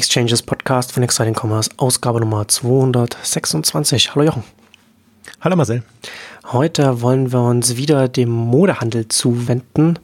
Exchanges 0.00 0.40
Podcast 0.40 0.92
von 0.92 1.02
Exciting 1.02 1.34
Commerce, 1.34 1.68
Ausgabe 1.76 2.20
Nummer 2.20 2.46
226. 2.46 4.14
Hallo 4.14 4.24
Jochen. 4.24 4.44
Hallo 5.40 5.56
Marcel. 5.56 5.82
Heute 6.52 7.00
wollen 7.00 7.32
wir 7.32 7.42
uns 7.42 7.76
wieder 7.76 8.08
dem 8.08 8.30
Modehandel 8.30 9.06
zuwenden. 9.08 9.98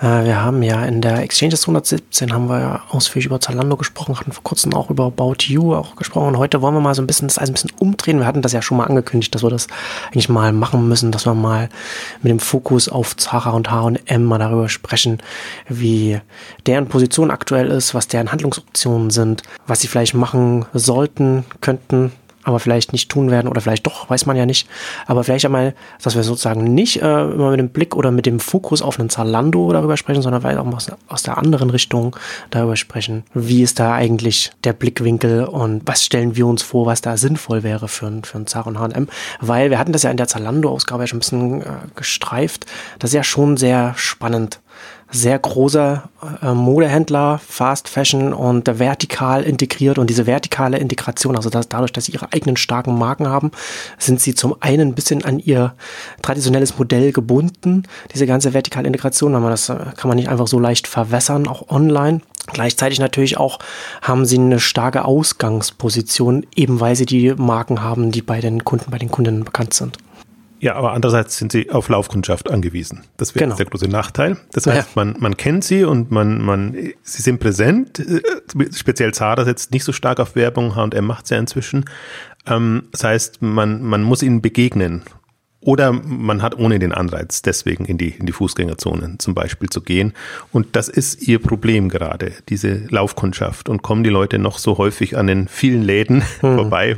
Äh, 0.00 0.24
wir 0.24 0.42
haben 0.42 0.62
ja 0.62 0.84
in 0.84 1.00
der 1.00 1.22
Exchanges 1.22 1.60
217 1.60 2.32
haben 2.32 2.48
wir 2.48 2.58
ja 2.58 2.82
ausführlich 2.90 3.26
über 3.26 3.40
Zalando 3.40 3.76
gesprochen, 3.76 4.18
hatten 4.18 4.32
vor 4.32 4.42
kurzem 4.42 4.74
auch 4.74 4.90
über 4.90 5.04
About 5.04 5.44
You 5.46 5.74
auch 5.74 5.94
gesprochen. 5.94 6.36
Heute 6.38 6.60
wollen 6.60 6.74
wir 6.74 6.80
mal 6.80 6.94
so 6.94 7.02
ein 7.02 7.06
bisschen 7.06 7.28
das 7.28 7.38
alles 7.38 7.50
ein 7.50 7.52
bisschen 7.52 7.72
umdrehen. 7.78 8.18
Wir 8.18 8.26
hatten 8.26 8.42
das 8.42 8.52
ja 8.52 8.62
schon 8.62 8.78
mal 8.78 8.86
angekündigt, 8.86 9.34
dass 9.34 9.42
wir 9.42 9.50
das 9.50 9.68
eigentlich 10.06 10.28
mal 10.28 10.52
machen 10.52 10.88
müssen, 10.88 11.12
dass 11.12 11.24
wir 11.24 11.34
mal 11.34 11.68
mit 12.22 12.30
dem 12.30 12.40
Fokus 12.40 12.88
auf 12.88 13.16
Zara 13.16 13.50
und 13.50 13.70
H&M 13.70 14.24
mal 14.24 14.38
darüber 14.38 14.68
sprechen, 14.68 15.18
wie 15.68 16.20
deren 16.66 16.88
Position 16.88 17.30
aktuell 17.30 17.70
ist, 17.70 17.94
was 17.94 18.08
deren 18.08 18.32
Handlungsoptionen 18.32 19.10
sind, 19.10 19.42
was 19.66 19.80
sie 19.80 19.86
vielleicht 19.86 20.14
machen 20.14 20.66
sollten, 20.74 21.44
könnten, 21.60 22.12
aber 22.44 22.58
vielleicht 22.58 22.92
nicht 22.92 23.10
tun 23.10 23.30
werden 23.30 23.48
oder 23.48 23.60
vielleicht 23.60 23.86
doch, 23.86 24.10
weiß 24.10 24.26
man 24.26 24.36
ja 24.36 24.46
nicht. 24.46 24.68
Aber 25.06 25.24
vielleicht 25.24 25.44
einmal, 25.44 25.74
dass 26.02 26.16
wir 26.16 26.22
sozusagen 26.22 26.74
nicht 26.74 27.00
äh, 27.02 27.22
immer 27.22 27.50
mit 27.50 27.60
dem 27.60 27.68
Blick 27.68 27.94
oder 27.94 28.10
mit 28.10 28.26
dem 28.26 28.40
Fokus 28.40 28.82
auf 28.82 28.98
einen 28.98 29.10
Zalando 29.10 29.72
darüber 29.72 29.96
sprechen, 29.96 30.22
sondern 30.22 30.42
vielleicht 30.42 30.58
auch 30.58 30.64
mal 30.64 30.76
aus, 30.76 30.90
aus 31.08 31.22
der 31.22 31.38
anderen 31.38 31.70
Richtung 31.70 32.16
darüber 32.50 32.76
sprechen. 32.76 33.24
Wie 33.34 33.62
ist 33.62 33.78
da 33.78 33.94
eigentlich 33.94 34.52
der 34.64 34.72
Blickwinkel 34.72 35.44
und 35.44 35.82
was 35.86 36.04
stellen 36.04 36.36
wir 36.36 36.46
uns 36.46 36.62
vor, 36.62 36.86
was 36.86 37.00
da 37.00 37.16
sinnvoll 37.16 37.62
wäre 37.62 37.88
für, 37.88 38.10
für 38.22 38.38
ein 38.38 38.46
Zara 38.46 38.68
und 38.68 38.78
H&M? 38.78 39.08
Weil 39.40 39.70
wir 39.70 39.78
hatten 39.78 39.92
das 39.92 40.02
ja 40.02 40.10
in 40.10 40.16
der 40.16 40.28
Zalando-Ausgabe 40.28 41.04
ja 41.04 41.06
schon 41.06 41.18
ein 41.18 41.20
bisschen 41.20 41.62
äh, 41.62 41.64
gestreift. 41.94 42.66
Das 42.98 43.10
ist 43.10 43.14
ja 43.14 43.24
schon 43.24 43.56
sehr 43.56 43.94
spannend 43.96 44.60
sehr 45.12 45.38
großer 45.38 46.08
äh, 46.42 46.52
Modehändler, 46.52 47.38
Fast 47.46 47.88
Fashion 47.88 48.32
und 48.32 48.66
vertikal 48.78 49.42
integriert 49.42 49.98
und 49.98 50.08
diese 50.08 50.26
vertikale 50.26 50.78
Integration, 50.78 51.36
also 51.36 51.50
dass, 51.50 51.68
dadurch, 51.68 51.92
dass 51.92 52.06
sie 52.06 52.12
ihre 52.12 52.32
eigenen 52.32 52.56
starken 52.56 52.98
Marken 52.98 53.28
haben, 53.28 53.50
sind 53.98 54.20
sie 54.20 54.34
zum 54.34 54.56
einen 54.60 54.88
ein 54.88 54.94
bisschen 54.94 55.24
an 55.24 55.38
ihr 55.38 55.74
traditionelles 56.22 56.78
Modell 56.78 57.12
gebunden, 57.12 57.84
diese 58.12 58.26
ganze 58.26 58.54
vertikale 58.54 58.86
Integration, 58.86 59.32
man 59.32 59.50
das 59.50 59.68
äh, 59.68 59.76
kann 59.96 60.08
man 60.08 60.16
nicht 60.16 60.28
einfach 60.28 60.46
so 60.46 60.58
leicht 60.58 60.86
verwässern, 60.86 61.46
auch 61.46 61.68
online. 61.68 62.22
Gleichzeitig 62.52 62.98
natürlich 62.98 63.36
auch 63.36 63.58
haben 64.00 64.24
sie 64.24 64.38
eine 64.38 64.58
starke 64.58 65.04
Ausgangsposition, 65.04 66.46
eben 66.56 66.80
weil 66.80 66.96
sie 66.96 67.06
die 67.06 67.34
Marken 67.36 67.82
haben, 67.82 68.10
die 68.10 68.22
bei 68.22 68.40
den 68.40 68.64
Kunden, 68.64 68.90
bei 68.90 68.98
den 68.98 69.10
Kundinnen 69.10 69.44
bekannt 69.44 69.74
sind. 69.74 69.98
Ja, 70.62 70.76
aber 70.76 70.92
andererseits 70.92 71.38
sind 71.38 71.50
sie 71.50 71.70
auf 71.70 71.88
Laufkundschaft 71.88 72.48
angewiesen. 72.48 73.02
Das 73.16 73.34
wäre 73.34 73.46
genau. 73.46 73.56
der 73.56 73.66
große 73.66 73.88
Nachteil. 73.88 74.36
Das 74.52 74.68
heißt, 74.68 74.90
ja. 74.90 74.92
man, 74.94 75.16
man 75.18 75.36
kennt 75.36 75.64
sie 75.64 75.82
und 75.82 76.12
man, 76.12 76.40
man, 76.40 76.72
sie 77.02 77.22
sind 77.22 77.40
präsent. 77.40 77.98
Äh, 77.98 78.22
speziell 78.72 79.12
Zara 79.12 79.44
setzt 79.44 79.72
nicht 79.72 79.82
so 79.82 79.90
stark 79.90 80.20
auf 80.20 80.36
Werbung, 80.36 80.76
H&M 80.76 81.04
macht 81.04 81.24
es 81.24 81.30
ja 81.30 81.38
inzwischen. 81.38 81.86
Ähm, 82.46 82.84
das 82.92 83.02
heißt, 83.02 83.42
man, 83.42 83.82
man 83.82 84.04
muss 84.04 84.22
ihnen 84.22 84.40
begegnen 84.40 85.02
oder 85.64 85.92
man 85.92 86.42
hat 86.42 86.58
ohne 86.58 86.80
den 86.80 86.92
Anreiz, 86.92 87.40
deswegen 87.40 87.84
in 87.84 87.96
die, 87.96 88.10
in 88.10 88.26
die 88.26 88.32
Fußgängerzonen 88.32 89.20
zum 89.20 89.34
Beispiel 89.34 89.68
zu 89.70 89.80
gehen. 89.80 90.12
Und 90.50 90.74
das 90.74 90.88
ist 90.88 91.26
ihr 91.28 91.38
Problem 91.38 91.88
gerade, 91.88 92.32
diese 92.48 92.86
Laufkundschaft. 92.88 93.68
Und 93.68 93.82
kommen 93.82 94.02
die 94.02 94.10
Leute 94.10 94.40
noch 94.40 94.58
so 94.58 94.76
häufig 94.78 95.16
an 95.16 95.28
den 95.28 95.46
vielen 95.46 95.82
Läden 95.82 96.16
mhm. 96.42 96.56
vorbei. 96.56 96.96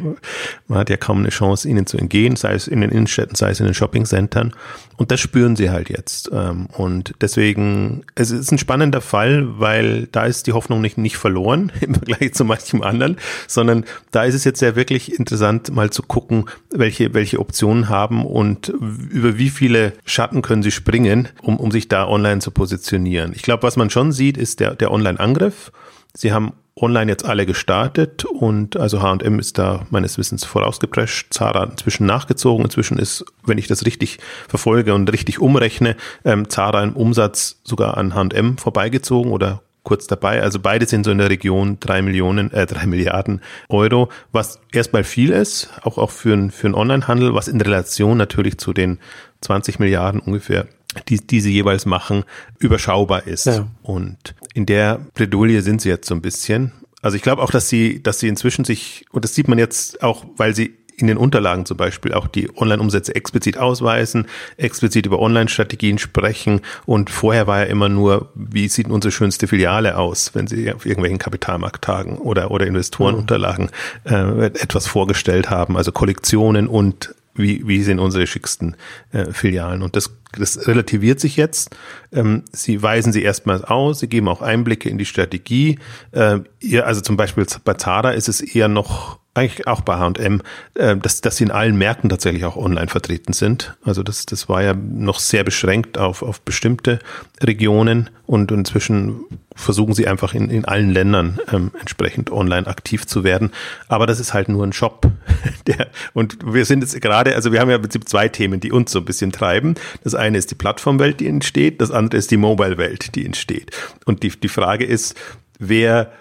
Man 0.67 0.79
hat 0.79 0.89
ja 0.89 0.97
kaum 0.97 1.19
eine 1.19 1.29
Chance, 1.29 1.69
ihnen 1.69 1.87
zu 1.87 1.99
entgehen, 1.99 2.37
sei 2.37 2.55
es 2.55 2.67
in 2.67 2.81
den 2.81 2.91
Innenstädten, 2.91 3.37
sei 3.37 3.51
es 3.51 3.61
in 3.61 3.67
den 3.67 3.75
Shoppingcentern. 3.75 4.55
Und 4.97 5.11
das 5.11 5.21
spüren 5.21 5.57
sie 5.57 5.71
halt 5.71 5.91
jetzt. 5.91 6.31
Ähm, 6.33 6.69
und 6.73 7.15
deswegen, 7.21 8.05
es 8.15 8.31
ist 8.31 8.51
ein 8.51 8.59
spannender 8.59 9.01
Fall, 9.01 9.59
weil 9.59 10.07
da 10.07 10.25
ist 10.25 10.47
die 10.47 10.53
Hoffnung 10.53 10.81
nicht, 10.81 10.97
nicht 10.97 11.17
verloren 11.17 11.71
im 11.81 11.95
Vergleich 11.95 12.33
zu 12.33 12.45
manchem 12.45 12.83
anderen, 12.83 13.17
sondern 13.47 13.85
da 14.11 14.25
ist 14.25 14.35
es 14.35 14.45
jetzt 14.45 14.63
ja 14.63 14.77
wirklich 14.77 15.19
interessant, 15.19 15.75
mal 15.75 15.91
zu 15.91 16.03
gucken, 16.03 16.47
welche, 16.71 17.13
welche 17.13 17.41
Optionen 17.41 17.89
haben 17.89 18.25
und 18.25 18.54
und 18.55 18.69
über 18.69 19.37
wie 19.37 19.51
viele 19.51 19.95
Schatten 20.05 20.43
können 20.43 20.63
sie 20.63 20.71
springen, 20.71 21.29
um, 21.43 21.59
um 21.59 21.71
sich 21.71 21.89
da 21.89 22.07
online 22.07 22.41
zu 22.41 22.51
positionieren. 22.51 23.33
Ich 23.35 23.43
glaube, 23.43 23.65
was 23.65 23.77
man 23.77 23.91
schon 23.91 24.13
sieht, 24.13 24.37
ist 24.37 24.61
der, 24.61 24.75
der 24.75 24.93
Online-Angriff. 24.93 25.73
Sie 26.15 26.33
haben 26.33 26.53
online 26.77 27.11
jetzt 27.11 27.25
alle 27.25 27.47
gestartet 27.47 28.25
und 28.25 28.77
also 28.77 29.03
H&M 29.03 29.39
ist 29.39 29.59
da 29.59 29.87
meines 29.91 30.19
Wissens 30.19 30.45
vorausgeprescht, 30.45 31.33
Zara 31.33 31.65
inzwischen 31.65 32.07
nachgezogen. 32.07 32.65
Inzwischen 32.65 32.99
ist, 32.99 33.25
wenn 33.45 33.59
ich 33.59 33.67
das 33.67 33.87
richtig 33.87 34.19
verfolge 34.49 34.95
und 34.95 35.13
richtig 35.13 35.41
umrechne, 35.41 35.97
ähm, 36.25 36.49
Zara 36.49 36.83
im 36.83 36.95
Umsatz 36.95 37.61
sogar 37.65 37.97
an 37.97 38.15
H&M 38.15 38.59
vorbeigezogen 38.59 39.33
oder 39.33 39.63
kurz 39.85 40.07
dabei. 40.09 40.43
Also 40.43 40.59
beide 40.59 40.87
sind 40.87 41.05
so 41.05 41.13
in 41.13 41.19
der 41.19 41.31
Region 41.31 41.79
drei 41.79 42.03
Millionen, 42.03 42.53
äh, 42.53 42.67
drei 42.67 42.87
Milliarden 42.95 43.41
Euro, 43.69 44.09
was 44.33 44.59
erstmal 44.73 45.05
viel 45.05 45.31
ist, 45.31 45.71
auch, 45.83 45.99
auch 45.99 46.11
für, 46.11 46.35
ein, 46.35 46.51
für 46.51 46.67
einen 46.67 46.75
Onlinehandel, 46.75 47.35
was 47.35 47.47
in 47.47 47.61
Relation 47.61 48.19
natürlich 48.19 48.59
zu 48.59 48.73
den 48.73 48.99
20 49.43 49.79
Milliarden 49.79 50.21
ungefähr, 50.21 50.67
die, 51.09 51.19
die 51.19 51.41
sie 51.41 51.53
jeweils 51.53 51.87
machen, 51.87 52.25
überschaubar 52.59 53.27
ist. 53.27 53.47
Ja. 53.47 53.69
Und 53.83 54.35
in 54.55 54.67
der 54.67 55.01
Bredouille 55.15 55.63
sind 55.63 55.81
sie 55.81 55.91
jetzt 55.91 56.09
so 56.09 56.15
ein 56.15 56.23
bisschen. 56.23 56.73
Also 57.03 57.17
ich 57.17 57.23
glaube 57.23 57.43
auch, 57.43 57.51
dass 57.51 57.69
sie, 57.69 58.03
dass 58.03 58.19
sie 58.19 58.29
inzwischen 58.29 58.65
sich, 58.65 59.05
und 59.13 59.25
das 59.25 59.35
sieht 59.35 59.47
man 59.47 59.59
jetzt 59.59 60.03
auch, 60.03 60.25
weil 60.37 60.55
sie 60.55 60.75
in 60.97 61.07
den 61.07 61.17
Unterlagen 61.17 61.67
zum 61.67 61.77
Beispiel 61.77 62.13
auch 62.15 62.27
die 62.27 62.51
Online-Umsätze 62.57 63.15
explizit 63.15 63.59
ausweisen, 63.59 64.27
explizit 64.57 65.07
über 65.07 65.19
Online-Strategien 65.19 65.99
sprechen 65.99 66.61
und 66.87 67.11
vorher 67.11 67.47
war 67.47 67.61
ja 67.61 67.65
immer 67.65 67.89
nur, 67.89 68.31
wie 68.35 68.69
sieht 68.69 68.89
unsere 68.89 69.13
schönste 69.13 69.47
Filiale 69.49 69.97
aus, 69.97 70.35
wenn 70.35 70.47
sie 70.47 70.73
auf 70.73 70.87
irgendwelchen 70.87 71.19
Kapitalmarkttagen 71.19 72.19
oder, 72.19 72.51
oder 72.51 72.67
Investorenunterlagen 72.67 73.71
äh, 74.05 74.47
etwas 74.47 74.87
vorgestellt 74.87 75.51
haben, 75.51 75.77
also 75.77 75.93
Kollektionen 75.93 76.67
und 76.69 77.15
wie, 77.35 77.67
wie 77.67 77.83
sind 77.83 77.99
unsere 77.99 78.27
schicksten 78.27 78.77
äh, 79.13 79.33
Filialen. 79.33 79.83
Und 79.83 79.97
das, 79.97 80.17
das 80.39 80.67
relativiert 80.69 81.21
sich 81.21 81.37
jetzt. 81.37 81.77
Ähm, 82.13 82.45
sie 82.53 82.81
weisen 82.83 83.13
sie 83.13 83.23
erstmals 83.23 83.65
aus, 83.65 84.01
sie 84.01 84.09
geben 84.09 84.29
auch 84.29 84.41
Einblicke 84.41 84.89
in 84.89 84.99
die 84.99 85.05
Strategie. 85.05 85.79
Äh, 86.13 86.41
ihr, 86.61 86.87
also 86.87 87.01
zum 87.01 87.17
Beispiel 87.17 87.45
bei 87.65 87.75
Zara 87.75 88.13
ist 88.13 88.29
es 88.29 88.41
eher 88.41 88.69
noch 88.69 89.19
eigentlich 89.35 89.67
auch 89.67 89.81
bei 89.81 89.97
H&M, 89.97 90.43
dass, 90.75 91.21
dass 91.21 91.37
sie 91.37 91.45
in 91.45 91.51
allen 91.51 91.77
Märkten 91.77 92.09
tatsächlich 92.09 92.45
auch 92.45 92.57
online 92.57 92.89
vertreten 92.89 93.33
sind. 93.33 93.77
Also 93.85 94.03
das, 94.03 94.27
das 94.27 94.49
war 94.49 94.63
ja 94.63 94.75
noch 94.75 95.19
sehr 95.19 95.45
beschränkt 95.45 95.99
auf, 95.99 96.23
auf 96.23 96.41
bestimmte 96.41 97.01
Regionen 97.43 98.11
und 98.27 98.51
inzwischen 98.53 99.25
versuchen 99.57 99.95
sie 99.95 100.09
einfach 100.09 100.35
in, 100.35 100.51
in 100.51 100.65
allen 100.65 100.91
Ländern 100.91 101.39
ähm, 101.53 101.71
entsprechend 101.79 102.31
online 102.31 102.67
aktiv 102.67 103.07
zu 103.07 103.23
werden. 103.23 103.51
Aber 103.89 104.07
das 104.07 104.19
ist 104.19 104.35
halt 104.35 104.49
nur 104.49 104.65
ein 104.65 104.73
Shop. 104.73 105.11
Der, 105.67 105.89
und 106.13 106.39
wir 106.45 106.65
sind 106.65 106.83
jetzt 106.83 107.01
gerade, 107.01 107.35
also 107.35 107.53
wir 107.53 107.61
haben 107.61 107.71
ja 107.71 107.77
im 107.77 107.83
Prinzip 107.83 108.09
zwei 108.09 108.29
Themen, 108.29 108.61
die 108.61 108.73
uns 108.73 108.91
so 108.91 109.01
ein 109.01 109.05
bisschen 109.05 109.33
treiben. 109.33 109.75
Das 110.03 110.15
eine 110.15 110.39
ist 110.39 110.51
die 110.51 110.57
Plattformwelt, 110.57 111.21
die 111.21 111.29
entsteht, 111.29 111.81
das 111.81 111.91
andere 111.91 112.19
ist 112.19 112.31
die 112.31 112.37
Mobile-Welt, 112.37 113.15
die 113.15 113.25
entsteht. 113.25 113.71
Und 114.05 114.23
die, 114.23 114.31
die 114.31 114.49
Frage 114.49 114.85
ist, 114.85 115.15
wer 115.59 116.13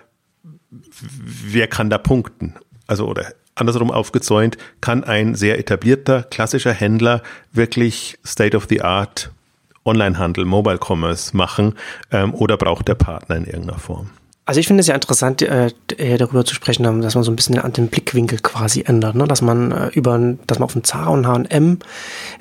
wer 1.09 1.67
kann 1.67 1.89
da 1.89 1.97
punkten? 1.97 2.55
Also 2.87 3.07
oder 3.07 3.33
andersrum 3.55 3.91
aufgezäunt, 3.91 4.57
kann 4.81 5.03
ein 5.03 5.35
sehr 5.35 5.59
etablierter, 5.59 6.23
klassischer 6.23 6.73
Händler 6.73 7.21
wirklich 7.51 8.17
State 8.25 8.57
of 8.57 8.65
the 8.69 8.81
Art 8.81 9.31
Onlinehandel, 9.85 10.45
Mobile 10.45 10.79
Commerce 10.79 11.35
machen 11.35 11.75
ähm, 12.11 12.33
oder 12.33 12.57
braucht 12.57 12.87
der 12.87 12.95
Partner 12.95 13.35
in 13.35 13.45
irgendeiner 13.45 13.79
Form? 13.79 14.09
Also 14.45 14.59
ich 14.59 14.67
finde 14.67 14.81
es 14.81 14.87
ja 14.87 14.95
interessant, 14.95 15.41
äh, 15.41 15.71
darüber 16.17 16.43
zu 16.43 16.53
sprechen, 16.53 16.83
dass 17.01 17.15
man 17.15 17.23
so 17.23 17.31
ein 17.31 17.35
bisschen 17.37 17.61
den 17.73 17.87
Blickwinkel 17.87 18.39
quasi 18.39 18.83
ändert, 18.85 19.15
ne? 19.15 19.25
dass 19.25 19.41
man 19.41 19.71
äh, 19.71 19.87
über, 19.93 20.19
dass 20.47 20.59
man 20.59 20.65
auf 20.65 20.73
den 20.73 20.83
Zara 20.83 21.11
und 21.11 21.25
H&M 21.25 21.79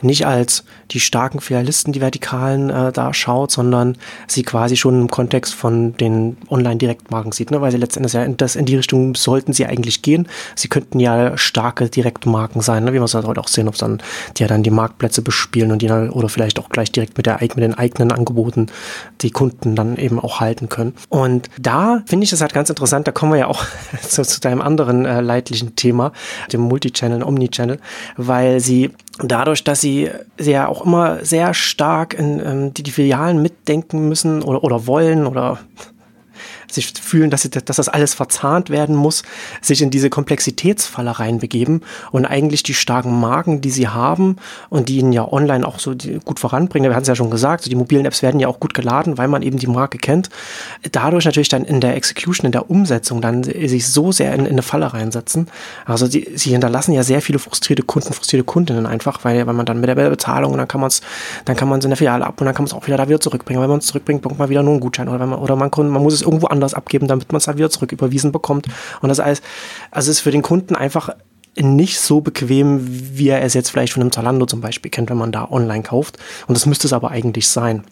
nicht 0.01 0.27
als 0.27 0.65
die 0.91 0.99
starken 0.99 1.41
Filialisten, 1.41 1.93
die 1.93 2.01
Vertikalen 2.01 2.71
äh, 2.71 2.91
da 2.91 3.15
schaut, 3.15 3.53
sondern 3.53 3.97
sie 4.27 4.43
quasi 4.43 4.77
schon 4.77 5.03
im 5.03 5.11
Kontext 5.11 5.55
von 5.55 5.97
den 5.97 6.39
Online-Direktmarken 6.51 7.31
sieht, 7.31 7.53
ne? 7.53 7.61
weil 7.61 7.71
sie 7.71 7.79
letztendlich 7.79 8.15
ja 8.15 8.25
in, 8.25 8.37
das, 8.37 8.57
in 8.57 8.65
die 8.65 8.75
Richtung 8.75 9.15
sollten 9.15 9.53
sie 9.53 9.67
eigentlich 9.67 10.03
gehen. 10.03 10.27
Sie 10.57 10.67
könnten 10.67 10.99
ja 10.99 11.39
starke 11.39 11.89
Direktmarken 11.89 12.63
sein, 12.63 12.83
ne? 12.83 12.93
wie 12.93 12.99
wir 12.99 13.05
es 13.05 13.15
halt 13.15 13.27
heute 13.27 13.41
auch 13.41 13.47
sehen, 13.47 13.69
ob 13.69 13.77
dann 13.77 14.03
die 14.37 14.43
ja 14.43 14.49
dann 14.49 14.65
die 14.65 14.71
Marktplätze 14.71 15.23
bespielen 15.23 15.71
und 15.71 15.83
die 15.83 15.87
dann, 15.87 16.11
oder 16.11 16.29
vielleicht 16.29 16.59
auch 16.59 16.69
gleich 16.69 16.91
direkt 16.91 17.17
mit 17.17 17.27
der 17.27 17.39
mit 17.43 17.59
den 17.59 17.75
eigenen 17.75 18.11
Angeboten 18.11 18.67
die 19.21 19.31
Kunden 19.31 19.77
dann 19.77 19.97
eben 19.97 20.19
auch 20.19 20.41
halten 20.41 20.69
können. 20.69 20.95
Und 21.09 21.49
da 21.61 21.92
finde 22.07 22.25
ich 22.25 22.31
das 22.31 22.41
halt 22.41 22.55
ganz 22.55 22.71
interessant. 22.71 23.07
Da 23.07 23.13
kommen 23.13 23.33
wir 23.33 23.39
ja 23.39 23.47
auch 23.47 23.65
zu, 24.03 24.23
zu 24.23 24.41
deinem 24.41 24.61
anderen 24.61 25.05
äh, 25.05 25.21
leidlichen 25.21 25.77
Thema, 25.77 26.13
dem 26.53 26.63
Multichannel, 26.63 27.23
Omnichannel, 27.23 27.79
weil 28.17 28.61
sie 28.61 28.91
dadurch, 29.19 29.65
dass 29.65 29.81
sie, 29.81 30.11
sie 30.39 30.53
ja 30.53 30.69
auch 30.69 30.85
immer 30.85 31.25
sehr 31.25 31.55
stark 31.55 32.15
in 32.15 32.41
ähm, 32.41 32.75
die, 32.75 32.83
die 32.83 32.91
Filialen 32.91 33.43
mitdenken 33.43 34.09
müssen 34.09 34.43
oder, 34.43 34.65
oder 34.65 34.87
wollen 34.87 35.27
oder 35.27 35.59
sich 36.75 36.93
fühlen, 37.01 37.31
dass, 37.31 37.43
sie, 37.43 37.51
dass 37.51 37.77
das 37.77 37.89
alles 37.89 38.15
verzahnt 38.15 38.71
werden 38.71 38.97
muss, 38.97 39.23
sich 39.61 39.83
in 39.83 39.91
diese 39.91 40.11
Komplexitätsfalle 40.11 41.19
reinbegeben 41.19 41.83
und 42.11 42.27
eigentlich 42.27 42.63
die 42.63 42.75
starken 42.75 43.19
Marken, 43.21 43.61
die 43.61 43.71
sie 43.71 43.89
haben 43.89 44.37
und 44.71 44.89
die 44.89 44.99
ihnen 44.99 45.13
ja 45.13 45.31
online 45.31 45.67
auch 45.67 45.79
so 45.79 45.95
gut 46.25 46.41
voranbringen, 46.41 46.91
wir 46.91 46.95
hatten 46.95 47.03
es 47.03 47.09
ja 47.09 47.17
schon 47.17 47.31
gesagt, 47.31 47.65
so 47.65 47.71
die 47.71 47.77
mobilen 47.77 48.07
Apps 48.07 48.23
werden 48.23 48.41
ja 48.41 48.49
auch 48.49 48.61
gut 48.61 48.75
geladen, 48.75 49.19
weil 49.19 49.29
man 49.29 49.43
eben 49.43 49.59
die 49.59 49.67
Marke 49.67 49.99
kennt, 49.99 50.31
dadurch 50.91 51.25
natürlich 51.25 51.49
dann 51.49 51.65
in 51.65 51.81
der 51.81 51.97
Execution, 51.97 52.47
in 52.47 52.53
der 52.53 52.71
Umsetzung 52.71 53.21
dann 53.21 53.43
sich 53.43 53.89
so 53.89 54.13
sehr 54.13 54.35
in, 54.35 54.47
in 54.47 54.53
eine 54.53 54.63
Falle 54.63 54.93
reinsetzen. 54.93 55.49
Also 55.85 56.09
die, 56.09 56.33
sie 56.35 56.51
hinterlassen 56.51 56.93
ja 56.93 57.03
sehr 57.03 57.23
viele 57.23 57.39
frustrierte 57.39 57.83
Kunden, 57.83 58.13
frustrierte 58.13 58.45
Kundinnen 58.45 58.87
einfach, 58.87 59.25
weil, 59.25 59.47
weil 59.47 59.55
man 59.55 59.67
dann 59.67 59.81
mit 59.81 59.89
der 59.89 59.95
Bezahlung 59.95 60.57
dann 60.57 60.69
kann 60.69 60.81
man 60.81 60.89
es, 60.89 61.01
dann 61.45 61.57
kann 61.57 61.69
man 61.69 61.79
es 61.79 61.85
in 61.85 61.91
der 61.91 61.97
Filiale 61.97 62.27
ab 62.27 62.41
und 62.41 62.47
dann 62.47 62.55
kann 62.55 62.65
man 62.65 62.69
es 62.69 62.75
auch 62.75 62.87
wieder 62.87 62.97
da 62.97 63.09
wieder 63.09 63.21
zurückbringen. 63.21 63.61
Wenn 63.63 63.71
man 63.71 63.79
es 63.79 63.87
zurückbringt, 63.87 64.23
bekommt 64.23 64.39
man 64.39 64.49
wieder 64.49 64.63
nur 64.63 64.73
einen 64.73 64.81
Gutschein 64.81 65.09
oder 65.09 65.21
wenn 65.21 65.29
man, 65.29 65.39
oder 65.39 65.57
man, 65.57 65.71
man 65.77 66.03
muss 66.03 66.15
es 66.15 66.23
irgendwo 66.23 66.47
anders 66.47 66.62
abgeben, 66.65 67.09
damit 67.09 67.33
man 67.33 67.39
es 67.39 67.45
dann 67.45 67.59
wieder 67.59 67.71
zurück 67.71 67.93
überwiesen 67.93 68.33
bekommt. 68.33 68.67
Und 69.01 69.09
das 69.09 69.21
alles, 69.21 69.43
also 69.91 70.11
ist 70.11 70.21
für 70.21 70.31
den 70.31 70.43
Kunden 70.43 70.77
einfach 70.77 71.11
nicht 71.57 72.01
so 72.01 72.21
bequem, 72.21 72.81
wie 73.17 73.29
er 73.29 73.43
es 73.43 73.55
jetzt 73.55 73.71
vielleicht 73.71 73.93
von 73.93 74.03
einem 74.03 74.13
Zalando 74.13 74.47
zum 74.47 74.61
Beispiel 74.61 74.91
kennt, 74.91 75.11
wenn 75.11 75.19
man 75.19 75.33
da 75.33 75.49
online 75.51 75.83
kauft. 75.83 76.19
Und 76.47 76.57
das 76.57 76.67
müsste 76.67 76.87
es 76.87 76.93
aber 76.93 77.11
eigentlich 77.11 77.49
sein 77.49 77.85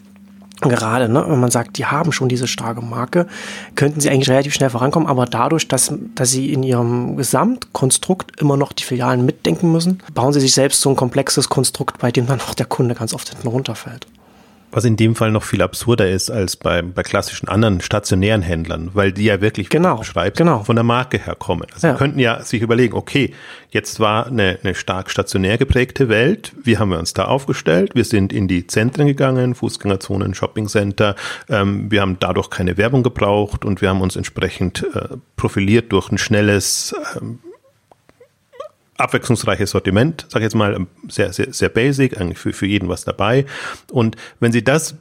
gerade, 0.69 1.09
ne, 1.09 1.25
wenn 1.27 1.41
man 1.41 1.51
sagt, 1.51 1.79
die 1.79 1.87
haben 1.87 2.13
schon 2.13 2.29
diese 2.29 2.47
starke 2.47 2.83
Marke, 2.83 3.27
könnten 3.75 4.01
sie 4.01 4.11
eigentlich 4.11 4.29
relativ 4.29 4.55
schnell 4.55 4.71
vorankommen, 4.71 5.09
aber 5.09 5.25
dadurch, 5.25 5.69
dass, 5.69 5.93
dass 6.15 6.31
sie 6.31 6.53
in 6.53 6.63
ihrem 6.63 7.17
Gesamtkonstrukt 7.17 8.41
immer 8.41 8.57
noch 8.57 8.73
die 8.73 8.85
Filialen 8.85 9.25
mitdenken 9.25 9.73
müssen, 9.73 10.03
bauen 10.13 10.33
sie 10.33 10.41
sich 10.41 10.53
selbst 10.53 10.81
so 10.81 10.91
ein 10.91 10.97
komplexes 10.97 11.49
Konstrukt, 11.49 11.99
bei 11.99 12.13
dem 12.13 12.27
dann 12.27 12.41
auch 12.41 12.55
der 12.55 12.67
Kunde 12.67 12.95
ganz 12.95 13.15
oft 13.15 13.31
hinten 13.31 13.49
runterfällt. 13.49 14.07
Was 14.73 14.85
in 14.85 14.97
dem 14.97 15.17
Fall 15.17 15.33
noch 15.33 15.43
viel 15.43 15.63
absurder 15.63 16.09
ist 16.09 16.31
als 16.31 16.57
bei, 16.57 16.83
bei 16.83 17.03
klassischen 17.03 17.49
anderen 17.49 17.81
stationären 17.81 18.43
Händlern, 18.43 18.91
weil 18.95 19.13
die 19.13 19.25
ja 19.25 19.41
wirklich, 19.41 19.69
genau, 19.69 19.97
beschreibt, 19.97 20.39
genau. 20.39 20.63
von 20.63 20.77
der 20.77 20.85
Marke 20.85 21.19
herkommen. 21.19 21.67
Also 21.73 21.89
ja. 21.89 21.95
könnten 21.95 22.19
ja 22.19 22.43
sich 22.43 22.63
überlegen, 22.63 22.95
okay, 22.95 23.35
jetzt 23.71 23.99
war 23.99 24.27
eine, 24.27 24.59
eine 24.63 24.75
stark 24.75 25.11
stationär 25.11 25.59
geprägte 25.59 26.09
Welt, 26.09 26.53
wie 26.63 26.79
haben 26.79 26.91
wir 26.91 26.99
uns 26.99 27.15
da 27.15 27.25
aufgestellt? 27.25 27.93
Wir 27.95 28.05
sind 28.05 28.33
in 28.33 28.47
die 28.47 28.67
Zentren 28.67 29.07
gegangen, 29.07 29.55
Fußgängerzonen, 29.55 30.35
Shoppingcenter, 30.35 31.17
ähm, 31.49 31.91
wir 31.91 32.01
haben 32.01 32.19
dadurch 32.21 32.51
keine 32.51 32.77
Werbung 32.77 33.03
gebraucht 33.03 33.65
und 33.65 33.81
wir 33.81 33.89
haben 33.89 34.01
uns 34.01 34.17
entsprechend 34.17 34.87
äh, 34.95 35.17
profiliert 35.37 35.93
durch 35.93 36.11
ein 36.13 36.19
schnelles 36.19 36.95
ähm, 37.21 37.41
abwechslungsreiches 39.01 39.71
Sortiment, 39.71 40.27
sage 40.29 40.45
ich 40.45 40.47
jetzt 40.47 40.55
mal, 40.55 40.87
sehr, 41.09 41.33
sehr, 41.33 41.53
sehr 41.53 41.69
basic, 41.69 42.21
eigentlich 42.21 42.39
für, 42.39 42.53
für 42.53 42.67
jeden 42.67 42.89
was 42.89 43.05
dabei. 43.05 43.47
Und 43.91 44.17
wenn 44.39 44.53
Sie 44.53 44.63
das 44.65 44.95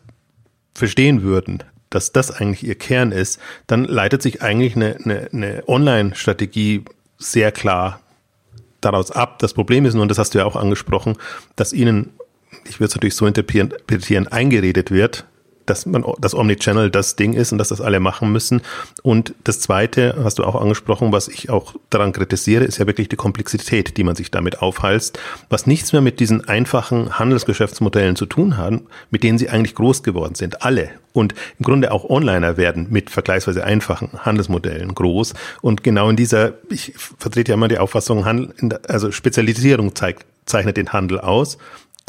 verstehen 0.74 1.24
würden, 1.24 1.64
dass 1.90 2.12
das 2.12 2.32
eigentlich 2.32 2.64
Ihr 2.64 2.76
Kern 2.76 3.12
ist, 3.12 3.40
dann 3.68 3.86
leitet 3.86 4.22
sich 4.22 4.42
eigentlich 4.42 4.76
eine, 4.76 4.98
eine, 5.04 5.30
eine 5.32 5.64
Online-Strategie 5.68 6.86
sehr 7.18 7.52
klar 7.52 8.02
daraus 8.82 9.12
ab. 9.12 9.40
Das 9.40 9.54
Problem 9.54 9.86
ist 9.86 9.94
nur, 9.94 10.04
und 10.04 10.10
das 10.10 10.18
hast 10.18 10.34
du 10.34 10.40
ja 10.40 10.46
auch 10.46 10.56
angesprochen, 10.56 11.18
dass 11.56 11.74
Ihnen, 11.74 12.12
ich 12.66 12.80
würde 12.80 12.90
es 12.90 12.96
natürlich 12.96 13.16
so 13.16 13.26
interpretieren, 13.26 14.28
eingeredet 14.28 14.92
wird, 14.92 15.26
dass 15.70 15.86
man 15.86 16.04
das 16.20 16.34
Omnichannel 16.34 16.90
das 16.90 17.16
Ding 17.16 17.34
ist 17.34 17.52
und 17.52 17.58
dass 17.58 17.70
das 17.70 17.82
alle 17.82 18.00
machen 18.00 18.32
müssen. 18.32 18.62
Und 19.04 19.34
das 19.44 19.60
Zweite, 19.60 20.16
hast 20.24 20.40
du 20.40 20.44
auch 20.44 20.60
angesprochen, 20.60 21.12
was 21.12 21.28
ich 21.28 21.50
auch 21.50 21.76
daran 21.90 22.12
kritisiere, 22.12 22.64
ist 22.64 22.78
ja 22.78 22.88
wirklich 22.88 23.10
die 23.10 23.16
Komplexität, 23.16 23.98
die 23.98 24.04
man 24.04 24.16
sich 24.16 24.32
damit 24.32 24.62
aufhalst, 24.62 25.20
was 25.50 25.68
nichts 25.68 25.94
mehr 25.94 26.02
mit 26.02 26.20
diesen 26.20 26.48
einfachen 26.48 27.18
Handelsgeschäftsmodellen 27.18 28.16
zu 28.16 28.26
tun 28.26 28.58
hat, 28.58 28.82
mit 29.12 29.24
denen 29.24 29.38
sie 29.38 29.50
eigentlich 29.50 29.76
groß 29.76 30.04
geworden 30.04 30.36
sind, 30.36 30.64
alle. 30.64 30.90
Und 31.14 31.34
im 31.58 31.66
Grunde 31.66 31.92
auch 31.92 32.10
Onliner 32.10 32.58
werden 32.58 32.88
mit 32.90 33.10
vergleichsweise 33.10 33.64
einfachen 33.64 34.10
Handelsmodellen 34.20 34.94
groß. 34.94 35.34
Und 35.62 35.84
genau 35.84 36.10
in 36.10 36.16
dieser, 36.16 36.54
ich 36.70 36.94
vertrete 36.96 37.52
ja 37.52 37.56
immer 37.56 37.68
die 37.68 37.80
Auffassung, 37.80 38.26
also 38.88 39.12
Spezialisierung 39.12 39.96
zeigt, 39.96 40.26
zeichnet 40.46 40.78
den 40.78 40.94
Handel 40.94 41.20
aus 41.20 41.58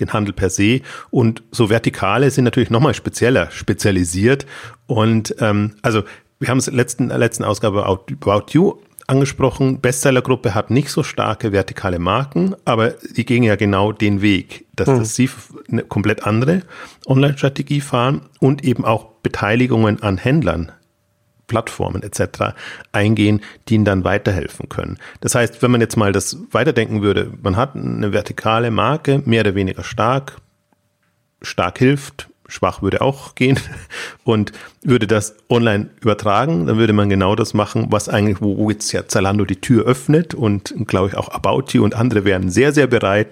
den 0.00 0.12
Handel 0.12 0.32
per 0.32 0.50
se. 0.50 0.80
Und 1.10 1.42
so 1.50 1.70
Vertikale 1.70 2.30
sind 2.30 2.44
natürlich 2.44 2.70
nochmal 2.70 2.94
spezieller, 2.94 3.50
spezialisiert. 3.50 4.46
Und 4.86 5.34
ähm, 5.38 5.74
also 5.82 6.02
wir 6.38 6.48
haben 6.48 6.58
es 6.58 6.68
in 6.68 6.74
der 6.74 6.82
letzten, 6.84 7.08
letzten 7.08 7.44
Ausgabe 7.44 7.84
About 7.84 8.46
You 8.50 8.78
angesprochen. 9.06 9.80
Bestsellergruppe 9.80 10.54
hat 10.54 10.70
nicht 10.70 10.90
so 10.90 11.02
starke 11.02 11.52
vertikale 11.52 11.98
Marken, 11.98 12.54
aber 12.64 12.94
die 13.16 13.26
gehen 13.26 13.42
ja 13.42 13.56
genau 13.56 13.92
den 13.92 14.22
Weg, 14.22 14.66
dass, 14.74 14.88
hm. 14.88 14.98
dass 15.00 15.14
sie 15.14 15.28
eine 15.70 15.82
komplett 15.82 16.24
andere 16.24 16.62
Online-Strategie 17.06 17.80
fahren 17.80 18.22
und 18.38 18.64
eben 18.64 18.84
auch 18.84 19.06
Beteiligungen 19.22 20.02
an 20.02 20.16
Händlern 20.16 20.72
Plattformen 21.50 22.02
etc. 22.02 22.54
eingehen, 22.92 23.40
die 23.68 23.74
ihnen 23.74 23.84
dann 23.84 24.04
weiterhelfen 24.04 24.68
können. 24.68 24.98
Das 25.20 25.34
heißt, 25.34 25.60
wenn 25.62 25.72
man 25.72 25.80
jetzt 25.80 25.96
mal 25.96 26.12
das 26.12 26.38
weiterdenken 26.52 27.02
würde, 27.02 27.32
man 27.42 27.56
hat 27.56 27.74
eine 27.74 28.12
vertikale 28.12 28.70
Marke, 28.70 29.20
mehr 29.26 29.40
oder 29.40 29.56
weniger 29.56 29.82
stark, 29.82 30.36
stark 31.42 31.78
hilft, 31.78 32.28
schwach 32.46 32.82
würde 32.82 33.00
auch 33.00 33.34
gehen 33.34 33.58
und 34.24 34.52
würde 34.82 35.08
das 35.08 35.34
online 35.48 35.90
übertragen, 36.00 36.66
dann 36.66 36.78
würde 36.78 36.92
man 36.92 37.08
genau 37.08 37.34
das 37.34 37.52
machen, 37.52 37.86
was 37.90 38.08
eigentlich, 38.08 38.40
wo 38.40 38.70
jetzt 38.70 38.92
ja 38.92 39.08
Zalando 39.08 39.44
die 39.44 39.60
Tür 39.60 39.84
öffnet 39.86 40.34
und 40.34 40.72
glaube 40.86 41.08
ich 41.08 41.16
auch 41.16 41.30
About 41.30 41.72
You 41.72 41.82
und 41.82 41.94
andere 41.94 42.24
wären 42.24 42.48
sehr, 42.48 42.72
sehr 42.72 42.86
bereit, 42.86 43.28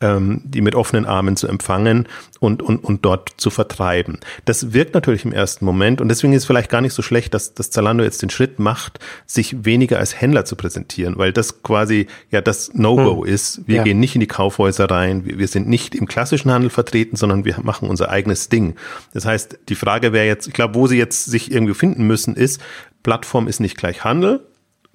ähm, 0.00 0.42
die 0.44 0.60
mit 0.60 0.74
offenen 0.74 1.04
Armen 1.04 1.36
zu 1.36 1.46
empfangen 1.46 2.08
und, 2.38 2.62
und, 2.62 2.82
und 2.82 3.04
dort 3.04 3.30
zu 3.36 3.50
vertreiben. 3.50 4.18
Das 4.44 4.72
wirkt 4.72 4.94
natürlich 4.94 5.24
im 5.24 5.32
ersten 5.32 5.64
Moment 5.64 6.00
und 6.00 6.08
deswegen 6.08 6.32
ist 6.32 6.42
es 6.42 6.46
vielleicht 6.46 6.70
gar 6.70 6.80
nicht 6.80 6.94
so 6.94 7.02
schlecht, 7.02 7.34
dass, 7.34 7.54
dass 7.54 7.70
Zalando 7.70 8.02
jetzt 8.02 8.22
den 8.22 8.30
Schritt 8.30 8.58
macht, 8.58 8.98
sich 9.26 9.64
weniger 9.64 9.98
als 9.98 10.20
Händler 10.20 10.44
zu 10.44 10.56
präsentieren, 10.56 11.18
weil 11.18 11.32
das 11.32 11.62
quasi 11.62 12.06
ja 12.30 12.40
das 12.40 12.72
No-Go 12.74 13.24
hm. 13.24 13.32
ist. 13.32 13.66
Wir 13.66 13.76
ja. 13.76 13.82
gehen 13.84 14.00
nicht 14.00 14.14
in 14.14 14.20
die 14.20 14.26
Kaufhäuser 14.26 14.90
rein, 14.90 15.24
wir, 15.24 15.38
wir 15.38 15.48
sind 15.48 15.68
nicht 15.68 15.94
im 15.94 16.06
klassischen 16.06 16.50
Handel 16.50 16.70
vertreten, 16.70 17.16
sondern 17.16 17.44
wir 17.44 17.58
machen 17.62 17.88
unser 17.88 18.10
eigenes 18.10 18.48
Ding. 18.48 18.76
Das 19.12 19.26
heißt, 19.26 19.58
die 19.68 19.74
Frage 19.74 20.12
wäre 20.12 20.26
jetzt, 20.26 20.46
ich 20.46 20.54
glaube, 20.54 20.74
wo 20.74 20.86
sie 20.86 20.96
jetzt 20.96 21.26
sich 21.26 21.52
irgendwie 21.52 21.74
finden 21.74 22.06
müssen, 22.06 22.36
ist, 22.36 22.60
Plattform 23.02 23.48
ist 23.48 23.60
nicht 23.60 23.76
gleich 23.76 24.04
Handel, 24.04 24.46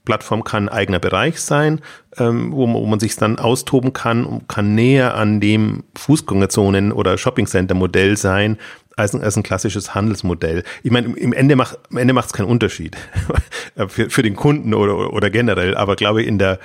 Plattform 0.06 0.44
kann 0.44 0.69
ein 0.69 0.69
eigener 0.69 1.00
Bereich 1.00 1.42
sein, 1.42 1.81
ähm, 2.18 2.52
wo, 2.54 2.66
man, 2.68 2.75
wo 2.75 2.86
man 2.86 3.00
sich 3.00 3.16
dann 3.16 3.40
austoben 3.40 3.92
kann 3.92 4.25
und 4.25 4.48
kann 4.48 4.75
näher 4.75 5.16
an 5.16 5.42
dem 5.42 5.84
Fußgängerzonen- 5.98 6.94
oder 6.94 7.18
Shoppingcenter-Modell 7.18 8.16
sein, 8.16 8.57
als 8.96 9.13
ein, 9.13 9.22
als 9.22 9.36
ein 9.36 9.44
klassisches 9.44 9.94
Handelsmodell. 9.94 10.63
Ich 10.84 10.92
meine, 10.92 11.16
im 11.18 11.34
Ende 11.34 11.56
macht 11.56 11.80
am 11.92 11.98
Ende 11.98 12.13
macht 12.13 12.28
es 12.28 12.34
keinen 12.34 12.48
Unterschied 12.48 12.96
für, 13.88 14.10
für 14.10 14.24
den 14.24 14.36
Kunden 14.36 14.74
oder, 14.74 15.12
oder 15.12 15.30
generell, 15.30 15.75
aber 15.75 15.96
glaube 15.96 16.22
ich, 16.22 16.28
in 16.28 16.40
der, 16.40 16.60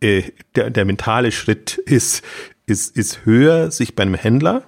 äh, 0.00 0.24
der, 0.56 0.70
der 0.70 0.84
mentale 0.84 1.32
Schritt 1.32 1.78
ist, 1.78 2.22
ist, 2.66 2.96
ist 2.96 3.24
höher, 3.24 3.70
sich 3.70 3.96
bei 3.96 4.02
einem 4.02 4.14
Händler 4.14 4.62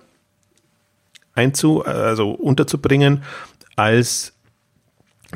einzu, 1.34 1.84
also 1.84 2.30
unterzubringen, 2.30 3.22
als 3.76 4.34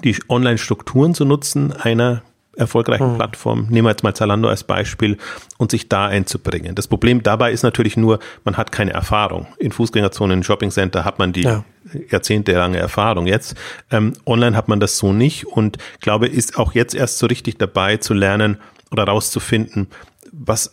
die 0.04 0.16
Online-Strukturen 0.28 1.14
zu 1.14 1.24
nutzen 1.24 1.72
einer 1.72 2.22
erfolgreichen 2.56 3.12
mhm. 3.12 3.16
Plattformen, 3.16 3.68
nehmen 3.70 3.86
wir 3.86 3.90
jetzt 3.90 4.02
mal 4.02 4.14
Zalando 4.14 4.48
als 4.48 4.64
Beispiel, 4.64 5.18
und 5.58 5.70
sich 5.70 5.88
da 5.88 6.06
einzubringen. 6.06 6.74
Das 6.74 6.88
Problem 6.88 7.22
dabei 7.22 7.52
ist 7.52 7.62
natürlich 7.62 7.96
nur, 7.96 8.18
man 8.44 8.56
hat 8.56 8.72
keine 8.72 8.92
Erfahrung. 8.92 9.46
In 9.58 9.72
Fußgängerzonen, 9.72 10.38
in 10.38 10.42
Shoppingcenter 10.42 11.04
hat 11.04 11.18
man 11.18 11.32
die 11.32 11.42
ja. 11.42 11.64
jahrzehntelange 12.10 12.78
Erfahrung. 12.78 13.26
Jetzt 13.26 13.56
ähm, 13.90 14.14
online 14.26 14.56
hat 14.56 14.68
man 14.68 14.80
das 14.80 14.98
so 14.98 15.12
nicht 15.12 15.46
und 15.46 15.78
glaube, 16.00 16.26
ist 16.26 16.58
auch 16.58 16.72
jetzt 16.72 16.94
erst 16.94 17.18
so 17.18 17.26
richtig 17.26 17.58
dabei 17.58 17.98
zu 17.98 18.14
lernen 18.14 18.58
oder 18.90 19.04
rauszufinden, 19.04 19.88
was 20.32 20.72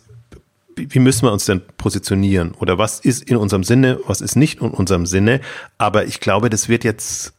wie 0.76 0.98
müssen 0.98 1.26
wir 1.26 1.32
uns 1.32 1.44
denn 1.44 1.62
positionieren 1.76 2.52
oder 2.58 2.78
was 2.78 2.98
ist 2.98 3.22
in 3.30 3.36
unserem 3.36 3.62
Sinne, 3.62 4.00
was 4.08 4.20
ist 4.20 4.34
nicht 4.34 4.60
in 4.60 4.70
unserem 4.70 5.06
Sinne. 5.06 5.40
Aber 5.78 6.06
ich 6.06 6.18
glaube, 6.18 6.50
das 6.50 6.68
wird 6.68 6.82
jetzt 6.82 7.32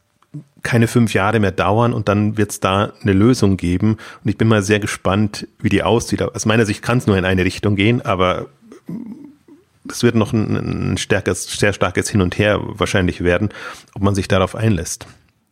keine 0.62 0.88
fünf 0.88 1.14
Jahre 1.14 1.38
mehr 1.40 1.52
dauern 1.52 1.92
und 1.92 2.08
dann 2.08 2.36
wird 2.36 2.50
es 2.50 2.60
da 2.60 2.92
eine 3.02 3.12
Lösung 3.12 3.56
geben. 3.56 3.98
Und 4.24 4.30
ich 4.30 4.36
bin 4.36 4.48
mal 4.48 4.62
sehr 4.62 4.80
gespannt, 4.80 5.46
wie 5.60 5.68
die 5.68 5.82
aussieht. 5.82 6.22
Aus 6.22 6.46
meiner 6.46 6.66
Sicht 6.66 6.82
kann 6.82 6.98
es 6.98 7.06
nur 7.06 7.16
in 7.16 7.24
eine 7.24 7.44
Richtung 7.44 7.76
gehen, 7.76 8.02
aber 8.02 8.46
es 9.88 10.02
wird 10.02 10.16
noch 10.16 10.32
ein, 10.32 10.92
ein 10.92 10.98
stärkes, 10.98 11.44
sehr 11.44 11.72
starkes 11.72 12.08
Hin 12.08 12.20
und 12.20 12.38
Her 12.38 12.60
wahrscheinlich 12.62 13.22
werden, 13.22 13.50
ob 13.94 14.02
man 14.02 14.14
sich 14.14 14.28
darauf 14.28 14.54
einlässt. 14.56 15.06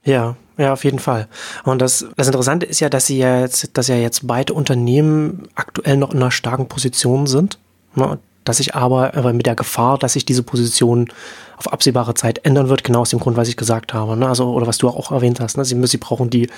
Ja, 0.05 0.37
ja, 0.59 0.73
auf 0.73 0.85
jeden 0.85 0.99
Fall. 0.99 1.29
Und 1.64 1.81
das, 1.81 2.07
das 2.17 2.26
Interessante 2.26 2.67
ist 2.67 2.81
ja, 2.81 2.88
dass 2.88 3.07
sie 3.07 3.19
ja 3.19 3.41
jetzt, 3.41 3.76
dass 3.76 3.88
ja 3.88 3.97
jetzt 3.97 4.26
beide 4.26 4.53
Unternehmen 4.53 5.49
aktuell 5.55 5.97
noch 5.97 6.12
in 6.12 6.19
einer 6.19 6.31
starken 6.31 6.69
Position 6.69 7.26
sind. 7.26 7.59
Ne? 7.95 8.19
dass 8.45 8.59
sich 8.59 8.75
aber, 8.75 9.14
aber 9.14 9.33
mit 9.33 9.47
der 9.47 9.57
Gefahr, 9.57 9.99
dass 9.99 10.12
sich 10.12 10.25
diese 10.25 10.43
Position 10.43 11.09
auf 11.56 11.73
absehbare 11.73 12.14
Zeit 12.14 12.44
ändern 12.44 12.68
wird, 12.68 12.84
genau 12.84 13.00
aus 13.00 13.11
dem 13.11 13.20
Grund, 13.20 13.37
was 13.37 13.49
ich 13.49 13.56
gesagt 13.56 13.94
habe. 13.94 14.16
Ne? 14.16 14.28
Also, 14.28 14.50
oder 14.52 14.66
was 14.66 14.78
du 14.78 14.88
auch 14.88 15.11
erwähnt 15.12 15.40
hast. 15.40 15.56
Ne? 15.56 15.64
Sie, 15.64 15.87
sie 15.87 15.99
brauchen 15.99 16.30
die, 16.30 16.49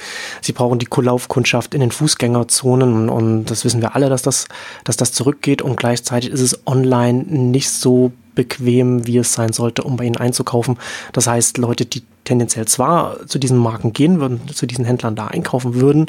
sie 0.40 0.52
brauchen 0.52 0.78
die 0.78 0.86
Kullaufkundschaft 0.86 1.74
in 1.74 1.80
den 1.80 1.90
Fußgängerzonen 1.90 3.08
und 3.08 3.46
das 3.46 3.64
wissen 3.64 3.80
wir 3.80 3.94
alle, 3.94 4.08
dass 4.08 4.22
das, 4.22 4.46
dass 4.84 4.96
das 4.96 5.12
zurückgeht 5.12 5.62
und 5.62 5.76
gleichzeitig 5.76 6.30
ist 6.30 6.40
es 6.40 6.66
online 6.66 7.24
nicht 7.24 7.70
so 7.70 8.12
bequem, 8.34 9.06
wie 9.06 9.18
es 9.18 9.32
sein 9.32 9.52
sollte, 9.52 9.82
um 9.82 9.96
bei 9.96 10.04
ihnen 10.04 10.16
einzukaufen. 10.16 10.78
Das 11.12 11.26
heißt, 11.26 11.58
Leute, 11.58 11.86
die 11.86 12.02
tendenziell 12.24 12.66
zwar 12.66 13.26
zu 13.26 13.38
diesen 13.38 13.56
Marken 13.56 13.92
gehen 13.92 14.20
würden, 14.20 14.40
zu 14.52 14.66
diesen 14.66 14.84
Händlern 14.84 15.16
da 15.16 15.28
einkaufen 15.28 15.74
würden, 15.74 16.06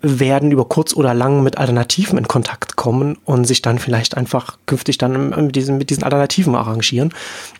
werden 0.00 0.52
über 0.52 0.66
kurz 0.66 0.94
oder 0.94 1.14
lang 1.14 1.42
mit 1.42 1.58
Alternativen 1.58 2.18
in 2.18 2.28
Kontakt 2.28 2.76
kommen 2.76 3.16
und 3.24 3.46
sich 3.46 3.62
dann 3.62 3.78
vielleicht 3.78 4.16
einfach 4.16 4.58
künftig 4.66 4.98
dann 4.98 5.30
mit 5.46 5.56
diesen, 5.56 5.78
mit 5.78 5.90
diesen 5.90 6.04
Alternativen 6.04 6.54
arrangieren. 6.54 7.12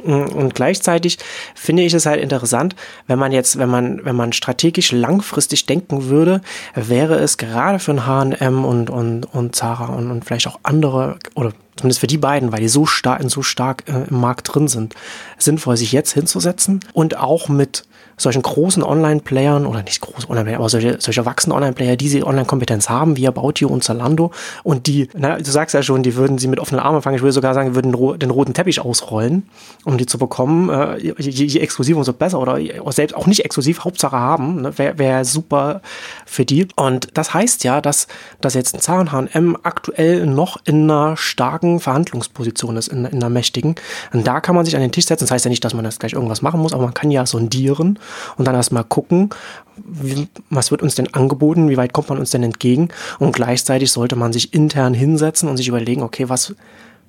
Und 0.02 0.54
gleichzeitig 0.54 1.18
finde 1.54 1.82
ich 1.82 1.94
es 1.94 2.06
halt 2.06 2.20
interessant, 2.20 2.76
wenn 3.06 3.18
man 3.18 3.32
jetzt, 3.32 3.58
wenn 3.58 3.70
man, 3.70 4.04
wenn 4.04 4.16
man 4.16 4.32
strategisch 4.32 4.92
langfristig 4.92 5.66
denken 5.66 6.04
würde, 6.04 6.40
wäre 6.74 7.16
es 7.16 7.38
gerade 7.38 7.78
für 7.78 7.92
ein 7.92 8.06
H&M 8.06 8.64
und, 8.64 8.90
und, 8.90 9.24
und 9.24 9.56
Zara 9.56 9.86
und, 9.86 10.10
und 10.10 10.24
vielleicht 10.24 10.48
auch 10.48 10.60
andere 10.62 11.18
oder 11.34 11.52
zumindest 11.78 12.00
für 12.00 12.06
die 12.06 12.18
beiden, 12.18 12.52
weil 12.52 12.60
die 12.60 12.68
so 12.68 12.86
stark, 12.86 13.22
so 13.30 13.42
stark 13.42 13.84
äh, 13.88 14.08
im 14.08 14.20
Markt 14.20 14.54
drin 14.54 14.68
sind, 14.68 14.94
sinnvoll, 15.38 15.76
sich 15.76 15.92
jetzt 15.92 16.12
hinzusetzen 16.12 16.80
und 16.92 17.16
auch 17.16 17.48
mit 17.48 17.84
solchen 18.18 18.42
großen 18.42 18.82
Online-Playern 18.82 19.64
oder 19.64 19.82
nicht 19.82 20.00
große 20.00 20.28
Online-Player, 20.28 20.58
aber 20.58 20.68
solche, 20.68 21.00
solche 21.00 21.20
erwachsenen 21.20 21.54
Online-Player, 21.56 21.96
die 21.96 22.08
sie 22.08 22.24
Online-Kompetenz 22.24 22.88
haben, 22.88 23.16
wie 23.16 23.26
About 23.26 23.64
und 23.66 23.84
Zalando 23.84 24.32
und 24.64 24.86
die, 24.86 25.08
na, 25.14 25.38
du 25.38 25.50
sagst 25.50 25.74
ja 25.74 25.82
schon, 25.82 26.02
die 26.02 26.16
würden 26.16 26.38
sie 26.38 26.48
mit 26.48 26.58
offenen 26.58 26.80
Armen 26.80 27.00
fangen, 27.00 27.16
ich 27.16 27.22
würde 27.22 27.32
sogar 27.32 27.54
sagen, 27.54 27.74
würden 27.74 28.18
den 28.18 28.30
roten 28.30 28.54
Teppich 28.54 28.80
ausrollen, 28.80 29.48
um 29.84 29.96
die 29.96 30.06
zu 30.06 30.18
bekommen, 30.18 30.68
äh, 30.68 30.98
je, 30.98 31.14
je 31.18 31.60
exklusiver, 31.60 31.98
umso 31.98 32.12
besser 32.12 32.40
oder 32.40 32.58
selbst 32.92 33.14
auch 33.16 33.26
nicht 33.26 33.44
exklusiv, 33.44 33.84
Hauptsache 33.84 34.16
haben, 34.16 34.62
ne, 34.62 34.76
wäre 34.76 34.98
wär 34.98 35.24
super 35.24 35.80
für 36.26 36.44
die. 36.44 36.66
Und 36.76 37.08
das 37.14 37.32
heißt 37.32 37.64
ja, 37.64 37.80
dass, 37.80 38.08
dass 38.40 38.54
jetzt 38.54 38.74
ein 38.74 38.80
Zahn 38.80 39.12
H&M 39.12 39.56
aktuell 39.62 40.26
noch 40.26 40.58
in 40.64 40.90
einer 40.90 41.16
starken 41.16 41.67
Verhandlungsposition 41.78 42.76
ist, 42.76 42.88
in, 42.88 43.04
in 43.04 43.16
einer 43.16 43.28
mächtigen. 43.28 43.74
Und 44.12 44.26
da 44.26 44.40
kann 44.40 44.54
man 44.54 44.64
sich 44.64 44.74
an 44.74 44.80
den 44.80 44.92
Tisch 44.92 45.06
setzen, 45.06 45.24
das 45.24 45.30
heißt 45.30 45.44
ja 45.44 45.50
nicht, 45.50 45.64
dass 45.64 45.74
man 45.74 45.84
jetzt 45.84 46.00
gleich 46.00 46.14
irgendwas 46.14 46.42
machen 46.42 46.60
muss, 46.60 46.72
aber 46.72 46.84
man 46.84 46.94
kann 46.94 47.10
ja 47.10 47.26
sondieren 47.26 47.98
und 48.36 48.46
dann 48.46 48.54
erstmal 48.54 48.84
gucken, 48.84 49.30
wie, 49.76 50.28
was 50.50 50.70
wird 50.70 50.82
uns 50.82 50.94
denn 50.94 51.12
angeboten, 51.14 51.68
wie 51.68 51.76
weit 51.76 51.92
kommt 51.92 52.08
man 52.08 52.18
uns 52.18 52.30
denn 52.30 52.42
entgegen? 52.42 52.88
Und 53.18 53.32
gleichzeitig 53.32 53.92
sollte 53.92 54.16
man 54.16 54.32
sich 54.32 54.54
intern 54.54 54.94
hinsetzen 54.94 55.48
und 55.48 55.56
sich 55.56 55.68
überlegen, 55.68 56.02
okay, 56.02 56.28
was 56.28 56.54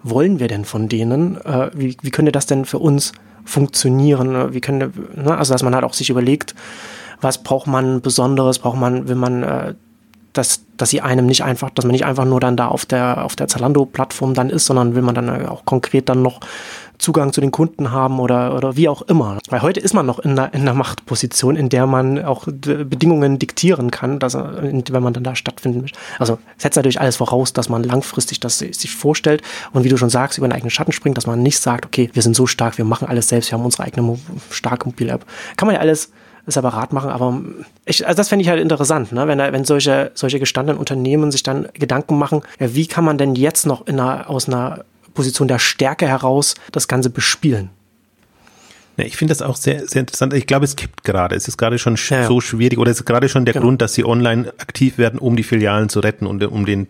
wollen 0.03 0.39
wir 0.39 0.47
denn 0.47 0.65
von 0.65 0.87
denen, 0.87 1.39
äh, 1.45 1.71
wie, 1.73 1.97
wie 2.01 2.11
könnte 2.11 2.31
das 2.31 2.45
denn 2.45 2.65
für 2.65 2.79
uns 2.79 3.11
funktionieren, 3.45 4.53
wie 4.53 4.61
könnte, 4.61 4.91
ne? 5.15 5.37
also 5.37 5.53
dass 5.53 5.63
man 5.63 5.73
halt 5.73 5.83
auch 5.83 5.93
sich 5.93 6.09
überlegt, 6.09 6.55
was 7.21 7.43
braucht 7.43 7.67
man 7.67 8.01
Besonderes, 8.01 8.59
braucht 8.59 8.77
man, 8.77 9.07
will 9.07 9.15
man 9.15 9.43
äh, 9.43 9.73
dass, 10.33 10.63
dass 10.77 10.89
sie 10.89 11.01
einem 11.01 11.25
nicht 11.25 11.43
einfach, 11.43 11.69
dass 11.71 11.85
man 11.85 11.91
nicht 11.91 12.05
einfach 12.05 12.25
nur 12.25 12.39
dann 12.39 12.55
da 12.55 12.67
auf 12.67 12.85
der, 12.85 13.25
auf 13.25 13.35
der 13.35 13.47
Zalando-Plattform 13.47 14.33
dann 14.33 14.49
ist, 14.49 14.65
sondern 14.65 14.95
will 14.95 15.01
man 15.01 15.15
dann 15.15 15.47
auch 15.47 15.65
konkret 15.65 16.09
dann 16.09 16.21
noch 16.21 16.39
Zugang 16.99 17.31
zu 17.31 17.39
den 17.39 17.51
Kunden 17.51 17.91
haben 17.91 18.19
oder, 18.19 18.55
oder 18.55 18.75
wie 18.75 18.89
auch 18.89 19.01
immer. 19.03 19.39
Weil 19.49 19.61
heute 19.61 19.79
ist 19.79 19.93
man 19.93 20.05
noch 20.05 20.19
in 20.19 20.31
einer, 20.31 20.53
in 20.53 20.61
einer 20.61 20.73
Machtposition, 20.73 21.55
in 21.55 21.69
der 21.69 21.87
man 21.87 22.23
auch 22.23 22.45
Bedingungen 22.45 23.39
diktieren 23.39 23.89
kann, 23.89 24.19
dass, 24.19 24.35
wenn 24.35 25.03
man 25.03 25.13
dann 25.13 25.23
da 25.23 25.33
stattfinden 25.33 25.81
möchte. 25.81 25.97
Also 26.19 26.37
setzt 26.57 26.75
natürlich 26.75 26.99
alles 26.99 27.15
voraus, 27.15 27.53
dass 27.53 27.69
man 27.69 27.83
langfristig 27.83 28.41
das 28.41 28.59
sich 28.59 28.91
vorstellt 28.91 29.41
und 29.71 29.85
wie 29.85 29.89
du 29.89 29.97
schon 29.97 30.09
sagst, 30.09 30.37
über 30.37 30.45
einen 30.45 30.53
eigenen 30.53 30.71
Schatten 30.71 30.91
springt, 30.91 31.17
dass 31.17 31.25
man 31.25 31.41
nicht 31.41 31.59
sagt, 31.59 31.85
okay, 31.85 32.09
wir 32.13 32.21
sind 32.21 32.35
so 32.35 32.47
stark, 32.47 32.77
wir 32.77 32.85
machen 32.85 33.07
alles 33.07 33.29
selbst, 33.29 33.49
wir 33.49 33.57
haben 33.57 33.65
unsere 33.65 33.83
eigene 33.83 34.19
starke 34.51 34.85
Mobile-App. 34.85 35.25
Kann 35.55 35.67
man 35.67 35.75
ja 35.75 35.81
alles 35.81 36.11
separat 36.45 36.93
machen, 36.93 37.09
aber 37.09 37.41
ich, 37.85 38.07
also 38.07 38.17
das 38.17 38.29
fände 38.29 38.43
ich 38.43 38.49
halt 38.49 38.61
interessant, 38.61 39.11
ne? 39.11 39.27
wenn, 39.27 39.39
wenn 39.39 39.65
solche, 39.65 40.11
solche 40.13 40.39
gestandenen 40.39 40.79
Unternehmen 40.79 41.31
sich 41.31 41.43
dann 41.43 41.67
Gedanken 41.73 42.17
machen, 42.17 42.41
ja, 42.59 42.73
wie 42.73 42.87
kann 42.87 43.03
man 43.03 43.17
denn 43.17 43.35
jetzt 43.35 43.65
noch 43.65 43.87
in 43.87 43.99
einer, 43.99 44.29
aus 44.29 44.47
einer 44.47 44.83
Position 45.13 45.47
der 45.47 45.59
Stärke 45.59 46.07
heraus 46.07 46.55
das 46.71 46.87
Ganze 46.87 47.09
bespielen. 47.09 47.69
Ja, 48.99 49.05
ich 49.05 49.15
finde 49.15 49.31
das 49.31 49.41
auch 49.41 49.55
sehr, 49.55 49.87
sehr 49.87 50.01
interessant. 50.01 50.33
Ich 50.33 50.45
glaube, 50.45 50.65
es 50.65 50.75
kippt 50.75 51.05
gerade. 51.05 51.35
Es 51.35 51.47
ist 51.47 51.57
gerade 51.57 51.79
schon 51.79 51.95
ja, 52.09 52.21
ja. 52.21 52.27
so 52.27 52.41
schwierig 52.41 52.77
oder 52.79 52.91
es 52.91 52.99
ist 52.99 53.05
gerade 53.05 53.29
schon 53.29 53.45
der 53.45 53.53
genau. 53.53 53.65
Grund, 53.65 53.81
dass 53.81 53.93
sie 53.93 54.03
online 54.03 54.53
aktiv 54.57 54.97
werden, 54.97 55.19
um 55.19 55.37
die 55.37 55.43
Filialen 55.43 55.87
zu 55.87 56.01
retten 56.01 56.27
und 56.27 56.43
um 56.43 56.65
den 56.65 56.87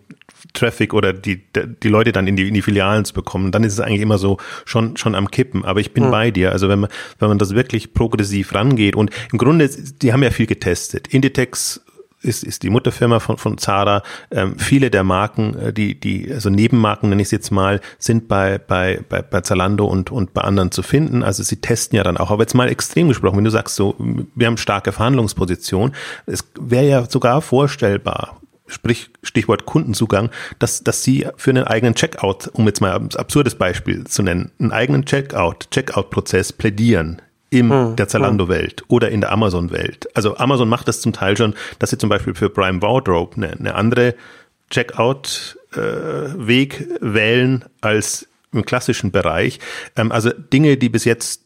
Traffic 0.52 0.94
oder 0.94 1.12
die, 1.12 1.42
die 1.54 1.88
Leute 1.88 2.12
dann 2.12 2.26
in 2.26 2.36
die, 2.36 2.48
in 2.48 2.54
die 2.54 2.62
Filialen 2.62 3.04
zu 3.04 3.14
bekommen. 3.14 3.52
Dann 3.52 3.64
ist 3.64 3.74
es 3.74 3.80
eigentlich 3.80 4.00
immer 4.00 4.18
so 4.18 4.38
schon, 4.64 4.96
schon 4.96 5.14
am 5.14 5.30
Kippen. 5.30 5.64
Aber 5.64 5.80
ich 5.80 5.92
bin 5.92 6.06
mhm. 6.06 6.10
bei 6.10 6.30
dir. 6.30 6.52
Also 6.52 6.68
wenn 6.68 6.80
man, 6.80 6.90
wenn 7.18 7.28
man 7.28 7.38
das 7.38 7.54
wirklich 7.54 7.94
progressiv 7.94 8.54
rangeht 8.54 8.96
und 8.96 9.10
im 9.32 9.38
Grunde, 9.38 9.68
die 9.68 10.12
haben 10.12 10.22
ja 10.22 10.30
viel 10.30 10.46
getestet. 10.46 11.08
Inditex 11.08 11.80
ist, 12.22 12.44
ist 12.44 12.62
die 12.62 12.70
Mutterfirma 12.70 13.20
von, 13.20 13.38
von 13.38 13.58
Zara. 13.58 14.02
Ähm, 14.30 14.58
viele 14.58 14.90
der 14.90 15.04
Marken, 15.04 15.56
äh, 15.58 15.72
die, 15.72 15.98
die, 15.98 16.30
also 16.32 16.50
Nebenmarken 16.50 17.08
nenne 17.08 17.22
ich 17.22 17.26
es 17.26 17.32
jetzt 17.32 17.50
mal, 17.50 17.80
sind 17.98 18.28
bei, 18.28 18.58
bei, 18.58 19.00
bei, 19.08 19.22
bei 19.22 19.40
Zalando 19.40 19.86
und, 19.86 20.10
und 20.10 20.34
bei 20.34 20.42
anderen 20.42 20.70
zu 20.70 20.82
finden. 20.82 21.22
Also 21.22 21.42
sie 21.42 21.56
testen 21.56 21.96
ja 21.96 22.02
dann 22.02 22.16
auch. 22.16 22.30
Aber 22.30 22.42
jetzt 22.42 22.54
mal 22.54 22.68
extrem 22.68 23.08
gesprochen, 23.08 23.38
wenn 23.38 23.44
du 23.44 23.50
sagst 23.50 23.76
so, 23.76 23.96
wir 24.34 24.46
haben 24.46 24.56
starke 24.56 24.92
Verhandlungsposition, 24.92 25.92
es 26.26 26.44
wäre 26.60 26.86
ja 26.86 27.10
sogar 27.10 27.40
vorstellbar, 27.40 28.40
sprich 28.70 29.10
Stichwort 29.22 29.66
Kundenzugang, 29.66 30.30
dass, 30.58 30.82
dass 30.82 31.02
sie 31.02 31.26
für 31.36 31.50
einen 31.50 31.64
eigenen 31.64 31.94
Checkout, 31.94 32.48
um 32.52 32.66
jetzt 32.66 32.80
mal 32.80 32.92
ein 32.92 33.08
absurdes 33.16 33.56
Beispiel 33.56 34.04
zu 34.04 34.22
nennen, 34.22 34.52
einen 34.58 34.72
eigenen 34.72 35.04
Checkout, 35.04 35.70
Checkout-Prozess 35.70 36.52
plädieren 36.52 37.20
in 37.50 37.70
hm, 37.70 37.96
der 37.96 38.08
Zalando-Welt 38.08 38.84
oder 38.88 39.10
in 39.10 39.20
der 39.20 39.32
Amazon-Welt. 39.32 40.08
Also 40.14 40.36
Amazon 40.36 40.68
macht 40.68 40.88
das 40.88 41.00
zum 41.00 41.12
Teil 41.12 41.36
schon, 41.36 41.54
dass 41.78 41.90
sie 41.90 41.98
zum 41.98 42.08
Beispiel 42.08 42.34
für 42.34 42.48
Prime 42.48 42.80
Wardrobe 42.80 43.36
eine, 43.36 43.50
eine 43.50 43.74
andere 43.74 44.14
Checkout-Weg 44.70 46.80
äh, 46.80 46.86
wählen 47.00 47.64
als 47.80 48.28
im 48.52 48.64
klassischen 48.64 49.10
Bereich. 49.10 49.58
Ähm, 49.96 50.12
also 50.12 50.30
Dinge, 50.30 50.76
die 50.76 50.88
bis 50.88 51.04
jetzt 51.04 51.42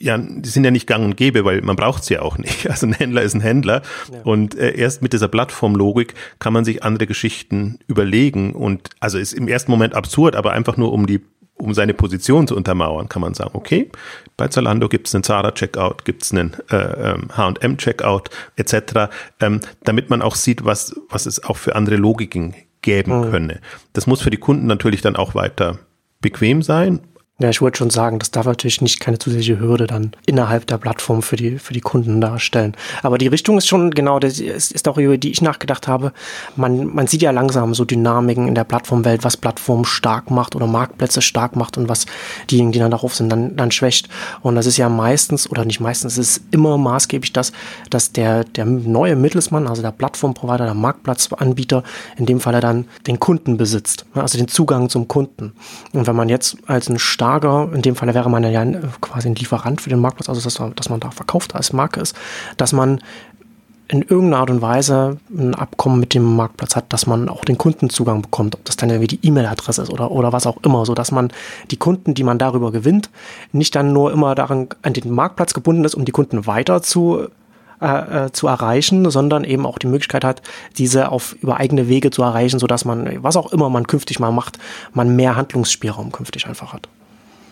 ja, 0.00 0.18
die 0.18 0.48
sind 0.48 0.64
ja 0.64 0.70
nicht 0.70 0.86
gang 0.86 1.04
und 1.04 1.16
gäbe, 1.16 1.44
weil 1.44 1.62
man 1.62 1.76
braucht 1.76 2.04
sie 2.04 2.14
ja 2.14 2.22
auch 2.22 2.38
nicht. 2.38 2.66
Also 2.76 2.86
ein 2.86 2.92
Händler 2.92 3.22
ist 3.22 3.34
ein 3.34 3.40
Händler. 3.40 3.82
Ja. 4.12 4.20
Und 4.22 4.54
äh, 4.54 4.76
erst 4.76 5.00
mit 5.00 5.12
dieser 5.12 5.28
Plattformlogik 5.28 6.14
kann 6.38 6.52
man 6.52 6.64
sich 6.64 6.82
andere 6.82 7.06
Geschichten 7.06 7.78
überlegen. 7.86 8.52
Und 8.52 8.90
also 9.00 9.18
ist 9.18 9.32
im 9.32 9.48
ersten 9.48 9.70
Moment 9.70 9.94
absurd, 9.94 10.36
aber 10.36 10.52
einfach 10.52 10.76
nur 10.76 10.92
um 10.92 11.06
die 11.06 11.20
um 11.58 11.72
seine 11.72 11.94
Position 11.94 12.46
zu 12.46 12.54
untermauern, 12.54 13.08
kann 13.08 13.22
man 13.22 13.32
sagen, 13.32 13.52
okay, 13.54 13.90
bei 14.36 14.48
Zalando 14.48 14.90
gibt 14.90 15.08
es 15.08 15.14
einen 15.14 15.24
Zara-Checkout, 15.24 16.04
gibt 16.04 16.22
es 16.22 16.32
einen 16.32 16.54
äh, 16.68 17.14
H&M-Checkout 17.34 18.28
etc., 18.56 19.10
ähm, 19.40 19.60
damit 19.82 20.10
man 20.10 20.20
auch 20.20 20.34
sieht, 20.34 20.66
was, 20.66 20.94
was 21.08 21.24
es 21.24 21.42
auch 21.44 21.56
für 21.56 21.74
andere 21.74 21.96
Logiken 21.96 22.54
geben 22.82 23.20
mhm. 23.20 23.30
könne. 23.30 23.60
Das 23.94 24.06
muss 24.06 24.20
für 24.20 24.28
die 24.28 24.36
Kunden 24.36 24.66
natürlich 24.66 25.00
dann 25.00 25.16
auch 25.16 25.34
weiter 25.34 25.78
bequem 26.20 26.60
sein 26.60 27.00
ja, 27.38 27.50
ich 27.50 27.60
wollte 27.60 27.76
schon 27.76 27.90
sagen, 27.90 28.18
das 28.18 28.30
darf 28.30 28.46
natürlich 28.46 28.80
nicht 28.80 28.98
keine 28.98 29.18
zusätzliche 29.18 29.60
Hürde 29.60 29.86
dann 29.86 30.12
innerhalb 30.24 30.66
der 30.66 30.78
Plattform 30.78 31.20
für 31.20 31.36
die, 31.36 31.58
für 31.58 31.74
die 31.74 31.82
Kunden 31.82 32.18
darstellen. 32.22 32.74
Aber 33.02 33.18
die 33.18 33.26
Richtung 33.26 33.58
ist 33.58 33.66
schon 33.66 33.90
genau, 33.90 34.18
das 34.18 34.40
ist, 34.40 34.72
ist 34.72 34.88
auch 34.88 34.96
über 34.96 35.18
die 35.18 35.30
ich 35.32 35.42
nachgedacht 35.42 35.86
habe. 35.86 36.12
Man, 36.56 36.86
man 36.94 37.06
sieht 37.06 37.20
ja 37.20 37.32
langsam 37.32 37.74
so 37.74 37.84
Dynamiken 37.84 38.48
in 38.48 38.54
der 38.54 38.64
Plattformwelt, 38.64 39.22
was 39.22 39.36
Plattformen 39.36 39.84
stark 39.84 40.30
macht 40.30 40.56
oder 40.56 40.66
Marktplätze 40.66 41.20
stark 41.20 41.56
macht 41.56 41.76
und 41.76 41.90
was 41.90 42.06
diejenigen, 42.50 42.72
die 42.72 42.78
dann 42.78 42.90
darauf 42.90 43.14
sind, 43.14 43.28
dann, 43.28 43.54
dann 43.54 43.70
schwächt. 43.70 44.08
Und 44.40 44.54
das 44.54 44.64
ist 44.64 44.78
ja 44.78 44.88
meistens, 44.88 45.50
oder 45.50 45.66
nicht 45.66 45.80
meistens, 45.80 46.16
es 46.16 46.38
ist 46.38 46.42
immer 46.52 46.78
maßgeblich 46.78 47.34
das, 47.34 47.52
dass 47.90 48.12
der, 48.12 48.44
der 48.44 48.64
neue 48.64 49.14
Mittelsmann, 49.14 49.66
also 49.66 49.82
der 49.82 49.92
Plattformprovider, 49.92 50.64
der 50.64 50.74
Marktplatzanbieter, 50.74 51.82
in 52.16 52.24
dem 52.24 52.40
Fall 52.40 52.54
er 52.54 52.62
dann 52.62 52.86
den 53.06 53.20
Kunden 53.20 53.58
besitzt, 53.58 54.06
also 54.14 54.38
den 54.38 54.48
Zugang 54.48 54.88
zum 54.88 55.06
Kunden. 55.06 55.52
Und 55.92 56.06
wenn 56.06 56.16
man 56.16 56.30
jetzt 56.30 56.56
als 56.66 56.88
ein 56.88 56.98
Lager, 57.26 57.68
in 57.74 57.82
dem 57.82 57.96
Fall 57.96 58.14
wäre 58.14 58.30
man 58.30 58.44
ja 58.44 58.64
quasi 59.00 59.28
ein 59.28 59.34
Lieferant 59.34 59.80
für 59.80 59.90
den 59.90 60.00
Marktplatz, 60.00 60.28
also 60.28 60.40
dass, 60.40 60.74
dass 60.76 60.88
man 60.88 61.00
da 61.00 61.10
verkauft 61.10 61.54
als 61.54 61.72
Marke 61.72 62.00
ist, 62.00 62.14
dass 62.56 62.72
man 62.72 63.00
in 63.88 64.02
irgendeiner 64.02 64.38
Art 64.38 64.50
und 64.50 64.62
Weise 64.62 65.18
ein 65.30 65.54
Abkommen 65.54 66.00
mit 66.00 66.14
dem 66.14 66.36
Marktplatz 66.36 66.74
hat, 66.74 66.92
dass 66.92 67.06
man 67.06 67.28
auch 67.28 67.44
den 67.44 67.58
Kundenzugang 67.58 68.22
bekommt, 68.22 68.54
ob 68.54 68.64
das 68.64 68.76
dann 68.76 68.90
irgendwie 68.90 69.16
die 69.16 69.26
E-Mail-Adresse 69.26 69.82
ist 69.82 69.90
oder, 69.90 70.10
oder 70.10 70.32
was 70.32 70.46
auch 70.46 70.58
immer, 70.64 70.84
so 70.86 70.94
dass 70.94 71.12
man 71.12 71.32
die 71.70 71.76
Kunden, 71.76 72.14
die 72.14 72.24
man 72.24 72.38
darüber 72.38 72.72
gewinnt, 72.72 73.10
nicht 73.52 73.74
dann 73.74 73.92
nur 73.92 74.12
immer 74.12 74.34
daran 74.34 74.68
an 74.82 74.92
den 74.92 75.10
Marktplatz 75.12 75.54
gebunden 75.54 75.84
ist, 75.84 75.94
um 75.94 76.04
die 76.04 76.12
Kunden 76.12 76.46
weiter 76.46 76.82
zu 76.82 77.28
äh, 77.80 78.24
äh, 78.24 78.32
zu 78.32 78.46
erreichen, 78.46 79.10
sondern 79.10 79.44
eben 79.44 79.66
auch 79.66 79.78
die 79.78 79.86
Möglichkeit 79.86 80.24
hat, 80.24 80.40
diese 80.78 81.12
auf 81.12 81.36
über 81.42 81.58
eigene 81.58 81.88
Wege 81.88 82.10
zu 82.10 82.22
erreichen, 82.22 82.58
so 82.58 82.66
dass 82.66 82.86
man, 82.86 83.22
was 83.22 83.36
auch 83.36 83.52
immer 83.52 83.68
man 83.68 83.86
künftig 83.86 84.18
mal 84.18 84.32
macht, 84.32 84.58
man 84.94 85.14
mehr 85.14 85.36
Handlungsspielraum 85.36 86.10
künftig 86.10 86.46
einfach 86.46 86.72
hat. 86.72 86.88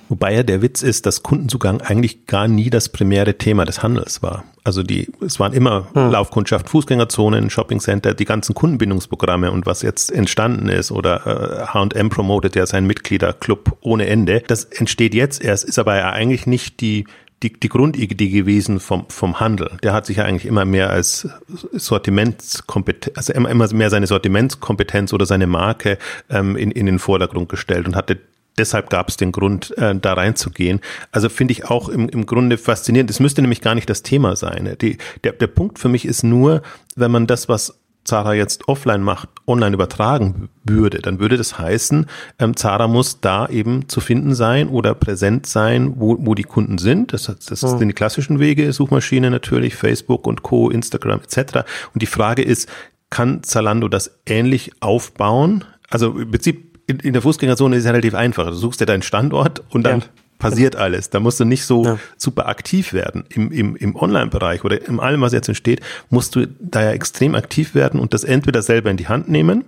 Wobei 0.08 0.34
ja 0.34 0.42
der 0.42 0.62
Witz 0.62 0.82
ist, 0.82 1.06
dass 1.06 1.22
Kundenzugang 1.22 1.80
eigentlich 1.80 2.26
gar 2.26 2.48
nie 2.48 2.70
das 2.70 2.88
primäre 2.88 3.38
Thema 3.38 3.64
des 3.64 3.82
Handels 3.82 4.22
war. 4.22 4.44
Also 4.62 4.82
die, 4.82 5.10
es 5.24 5.38
waren 5.38 5.52
immer 5.52 5.88
hm. 5.92 6.10
Laufkundschaft, 6.10 6.68
Fußgängerzonen, 6.70 7.50
Shoppingcenter, 7.50 8.14
die 8.14 8.24
ganzen 8.24 8.54
Kundenbindungsprogramme 8.54 9.50
und 9.50 9.66
was 9.66 9.82
jetzt 9.82 10.10
entstanden 10.10 10.68
ist 10.68 10.90
oder 10.90 11.68
H&M 11.72 12.08
promotet 12.08 12.56
ja 12.56 12.66
seinen 12.66 12.86
Mitgliederclub 12.86 13.76
ohne 13.80 14.06
Ende. 14.06 14.42
Das 14.46 14.64
entsteht 14.64 15.14
jetzt 15.14 15.44
erst, 15.44 15.64
ist 15.64 15.78
aber 15.78 15.96
ja 15.96 16.10
eigentlich 16.10 16.46
nicht 16.46 16.80
die 16.80 17.04
die, 17.42 17.52
die 17.52 17.68
Grundidee 17.68 18.30
gewesen 18.30 18.80
vom, 18.80 19.04
vom 19.08 19.38
Handel. 19.38 19.70
Der 19.82 19.92
hat 19.92 20.06
sich 20.06 20.16
ja 20.16 20.24
eigentlich 20.24 20.46
immer 20.46 20.64
mehr 20.64 20.90
als 20.90 21.28
Sortimentskompetenz, 21.72 23.16
also 23.16 23.32
immer, 23.34 23.50
immer 23.50 23.72
mehr 23.72 23.90
seine 23.90 24.06
Sortimentskompetenz 24.06 25.12
oder 25.12 25.26
seine 25.26 25.46
Marke 25.46 25.98
ähm, 26.30 26.56
in, 26.56 26.70
in 26.70 26.86
den 26.86 26.98
Vordergrund 26.98 27.50
gestellt 27.50 27.86
und 27.86 27.96
hatte 27.96 28.18
deshalb 28.58 28.90
gab 28.90 29.08
es 29.08 29.16
den 29.16 29.32
Grund, 29.32 29.76
äh, 29.78 29.94
da 29.94 30.14
reinzugehen. 30.14 30.80
Also 31.12 31.28
finde 31.28 31.52
ich 31.52 31.66
auch 31.66 31.88
im, 31.88 32.08
im 32.08 32.26
Grunde 32.26 32.58
faszinierend. 32.58 33.10
Es 33.10 33.20
müsste 33.20 33.42
nämlich 33.42 33.60
gar 33.60 33.74
nicht 33.74 33.88
das 33.90 34.02
Thema 34.02 34.36
sein. 34.36 34.76
Die, 34.80 34.98
der, 35.24 35.32
der 35.32 35.46
Punkt 35.46 35.78
für 35.78 35.88
mich 35.88 36.04
ist 36.04 36.22
nur, 36.22 36.62
wenn 36.96 37.10
man 37.10 37.26
das, 37.26 37.48
was 37.48 37.80
Zara 38.04 38.34
jetzt 38.34 38.68
offline 38.68 39.02
macht, 39.02 39.30
online 39.46 39.74
übertragen 39.74 40.50
würde, 40.62 40.98
dann 40.98 41.20
würde 41.20 41.38
das 41.38 41.58
heißen, 41.58 42.06
ähm, 42.38 42.56
Zara 42.56 42.86
muss 42.86 43.20
da 43.20 43.48
eben 43.48 43.88
zu 43.88 44.00
finden 44.00 44.34
sein 44.34 44.68
oder 44.68 44.94
präsent 44.94 45.46
sein, 45.46 45.94
wo, 45.96 46.18
wo 46.20 46.34
die 46.34 46.42
Kunden 46.42 46.78
sind. 46.78 47.12
Das, 47.12 47.24
das 47.24 47.62
mhm. 47.62 47.78
sind 47.78 47.88
die 47.88 47.94
klassischen 47.94 48.38
Wege, 48.38 48.72
Suchmaschine 48.72 49.30
natürlich, 49.30 49.74
Facebook 49.74 50.26
und 50.26 50.42
Co., 50.42 50.68
Instagram 50.68 51.20
etc. 51.20 51.64
Und 51.94 52.02
die 52.02 52.06
Frage 52.06 52.42
ist, 52.42 52.68
kann 53.10 53.42
Zalando 53.42 53.88
das 53.88 54.18
ähnlich 54.26 54.72
aufbauen? 54.80 55.64
Also 55.88 56.18
im 56.18 56.30
Prinzip 56.30 56.73
in, 56.86 56.98
in 57.00 57.12
der 57.12 57.22
Fußgängerzone 57.22 57.76
ist 57.76 57.84
es 57.84 57.88
relativ 57.88 58.14
einfach. 58.14 58.46
Du 58.46 58.54
suchst 58.54 58.80
dir 58.80 58.86
deinen 58.86 59.02
Standort 59.02 59.62
und 59.70 59.84
dann 59.84 60.00
ja 60.00 60.06
passiert 60.38 60.76
alles. 60.76 61.10
Da 61.10 61.20
musst 61.20 61.40
du 61.40 61.44
nicht 61.44 61.64
so 61.64 61.84
ja. 61.84 61.98
super 62.16 62.48
aktiv 62.48 62.92
werden. 62.92 63.24
Im, 63.30 63.50
im, 63.50 63.76
im 63.76 63.96
Online-Bereich 63.96 64.64
oder 64.64 64.86
in 64.86 65.00
allem, 65.00 65.20
was 65.20 65.32
jetzt 65.32 65.48
entsteht, 65.48 65.80
musst 66.10 66.36
du 66.36 66.46
da 66.60 66.82
ja 66.82 66.90
extrem 66.90 67.34
aktiv 67.34 67.74
werden 67.74 68.00
und 68.00 68.14
das 68.14 68.24
entweder 68.24 68.62
selber 68.62 68.90
in 68.90 68.96
die 68.96 69.08
Hand 69.08 69.28
nehmen 69.28 69.64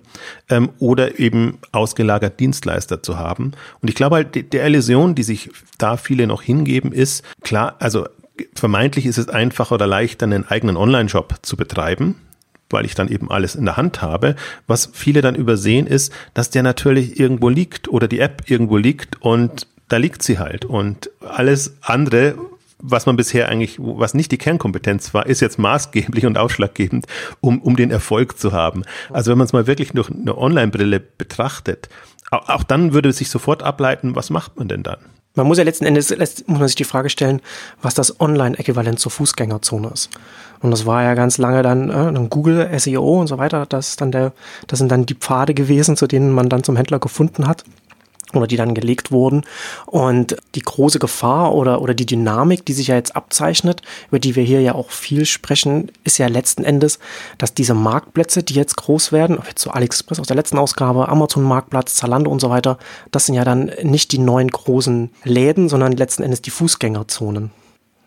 ähm, 0.51 0.71
oder 0.79 1.19
eben 1.19 1.59
ausgelagert 1.73 2.41
Dienstleister 2.41 3.03
zu 3.03 3.19
haben. 3.19 3.53
Und 3.81 3.89
ich 3.89 3.95
glaube 3.95 4.17
halt, 4.17 4.35
die, 4.35 4.43
die 4.49 4.59
Illusion, 4.59 5.15
die 5.15 5.23
sich 5.23 5.51
da 5.79 5.97
viele 5.97 6.27
noch 6.27 6.43
hingeben, 6.43 6.93
ist, 6.93 7.25
klar, 7.43 7.77
also 7.79 8.07
vermeintlich 8.55 9.07
ist 9.07 9.19
es 9.19 9.29
einfacher 9.29 9.77
oder 9.77 9.87
leichter, 9.87 10.25
einen 10.25 10.47
eigenen 10.47 10.77
Online-Shop 10.77 11.37
zu 11.43 11.57
betreiben 11.57 12.17
weil 12.71 12.85
ich 12.85 12.95
dann 12.95 13.09
eben 13.09 13.31
alles 13.31 13.55
in 13.55 13.65
der 13.65 13.77
Hand 13.77 14.03
habe. 14.03 14.37
Was 14.67 14.91
viele 14.93 15.21
dann 15.21 15.35
übersehen 15.35 15.87
ist, 15.87 16.13
dass 16.35 16.51
der 16.51 16.63
natürlich 16.63 17.19
irgendwo 17.19 17.49
liegt 17.49 17.89
oder 17.89 18.09
die 18.09 18.21
App 18.21 18.45
irgendwo 18.51 18.77
liegt 18.77 19.21
und 19.23 19.67
da 19.89 19.99
liegt 19.99 20.23
sie 20.23 20.39
halt. 20.39 20.65
Und 20.65 21.11
alles 21.21 21.77
andere, 21.83 22.35
was 22.79 23.07
man 23.07 23.17
bisher 23.17 23.49
eigentlich, 23.49 23.77
was 23.79 24.15
nicht 24.15 24.33
die 24.33 24.39
Kernkompetenz 24.39 25.15
war, 25.15 25.27
ist 25.27 25.41
jetzt 25.41 25.59
maßgeblich 25.59 26.27
und 26.27 26.39
ausschlaggebend, 26.39 27.07
um, 27.41 27.61
um 27.63 27.77
den 27.77 27.91
Erfolg 27.91 28.39
zu 28.39 28.53
haben. 28.53 28.83
Also 29.11 29.31
wenn 29.31 29.39
man 29.39 29.47
es 29.47 29.53
mal 29.53 29.67
wirklich 29.67 29.93
durch 29.93 30.11
eine 30.11 30.37
Online-Brille 30.37 31.01
betrachtet, 31.01 31.89
auch, 32.31 32.65
dann 32.65 32.93
würde 32.93 33.13
sich 33.13 33.31
sofort 33.31 33.63
ableiten, 33.63 34.17
was 34.17 34.31
macht 34.31 34.57
man 34.57 34.67
denn 34.67 34.83
dann? 34.83 34.99
Man 35.37 35.47
muss 35.47 35.59
ja 35.59 35.65
letzten 35.65 35.87
Endes 35.87 36.11
muss 36.47 36.59
man 36.59 36.67
sich 36.67 36.75
die 36.75 36.85
Frage 36.85 37.11
stellen, 37.11 37.41
was 37.83 37.95
das 37.95 38.21
Online-Äquivalent 38.21 38.99
zur 38.99 39.13
Fußgängerzone 39.13 39.91
ist. 39.93 40.11
Und 40.61 40.71
das 40.71 40.87
war 40.87 41.03
ja 41.03 41.15
ganz 41.15 41.39
lange 41.39 41.63
dann, 41.63 41.91
äh, 41.91 42.13
dann 42.13 42.31
Google, 42.31 42.69
SEO 42.79 43.21
und 43.21 43.27
so 43.29 43.39
weiter. 43.39 43.67
Das, 43.67 43.97
dann 43.97 44.11
der, 44.11 44.33
das 44.67 44.79
sind 44.79 44.91
dann 44.91 45.07
die 45.07 45.15
Pfade 45.15 45.55
gewesen, 45.55 45.97
zu 45.97 46.07
denen 46.07 46.33
man 46.33 46.49
dann 46.49 46.65
zum 46.65 46.77
Händler 46.77 46.99
gefunden 46.99 47.47
hat 47.47 47.65
oder 48.37 48.47
die 48.47 48.57
dann 48.57 48.75
gelegt 48.75 49.11
wurden. 49.11 49.45
Und 49.87 50.37
die 50.55 50.63
große 50.63 50.99
Gefahr 50.99 51.55
oder, 51.55 51.83
oder 51.83 51.95
die 51.95 52.07
Dynamik, 52.07 52.65
die 52.65 52.73
sich 52.73 52.89
ja 52.89 52.97
jetzt 52.97 53.17
abzeichnet, 53.17 53.83
über 54.09 54.19
die 54.19 54.37
wir 54.37 54.43
hier 54.43 54.61
ja 54.61 54.75
auch 54.75 54.91
viel 54.91 55.25
sprechen, 55.27 55.91
ist 56.05 56.19
ja 56.19 56.29
letzten 56.29 56.65
Endes, 56.65 56.99
dass 57.39 57.55
diese 57.55 57.75
Marktplätze, 57.75 58.43
die 58.43 58.55
jetzt 58.55 58.77
groß 58.77 59.13
werden, 59.13 59.39
jetzt 59.49 59.63
so 59.63 59.71
AliExpress 59.71 60.21
aus 60.21 60.27
der 60.27 60.37
letzten 60.37 60.59
Ausgabe, 60.59 61.09
Amazon 61.09 61.43
Marktplatz, 61.43 61.95
Zalando 61.95 62.31
und 62.31 62.41
so 62.41 62.51
weiter, 62.51 62.79
das 63.11 63.27
sind 63.27 63.35
ja 63.35 63.45
dann 63.45 63.71
nicht 63.83 64.13
die 64.13 64.19
neuen 64.19 64.49
großen 64.49 65.11
Läden, 65.25 65.69
sondern 65.69 65.93
letzten 65.93 66.23
Endes 66.23 66.43
die 66.43 66.51
Fußgängerzonen. 66.51 67.51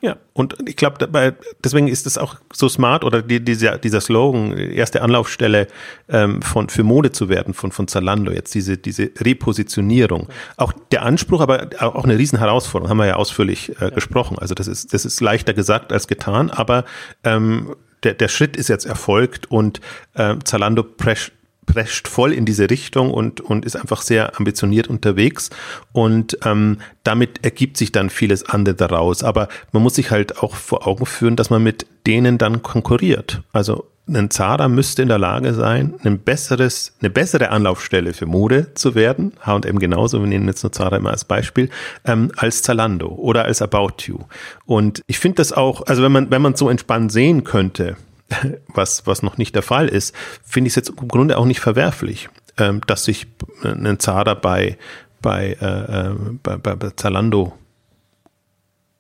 Ja, 0.02 0.16
und 0.32 0.56
ich 0.66 0.78
glaube, 0.78 1.36
deswegen 1.62 1.90
ist 1.90 2.08
es 2.08 2.18
auch 2.18 2.38
so 2.54 2.70
smart 2.70 3.04
oder 3.04 3.22
die, 3.22 3.44
dieser, 3.44 3.78
dieser 3.78 4.00
Slogan, 4.00 4.58
erste 4.58 5.02
Anlaufstelle 5.02 5.68
ähm, 6.08 6.42
von, 6.42 6.70
für 6.70 6.84
Mode 6.84 7.12
zu 7.12 7.28
werden 7.28 7.54
von, 7.54 7.74
von 7.74 7.90
Zalando, 7.90 8.32
jetzt 8.32 8.56
diese, 8.56 8.78
diese 8.78 9.12
Repositionierung. 9.20 10.30
Auch 10.56 10.72
der 10.92 11.04
Anspruch, 11.04 11.42
aber 11.42 11.68
auch 11.80 12.06
eine 12.06 12.18
riesen 12.18 12.40
Herausforderung, 12.40 12.90
haben 12.90 12.98
wir 12.98 13.08
ja 13.08 13.16
ausführlich 13.18 13.70
äh, 13.82 13.86
ja. 13.86 13.90
gesprochen. 13.90 14.40
Also 14.40 14.56
das 14.56 14.68
ist, 14.68 14.94
das 14.94 15.04
ist 15.04 15.20
leichter 15.20 15.54
gesagt 15.54 15.92
als 15.92 16.08
getan, 16.08 16.50
aber 16.50 16.86
ähm, 17.26 17.76
der, 18.04 18.14
der 18.14 18.30
Schritt 18.30 18.56
ist 18.56 18.70
jetzt 18.70 18.86
erfolgt 18.86 19.52
und 19.52 19.82
äh, 20.14 20.36
Zalando 20.46 20.84
prescht 20.84 21.34
prescht 21.72 22.08
voll 22.08 22.34
in 22.34 22.46
diese 22.46 22.70
Richtung 22.70 23.12
und, 23.12 23.42
und 23.42 23.64
ist 23.64 23.76
einfach 23.76 24.02
sehr 24.02 24.38
ambitioniert 24.38 24.88
unterwegs. 24.88 25.50
Und 25.94 26.38
ähm, 26.44 26.80
damit 27.04 27.46
ergibt 27.46 27.78
sich 27.78 27.92
dann 27.92 28.10
vieles 28.10 28.44
andere 28.50 28.76
daraus. 28.76 29.24
Aber 29.24 29.48
man 29.72 29.84
muss 29.84 29.96
sich 29.96 30.12
halt 30.12 30.40
auch 30.40 30.56
vor 30.56 30.88
Augen 30.88 31.06
führen, 31.06 31.36
dass 31.36 31.50
man 31.50 31.64
mit 31.64 31.86
denen 32.08 32.38
dann 32.38 32.64
konkurriert. 32.64 33.44
Also 33.54 33.86
ein 34.08 34.32
Zara 34.32 34.68
müsste 34.68 35.04
in 35.04 35.08
der 35.08 35.20
Lage 35.20 35.54
sein, 35.54 35.94
ein 36.04 36.18
besseres, 36.18 36.96
eine 37.00 37.12
bessere 37.12 37.50
Anlaufstelle 37.50 38.14
für 38.14 38.26
Mode 38.26 38.74
zu 38.74 38.96
werden, 38.96 39.34
H&M 39.46 39.78
genauso, 39.78 40.20
wir 40.20 40.28
nehmen 40.28 40.48
jetzt 40.48 40.64
nur 40.64 40.72
Zara 40.72 40.98
immer 40.98 41.12
als 41.12 41.26
Beispiel, 41.26 41.70
ähm, 42.06 42.32
als 42.36 42.64
Zalando 42.64 43.10
oder 43.10 43.46
als 43.46 43.62
About 43.62 44.06
You. 44.06 44.18
Und 44.66 45.04
ich 45.06 45.20
finde 45.20 45.36
das 45.36 45.54
auch, 45.54 45.86
also 45.86 46.02
wenn 46.02 46.12
man, 46.12 46.32
wenn 46.32 46.42
man 46.42 46.56
so 46.56 46.70
entspannt 46.70 47.12
sehen 47.12 47.44
könnte, 47.44 47.98
was, 48.74 49.08
was 49.08 49.24
noch 49.24 49.38
nicht 49.38 49.56
der 49.56 49.64
Fall 49.64 49.88
ist, 49.88 50.16
finde 50.44 50.68
ich 50.68 50.72
es 50.72 50.76
jetzt 50.76 50.90
im 50.90 51.08
Grunde 51.08 51.38
auch 51.38 51.46
nicht 51.46 51.60
verwerflich, 51.60 52.30
ähm, 52.58 52.82
dass 52.88 53.06
sich 53.06 53.28
ein 53.64 54.00
Zara 54.00 54.34
bei, 54.34 54.78
bei, 55.22 55.58
äh, 55.62 56.10
äh, 56.12 56.16
bei, 56.44 56.58
bei, 56.58 56.76
bei 56.76 56.90
Zalando 56.96 57.54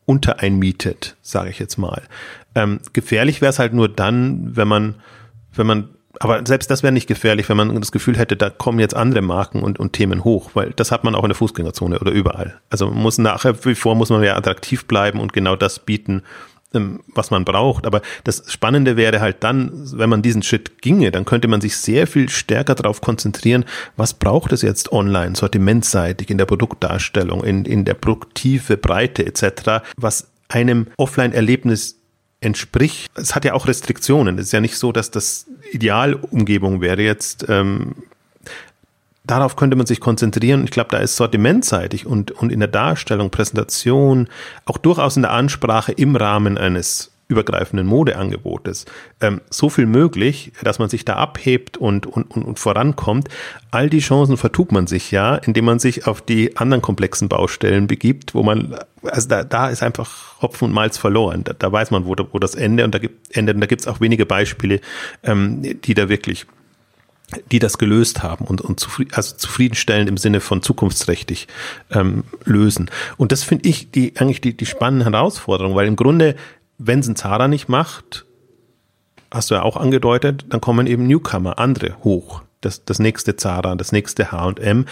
untereinmietet, 0.05 1.17
sage 1.21 1.51
ich 1.51 1.59
jetzt 1.59 1.77
mal. 1.77 2.01
Ähm, 2.55 2.79
gefährlich 2.93 3.41
wäre 3.41 3.51
es 3.51 3.59
halt 3.59 3.73
nur 3.73 3.87
dann, 3.87 4.55
wenn 4.55 4.67
man, 4.67 4.95
wenn 5.53 5.67
man, 5.67 5.89
aber 6.19 6.43
selbst 6.47 6.71
das 6.71 6.81
wäre 6.81 6.91
nicht 6.91 7.07
gefährlich, 7.07 7.47
wenn 7.47 7.57
man 7.57 7.79
das 7.79 7.91
Gefühl 7.91 8.17
hätte, 8.17 8.35
da 8.35 8.49
kommen 8.49 8.79
jetzt 8.79 8.95
andere 8.95 9.21
Marken 9.21 9.61
und, 9.61 9.79
und 9.79 9.93
Themen 9.93 10.23
hoch, 10.23 10.51
weil 10.55 10.71
das 10.71 10.91
hat 10.91 11.03
man 11.03 11.13
auch 11.13 11.23
in 11.23 11.29
der 11.29 11.35
Fußgängerzone 11.35 11.99
oder 11.99 12.11
überall. 12.11 12.59
Also 12.71 12.87
man 12.87 13.03
muss 13.03 13.19
nachher, 13.19 13.63
wie 13.65 13.75
vor, 13.75 13.93
muss 13.93 14.09
man 14.09 14.23
ja 14.23 14.35
attraktiv 14.35 14.87
bleiben 14.87 15.19
und 15.19 15.31
genau 15.31 15.55
das 15.55 15.77
bieten, 15.77 16.23
was 16.71 17.31
man 17.31 17.45
braucht. 17.45 17.85
Aber 17.85 18.01
das 18.23 18.51
Spannende 18.51 18.95
wäre 18.95 19.21
halt 19.21 19.43
dann, 19.43 19.71
wenn 19.97 20.09
man 20.09 20.21
diesen 20.21 20.43
Schritt 20.43 20.81
ginge, 20.81 21.11
dann 21.11 21.25
könnte 21.25 21.47
man 21.47 21.61
sich 21.61 21.77
sehr 21.77 22.07
viel 22.07 22.29
stärker 22.29 22.75
darauf 22.75 23.01
konzentrieren, 23.01 23.65
was 23.97 24.13
braucht 24.13 24.51
es 24.51 24.61
jetzt 24.61 24.91
online, 24.91 25.35
sortimentseitig, 25.35 26.29
in 26.29 26.37
der 26.37 26.45
Produktdarstellung, 26.45 27.43
in, 27.43 27.65
in 27.65 27.85
der 27.85 27.95
Produktive 27.95 28.77
Breite 28.77 29.25
etc., 29.25 29.83
was 29.97 30.27
einem 30.47 30.87
Offline-Erlebnis 30.97 31.99
entspricht. 32.41 33.09
Es 33.15 33.35
hat 33.35 33.45
ja 33.45 33.53
auch 33.53 33.67
Restriktionen. 33.67 34.37
Es 34.37 34.47
ist 34.47 34.51
ja 34.53 34.61
nicht 34.61 34.77
so, 34.77 34.91
dass 34.91 35.11
das 35.11 35.47
Idealumgebung 35.71 36.81
wäre 36.81 37.01
jetzt 37.01 37.45
ähm, 37.49 37.95
darauf 39.29 39.55
könnte 39.55 39.75
man 39.75 39.85
sich 39.85 39.99
konzentrieren. 39.99 40.63
Ich 40.63 40.71
glaube, 40.71 40.89
da 40.91 40.97
ist 40.97 41.15
sortimentseitig 41.15 42.05
und, 42.05 42.31
und 42.31 42.51
in 42.51 42.59
der 42.59 42.69
Darstellung, 42.69 43.29
Präsentation, 43.29 44.27
auch 44.65 44.77
durchaus 44.77 45.15
in 45.15 45.23
der 45.23 45.31
Ansprache 45.31 45.91
im 45.91 46.15
Rahmen 46.15 46.57
eines 46.57 47.11
übergreifenden 47.29 47.85
Modeangebotes 47.85 48.85
ähm, 49.21 49.39
so 49.51 49.69
viel 49.69 49.85
möglich, 49.85 50.51
dass 50.63 50.79
man 50.79 50.89
sich 50.89 51.05
da 51.05 51.13
abhebt 51.13 51.77
und, 51.77 52.07
und, 52.07 52.23
und, 52.31 52.43
und 52.43 52.57
vorankommt. 52.57 53.29
All 53.69 53.87
die 53.87 53.99
Chancen 53.99 54.35
vertut 54.35 54.71
man 54.71 54.87
sich 54.87 55.11
ja, 55.11 55.35
indem 55.35 55.65
man 55.65 55.77
sich 55.77 56.07
auf 56.07 56.21
die 56.21 56.57
anderen 56.57 56.81
komplexen 56.81 57.29
Baustellen 57.29 57.85
begibt, 57.85 58.33
wo 58.33 58.41
man, 58.41 58.75
also 59.03 59.29
da, 59.29 59.43
da 59.43 59.69
ist 59.69 59.83
einfach 59.83 60.41
Hopfen 60.41 60.69
und 60.69 60.73
Malz 60.73 60.97
verloren. 60.97 61.43
Da, 61.43 61.53
da 61.53 61.71
weiß 61.71 61.91
man, 61.91 62.05
wo, 62.05 62.15
wo 62.31 62.39
das 62.39 62.55
Ende 62.55 62.83
und 62.83 62.95
da 62.95 62.97
gibt 62.97 63.37
endet. 63.37 63.55
Und 63.55 63.61
da 63.61 63.67
gibt 63.67 63.81
es 63.81 63.87
auch 63.87 64.01
wenige 64.01 64.25
Beispiele, 64.25 64.81
ähm, 65.21 65.61
die 65.61 65.93
da 65.93 66.09
wirklich 66.09 66.47
die 67.51 67.59
das 67.59 67.77
gelöst 67.77 68.23
haben 68.23 68.45
und, 68.45 68.61
und 68.61 68.79
zufrieden, 68.79 69.11
also 69.13 69.35
zufriedenstellend 69.35 70.09
im 70.09 70.17
Sinne 70.17 70.39
von 70.39 70.61
zukunftsträchtig 70.61 71.47
ähm, 71.91 72.23
lösen. 72.45 72.89
Und 73.17 73.31
das 73.31 73.43
finde 73.43 73.69
ich 73.69 73.91
die 73.91 74.17
eigentlich 74.17 74.41
die, 74.41 74.55
die 74.55 74.65
spannende 74.65 75.05
Herausforderung, 75.05 75.75
weil 75.75 75.87
im 75.87 75.95
Grunde, 75.95 76.35
wenn 76.77 76.99
es 76.99 77.07
ein 77.07 77.15
Zara 77.15 77.47
nicht 77.47 77.69
macht, 77.69 78.25
hast 79.31 79.51
du 79.51 79.55
ja 79.55 79.61
auch 79.61 79.77
angedeutet, 79.77 80.45
dann 80.49 80.61
kommen 80.61 80.87
eben 80.87 81.07
Newcomer, 81.07 81.59
andere 81.59 81.97
hoch. 82.03 82.41
Das, 82.61 82.83
das 82.83 82.99
nächste 82.99 83.35
Zara, 83.35 83.75
das 83.75 83.91
nächste 83.91 84.31
H&M, 84.31 84.85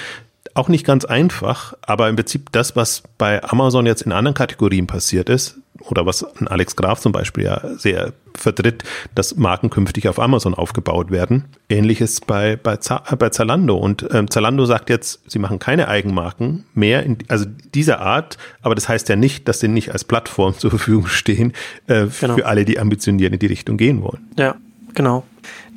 auch 0.53 0.69
nicht 0.69 0.85
ganz 0.85 1.05
einfach, 1.05 1.73
aber 1.81 2.09
im 2.09 2.15
Prinzip 2.15 2.51
das, 2.51 2.75
was 2.75 3.03
bei 3.17 3.43
Amazon 3.43 3.85
jetzt 3.85 4.01
in 4.03 4.11
anderen 4.11 4.33
Kategorien 4.33 4.87
passiert 4.87 5.29
ist, 5.29 5.59
oder 5.81 6.05
was 6.05 6.23
Alex 6.47 6.75
Graf 6.75 6.99
zum 6.99 7.11
Beispiel 7.11 7.45
ja 7.45 7.61
sehr 7.77 8.13
vertritt, 8.35 8.83
dass 9.15 9.35
Marken 9.35 9.69
künftig 9.69 10.07
auf 10.07 10.19
Amazon 10.19 10.53
aufgebaut 10.53 11.11
werden. 11.11 11.45
Ähnliches 11.69 12.21
bei, 12.21 12.55
bei, 12.55 12.73
äh, 12.73 13.15
bei 13.17 13.29
Zalando. 13.29 13.77
Und 13.77 14.07
ähm, 14.11 14.29
Zalando 14.29 14.65
sagt 14.65 14.89
jetzt, 14.89 15.21
sie 15.27 15.39
machen 15.39 15.59
keine 15.59 15.87
Eigenmarken 15.87 16.65
mehr, 16.73 17.03
in, 17.03 17.17
also 17.27 17.45
dieser 17.73 17.99
Art, 17.99 18.37
aber 18.61 18.75
das 18.75 18.87
heißt 18.87 19.09
ja 19.09 19.15
nicht, 19.15 19.47
dass 19.47 19.59
sie 19.59 19.67
nicht 19.67 19.91
als 19.91 20.03
Plattform 20.03 20.53
zur 20.57 20.69
Verfügung 20.69 21.07
stehen 21.07 21.53
äh, 21.87 22.07
genau. 22.19 22.35
für 22.35 22.45
alle, 22.45 22.65
die 22.65 22.79
ambitioniert 22.79 23.33
in 23.33 23.39
die 23.39 23.47
Richtung 23.47 23.77
gehen 23.77 24.01
wollen. 24.01 24.27
Ja, 24.37 24.55
genau 24.97 25.23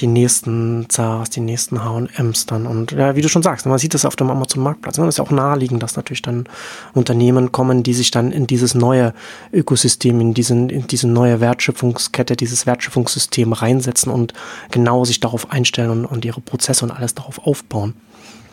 die 0.00 0.08
nächsten 0.08 0.86
Zaras, 0.88 1.30
die 1.30 1.40
nächsten 1.40 1.84
H&Ms 1.84 2.46
dann. 2.46 2.66
Und 2.66 2.90
ja, 2.92 3.14
wie 3.14 3.20
du 3.20 3.28
schon 3.28 3.42
sagst, 3.42 3.66
man 3.66 3.78
sieht 3.78 3.94
das 3.94 4.04
auf 4.04 4.16
dem 4.16 4.30
Amazon-Marktplatz. 4.30 4.98
Ne? 4.98 5.04
Das 5.04 5.14
ist 5.14 5.18
ja 5.18 5.24
auch 5.24 5.30
naheliegend, 5.30 5.82
dass 5.82 5.94
natürlich 5.94 6.22
dann 6.22 6.48
Unternehmen 6.94 7.52
kommen, 7.52 7.84
die 7.84 7.94
sich 7.94 8.10
dann 8.10 8.32
in 8.32 8.48
dieses 8.48 8.74
neue 8.74 9.14
Ökosystem, 9.52 10.20
in, 10.20 10.34
diesen, 10.34 10.70
in 10.70 10.88
diese 10.88 11.06
neue 11.06 11.40
Wertschöpfungskette, 11.40 12.34
dieses 12.34 12.66
Wertschöpfungssystem 12.66 13.52
reinsetzen 13.52 14.10
und 14.10 14.32
genau 14.72 15.04
sich 15.04 15.20
darauf 15.20 15.52
einstellen 15.52 15.90
und, 15.90 16.06
und 16.06 16.24
ihre 16.24 16.40
Prozesse 16.40 16.84
und 16.84 16.90
alles 16.90 17.14
darauf 17.14 17.38
aufbauen. 17.46 17.94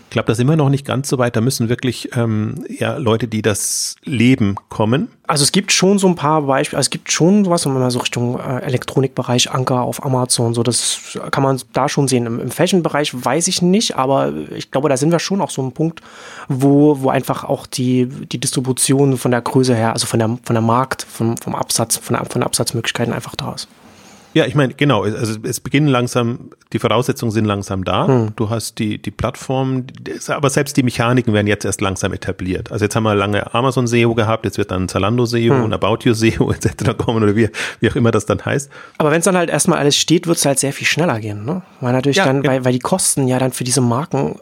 Ich 0.10 0.12
glaube, 0.12 0.28
das 0.28 0.38
ist 0.38 0.42
immer 0.42 0.56
noch 0.56 0.70
nicht 0.70 0.86
ganz 0.86 1.10
so 1.10 1.18
weit. 1.18 1.36
Da 1.36 1.42
müssen 1.42 1.68
wirklich 1.68 2.16
ähm, 2.16 2.64
ja, 2.70 2.96
Leute, 2.96 3.28
die 3.28 3.42
das 3.42 3.98
leben, 4.06 4.56
kommen. 4.70 5.10
Also 5.28 5.44
es 5.44 5.52
gibt 5.52 5.74
schon 5.74 6.00
so 6.00 6.08
ein 6.08 6.16
paar 6.16 6.44
Beispiele, 6.44 6.78
also 6.78 6.88
es 6.88 6.90
gibt 6.90 7.12
schon 7.12 7.44
sowas, 7.44 7.66
wenn 7.66 7.74
man 7.74 7.92
so 7.92 8.00
Richtung 8.00 8.40
äh, 8.40 8.60
Elektronikbereich, 8.60 9.52
Anker 9.52 9.82
auf 9.82 10.06
Amazon, 10.06 10.54
so 10.54 10.64
das 10.64 11.20
kann 11.32 11.44
man 11.44 11.62
da 11.74 11.90
schon 11.90 12.08
sehen. 12.08 12.26
Im, 12.26 12.40
im 12.40 12.52
Fashion-Bereich 12.52 13.14
weiß 13.14 13.50
ich 13.50 13.62
nicht, 13.62 13.98
aber 13.98 14.34
ich 14.56 14.72
glaube, 14.72 14.88
da 14.88 14.96
sind 14.96 15.12
wir 15.12 15.20
schon 15.20 15.42
auch 15.42 15.50
so 15.50 15.62
ein 15.62 15.74
Punkt, 15.74 16.02
wo, 16.48 17.02
wo 17.02 17.10
einfach 17.10 17.44
auch 17.44 17.68
die, 17.68 18.06
die 18.06 18.40
Distribution 18.40 19.18
von 19.18 19.32
der 19.32 19.42
Größe 19.42 19.76
her, 19.76 19.92
also 19.92 20.08
von 20.08 20.20
der, 20.20 20.38
von 20.42 20.54
der 20.54 20.62
Markt, 20.62 21.04
vom, 21.04 21.36
vom 21.36 21.54
Absatz, 21.54 21.98
von 21.98 22.16
der, 22.16 22.26
von 22.26 22.40
der 22.40 22.48
Absatzmöglichkeiten 22.48 23.14
einfach 23.14 23.36
da 23.36 23.52
ist. 23.54 23.68
Ja, 24.34 24.46
ich 24.46 24.56
meine, 24.56 24.74
genau, 24.74 25.04
also 25.04 25.40
es 25.44 25.60
beginnen 25.60 25.88
langsam, 25.88 26.52
die 26.74 26.80
Voraussetzungen 26.80 27.32
sind 27.32 27.46
langsam 27.46 27.84
da. 27.84 28.08
Hm. 28.08 28.34
Du 28.36 28.50
hast 28.50 28.78
die, 28.80 29.02
die 29.02 29.12
Plattform, 29.12 29.86
aber 30.28 30.50
selbst 30.50 30.78
die 30.78 30.84
Mechaniken 30.84 31.34
werden 31.34 31.48
jetzt 31.48 31.66
erst 31.66 31.82
langsam 31.82 32.14
etabliert. 32.14 32.72
Also 32.72 32.86
jetzt 32.86 32.96
haben 32.96 33.04
wir 33.04 33.16
lange 33.16 33.54
Amazon 33.54 33.88
SEO 33.88 34.14
gehabt, 34.14 34.46
jetzt 34.46 34.58
wird 34.58 34.72
dann 34.72 34.88
Zalando 34.88 35.26
SEO 35.26 35.56
hm. 35.56 35.64
und 35.64 35.74
About 35.74 36.00
You 36.04 36.14
SEO 36.14 36.52
etc. 36.54 36.98
kommen 36.98 37.24
oder 37.24 37.36
wie, 37.36 37.50
wie 37.80 37.90
auch 37.90 37.96
immer 37.96 38.12
das 38.12 38.26
dann 38.26 38.44
heißt. 38.44 38.70
Aber 38.98 39.12
wenn 39.12 39.20
es 39.20 39.26
dann 39.26 39.38
halt 39.38 39.50
erstmal 39.50 39.80
alles 39.80 39.96
steht, 39.96 40.28
wird 40.28 40.38
es 40.38 40.46
halt 40.46 40.60
sehr 40.60 40.74
viel 40.74 40.88
schneller 40.88 41.20
gehen, 41.20 41.46
ne? 41.46 41.64
Weil 41.82 41.94
natürlich 41.94 42.18
ja, 42.18 42.26
dann, 42.26 42.42
genau. 42.42 42.54
weil, 42.54 42.66
weil 42.66 42.74
die 42.74 42.80
Kosten 42.80 43.28
ja 43.28 43.40
dann 43.40 43.52
für 43.52 43.64
diese 43.64 43.82
Marken 43.82 44.36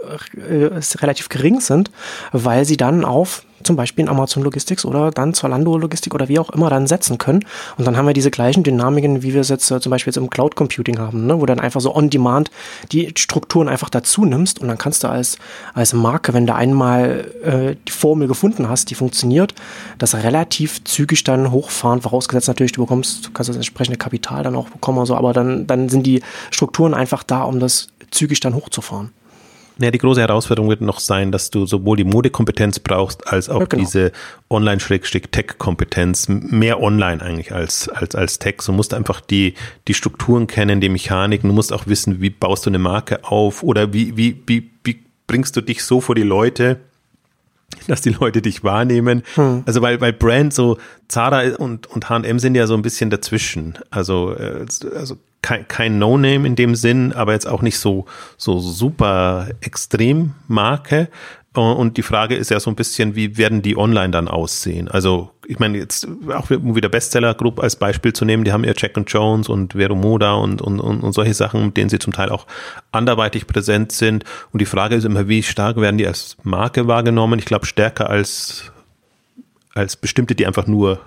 äh, 0.49 0.69
relativ 0.97 1.29
gering 1.29 1.61
sind, 1.61 1.91
weil 2.31 2.65
sie 2.65 2.77
dann 2.77 3.05
auf 3.05 3.43
zum 3.65 3.75
Beispiel 3.75 4.03
in 4.03 4.09
Amazon 4.09 4.43
Logistics 4.43 4.85
oder 4.85 5.11
dann 5.11 5.33
Zalando 5.33 5.77
Logistik 5.77 6.13
oder 6.13 6.27
wie 6.29 6.39
auch 6.39 6.49
immer 6.49 6.69
dann 6.69 6.87
setzen 6.87 7.17
können. 7.17 7.45
Und 7.77 7.85
dann 7.85 7.97
haben 7.97 8.07
wir 8.07 8.13
diese 8.13 8.31
gleichen 8.31 8.63
Dynamiken, 8.63 9.23
wie 9.23 9.33
wir 9.33 9.41
es 9.41 9.49
jetzt 9.49 9.69
äh, 9.71 9.79
zum 9.79 9.89
Beispiel 9.89 10.11
jetzt 10.11 10.17
im 10.17 10.29
Cloud 10.29 10.55
Computing 10.55 10.99
haben, 10.99 11.25
ne? 11.25 11.39
wo 11.39 11.45
dann 11.45 11.59
einfach 11.59 11.81
so 11.81 11.95
on 11.95 12.09
demand 12.09 12.51
die 12.91 13.11
Strukturen 13.17 13.67
einfach 13.67 13.89
dazu 13.89 14.25
nimmst 14.25 14.59
und 14.59 14.67
dann 14.67 14.77
kannst 14.77 15.03
du 15.03 15.09
als, 15.09 15.37
als 15.73 15.93
Marke, 15.93 16.33
wenn 16.33 16.47
du 16.47 16.55
einmal 16.55 17.31
äh, 17.43 17.75
die 17.87 17.91
Formel 17.91 18.27
gefunden 18.27 18.69
hast, 18.69 18.89
die 18.89 18.95
funktioniert, 18.95 19.53
das 19.97 20.15
relativ 20.15 20.83
zügig 20.83 21.23
dann 21.23 21.51
hochfahren, 21.51 22.01
vorausgesetzt 22.01 22.47
natürlich, 22.47 22.73
du 22.73 22.81
bekommst, 22.81 23.25
du 23.25 23.31
kannst 23.31 23.49
das 23.49 23.55
entsprechende 23.55 23.97
Kapital 23.97 24.43
dann 24.43 24.55
auch 24.55 24.69
bekommen, 24.69 24.99
also, 24.99 25.15
aber 25.15 25.33
dann, 25.33 25.67
dann 25.67 25.89
sind 25.89 26.05
die 26.05 26.21
Strukturen 26.51 26.93
einfach 26.93 27.23
da, 27.23 27.43
um 27.43 27.59
das 27.59 27.87
zügig 28.11 28.39
dann 28.39 28.55
hochzufahren. 28.55 29.11
Ja, 29.77 29.91
die 29.91 29.97
große 29.97 30.21
Herausforderung 30.21 30.69
wird 30.69 30.81
noch 30.81 30.99
sein, 30.99 31.31
dass 31.31 31.49
du 31.49 31.65
sowohl 31.65 31.97
die 31.97 32.05
Modekompetenz 32.05 32.79
brauchst, 32.79 33.27
als 33.27 33.49
auch 33.49 33.61
ja, 33.61 33.65
genau. 33.65 33.83
diese 33.83 34.11
Online-Tech-Kompetenz, 34.49 36.29
mehr 36.29 36.81
online 36.81 37.21
eigentlich 37.21 37.51
als, 37.51 37.89
als, 37.89 38.15
als 38.15 38.39
Tech. 38.39 38.57
Du 38.65 38.71
musst 38.71 38.93
einfach 38.93 39.19
die, 39.19 39.53
die 39.87 39.93
Strukturen 39.93 40.47
kennen, 40.47 40.79
die 40.79 40.87
Mechaniken. 40.87 41.49
Du 41.49 41.53
musst 41.53 41.73
auch 41.73 41.87
wissen, 41.87 42.21
wie 42.21 42.29
baust 42.29 42.65
du 42.65 42.69
eine 42.69 42.79
Marke 42.79 43.25
auf 43.25 43.63
oder 43.63 43.91
wie, 43.91 44.15
wie, 44.15 44.41
wie, 44.47 44.69
wie 44.85 44.99
bringst 45.27 45.57
du 45.57 45.61
dich 45.61 45.83
so 45.83 45.99
vor 45.99 46.15
die 46.15 46.23
Leute, 46.23 46.79
dass 47.87 48.01
die 48.01 48.11
Leute 48.11 48.41
dich 48.41 48.63
wahrnehmen. 48.63 49.23
Hm. 49.35 49.63
Also 49.65 49.81
weil, 49.81 49.99
weil 49.99 50.13
Brand 50.13 50.53
so, 50.53 50.77
Zara 51.09 51.55
und, 51.55 51.87
und 51.87 52.09
H&M 52.09 52.39
sind 52.39 52.55
ja 52.55 52.67
so 52.67 52.75
ein 52.75 52.81
bisschen 52.81 53.09
dazwischen. 53.09 53.77
Also, 53.89 54.33
äh, 54.33 54.65
also 54.95 55.17
kein, 55.45 55.67
kein 55.67 55.99
No-Name 55.99 56.47
in 56.47 56.55
dem 56.55 56.73
Sinn, 56.73 57.13
aber 57.13 57.33
jetzt 57.33 57.47
auch 57.47 57.61
nicht 57.61 57.77
so, 57.77 58.05
so 58.35 58.59
super 58.59 59.47
extrem 59.61 60.33
Marke. 60.47 61.07
Und 61.53 61.97
die 61.97 62.01
Frage 62.01 62.35
ist 62.35 62.49
ja 62.49 62.59
so 62.59 62.71
ein 62.71 62.75
bisschen, 62.75 63.15
wie 63.15 63.37
werden 63.37 63.61
die 63.61 63.77
online 63.77 64.09
dann 64.09 64.27
aussehen? 64.27 64.89
Also, 64.89 65.29
ich 65.45 65.59
meine, 65.59 65.77
jetzt 65.77 66.07
auch 66.33 66.49
wieder 66.49 66.89
Bestseller 66.89 67.35
Group 67.35 67.61
als 67.61 67.75
Beispiel 67.75 68.11
zu 68.11 68.25
nehmen, 68.25 68.43
die 68.43 68.51
haben 68.51 68.63
ja 68.63 68.73
Jack 68.75 68.97
and 68.97 69.09
Jones 69.09 69.47
und 69.47 69.73
Vero 69.73 69.95
Moda 69.95 70.33
und, 70.33 70.63
und, 70.63 70.79
und, 70.79 71.01
und 71.01 71.13
solche 71.13 71.35
Sachen, 71.35 71.67
mit 71.67 71.77
denen 71.77 71.89
sie 71.89 71.99
zum 71.99 72.11
Teil 72.11 72.29
auch 72.29 72.47
anderweitig 72.91 73.45
präsent 73.45 73.91
sind. 73.91 74.25
Und 74.51 74.61
die 74.61 74.65
Frage 74.65 74.95
ist 74.95 75.05
immer, 75.05 75.27
wie 75.29 75.43
stark 75.43 75.77
werden 75.77 75.99
die 75.99 76.07
als 76.07 76.37
Marke 76.41 76.87
wahrgenommen? 76.87 77.37
Ich 77.37 77.45
glaube, 77.45 77.67
stärker 77.67 78.09
als, 78.09 78.71
als 79.75 79.95
bestimmte, 79.95 80.33
die 80.33 80.47
einfach 80.47 80.65
nur 80.65 80.99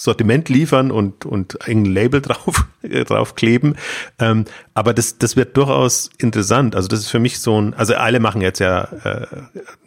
Sortiment 0.00 0.48
liefern 0.48 0.92
und, 0.92 1.26
und 1.26 1.66
ein 1.66 1.84
Label 1.84 2.20
drauf, 2.22 2.66
äh, 2.82 3.04
drauf 3.04 3.34
kleben. 3.34 3.74
Ähm, 4.20 4.44
aber 4.72 4.94
das, 4.94 5.18
das 5.18 5.34
wird 5.34 5.56
durchaus 5.56 6.10
interessant. 6.18 6.76
Also 6.76 6.86
das 6.86 7.00
ist 7.00 7.08
für 7.08 7.18
mich 7.18 7.40
so 7.40 7.60
ein, 7.60 7.74
also 7.74 7.94
alle 7.94 8.20
machen 8.20 8.40
jetzt 8.40 8.60
ja 8.60 8.84
äh, 9.02 9.26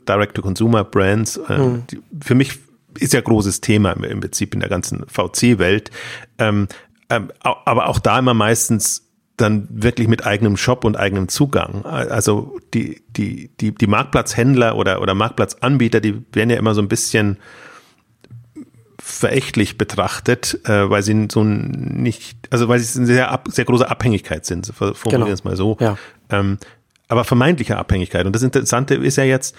Direct-to-Consumer-Brands. 0.09 1.37
Äh, 1.37 1.57
hm. 1.57 1.83
Für 2.21 2.35
mich 2.35 2.59
ist 2.99 3.13
ja 3.13 3.21
großes 3.21 3.61
Thema 3.61 3.93
im, 3.93 4.03
im 4.03 4.19
Prinzip 4.19 4.53
in 4.53 4.59
der 4.59 4.67
ganzen 4.67 5.05
VC-Welt. 5.07 5.91
Ähm, 6.37 6.67
ähm, 7.09 7.31
aber 7.39 7.87
auch 7.87 7.99
da 7.99 8.19
immer 8.19 8.33
meistens 8.33 9.07
dann 9.37 9.69
wirklich 9.71 10.09
mit 10.09 10.25
eigenem 10.25 10.57
Shop 10.57 10.83
und 10.83 10.97
eigenem 10.97 11.29
Zugang. 11.29 11.85
Also 11.85 12.59
die, 12.73 13.01
die, 13.15 13.49
die, 13.61 13.73
die 13.73 13.87
Marktplatzhändler 13.87 14.75
oder, 14.75 15.01
oder 15.01 15.13
Marktplatzanbieter, 15.13 16.01
die 16.01 16.21
werden 16.33 16.49
ja 16.49 16.57
immer 16.57 16.75
so 16.75 16.81
ein 16.81 16.89
bisschen 16.89 17.37
verächtlich 19.21 19.77
betrachtet, 19.77 20.59
äh, 20.65 20.89
weil 20.89 21.03
sie 21.03 21.27
so 21.31 21.43
nicht, 21.43 22.37
also 22.49 22.67
weil 22.67 22.79
sie 22.79 22.97
eine 22.97 23.05
sehr, 23.05 23.31
ab, 23.31 23.47
sehr 23.49 23.65
große 23.65 23.87
Abhängigkeit 23.87 24.45
sind, 24.45 24.65
formulieren 24.75 25.11
genau. 25.11 25.25
wir 25.27 25.33
es 25.33 25.43
mal 25.43 25.55
so. 25.55 25.77
Ja. 25.79 25.95
Ähm, 26.29 26.57
aber 27.07 27.23
vermeintliche 27.23 27.77
Abhängigkeit. 27.77 28.25
Und 28.25 28.33
das 28.33 28.41
Interessante 28.41 28.95
ist 28.95 29.17
ja 29.17 29.23
jetzt, 29.23 29.55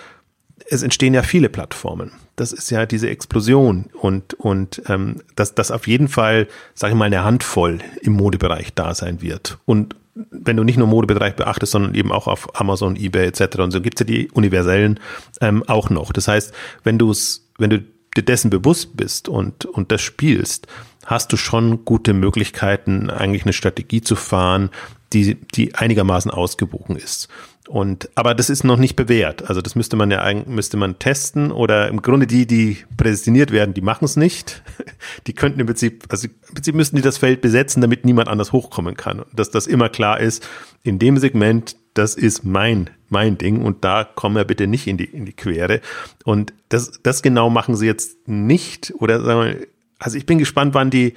es 0.69 0.83
entstehen 0.83 1.15
ja 1.15 1.23
viele 1.23 1.49
Plattformen. 1.49 2.11
Das 2.35 2.53
ist 2.53 2.71
ja 2.71 2.87
diese 2.87 3.09
Explosion 3.09 3.87
und, 3.93 4.35
und 4.35 4.83
ähm, 4.89 5.23
dass 5.37 5.55
das 5.55 5.71
auf 5.71 5.87
jeden 5.87 6.09
Fall, 6.09 6.49
sage 6.75 6.93
ich 6.93 6.99
mal, 6.99 7.05
eine 7.05 7.23
Handvoll 7.23 7.79
im 8.01 8.15
Modebereich 8.15 8.75
da 8.75 8.95
sein 8.95 9.23
wird. 9.23 9.59
Und 9.65 9.95
wenn 10.15 10.57
du 10.57 10.65
nicht 10.65 10.77
nur 10.77 10.89
Modebereich 10.89 11.37
beachtest, 11.37 11.73
sondern 11.73 11.95
eben 11.95 12.11
auch 12.11 12.27
auf 12.27 12.61
Amazon, 12.61 12.97
eBay 12.97 13.27
etc. 13.27 13.59
Und 13.61 13.71
so 13.71 13.81
gibt's 13.81 14.01
ja 14.01 14.07
die 14.07 14.29
universellen 14.33 14.99
ähm, 15.41 15.63
auch 15.69 15.89
noch. 15.89 16.13
Das 16.13 16.27
heißt, 16.27 16.53
wenn 16.83 16.99
du 16.99 17.11
es, 17.11 17.49
wenn 17.59 17.71
du 17.71 17.85
dir 18.17 18.23
dessen 18.23 18.51
bewusst 18.51 18.97
bist 18.97 19.29
und, 19.29 19.65
und 19.65 19.93
das 19.93 20.01
spielst, 20.01 20.67
hast 21.07 21.33
du 21.33 21.37
schon 21.37 21.85
gute 21.85 22.15
Möglichkeiten, 22.15 23.11
eigentlich 23.11 23.45
eine 23.45 23.53
Strategie 23.53 24.01
zu 24.01 24.17
fahren, 24.17 24.71
die, 25.13 25.35
die 25.35 25.75
einigermaßen 25.75 26.31
ausgewogen 26.31 26.97
ist. 26.97 27.29
Und, 27.69 28.11
aber 28.17 28.35
das 28.35 28.51
ist 28.51 28.65
noch 28.65 28.77
nicht 28.77 28.97
bewährt. 28.97 29.49
Also 29.49 29.63
das 29.63 29.77
müsste 29.77 29.97
man 29.97 30.11
ja 30.11 30.21
eigentlich, 30.21 30.49
müsste 30.49 30.77
man 30.77 30.99
testen 30.99 31.53
oder 31.53 31.89
im 31.89 32.03
Grunde 32.03 32.27
die, 32.27 32.47
die 32.47 32.79
prädestiniert 32.97 33.53
werden, 33.53 33.73
die 33.73 33.81
machen 33.81 34.05
es 34.05 34.17
nicht. 34.17 34.63
Die 35.27 35.33
könnten 35.33 35.61
im 35.61 35.67
Prinzip, 35.67 36.05
also 36.09 36.27
im 36.27 36.55
Prinzip 36.55 36.75
müssten 36.75 36.97
die 36.97 37.03
das 37.03 37.19
Feld 37.19 37.41
besetzen, 37.41 37.81
damit 37.81 38.05
niemand 38.05 38.29
anders 38.29 38.53
hochkommen 38.53 38.97
kann. 38.97 39.21
Und 39.21 39.39
dass 39.39 39.51
das 39.51 39.67
immer 39.67 39.89
klar 39.89 40.21
ist, 40.21 40.47
in 40.83 40.99
dem 40.99 41.19
Segment, 41.19 41.77
das 41.95 42.15
ist 42.15 42.45
mein, 42.45 42.91
mein 43.09 43.37
Ding 43.37 43.63
und 43.63 43.85
da 43.85 44.05
kommen 44.05 44.37
wir 44.37 44.45
bitte 44.45 44.67
nicht 44.67 44.87
in 44.87 44.97
die, 44.97 45.05
in 45.05 45.25
die 45.25 45.33
Quere. 45.33 45.81
Und 46.25 46.53
das, 46.69 47.01
das 47.03 47.23
genau 47.23 47.51
machen 47.51 47.77
sie 47.77 47.87
jetzt 47.87 48.29
nicht 48.29 48.93
oder 48.99 49.23
sagen 49.23 49.41
wir, 49.41 49.67
also 50.03 50.19
ich 50.19 50.27
bin 50.27 50.39
gespannt, 50.39 50.75
wann 50.75 50.91
die, 50.91 51.15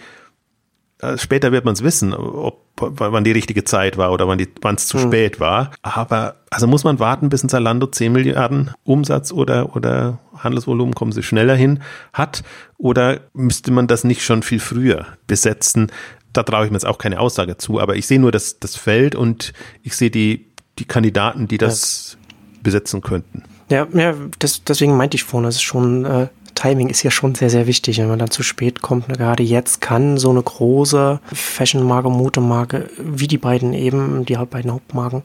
äh, 1.00 1.18
später 1.18 1.52
wird 1.52 1.66
man 1.66 1.74
es 1.74 1.84
wissen, 1.84 2.14
ob 2.14 2.64
wann 2.78 3.24
die 3.24 3.32
richtige 3.32 3.64
Zeit 3.64 3.98
war 3.98 4.12
oder 4.12 4.28
wann 4.28 4.76
es 4.76 4.88
zu 4.88 5.00
hm. 5.00 5.08
spät 5.08 5.40
war. 5.40 5.72
Aber 5.82 6.36
also 6.50 6.68
muss 6.68 6.84
man 6.84 7.00
warten, 7.00 7.30
bis 7.30 7.42
ein 7.42 7.50
Zalando 7.50 7.88
10 7.88 8.12
Milliarden 8.12 8.72
Umsatz 8.84 9.32
oder, 9.32 9.76
oder 9.76 10.20
Handelsvolumen, 10.38 10.94
kommen 10.94 11.14
sie 11.14 11.24
schneller 11.24 11.56
hin, 11.56 11.82
hat? 12.12 12.44
Oder 12.78 13.22
müsste 13.34 13.72
man 13.72 13.88
das 13.88 14.04
nicht 14.04 14.24
schon 14.24 14.44
viel 14.44 14.60
früher 14.60 15.06
besetzen? 15.26 15.92
Da 16.34 16.44
traue 16.44 16.66
ich 16.66 16.72
mir 16.72 16.76
jetzt 16.76 16.86
auch 16.86 16.98
keine 16.98 17.22
Aussage 17.22 17.58
zu, 17.58 17.80
aber 17.80 17.96
ich 17.96 18.08
sehe 18.08 18.20
nur 18.20 18.34
das, 18.34 18.60
das 18.60 18.76
Feld 18.76 19.16
und 19.16 19.54
ich 19.84 19.96
sehe 19.96 20.12
die, 20.12 20.48
die 20.78 20.86
Kandidaten, 20.86 21.48
die 21.48 21.58
das 21.58 22.18
ja. 22.20 22.36
besetzen 22.62 23.00
könnten. 23.00 23.44
Ja, 23.70 23.88
ja 23.94 24.14
das, 24.40 24.66
deswegen 24.66 24.98
meinte 24.98 25.16
ich 25.16 25.24
vorhin, 25.24 25.46
das 25.46 25.56
ist 25.56 25.62
schon 25.62 26.04
äh, 26.04 26.28
Timing 26.56 26.90
ist 26.90 27.04
ja 27.04 27.12
schon 27.12 27.36
sehr, 27.36 27.50
sehr 27.50 27.68
wichtig, 27.68 28.00
wenn 28.00 28.08
man 28.08 28.18
dann 28.18 28.32
zu 28.32 28.42
spät 28.42 28.82
kommt. 28.82 29.10
Ne? 29.10 29.16
Gerade 29.16 29.44
jetzt 29.44 29.82
kann 29.82 30.18
so 30.18 30.30
eine 30.30 30.42
große 30.42 31.20
Fashion-Marke, 31.32 32.10
Modemarke, 32.10 32.90
wie 32.98 33.28
die 33.28 33.38
beiden 33.38 33.74
eben, 33.74 34.26
die 34.26 34.36
beiden 34.36 34.72
Hauptmarken, 34.72 35.24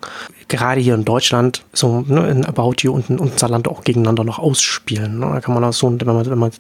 gerade 0.49 0.81
hier 0.81 0.95
in 0.95 1.05
Deutschland, 1.05 1.65
so 1.73 2.05
ne, 2.07 2.29
in 2.29 2.45
About 2.45 2.75
You 2.81 2.93
und, 2.93 3.09
und 3.09 3.39
Zalando 3.39 3.71
auch 3.71 3.85
gegeneinander 3.85 4.25
noch 4.25 4.41
ausspielen. 4.41 5.21
Ne? 5.21 5.31
Da 5.33 5.41
kann 5.41 5.55
man 5.55 5.65
auch 5.65 5.73
so, 5.73 5.89
wenn 5.89 6.07
man, 6.07 6.27
wenn 6.27 6.39
man 6.39 6.51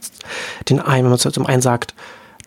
den 0.69 0.81
einen, 0.81 1.05
wenn 1.05 1.11
man 1.11 1.19
zum 1.19 1.47
einen 1.47 1.63
sagt, 1.63 1.95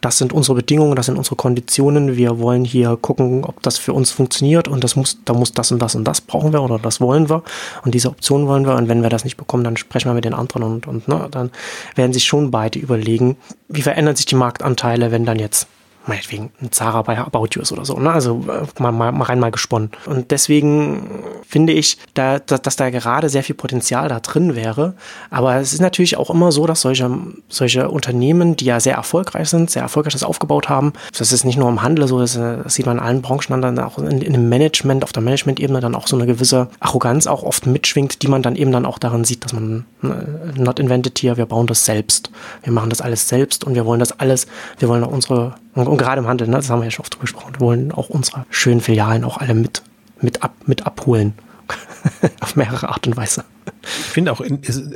das 0.03 0.17
sind 0.17 0.33
unsere 0.33 0.55
Bedingungen, 0.55 0.95
das 0.95 1.05
sind 1.05 1.17
unsere 1.17 1.37
Konditionen, 1.37 2.17
wir 2.17 2.39
wollen 2.39 2.65
hier 2.65 2.97
gucken, 2.97 3.45
ob 3.45 3.61
das 3.63 3.77
für 3.77 3.93
uns 3.93 4.11
funktioniert 4.11 4.67
und 4.67 4.83
das 4.83 4.95
muss, 4.95 5.17
da 5.23 5.33
muss 5.33 5.53
das 5.53 5.71
und 5.71 5.81
das 5.81 5.95
und 5.95 6.03
das 6.03 6.19
brauchen 6.19 6.51
wir 6.51 6.61
oder 6.61 6.77
das 6.77 6.99
wollen 6.99 7.29
wir. 7.29 7.41
Und 7.85 7.95
diese 7.95 8.09
Option 8.09 8.47
wollen 8.47 8.65
wir. 8.65 8.75
Und 8.75 8.89
wenn 8.89 9.01
wir 9.01 9.09
das 9.09 9.23
nicht 9.23 9.37
bekommen, 9.37 9.63
dann 9.63 9.77
sprechen 9.77 10.09
wir 10.09 10.13
mit 10.13 10.25
den 10.25 10.33
anderen 10.33 10.63
und, 10.63 10.87
und 10.87 11.07
ne, 11.07 11.27
dann 11.31 11.51
werden 11.95 12.11
sich 12.11 12.25
schon 12.25 12.51
beide 12.51 12.79
überlegen, 12.79 13.37
wie 13.69 13.81
verändern 13.81 14.15
sich 14.15 14.25
die 14.25 14.35
Marktanteile, 14.35 15.11
wenn 15.11 15.25
dann 15.25 15.39
jetzt 15.39 15.67
meinetwegen 16.05 16.51
ein 16.61 16.71
Zara 16.71 17.01
bei 17.01 17.17
About 17.17 17.49
You 17.53 17.61
ist 17.61 17.71
oder 17.71 17.85
so, 17.85 17.97
ne? 17.97 18.11
Also 18.11 18.43
äh, 18.47 18.81
mal, 18.81 18.91
mal, 18.91 19.11
mal 19.11 19.25
rein 19.25 19.39
mal 19.39 19.51
gesponnen. 19.51 19.91
Und 20.05 20.31
deswegen 20.31 21.23
finde 21.47 21.73
ich, 21.73 21.97
da, 22.13 22.39
dass, 22.39 22.61
dass 22.61 22.75
da 22.75 22.89
gerade 22.89 23.29
sehr 23.29 23.43
viel 23.43 23.55
Potenzial 23.55 24.09
da 24.09 24.19
drin 24.19 24.55
wäre. 24.55 24.95
Aber 25.29 25.55
es 25.55 25.73
ist 25.73 25.81
natürlich 25.81 26.17
auch 26.17 26.29
immer 26.29 26.51
so, 26.51 26.67
dass 26.67 26.81
solche, 26.81 27.09
solche 27.47 27.89
Unternehmen, 27.89 28.55
die 28.55 28.65
ja 28.65 28.79
sehr 28.79 28.95
erfolgreich 28.95 29.49
sind, 29.49 29.69
sehr 29.69 29.81
erfolgreich 29.81 30.13
das 30.13 30.23
aufgebaut 30.23 30.69
haben, 30.69 30.93
das 31.17 31.31
ist 31.31 31.45
nicht 31.45 31.57
nur 31.57 31.69
im 31.69 31.81
Handel 31.81 32.07
so, 32.07 32.19
das, 32.19 32.33
das 32.33 32.73
sieht 32.73 32.85
man 32.85 32.97
in 32.97 33.03
allen 33.03 33.21
Branchen 33.21 33.61
dann 33.61 33.79
auch 33.79 33.97
in, 33.97 34.21
in 34.21 34.33
dem 34.33 34.49
Management, 34.49 35.03
auf 35.03 35.13
der 35.13 35.23
Management-Ebene 35.23 35.79
dann 35.79 35.95
auch 35.95 36.07
so 36.07 36.15
eine 36.15 36.25
gewisse 36.25 36.67
Arroganz 36.79 37.27
auch 37.27 37.43
oft 37.43 37.65
mitschwingt, 37.65 38.21
die 38.21 38.27
man 38.27 38.41
dann 38.41 38.55
eben 38.55 38.71
dann 38.71 38.85
auch 38.85 38.99
darin 38.99 39.23
sieht, 39.23 39.45
dass 39.45 39.53
man 39.53 39.85
ne, 40.01 40.53
not 40.57 40.79
invented 40.79 41.17
here, 41.19 41.37
wir 41.37 41.45
bauen 41.45 41.67
das 41.67 41.85
selbst. 41.85 42.29
Wir 42.63 42.73
machen 42.73 42.89
das 42.89 43.01
alles 43.01 43.27
selbst 43.27 43.63
und 43.63 43.75
wir 43.75 43.85
wollen 43.85 43.99
das 43.99 44.19
alles, 44.19 44.47
wir 44.79 44.89
wollen 44.89 45.03
auch 45.03 45.11
unsere 45.11 45.55
und, 45.75 45.87
und 45.87 45.97
gerade 45.97 46.21
im 46.21 46.27
Handel, 46.27 46.47
ne, 46.47 46.57
das 46.57 46.69
haben 46.69 46.79
wir 46.79 46.85
ja 46.85 46.91
schon 46.91 47.03
oft 47.03 47.19
gesprochen, 47.19 47.53
wir 47.53 47.59
wollen 47.59 47.91
auch 47.91 48.09
unsere 48.09 48.45
schönen 48.49 48.81
Filialen 48.81 49.23
auch 49.23 49.37
alle 49.37 49.53
mit, 49.53 49.81
mit, 50.21 50.43
ab, 50.43 50.53
mit 50.65 50.85
abholen. 50.85 51.33
Auf 52.41 52.57
mehrere 52.57 52.89
Art 52.89 53.07
und 53.07 53.15
Weise. 53.15 53.45
Ich 53.83 53.91
finde 53.91 54.33
auch 54.33 54.41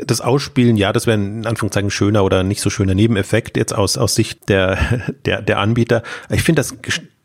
das 0.05 0.19
Ausspielen, 0.19 0.75
ja, 0.75 0.91
das 0.91 1.07
wäre 1.07 1.17
in 1.17 1.45
Anführungszeichen 1.45 1.89
schöner 1.89 2.23
oder 2.23 2.43
nicht 2.43 2.59
so 2.59 2.69
schöner 2.69 2.95
Nebeneffekt 2.95 3.55
jetzt 3.55 3.73
aus, 3.73 3.97
aus 3.97 4.15
Sicht 4.15 4.49
der, 4.49 4.77
der, 5.25 5.41
der 5.41 5.59
Anbieter. 5.59 6.03
Ich 6.29 6.43
finde 6.43 6.59
das 6.59 6.75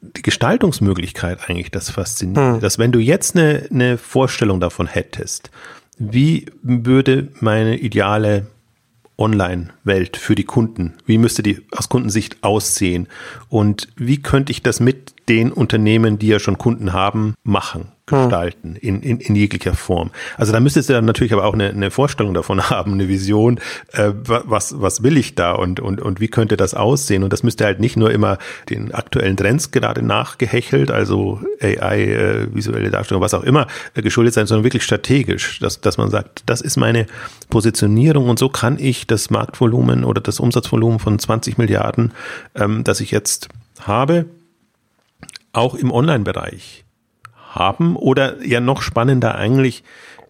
die 0.01 0.23
Gestaltungsmöglichkeit 0.23 1.49
eigentlich 1.49 1.71
das 1.71 1.91
Faszinierende, 1.91 2.55
hm. 2.55 2.61
dass 2.61 2.79
wenn 2.79 2.93
du 2.93 2.99
jetzt 2.99 3.37
eine, 3.37 3.67
eine 3.71 3.99
Vorstellung 3.99 4.61
davon 4.61 4.87
hättest, 4.87 5.51
wie 5.99 6.47
würde 6.63 7.29
meine 7.41 7.77
ideale 7.77 8.47
Online-Welt 9.19 10.17
für 10.17 10.35
die 10.35 10.45
Kunden? 10.45 10.95
Wie 11.07 11.19
müsste 11.19 11.43
die 11.43 11.63
aus 11.71 11.89
Kundensicht 11.89 12.43
aussehen? 12.43 13.09
Und 13.49 13.89
wie 13.97 14.21
könnte 14.21 14.53
ich 14.53 14.63
das 14.63 14.81
mit 14.81 15.12
den 15.29 15.53
Unternehmen, 15.53 16.19
die 16.19 16.29
ja 16.29 16.39
schon 16.39 16.59
Kunden 16.59 16.93
haben, 16.93 17.35
machen? 17.45 17.93
gestalten 18.07 18.77
in, 18.77 19.01
in, 19.03 19.19
in 19.19 19.37
jeglicher 19.37 19.75
Form. 19.75 20.11
Also 20.37 20.53
da 20.53 20.61
müsstest 20.61 20.89
du 20.89 20.93
dann 20.93 21.05
natürlich 21.05 21.33
aber 21.33 21.45
auch 21.45 21.55
eine, 21.55 21.71
eine 21.71 21.91
Vorstellung 21.91 22.35
davon 22.35 22.71
haben, 22.71 22.93
eine 22.93 23.09
Vision, 23.09 23.61
äh, 23.93 24.13
was, 24.25 24.81
was 24.81 25.03
will 25.03 25.17
ich 25.17 25.35
da 25.35 25.53
und, 25.53 25.81
und, 25.81 26.01
und 26.01 26.21
wie 26.21 26.29
könnte 26.29 26.57
das 26.57 26.75
aussehen? 26.75 27.23
Und 27.23 27.33
das 27.33 27.43
müsste 27.43 27.65
halt 27.65 27.81
nicht 27.81 27.97
nur 27.97 28.11
immer 28.11 28.39
den 28.69 28.93
aktuellen 28.93 29.37
Trends 29.37 29.71
gerade 29.71 30.03
nachgehechelt, 30.03 30.91
also 30.91 31.41
AI, 31.61 32.03
äh, 32.03 32.55
visuelle 32.55 32.91
Darstellung, 32.91 33.23
was 33.23 33.35
auch 33.35 33.45
immer, 33.45 33.67
äh, 33.95 34.03
geschuldet 34.03 34.35
sein, 34.35 34.47
sondern 34.47 34.65
wirklich 34.65 34.83
strategisch, 34.83 35.59
dass, 35.61 35.81
dass 35.81 35.97
man 35.97 36.11
sagt, 36.11 36.43
das 36.47 36.61
ist 36.61 36.77
meine 36.77 37.07
Positionierung 37.51 38.29
und 38.29 38.39
so 38.39 38.49
kann 38.49 38.79
ich 38.79 39.07
das 39.07 39.31
Marktvolumen 39.31 40.05
oder 40.05 40.21
das 40.21 40.41
Umsatzvolumen 40.41 40.99
von 40.99 41.19
20 41.19 41.57
Milliarden, 41.59 42.13
ähm, 42.55 42.85
das 42.85 43.01
ich 43.01 43.11
jetzt 43.11 43.49
habe, 43.81 44.27
auch 45.53 45.75
im 45.75 45.91
Online-Bereich 45.91 46.85
haben 47.53 47.97
oder 47.97 48.43
ja 48.45 48.61
noch 48.61 48.83
spannender 48.83 49.35
eigentlich, 49.35 49.85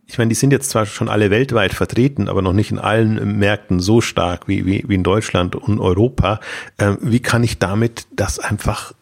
ich 0.06 0.18
meine, 0.18 0.28
die 0.28 0.34
sind 0.34 0.52
jetzt 0.52 0.70
zwar 0.70 0.84
schon 0.84 1.08
alle 1.08 1.30
weltweit 1.30 1.72
vertreten, 1.72 2.28
aber 2.28 2.42
noch 2.42 2.52
nicht 2.52 2.70
in 2.70 2.78
allen 2.78 3.38
Märkten 3.38 3.80
so 3.80 4.00
stark 4.00 4.48
wie, 4.48 4.66
wie, 4.66 4.84
wie 4.86 4.94
in 4.94 5.04
Deutschland 5.04 5.56
und 5.56 5.80
Europa. 5.80 6.40
Ähm, 6.78 6.98
wie 7.00 7.20
kann 7.20 7.44
ich 7.44 7.58
damit 7.58 8.06
das 8.14 8.38
einfach 8.38 8.92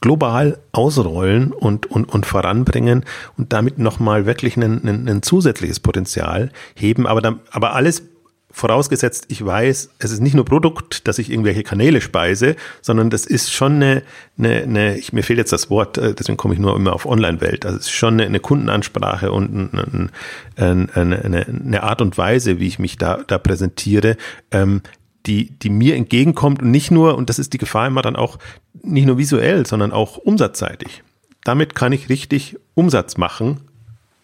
global 0.00 0.58
ausrollen 0.72 1.52
und, 1.52 1.86
und, 1.86 2.04
und 2.04 2.26
voranbringen 2.26 3.04
und 3.36 3.52
damit 3.52 3.78
nochmal 3.78 4.24
wirklich 4.24 4.56
ein, 4.56 4.86
ein, 4.86 5.08
ein 5.08 5.22
zusätzliches 5.22 5.80
Potenzial 5.80 6.52
heben, 6.74 7.06
aber, 7.06 7.20
dann, 7.20 7.40
aber 7.50 7.74
alles 7.74 8.02
vorausgesetzt, 8.56 9.26
ich 9.28 9.44
weiß, 9.44 9.90
es 9.98 10.10
ist 10.10 10.20
nicht 10.20 10.32
nur 10.32 10.46
Produkt, 10.46 11.06
dass 11.06 11.18
ich 11.18 11.30
irgendwelche 11.30 11.62
Kanäle 11.62 12.00
speise, 12.00 12.56
sondern 12.80 13.10
das 13.10 13.26
ist 13.26 13.52
schon 13.52 13.74
eine, 13.74 14.02
eine, 14.38 14.62
eine 14.62 14.96
ich, 14.96 15.12
mir 15.12 15.22
fehlt 15.22 15.38
jetzt 15.38 15.52
das 15.52 15.68
Wort, 15.68 15.98
äh, 15.98 16.14
deswegen 16.14 16.38
komme 16.38 16.54
ich 16.54 16.60
nur 16.60 16.74
immer 16.74 16.94
auf 16.94 17.04
Online-Welt. 17.04 17.66
Also 17.66 17.76
es 17.76 17.84
ist 17.84 17.92
schon 17.92 18.14
eine, 18.14 18.24
eine 18.24 18.40
Kundenansprache 18.40 19.30
und 19.30 19.52
ein, 19.52 20.10
ein, 20.56 20.90
eine, 20.90 21.46
eine 21.46 21.82
Art 21.82 22.00
und 22.00 22.16
Weise, 22.16 22.58
wie 22.58 22.66
ich 22.66 22.78
mich 22.78 22.96
da, 22.96 23.18
da 23.26 23.36
präsentiere, 23.36 24.16
ähm, 24.50 24.80
die, 25.26 25.50
die 25.50 25.68
mir 25.68 25.94
entgegenkommt 25.94 26.62
und 26.62 26.70
nicht 26.70 26.90
nur, 26.90 27.18
und 27.18 27.28
das 27.28 27.38
ist 27.38 27.52
die 27.52 27.58
Gefahr 27.58 27.86
immer 27.86 28.00
dann 28.00 28.16
auch, 28.16 28.38
nicht 28.82 29.04
nur 29.04 29.18
visuell, 29.18 29.66
sondern 29.66 29.92
auch 29.92 30.16
umsatzseitig. 30.16 31.02
Damit 31.44 31.74
kann 31.74 31.92
ich 31.92 32.08
richtig 32.08 32.56
Umsatz 32.72 33.18
machen, 33.18 33.60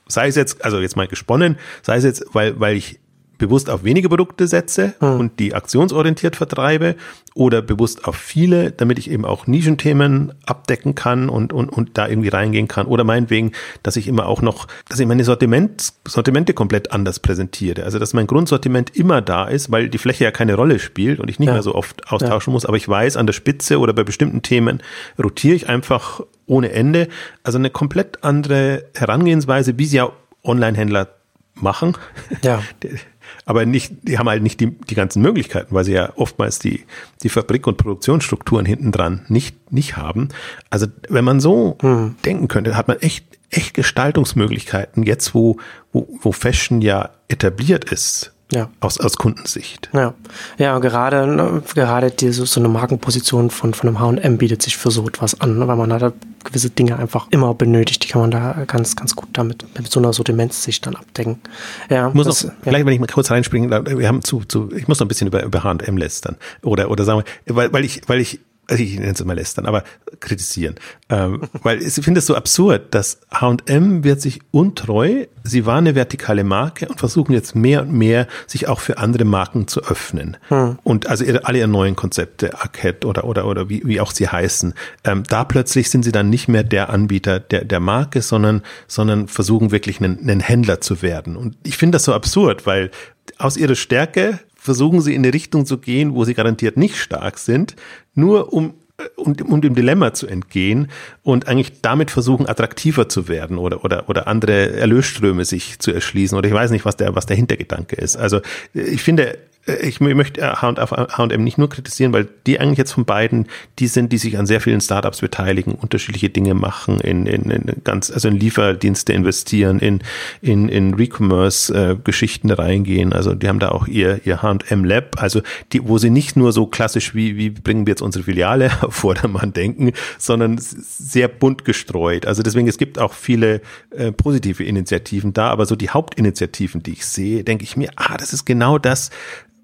sei 0.09 0.29
es 0.29 0.37
jetzt, 0.37 0.65
also 0.65 0.81
jetzt 0.81 0.97
mal 0.97 1.07
gesponnen, 1.07 1.59
sei 1.83 1.97
es 1.97 2.05
jetzt, 2.05 2.25
weil, 2.33 2.59
weil 2.59 2.77
ich 2.77 2.99
bewusst 3.43 3.69
auf 3.69 3.83
wenige 3.83 4.09
Produkte 4.09 4.47
setze 4.47 4.95
mhm. 5.01 5.19
und 5.19 5.41
die 5.41 5.53
aktionsorientiert 5.53 6.37
vertreibe 6.37 6.95
oder 7.35 7.61
bewusst 7.61 8.05
auf 8.05 8.15
viele, 8.15 8.71
damit 8.71 9.01
ich 9.01 9.11
eben 9.11 9.25
auch 9.25 9.49
Nischenthemen 9.49 10.33
abdecken 10.47 10.95
kann 10.95 11.29
und, 11.29 11.53
und, 11.53 11.69
und 11.69 11.99
da 11.99 12.07
irgendwie 12.07 12.29
reingehen 12.29 12.69
kann. 12.69 12.87
Oder 12.87 13.03
meinetwegen, 13.03 13.51
dass 13.83 13.97
ich 13.97 14.07
immer 14.07 14.27
auch 14.27 14.43
noch, 14.43 14.69
dass 14.89 15.01
ich 15.01 15.09
meine 15.09 15.25
Sortiment, 15.25 15.93
Sortimente 16.07 16.55
komplett 16.55 16.93
anders 16.93 17.19
präsentiere. 17.19 17.83
Also, 17.83 17.99
dass 17.99 18.15
mein 18.15 18.29
Grundsortiment 18.29 18.95
immer 18.95 19.21
da 19.21 19.47
ist, 19.47 19.73
weil 19.73 19.89
die 19.89 19.99
Fläche 19.99 20.23
ja 20.23 20.31
keine 20.31 20.55
Rolle 20.55 20.79
spielt 20.79 21.19
und 21.19 21.29
ich 21.29 21.41
nicht 21.41 21.49
ja. 21.49 21.55
mehr 21.55 21.65
so 21.65 21.75
oft 21.75 22.13
austauschen 22.13 22.53
ja. 22.53 22.55
muss. 22.55 22.65
Aber 22.65 22.77
ich 22.77 22.89
weiß, 22.89 23.17
an 23.17 23.27
der 23.27 23.33
Spitze 23.33 23.81
oder 23.81 23.93
bei 23.93 24.05
bestimmten 24.05 24.43
Themen 24.43 24.83
rotiere 25.21 25.57
ich 25.57 25.69
einfach 25.69 26.21
ohne 26.47 26.71
Ende. 26.71 27.09
Also 27.43 27.59
eine 27.59 27.71
komplett 27.71 28.23
andere 28.23 28.85
Herangehensweise, 28.95 29.79
wie 29.79 29.87
sie 29.87 29.97
ja 29.97 30.13
Online-Händler 30.45 31.09
machen. 31.55 31.97
Ja. 32.43 32.63
aber 33.45 33.67
nicht, 33.67 33.93
die 34.03 34.19
haben 34.19 34.29
halt 34.29 34.43
nicht 34.43 34.61
die, 34.61 34.71
die 34.71 34.95
ganzen 34.95 35.23
Möglichkeiten, 35.23 35.75
weil 35.75 35.85
sie 35.85 35.93
ja 35.93 36.13
oftmals 36.17 36.59
die, 36.59 36.85
die 37.23 37.29
Fabrik- 37.29 37.67
und 37.67 37.77
Produktionsstrukturen 37.77 38.65
hinten 38.65 38.93
dran 38.93 39.25
nicht, 39.29 39.73
nicht 39.73 39.97
haben. 39.97 40.29
Also 40.71 40.87
wenn 41.09 41.25
man 41.25 41.41
so 41.41 41.77
hm. 41.81 42.17
denken 42.25 42.49
könnte, 42.49 42.77
hat 42.77 42.89
man 42.89 42.99
echt, 42.99 43.27
echt 43.51 43.75
Gestaltungsmöglichkeiten 43.75 45.03
jetzt, 45.03 45.35
wo, 45.35 45.59
wo, 45.93 46.09
wo 46.21 46.33
Fashion 46.33 46.83
ja 46.83 47.11
etabliert 47.29 47.85
ist 47.91 48.32
ja. 48.53 48.69
Aus, 48.81 49.01
aus 49.01 49.17
Kundensicht. 49.17 49.89
Ja, 49.93 50.15
ja 50.59 50.79
gerade, 50.79 51.27
ne, 51.27 51.63
gerade 51.75 52.11
diese, 52.11 52.45
so 52.47 52.61
eine 52.61 52.69
Markenposition 52.69 53.51
von, 53.51 53.73
von 53.73 53.89
einem 53.89 53.99
H&M 53.99 54.39
bietet 54.39 54.63
sich 54.63 54.77
für 54.77 54.91
so 54.91 55.07
etwas 55.09 55.41
an, 55.41 55.67
weil 55.67 55.77
man 55.77 55.89
da 55.91 56.13
gewisse 56.45 56.71
Dinge 56.71 56.99
einfach 56.99 57.29
immer 57.31 57.55
benötigt. 57.55 58.05
Die 58.05 58.09
kann 58.09 58.21
man 58.21 58.31
da 58.31 58.65
ganz, 58.67 58.95
ganz 58.95 59.17
gut 59.17 59.31
damit 59.33 59.65
mit 59.77 59.91
so 59.91 60.01
einer 60.01 60.13
Sortimentssicht 60.13 60.87
dann 60.87 60.97
abdecken. 60.97 61.41
Ja, 61.89 62.11
muss 62.13 62.27
das, 62.27 62.45
noch, 62.45 62.51
ja. 62.51 62.57
vielleicht, 62.63 62.87
wenn 62.87 62.93
ich 62.93 63.01
mal 63.01 63.07
kurz 63.07 63.31
reinspringen, 63.31 63.71
wir 63.71 64.09
haben 64.09 64.23
zu, 64.23 64.43
zu, 64.45 64.71
ich 64.73 64.87
muss 64.87 65.01
noch 65.01 65.07
ein 65.07 65.09
bisschen 65.09 65.29
über, 65.29 65.43
über 65.43 65.65
H&M 65.65 65.97
lästern. 65.97 66.37
Oder, 66.63 66.91
oder 66.91 67.05
sagen 67.05 67.23
wir, 67.47 67.57
weil, 67.57 67.73
weil 67.73 67.85
ich, 67.85 68.03
weil 68.07 68.21
ich 68.21 68.41
also 68.69 68.83
ich 68.83 68.95
nenne 68.95 69.13
es 69.13 69.21
immer 69.21 69.35
lästern, 69.35 69.67
aber 69.67 69.85
kritisieren. 70.21 70.77
Ähm, 71.09 71.43
weil 71.63 71.83
ich 71.83 71.95
finde 71.95 72.21
es 72.21 72.27
so 72.27 72.35
absurd, 72.35 72.95
dass 72.95 73.21
H&M 73.33 74.05
wird 74.05 74.21
sich 74.21 74.41
untreu, 74.51 75.27
sie 75.43 75.67
war 75.67 75.79
eine 75.79 75.95
vertikale 75.95 76.45
Marke 76.45 76.87
und 76.89 76.99
versuchen 76.99 77.33
jetzt 77.33 77.55
mehr 77.55 77.83
und 77.83 77.93
mehr, 77.93 78.29
sich 78.47 78.69
auch 78.69 78.81
für 78.81 78.99
andere 78.99 79.25
Marken 79.25 79.67
zu 79.67 79.83
öffnen. 79.83 80.37
Hm. 80.49 80.79
Und 80.85 81.09
also 81.09 81.25
ihre, 81.25 81.45
alle 81.45 81.59
ihre 81.59 81.69
neuen 81.69 81.97
Konzepte, 81.97 82.55
Arcade 82.61 83.07
oder, 83.07 83.25
oder, 83.25 83.47
oder 83.47 83.69
wie, 83.69 83.83
wie 83.85 84.01
auch 84.01 84.13
sie 84.13 84.29
heißen, 84.29 84.75
ähm, 85.05 85.25
da 85.29 85.45
plötzlich 85.45 85.91
sind 85.91 86.05
sie 86.05 86.13
dann 86.13 86.31
nicht 86.31 86.49
mehr 86.49 86.63
der 86.63 86.91
Anbieter 86.91 87.41
der, 87.41 87.65
der 87.65 87.81
Marke, 87.81 88.23
sondern, 88.23 88.63
sondern 88.87 89.29
versuchen 89.29 89.73
wirklich 89.73 90.01
einen, 90.01 90.19
einen 90.21 90.41
Händler 90.41 90.81
zu 90.81 91.03
werden. 91.03 91.37
Und 91.37 91.57
ich 91.65 91.77
finde 91.77 91.97
das 91.97 92.05
so 92.05 92.15
absurd, 92.15 92.67
weil 92.67 92.91
aus 93.39 93.57
ihrer 93.57 93.75
Stärke 93.75 94.39
versuchen 94.63 95.01
sie 95.01 95.15
in 95.15 95.25
eine 95.25 95.35
Richtung 95.35 95.67
zu 95.67 95.79
gehen, 95.79 96.15
wo 96.15 96.25
sie 96.25 96.35
garantiert 96.35 96.77
nicht 96.77 96.97
stark 96.97 97.39
sind, 97.39 97.75
nur 98.15 98.53
um 98.53 98.75
um, 99.17 99.35
um 99.49 99.61
dem 99.61 99.75
Dilemma 99.75 100.15
zu 100.15 100.29
entgehen 100.29 100.89
und 101.25 101.49
eigentlich 101.49 101.81
damit 101.81 102.13
versuchen, 102.13 102.47
attraktiver 102.47 103.09
zu 103.09 103.27
werden 103.27 103.59
oder, 103.59 103.85
oder, 103.85 104.09
oder 104.09 104.29
andere 104.29 104.75
Erlösströme 104.75 105.45
sich 105.45 105.81
zu 105.81 105.91
erschließen. 105.93 106.39
Oder 106.39 106.47
ich 106.47 106.55
weiß 106.55 106.71
nicht, 106.71 106.85
was 106.85 106.97
der, 106.97 107.13
was 107.17 107.27
der 107.27 107.37
Hintergedanke 107.37 107.97
ist. 107.97 108.17
Also 108.17 108.41
ich 108.75 109.03
finde, 109.03 109.35
äh, 109.35 109.39
ich 109.65 110.01
möchte 110.01 110.43
H&M 110.61 111.45
nicht 111.45 111.57
nur 111.57 111.69
kritisieren, 111.69 112.13
weil 112.13 112.29
die 112.49 112.59
eigentlich 112.59 112.79
jetzt 112.79 112.93
von 112.93 113.05
beiden, 113.05 113.47
die 113.79 113.87
sind, 113.87 114.13
die 114.13 114.19
sich 114.19 114.37
an 114.37 114.45
sehr 114.45 114.61
vielen 114.61 114.81
Startups 114.81 115.21
beteiligen, 115.21 115.75
unterschiedliche 115.75 116.31
Dinge 116.31 116.55
machen, 116.55 116.99
in, 117.01 117.27
in, 117.27 117.49
in 117.49 117.83
ganz, 117.85 118.11
also 118.11 118.27
in 118.27 118.37
Lieferdienste 118.39 119.13
investieren, 119.13 119.79
in, 119.79 120.03
in, 120.41 120.69
in 120.69 120.95
Recommerce-Geschichten 120.95 122.51
reingehen. 122.51 123.13
Also 123.13 123.35
die 123.35 123.47
haben 123.47 123.61
da 123.61 123.69
auch 123.69 123.87
ihr, 123.87 124.21
ihr 124.25 124.43
H&M 124.43 124.85
Lab, 124.85 125.23
also 125.23 125.43
die, 125.73 125.87
wo 125.87 125.97
sie 125.97 126.11
nicht 126.11 126.35
nur 126.35 126.53
so 126.53 126.67
klassisch 126.67 127.15
wie, 127.15 127.37
wie 127.37 127.51
bringen 127.51 127.87
wir 127.87 127.93
jetzt 127.93 128.03
unsere 128.03 128.25
Filiale 128.25 128.69
vor 128.89 129.15
der 129.15 129.29
Mann 129.29 129.53
denken, 129.53 129.93
sondern 130.19 130.59
sehr 130.59 131.29
bunt 131.29 131.65
gestreut. 131.65 132.27
Also 132.27 132.43
deswegen, 132.43 132.67
es 132.67 132.79
gibt 132.79 132.99
auch 132.99 133.13
viele 133.13 133.61
äh, 133.91 134.11
positive 134.11 134.65
Initiativen 134.65 135.33
da, 135.33 135.51
aber 135.51 135.67
so 135.67 135.77
die 135.77 135.91
Hauptinitiativen, 135.91 136.83
die 136.83 136.95
ich 136.95 137.07
sehe, 137.07 137.45
denke 137.45 137.63
ich 137.63 137.77
mir, 137.77 137.91
ah, 137.95 138.17
das 138.17 138.33
ist 138.33 138.45
genau 138.45 138.79
das, 138.79 139.11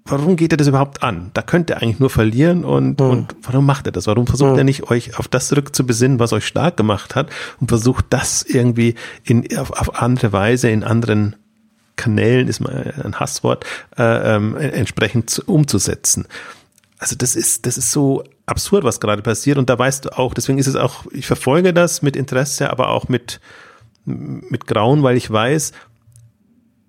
warum 0.09 0.35
geht 0.35 0.51
er 0.53 0.57
das 0.57 0.67
überhaupt 0.67 1.03
an? 1.03 1.31
Da 1.33 1.41
könnt 1.41 1.69
ihr 1.69 1.77
eigentlich 1.77 1.99
nur 1.99 2.09
verlieren 2.09 2.63
und, 2.63 2.99
mhm. 2.99 3.09
und 3.09 3.35
warum 3.43 3.65
macht 3.65 3.85
er 3.85 3.91
das? 3.91 4.07
Warum 4.07 4.27
versucht 4.27 4.53
mhm. 4.53 4.57
er 4.57 4.63
nicht, 4.63 4.89
euch 4.89 5.17
auf 5.17 5.27
das 5.27 5.47
zurückzubesinnen, 5.47 6.19
was 6.19 6.33
euch 6.33 6.45
stark 6.45 6.77
gemacht 6.77 7.15
hat 7.15 7.29
und 7.59 7.69
versucht 7.69 8.05
das 8.09 8.43
irgendwie 8.43 8.95
in, 9.23 9.57
auf, 9.57 9.71
auf 9.71 10.01
andere 10.01 10.31
Weise 10.33 10.69
in 10.69 10.83
anderen 10.83 11.35
Kanälen, 11.95 12.47
ist 12.47 12.61
mal 12.61 12.93
ein 13.03 13.19
Hasswort, 13.19 13.65
äh, 13.97 14.35
ähm, 14.35 14.55
entsprechend 14.55 15.41
umzusetzen. 15.47 16.27
Also 16.97 17.15
das 17.15 17.35
ist, 17.35 17.65
das 17.65 17.77
ist 17.77 17.91
so 17.91 18.23
absurd, 18.45 18.83
was 18.83 18.99
gerade 18.99 19.21
passiert. 19.21 19.57
Und 19.57 19.69
da 19.69 19.77
weißt 19.77 20.05
du 20.05 20.17
auch, 20.17 20.33
deswegen 20.33 20.59
ist 20.59 20.67
es 20.67 20.75
auch, 20.75 21.05
ich 21.11 21.27
verfolge 21.27 21.73
das 21.73 22.01
mit 22.01 22.15
Interesse, 22.15 22.69
aber 22.69 22.89
auch 22.89 23.09
mit, 23.09 23.39
mit 24.05 24.65
Grauen, 24.65 25.03
weil 25.03 25.17
ich 25.17 25.29
weiß, 25.29 25.73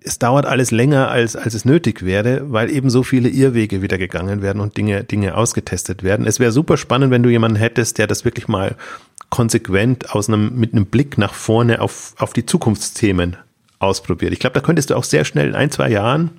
es 0.03 0.19
dauert 0.19 0.47
alles 0.47 0.71
länger, 0.71 1.11
als, 1.11 1.37
als 1.37 1.55
es 1.55 1.65
nötig 1.65 2.05
wäre, 2.05 2.51
weil 2.51 2.71
eben 2.71 2.91
so 2.91 3.03
viele 3.03 3.29
Irrwege 3.29 3.83
wieder 3.83 3.99
gegangen 3.99 4.43
werden 4.43 4.61
und 4.61 4.77
Dinge, 4.77 5.05
Dinge 5.05 5.37
ausgetestet 5.37 6.03
werden. 6.03 6.27
Es 6.27 6.41
wäre 6.41 6.53
super 6.53 6.77
spannend, 6.77 7.11
wenn 7.11 7.23
du 7.23 7.29
jemanden 7.29 7.59
hättest, 7.59 7.99
der 7.99 8.07
das 8.07 8.25
wirklich 8.25 8.49
mal 8.49 8.77
konsequent 9.29 10.15
aus 10.15 10.29
einem, 10.29 10.59
mit 10.59 10.73
einem 10.73 10.87
Blick 10.87 11.19
nach 11.19 11.35
vorne 11.35 11.81
auf, 11.81 12.15
auf 12.19 12.33
die 12.33 12.47
Zukunftsthemen 12.47 13.37
ausprobiert. 13.79 14.33
Ich 14.33 14.39
glaube, 14.39 14.55
da 14.55 14.61
könntest 14.61 14.91
du 14.91 14.97
auch 14.97 15.05
sehr 15.05 15.25
schnell 15.25 15.49
in 15.49 15.55
ein, 15.55 15.71
zwei 15.71 15.91
Jahren 15.91 16.31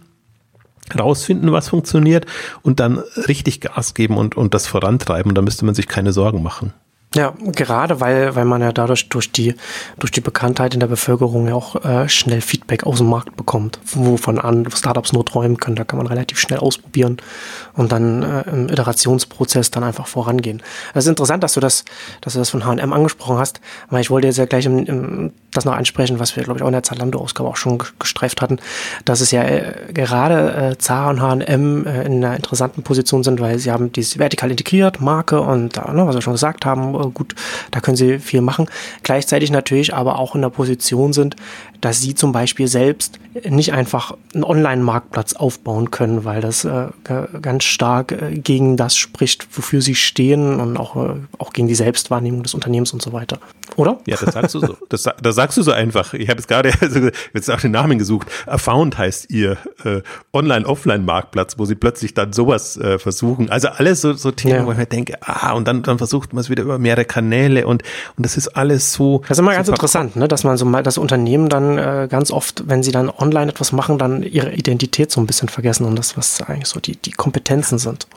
rausfinden, 0.98 1.52
was 1.52 1.70
funktioniert 1.70 2.26
und 2.64 2.80
dann 2.80 2.98
richtig 3.28 3.62
Gas 3.62 3.94
geben 3.94 4.18
und, 4.18 4.36
und 4.36 4.54
das 4.54 4.68
vorantreiben. 4.68 5.36
Da 5.36 5.42
müsste 5.42 5.66
man 5.66 5.76
sich 5.76 5.88
keine 5.88 6.14
Sorgen 6.14 6.44
machen. 6.44 6.74
Ja, 7.14 7.34
gerade 7.42 8.00
weil, 8.00 8.38
weil 8.38 8.46
man 8.46 8.62
ja 8.62 8.72
dadurch 8.72 9.10
durch 9.10 9.34
die, 9.34 9.56
durch 10.00 10.12
die 10.12 10.22
Bekanntheit 10.22 10.74
in 10.74 10.80
der 10.80 10.88
Bevölkerung 10.88 11.46
ja 11.46 11.56
auch 11.56 11.84
äh, 11.84 12.08
schnell 12.08 12.40
Feedback 12.40 12.86
aus 12.86 13.00
dem 13.00 13.10
Markt 13.10 13.36
bekommt, 13.36 13.82
wovon 13.94 14.40
an 14.40 14.66
Startups 14.74 15.12
nur 15.12 15.26
träumen 15.26 15.58
können. 15.58 15.76
Da 15.76 15.84
kann 15.84 15.98
man 15.98 16.08
relativ 16.08 16.40
schnell 16.40 16.60
ausprobieren 16.60 17.18
und 17.74 17.92
dann 17.92 18.24
äh, 18.24 18.50
im 18.50 18.70
Iterationsprozess 18.70 19.72
dann 19.72 19.84
einfach 19.84 20.08
vorangehen. 20.08 20.64
Es 20.94 21.04
ist 21.04 21.10
interessant, 21.10 21.44
dass 21.44 21.54
du 21.54 21.60
das, 21.60 21.84
dass 22.22 22.32
du 22.32 22.40
das 22.40 22.50
von 22.50 22.64
H&M 22.64 22.94
angesprochen 22.94 23.40
hast, 23.40 23.60
weil 23.90 24.00
ich 24.00 24.10
wollte 24.10 24.28
jetzt 24.28 24.38
ja 24.38 24.46
gleich 24.46 24.66
im, 24.66 24.86
im, 24.86 25.34
das 25.52 25.66
noch 25.66 25.76
ansprechen, 25.76 26.18
was 26.18 26.38
wir, 26.38 26.44
glaube 26.44 26.60
ich, 26.60 26.64
auch 26.64 26.68
in 26.68 26.74
der 26.74 26.84
Zalando-Ausgabe 26.84 27.50
auch 27.50 27.58
schon 27.58 27.78
gestreift 28.00 28.42
hatten, 28.42 28.60
dass 29.04 29.20
es 29.20 29.32
ja 29.32 29.44
äh, 29.44 29.74
gerade 29.94 30.72
äh, 30.72 30.78
Zara 30.78 31.10
und 31.10 31.22
H&M 31.22 31.86
äh, 31.86 32.04
in 32.06 32.24
einer 32.24 32.38
interessanten 32.38 32.84
Position 32.84 33.24
sind, 33.24 33.42
weil 33.42 33.60
sie 33.60 33.70
haben 33.70 33.92
diese 33.92 34.18
vertikal 34.18 34.50
integriert, 34.50 35.02
Marke 35.02 35.42
und, 35.42 35.76
äh, 35.76 35.92
ne, 35.92 36.08
was 36.08 36.16
wir 36.16 36.22
schon 36.22 36.36
gesagt 36.36 36.66
haben, 36.66 37.01
gut, 37.10 37.36
da 37.72 37.80
können 37.80 37.98
sie 37.98 38.20
viel 38.20 38.42
machen. 38.42 38.68
Gleichzeitig 39.04 39.52
natürlich 39.52 39.94
aber 39.94 40.20
auch 40.20 40.36
in 40.36 40.42
der 40.42 40.50
Position 40.50 41.14
sind, 41.14 41.36
dass 41.82 42.00
sie 42.00 42.16
zum 42.16 42.32
Beispiel 42.32 42.68
selbst 42.68 43.20
nicht 43.50 43.74
einfach 43.74 44.16
einen 44.34 44.44
Online-Marktplatz 44.44 45.34
aufbauen 45.34 45.90
können, 45.92 46.26
weil 46.26 46.42
das 46.42 46.66
äh, 46.66 46.88
ganz 47.42 47.64
stark 47.64 48.12
äh, 48.12 48.38
gegen 48.38 48.78
das 48.78 48.96
spricht, 48.96 49.48
wofür 49.56 49.82
sie 49.82 49.96
stehen 49.96 50.60
und 50.60 50.78
auch, 50.78 50.96
äh, 50.96 51.16
auch 51.38 51.54
gegen 51.54 51.68
die 51.68 51.76
Selbstwahrnehmung 51.76 52.44
des 52.44 52.54
Unternehmens 52.54 52.94
und 52.94 53.02
so 53.02 53.14
weiter. 53.14 53.40
Oder? 53.78 54.00
Ja, 54.06 54.18
das 54.20 54.34
sagst 54.34 54.56
du 54.56 54.60
so. 54.60 54.78
Das, 54.90 55.08
das 55.22 55.36
sagst 55.36 55.58
du 55.58 55.62
so 55.62 55.72
einfach. 55.72 56.14
Ich 56.14 56.28
habe 56.28 56.40
jetzt 56.40 56.48
gerade 56.48 56.74
also, 56.82 57.10
jetzt 57.34 57.50
auch 57.50 57.62
den 57.62 57.72
Namen 57.72 57.98
gesucht. 57.98 58.28
Found 58.48 58.98
heißt 58.98 59.32
ihr 59.32 59.58
äh, 59.86 60.02
Online-Offline-Marktplatz, 60.34 61.58
wo 61.58 61.66
sie 61.66 61.76
plötzlich 61.76 62.14
dann 62.14 62.34
sowas 62.34 62.76
äh, 62.78 63.00
versuchen. 63.00 63.50
Also 63.50 63.70
alles 63.70 64.02
so, 64.02 64.14
so 64.14 64.32
Themen, 64.32 64.56
ja. 64.56 64.66
wo 64.66 64.72
ich 64.72 64.78
mir 64.78 64.86
denke, 64.86 65.16
ah, 65.22 65.54
und 65.54 65.68
dann, 65.68 65.84
dann 65.84 65.98
versucht 65.98 66.34
man 66.34 66.42
es 66.42 66.50
wieder 66.50 66.64
über 66.64 66.78
mehrere 66.78 67.06
Kanäle 67.06 67.66
und, 67.68 67.84
und 68.18 68.26
das 68.26 68.36
ist 68.36 68.50
alles 68.50 68.92
so. 68.92 69.20
Das 69.20 69.38
ist 69.38 69.40
immer 69.40 69.52
so 69.52 69.58
ganz 69.58 69.70
interessant, 69.70 70.16
ne? 70.18 70.28
dass 70.28 70.44
man 70.44 70.58
so 70.58 70.66
mal 70.66 70.84
das 70.84 70.98
Unternehmen 70.98 71.48
dann 71.48 71.71
äh, 71.78 72.08
ganz 72.10 72.32
oft, 72.32 72.64
wenn 72.68 72.84
sie 72.84 72.92
dann 72.92 73.10
online 73.10 73.52
etwas 73.52 73.72
machen, 73.72 73.98
dann 73.98 74.24
ihre 74.24 74.54
Identität 74.54 75.12
so 75.12 75.22
ein 75.22 75.28
bisschen 75.28 75.50
vergessen 75.50 75.86
und 75.86 75.98
das, 75.98 76.18
was 76.18 76.42
eigentlich 76.42 76.68
so 76.68 76.80
die, 76.80 76.96
die 76.96 77.12
Kompetenzen 77.12 77.78
sind. 77.78 78.08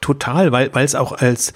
Total, 0.00 0.52
weil 0.52 0.74
weil 0.74 0.84
es 0.84 0.94
auch 0.94 1.12
als 1.12 1.52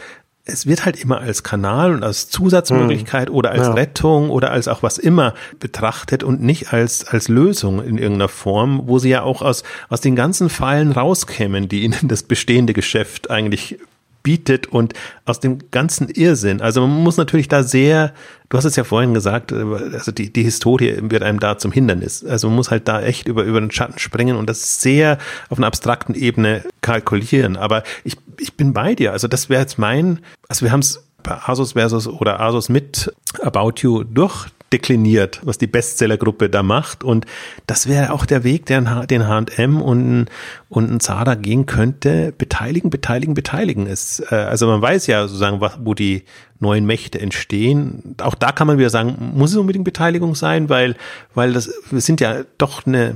es 0.46 0.66
wird 0.66 0.84
halt 0.84 1.00
immer 1.00 1.20
als 1.20 1.42
Kanal 1.42 1.94
und 1.94 2.02
als 2.02 2.28
Zusatzmöglichkeit 2.28 3.28
hm. 3.28 3.34
oder 3.34 3.52
als 3.52 3.66
ja. 3.66 3.72
Rettung 3.72 4.28
oder 4.28 4.50
als 4.50 4.68
auch 4.68 4.82
was 4.82 4.98
immer 4.98 5.34
betrachtet 5.58 6.22
und 6.22 6.42
nicht 6.42 6.72
als, 6.72 7.06
als 7.06 7.28
Lösung 7.28 7.82
in 7.82 7.96
irgendeiner 7.96 8.28
Form, 8.28 8.82
wo 8.84 8.98
sie 8.98 9.08
ja 9.08 9.22
auch 9.22 9.40
aus, 9.40 9.62
aus 9.88 10.02
den 10.02 10.16
ganzen 10.16 10.50
Fallen 10.50 10.92
rauskämen, 10.92 11.68
die 11.68 11.82
ihnen 11.82 12.08
das 12.08 12.24
bestehende 12.24 12.74
Geschäft 12.74 13.30
eigentlich 13.30 13.78
bietet 14.24 14.66
und 14.66 14.94
aus 15.24 15.38
dem 15.38 15.70
ganzen 15.70 16.08
Irrsinn. 16.08 16.60
Also 16.60 16.80
man 16.80 17.04
muss 17.04 17.16
natürlich 17.16 17.46
da 17.46 17.62
sehr, 17.62 18.12
du 18.48 18.56
hast 18.56 18.64
es 18.64 18.74
ja 18.74 18.82
vorhin 18.82 19.14
gesagt, 19.14 19.52
äh, 19.52 19.62
also 19.92 20.10
die, 20.10 20.32
die 20.32 20.42
Historie 20.42 20.96
wird 21.02 21.22
einem 21.22 21.38
da 21.38 21.56
zum 21.58 21.70
Hindernis. 21.70 22.24
Also 22.24 22.48
man 22.48 22.56
muss 22.56 22.72
halt 22.72 22.88
da 22.88 23.00
echt 23.00 23.28
über, 23.28 23.44
über 23.44 23.60
den 23.60 23.70
Schatten 23.70 24.00
springen 24.00 24.37
und 24.37 24.50
das 24.50 24.80
sehr 24.80 25.18
auf 25.50 25.58
einer 25.58 25.68
abstrakten 25.68 26.16
Ebene 26.16 26.64
kalkulieren. 26.80 27.56
Aber 27.56 27.84
ich, 28.02 28.16
ich 28.40 28.54
bin 28.54 28.72
bei 28.72 28.96
dir. 28.96 29.12
Also 29.12 29.28
das 29.28 29.48
wäre 29.48 29.60
jetzt 29.60 29.78
mein, 29.78 30.18
also 30.48 30.64
wir 30.64 30.72
haben 30.72 30.80
es 30.80 31.04
bei 31.22 31.38
Asus 31.46 31.72
versus 31.72 32.08
oder 32.08 32.40
Asus 32.40 32.68
mit 32.68 33.12
About 33.42 33.74
You 33.82 34.04
durch 34.04 34.48
dekliniert, 34.74 35.40
was 35.44 35.56
die 35.56 35.68
Bestsellergruppe 35.68 36.50
da 36.50 36.64
macht. 36.64 37.04
Und 37.04 37.26
das 37.68 37.88
wäre 37.88 38.12
auch 38.12 38.26
der 38.26 38.42
Weg, 38.42 38.66
den 38.66 38.90
H&M 38.90 39.80
und, 39.80 40.26
und 40.68 40.90
ein 40.90 40.98
Zara 40.98 41.37
gehen 41.37 41.64
könnte. 41.66 42.34
Beteiligen, 42.37 42.90
beteiligen, 42.90 43.34
beteiligen. 43.34 43.87
Es, 43.87 44.20
äh, 44.30 44.34
also 44.34 44.66
man 44.66 44.82
weiß 44.82 45.06
ja 45.06 45.28
sozusagen, 45.28 45.60
wo 45.60 45.94
die 45.94 46.24
neuen 46.58 46.87
Mächte 46.87 47.20
entstehen. 47.20 48.16
Auch 48.20 48.34
da 48.34 48.50
kann 48.50 48.66
man 48.66 48.78
wieder 48.78 48.90
sagen, 48.90 49.32
muss 49.34 49.52
es 49.52 49.56
unbedingt 49.56 49.84
Beteiligung 49.84 50.34
sein, 50.34 50.68
weil, 50.68 50.96
weil 51.34 51.52
das, 51.52 51.72
wir 51.90 52.00
sind 52.00 52.20
ja 52.20 52.42
doch 52.58 52.84
eine, 52.84 53.14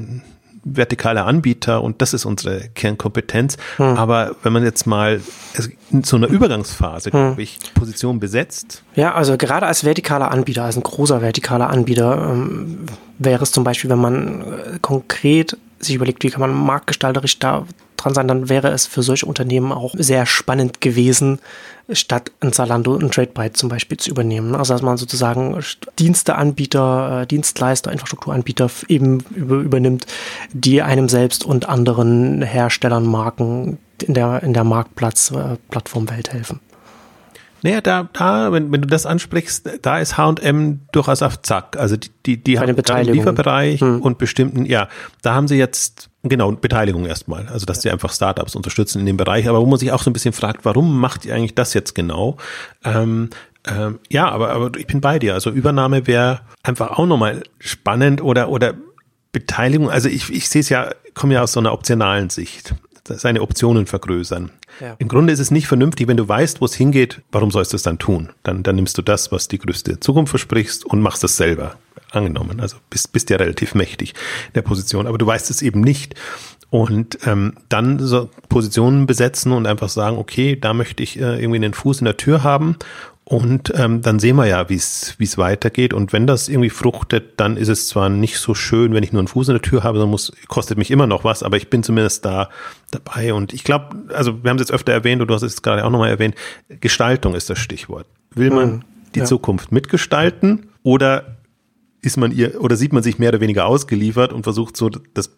vertikale 0.76 1.24
Anbieter 1.24 1.82
und 1.82 2.02
das 2.02 2.14
ist 2.14 2.24
unsere 2.24 2.68
Kernkompetenz. 2.74 3.56
Hm. 3.76 3.96
Aber 3.96 4.36
wenn 4.42 4.52
man 4.52 4.64
jetzt 4.64 4.86
mal 4.86 5.20
in 5.90 6.04
so 6.04 6.16
einer 6.16 6.28
Übergangsphase, 6.28 7.10
hm. 7.10 7.18
glaube 7.18 7.42
ich, 7.42 7.58
Position 7.74 8.20
besetzt. 8.20 8.82
Ja, 8.94 9.14
also 9.14 9.36
gerade 9.36 9.66
als 9.66 9.80
vertikaler 9.80 10.30
Anbieter, 10.30 10.64
als 10.64 10.76
ein 10.76 10.82
großer 10.82 11.20
vertikaler 11.20 11.70
Anbieter, 11.70 12.30
ähm, 12.30 12.86
wäre 13.18 13.42
es 13.42 13.52
zum 13.52 13.64
Beispiel, 13.64 13.90
wenn 13.90 13.98
man 13.98 14.42
äh, 14.42 14.78
konkret 14.80 15.56
sich 15.80 15.94
überlegt, 15.94 16.24
wie 16.24 16.30
kann 16.30 16.40
man 16.40 16.52
marktgestalterisch 16.52 17.38
da 17.38 17.64
dran 17.98 18.14
sein, 18.14 18.28
dann 18.28 18.48
wäre 18.48 18.68
es 18.68 18.86
für 18.86 19.02
solche 19.02 19.26
Unternehmen 19.26 19.72
auch 19.72 19.94
sehr 19.96 20.24
spannend 20.24 20.80
gewesen, 20.80 21.40
statt 21.90 22.30
ein 22.40 22.52
Zalando 22.52 22.96
ein 22.96 23.10
TradeByte 23.10 23.52
zum 23.52 23.68
Beispiel 23.68 23.98
zu 23.98 24.10
übernehmen. 24.10 24.54
Also 24.54 24.72
dass 24.72 24.82
man 24.82 24.96
sozusagen 24.96 25.58
Diensteanbieter, 25.98 27.22
äh, 27.22 27.26
Dienstleister, 27.26 27.92
Infrastrukturanbieter 27.92 28.70
eben 28.88 29.20
übernimmt, 29.34 30.06
die 30.52 30.82
einem 30.82 31.08
selbst 31.08 31.44
und 31.44 31.68
anderen 31.68 32.42
Herstellern, 32.42 33.06
Marken 33.06 33.78
in 34.02 34.14
der, 34.14 34.42
in 34.42 34.54
der 34.54 34.64
Marktplatz-Plattformwelt 34.64 36.28
äh, 36.28 36.32
helfen. 36.32 36.60
Naja, 37.62 37.80
da, 37.80 38.08
da, 38.12 38.52
wenn, 38.52 38.70
wenn 38.70 38.82
du 38.82 38.88
das 38.88 39.06
ansprichst, 39.06 39.68
da 39.82 39.98
ist 39.98 40.16
H&M 40.16 40.80
durchaus 40.92 41.22
auf 41.22 41.42
Zack. 41.42 41.76
Also 41.76 41.96
die, 41.96 42.10
die, 42.24 42.36
die 42.36 42.58
haben 42.58 42.76
einen 42.76 43.06
Lieferbereich 43.06 43.80
hm. 43.80 44.00
und 44.00 44.18
bestimmten, 44.18 44.64
ja, 44.64 44.88
da 45.22 45.34
haben 45.34 45.48
sie 45.48 45.56
jetzt, 45.56 46.10
genau, 46.22 46.52
Beteiligung 46.52 47.06
erstmal. 47.06 47.48
Also, 47.48 47.66
dass 47.66 47.82
sie 47.82 47.90
einfach 47.90 48.12
Startups 48.12 48.54
unterstützen 48.54 49.00
in 49.00 49.06
dem 49.06 49.16
Bereich. 49.16 49.48
Aber 49.48 49.60
wo 49.60 49.66
man 49.66 49.78
sich 49.78 49.92
auch 49.92 50.02
so 50.02 50.10
ein 50.10 50.12
bisschen 50.12 50.32
fragt, 50.32 50.64
warum 50.64 50.98
macht 51.00 51.24
ihr 51.24 51.34
eigentlich 51.34 51.54
das 51.54 51.74
jetzt 51.74 51.94
genau? 51.94 52.36
Ähm, 52.84 53.30
ähm, 53.66 53.98
ja, 54.08 54.28
aber, 54.28 54.50
aber 54.50 54.78
ich 54.78 54.86
bin 54.86 55.00
bei 55.00 55.18
dir. 55.18 55.34
Also 55.34 55.50
Übernahme 55.50 56.06
wäre 56.06 56.40
einfach 56.62 56.92
auch 56.92 57.06
nochmal 57.06 57.42
spannend 57.58 58.22
oder, 58.22 58.48
oder 58.50 58.74
Beteiligung. 59.32 59.90
Also 59.90 60.08
ich, 60.08 60.30
ich 60.30 60.48
sehe 60.48 60.60
es 60.60 60.68
ja, 60.68 60.90
komme 61.14 61.34
ja 61.34 61.42
aus 61.42 61.52
so 61.52 61.60
einer 61.60 61.72
optionalen 61.72 62.30
Sicht 62.30 62.74
seine 63.16 63.42
Optionen 63.42 63.86
vergrößern. 63.86 64.50
Ja. 64.80 64.96
Im 64.98 65.08
Grunde 65.08 65.32
ist 65.32 65.38
es 65.38 65.50
nicht 65.50 65.66
vernünftig, 65.66 66.08
wenn 66.08 66.16
du 66.16 66.28
weißt, 66.28 66.60
wo 66.60 66.64
es 66.64 66.74
hingeht, 66.74 67.22
warum 67.32 67.50
sollst 67.50 67.72
du 67.72 67.76
es 67.76 67.82
dann 67.82 67.98
tun? 67.98 68.30
Dann, 68.42 68.62
dann 68.62 68.76
nimmst 68.76 68.98
du 68.98 69.02
das, 69.02 69.32
was 69.32 69.48
die 69.48 69.58
größte 69.58 70.00
Zukunft 70.00 70.30
versprichst 70.30 70.84
und 70.84 71.00
machst 71.00 71.24
es 71.24 71.36
selber. 71.36 71.76
Angenommen. 72.10 72.60
Also 72.60 72.78
bist, 72.88 73.12
bist 73.12 73.28
ja 73.28 73.36
relativ 73.36 73.74
mächtig 73.74 74.14
in 74.46 74.52
der 74.54 74.62
Position, 74.62 75.06
aber 75.06 75.18
du 75.18 75.26
weißt 75.26 75.50
es 75.50 75.60
eben 75.60 75.82
nicht. 75.82 76.14
Und 76.70 77.18
ähm, 77.26 77.54
dann 77.68 77.98
so 77.98 78.30
Positionen 78.48 79.06
besetzen 79.06 79.52
und 79.52 79.66
einfach 79.66 79.88
sagen, 79.88 80.16
okay, 80.16 80.56
da 80.56 80.74
möchte 80.74 81.02
ich 81.02 81.18
äh, 81.18 81.38
irgendwie 81.38 81.56
einen 81.56 81.74
Fuß 81.74 82.00
in 82.00 82.04
der 82.06 82.16
Tür 82.16 82.42
haben 82.42 82.76
und 83.30 83.74
ähm, 83.76 84.00
dann 84.00 84.20
sehen 84.20 84.36
wir 84.36 84.46
ja, 84.46 84.70
wie 84.70 84.76
es 84.76 85.36
weitergeht. 85.36 85.92
Und 85.92 86.14
wenn 86.14 86.26
das 86.26 86.48
irgendwie 86.48 86.70
fruchtet, 86.70 87.38
dann 87.38 87.58
ist 87.58 87.68
es 87.68 87.86
zwar 87.86 88.08
nicht 88.08 88.38
so 88.38 88.54
schön, 88.54 88.94
wenn 88.94 89.02
ich 89.02 89.12
nur 89.12 89.20
einen 89.20 89.28
Fuß 89.28 89.48
in 89.48 89.54
der 89.54 89.60
Tür 89.60 89.82
habe, 89.82 89.98
dann 89.98 90.08
muss, 90.08 90.32
kostet 90.46 90.78
mich 90.78 90.90
immer 90.90 91.06
noch 91.06 91.24
was, 91.24 91.42
aber 91.42 91.58
ich 91.58 91.68
bin 91.68 91.82
zumindest 91.82 92.24
da 92.24 92.48
dabei. 92.90 93.34
Und 93.34 93.52
ich 93.52 93.64
glaube, 93.64 94.14
also 94.14 94.42
wir 94.42 94.48
haben 94.48 94.56
es 94.56 94.62
jetzt 94.62 94.72
öfter 94.72 94.94
erwähnt 94.94 95.20
und 95.20 95.28
du 95.28 95.34
hast 95.34 95.42
es 95.42 95.60
gerade 95.60 95.84
auch 95.84 95.90
nochmal 95.90 96.08
erwähnt, 96.08 96.36
Gestaltung 96.80 97.34
ist 97.34 97.50
das 97.50 97.58
Stichwort. 97.58 98.06
Will 98.34 98.48
man 98.48 98.70
mhm, 98.70 98.82
die 99.14 99.18
ja. 99.18 99.24
Zukunft 99.26 99.72
mitgestalten 99.72 100.68
oder 100.82 101.36
ist 102.00 102.16
man 102.16 102.32
ihr 102.32 102.58
oder 102.62 102.76
sieht 102.76 102.94
man 102.94 103.02
sich 103.02 103.18
mehr 103.18 103.28
oder 103.28 103.42
weniger 103.42 103.66
ausgeliefert 103.66 104.32
und 104.32 104.44
versucht 104.44 104.74
so 104.74 104.88
das 104.88 105.36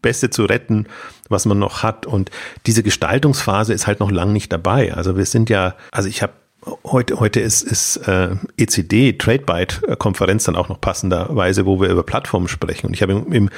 Beste 0.00 0.30
zu 0.30 0.44
retten, 0.44 0.86
was 1.28 1.44
man 1.44 1.58
noch 1.58 1.82
hat. 1.82 2.06
Und 2.06 2.30
diese 2.66 2.84
Gestaltungsphase 2.84 3.74
ist 3.74 3.88
halt 3.88 3.98
noch 3.98 4.12
lang 4.12 4.32
nicht 4.32 4.52
dabei. 4.52 4.94
Also 4.94 5.16
wir 5.16 5.26
sind 5.26 5.50
ja, 5.50 5.74
also 5.90 6.08
ich 6.08 6.22
habe 6.22 6.34
Heute, 6.84 7.18
heute 7.20 7.40
ist, 7.40 7.62
ist 7.62 7.96
äh, 8.08 8.36
ECD, 8.58 9.14
Tradebyte-Konferenz 9.14 10.44
dann 10.44 10.56
auch 10.56 10.68
noch 10.68 10.80
passenderweise, 10.80 11.64
wo 11.64 11.80
wir 11.80 11.88
über 11.88 12.02
Plattformen 12.02 12.48
sprechen. 12.48 12.88
Und 12.88 12.92
ich 12.92 13.00
habe 13.00 13.12
im, 13.12 13.48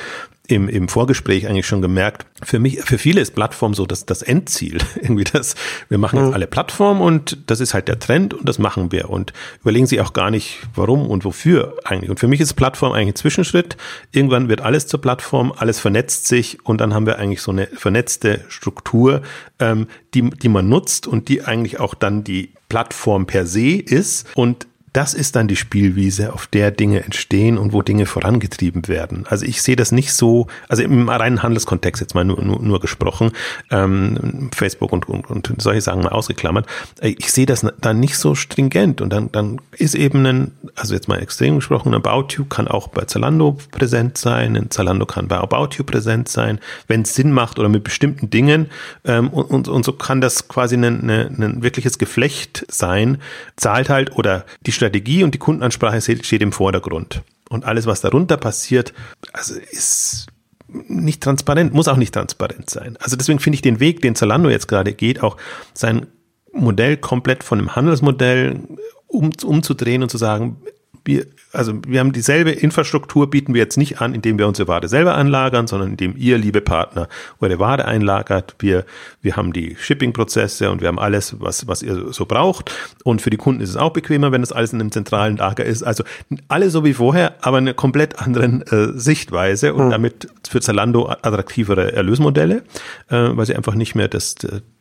im, 0.46 0.68
im 0.68 0.88
Vorgespräch 0.88 1.48
eigentlich 1.48 1.66
schon 1.66 1.82
gemerkt, 1.82 2.26
für 2.44 2.60
mich, 2.60 2.80
für 2.82 2.98
viele 2.98 3.20
ist 3.20 3.34
Plattform 3.34 3.74
so 3.74 3.86
das, 3.86 4.06
das 4.06 4.22
Endziel. 4.22 4.78
Irgendwie 5.00 5.24
das, 5.24 5.56
wir 5.88 5.98
machen 5.98 6.20
jetzt 6.20 6.28
mhm. 6.28 6.34
alle 6.34 6.46
Plattformen 6.46 7.00
und 7.00 7.38
das 7.50 7.58
ist 7.58 7.74
halt 7.74 7.88
der 7.88 7.98
Trend 7.98 8.34
und 8.34 8.48
das 8.48 8.60
machen 8.60 8.92
wir 8.92 9.10
und 9.10 9.32
überlegen 9.62 9.86
sich 9.86 10.00
auch 10.00 10.12
gar 10.12 10.30
nicht, 10.30 10.60
warum 10.74 11.08
und 11.08 11.24
wofür 11.24 11.78
eigentlich. 11.84 12.10
Und 12.10 12.20
für 12.20 12.28
mich 12.28 12.40
ist 12.40 12.54
Plattform 12.54 12.92
eigentlich 12.92 13.14
ein 13.14 13.16
Zwischenschritt. 13.16 13.76
Irgendwann 14.12 14.48
wird 14.48 14.60
alles 14.60 14.86
zur 14.86 15.00
Plattform, 15.00 15.52
alles 15.56 15.80
vernetzt 15.80 16.28
sich 16.28 16.64
und 16.64 16.80
dann 16.80 16.94
haben 16.94 17.06
wir 17.06 17.18
eigentlich 17.18 17.42
so 17.42 17.50
eine 17.50 17.66
vernetzte 17.66 18.44
Struktur, 18.48 19.22
ähm, 19.58 19.88
die, 20.14 20.30
die 20.30 20.48
man 20.48 20.68
nutzt 20.68 21.08
und 21.08 21.28
die 21.28 21.42
eigentlich 21.42 21.80
auch 21.80 21.94
dann 21.94 22.22
die 22.22 22.52
Plattform 22.72 23.26
per 23.26 23.46
se 23.46 23.72
ist 23.76 24.26
und 24.34 24.66
das 24.92 25.14
ist 25.14 25.36
dann 25.36 25.48
die 25.48 25.56
Spielwiese, 25.56 26.32
auf 26.32 26.46
der 26.46 26.70
Dinge 26.70 27.02
entstehen 27.02 27.56
und 27.56 27.72
wo 27.72 27.82
Dinge 27.82 28.04
vorangetrieben 28.04 28.88
werden. 28.88 29.24
Also 29.28 29.46
ich 29.46 29.62
sehe 29.62 29.76
das 29.76 29.90
nicht 29.90 30.12
so, 30.12 30.48
also 30.68 30.82
im 30.82 31.08
reinen 31.08 31.42
Handelskontext 31.42 32.00
jetzt 32.00 32.14
mal 32.14 32.24
nur, 32.24 32.42
nur, 32.42 32.60
nur 32.60 32.80
gesprochen, 32.80 33.32
ähm, 33.70 34.50
Facebook 34.54 34.92
und, 34.92 35.08
und, 35.08 35.28
und 35.30 35.62
solche 35.62 35.80
Sachen 35.80 36.02
mal 36.02 36.10
ausgeklammert. 36.10 36.66
Ich 37.00 37.32
sehe 37.32 37.46
das 37.46 37.66
dann 37.80 38.00
nicht 38.00 38.18
so 38.18 38.34
stringent 38.34 39.00
und 39.00 39.10
dann, 39.10 39.32
dann 39.32 39.60
ist 39.78 39.94
eben 39.94 40.26
ein, 40.26 40.52
also 40.74 40.94
jetzt 40.94 41.08
mal 41.08 41.22
extrem 41.22 41.56
gesprochen, 41.56 41.94
ein 41.94 41.94
About 41.94 42.44
kann 42.50 42.68
auch 42.68 42.88
bei 42.88 43.04
Zalando 43.04 43.58
präsent 43.70 44.18
sein, 44.18 44.56
ein 44.56 44.70
Zalando 44.70 45.06
kann 45.06 45.28
bei 45.28 45.38
About 45.38 45.82
präsent 45.84 46.28
sein, 46.28 46.58
wenn 46.86 47.02
es 47.02 47.14
Sinn 47.14 47.32
macht 47.32 47.58
oder 47.58 47.70
mit 47.70 47.82
bestimmten 47.82 48.28
Dingen 48.28 48.66
ähm, 49.04 49.30
und, 49.30 49.44
und, 49.44 49.68
und 49.68 49.84
so 49.84 49.92
kann 49.92 50.20
das 50.20 50.48
quasi 50.48 50.76
ein, 50.76 50.84
ein, 50.84 51.42
ein 51.42 51.62
wirkliches 51.62 51.98
Geflecht 51.98 52.66
sein, 52.68 53.18
zahlt 53.56 53.88
halt 53.88 54.16
oder 54.16 54.44
die 54.66 54.72
Strategie 54.82 55.22
und 55.22 55.32
die 55.34 55.38
Kundenansprache 55.38 56.00
steht 56.00 56.42
im 56.42 56.52
Vordergrund. 56.52 57.22
Und 57.48 57.64
alles, 57.64 57.86
was 57.86 58.00
darunter 58.00 58.36
passiert, 58.36 58.92
also 59.32 59.54
ist 59.54 60.26
nicht 60.68 61.22
transparent, 61.22 61.72
muss 61.72 61.86
auch 61.86 61.96
nicht 61.96 62.14
transparent 62.14 62.68
sein. 62.68 62.96
Also 62.98 63.14
deswegen 63.16 63.38
finde 63.38 63.56
ich 63.56 63.62
den 63.62 63.78
Weg, 63.78 64.00
den 64.00 64.16
Zalando 64.16 64.48
jetzt 64.48 64.66
gerade 64.68 64.92
geht, 64.92 65.22
auch 65.22 65.36
sein 65.72 66.06
Modell 66.52 66.96
komplett 66.96 67.44
von 67.44 67.58
einem 67.58 67.76
Handelsmodell 67.76 68.60
um, 69.06 69.30
umzudrehen 69.44 70.02
und 70.02 70.08
zu 70.08 70.18
sagen, 70.18 70.56
wir, 71.04 71.26
also 71.52 71.74
wir 71.86 72.00
haben 72.00 72.12
dieselbe 72.12 72.50
Infrastruktur, 72.50 73.28
bieten 73.28 73.54
wir 73.54 73.60
jetzt 73.60 73.76
nicht 73.76 74.00
an, 74.00 74.14
indem 74.14 74.38
wir 74.38 74.46
unsere 74.46 74.68
Ware 74.68 74.88
selber 74.88 75.14
anlagern, 75.14 75.66
sondern 75.66 75.90
indem 75.90 76.14
ihr, 76.16 76.38
liebe 76.38 76.60
Partner, 76.60 77.08
eure 77.40 77.58
Ware 77.58 77.84
einlagert. 77.84 78.54
Wir, 78.58 78.84
wir 79.20 79.36
haben 79.36 79.52
die 79.52 79.76
Shipping-Prozesse 79.78 80.70
und 80.70 80.80
wir 80.80 80.88
haben 80.88 80.98
alles, 80.98 81.40
was, 81.40 81.66
was 81.66 81.82
ihr 81.82 82.12
so 82.12 82.26
braucht. 82.26 82.72
Und 83.04 83.20
für 83.22 83.30
die 83.30 83.36
Kunden 83.36 83.60
ist 83.60 83.70
es 83.70 83.76
auch 83.76 83.92
bequemer, 83.92 84.32
wenn 84.32 84.42
das 84.42 84.52
alles 84.52 84.72
in 84.72 84.80
einem 84.80 84.92
zentralen 84.92 85.36
Lager 85.36 85.64
ist. 85.64 85.82
Also 85.82 86.04
alles 86.48 86.72
so 86.72 86.84
wie 86.84 86.94
vorher, 86.94 87.34
aber 87.40 87.58
eine 87.58 87.74
komplett 87.74 88.18
anderen 88.18 88.62
äh, 88.62 88.98
Sichtweise 88.98 89.74
und 89.74 89.86
mhm. 89.86 89.90
damit 89.90 90.28
für 90.48 90.60
Zalando 90.60 91.08
attraktivere 91.08 91.92
Erlösmodelle, 91.92 92.62
äh, 93.08 93.30
weil 93.32 93.46
sie 93.46 93.56
einfach 93.56 93.74
nicht 93.74 93.94
mehr 93.94 94.08
das, 94.08 94.34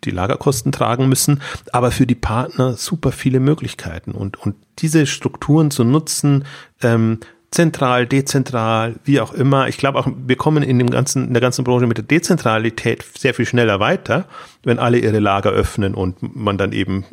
die 0.04 0.12
Lagerkosten 0.12 0.72
tragen 0.72 1.08
müssen. 1.10 1.42
Aber 1.72 1.92
für 1.92 2.08
die 2.08 2.16
Partner 2.16 2.74
super 2.74 3.12
viele 3.12 3.40
Möglichkeiten 3.40 4.12
und, 4.12 4.38
und 4.38 4.56
diese 4.80 5.06
Strukturen 5.06 5.72
zu 5.72 5.84
nutzen, 5.84 6.46
ähm, 6.82 7.20
zentral, 7.52 8.08
dezentral, 8.08 8.96
wie 9.04 9.20
auch 9.20 9.34
immer. 9.34 9.68
Ich 9.68 9.78
glaube 9.78 10.00
auch, 10.00 10.08
wir 10.26 10.38
kommen 10.38 10.64
in 10.64 10.80
dem 10.80 10.90
ganzen, 10.90 11.28
in 11.28 11.34
der 11.34 11.42
ganzen 11.42 11.66
Branche 11.66 11.86
mit 11.86 11.98
der 11.98 12.06
Dezentralität 12.06 13.06
sehr 13.18 13.34
viel 13.34 13.46
schneller 13.46 13.80
weiter, 13.80 14.26
wenn 14.64 14.80
alle 14.80 14.98
ihre 15.00 15.20
Lager 15.20 15.52
öffnen 15.52 15.94
und 15.94 16.36
man 16.36 16.58
dann 16.58 16.72
eben 16.72 17.06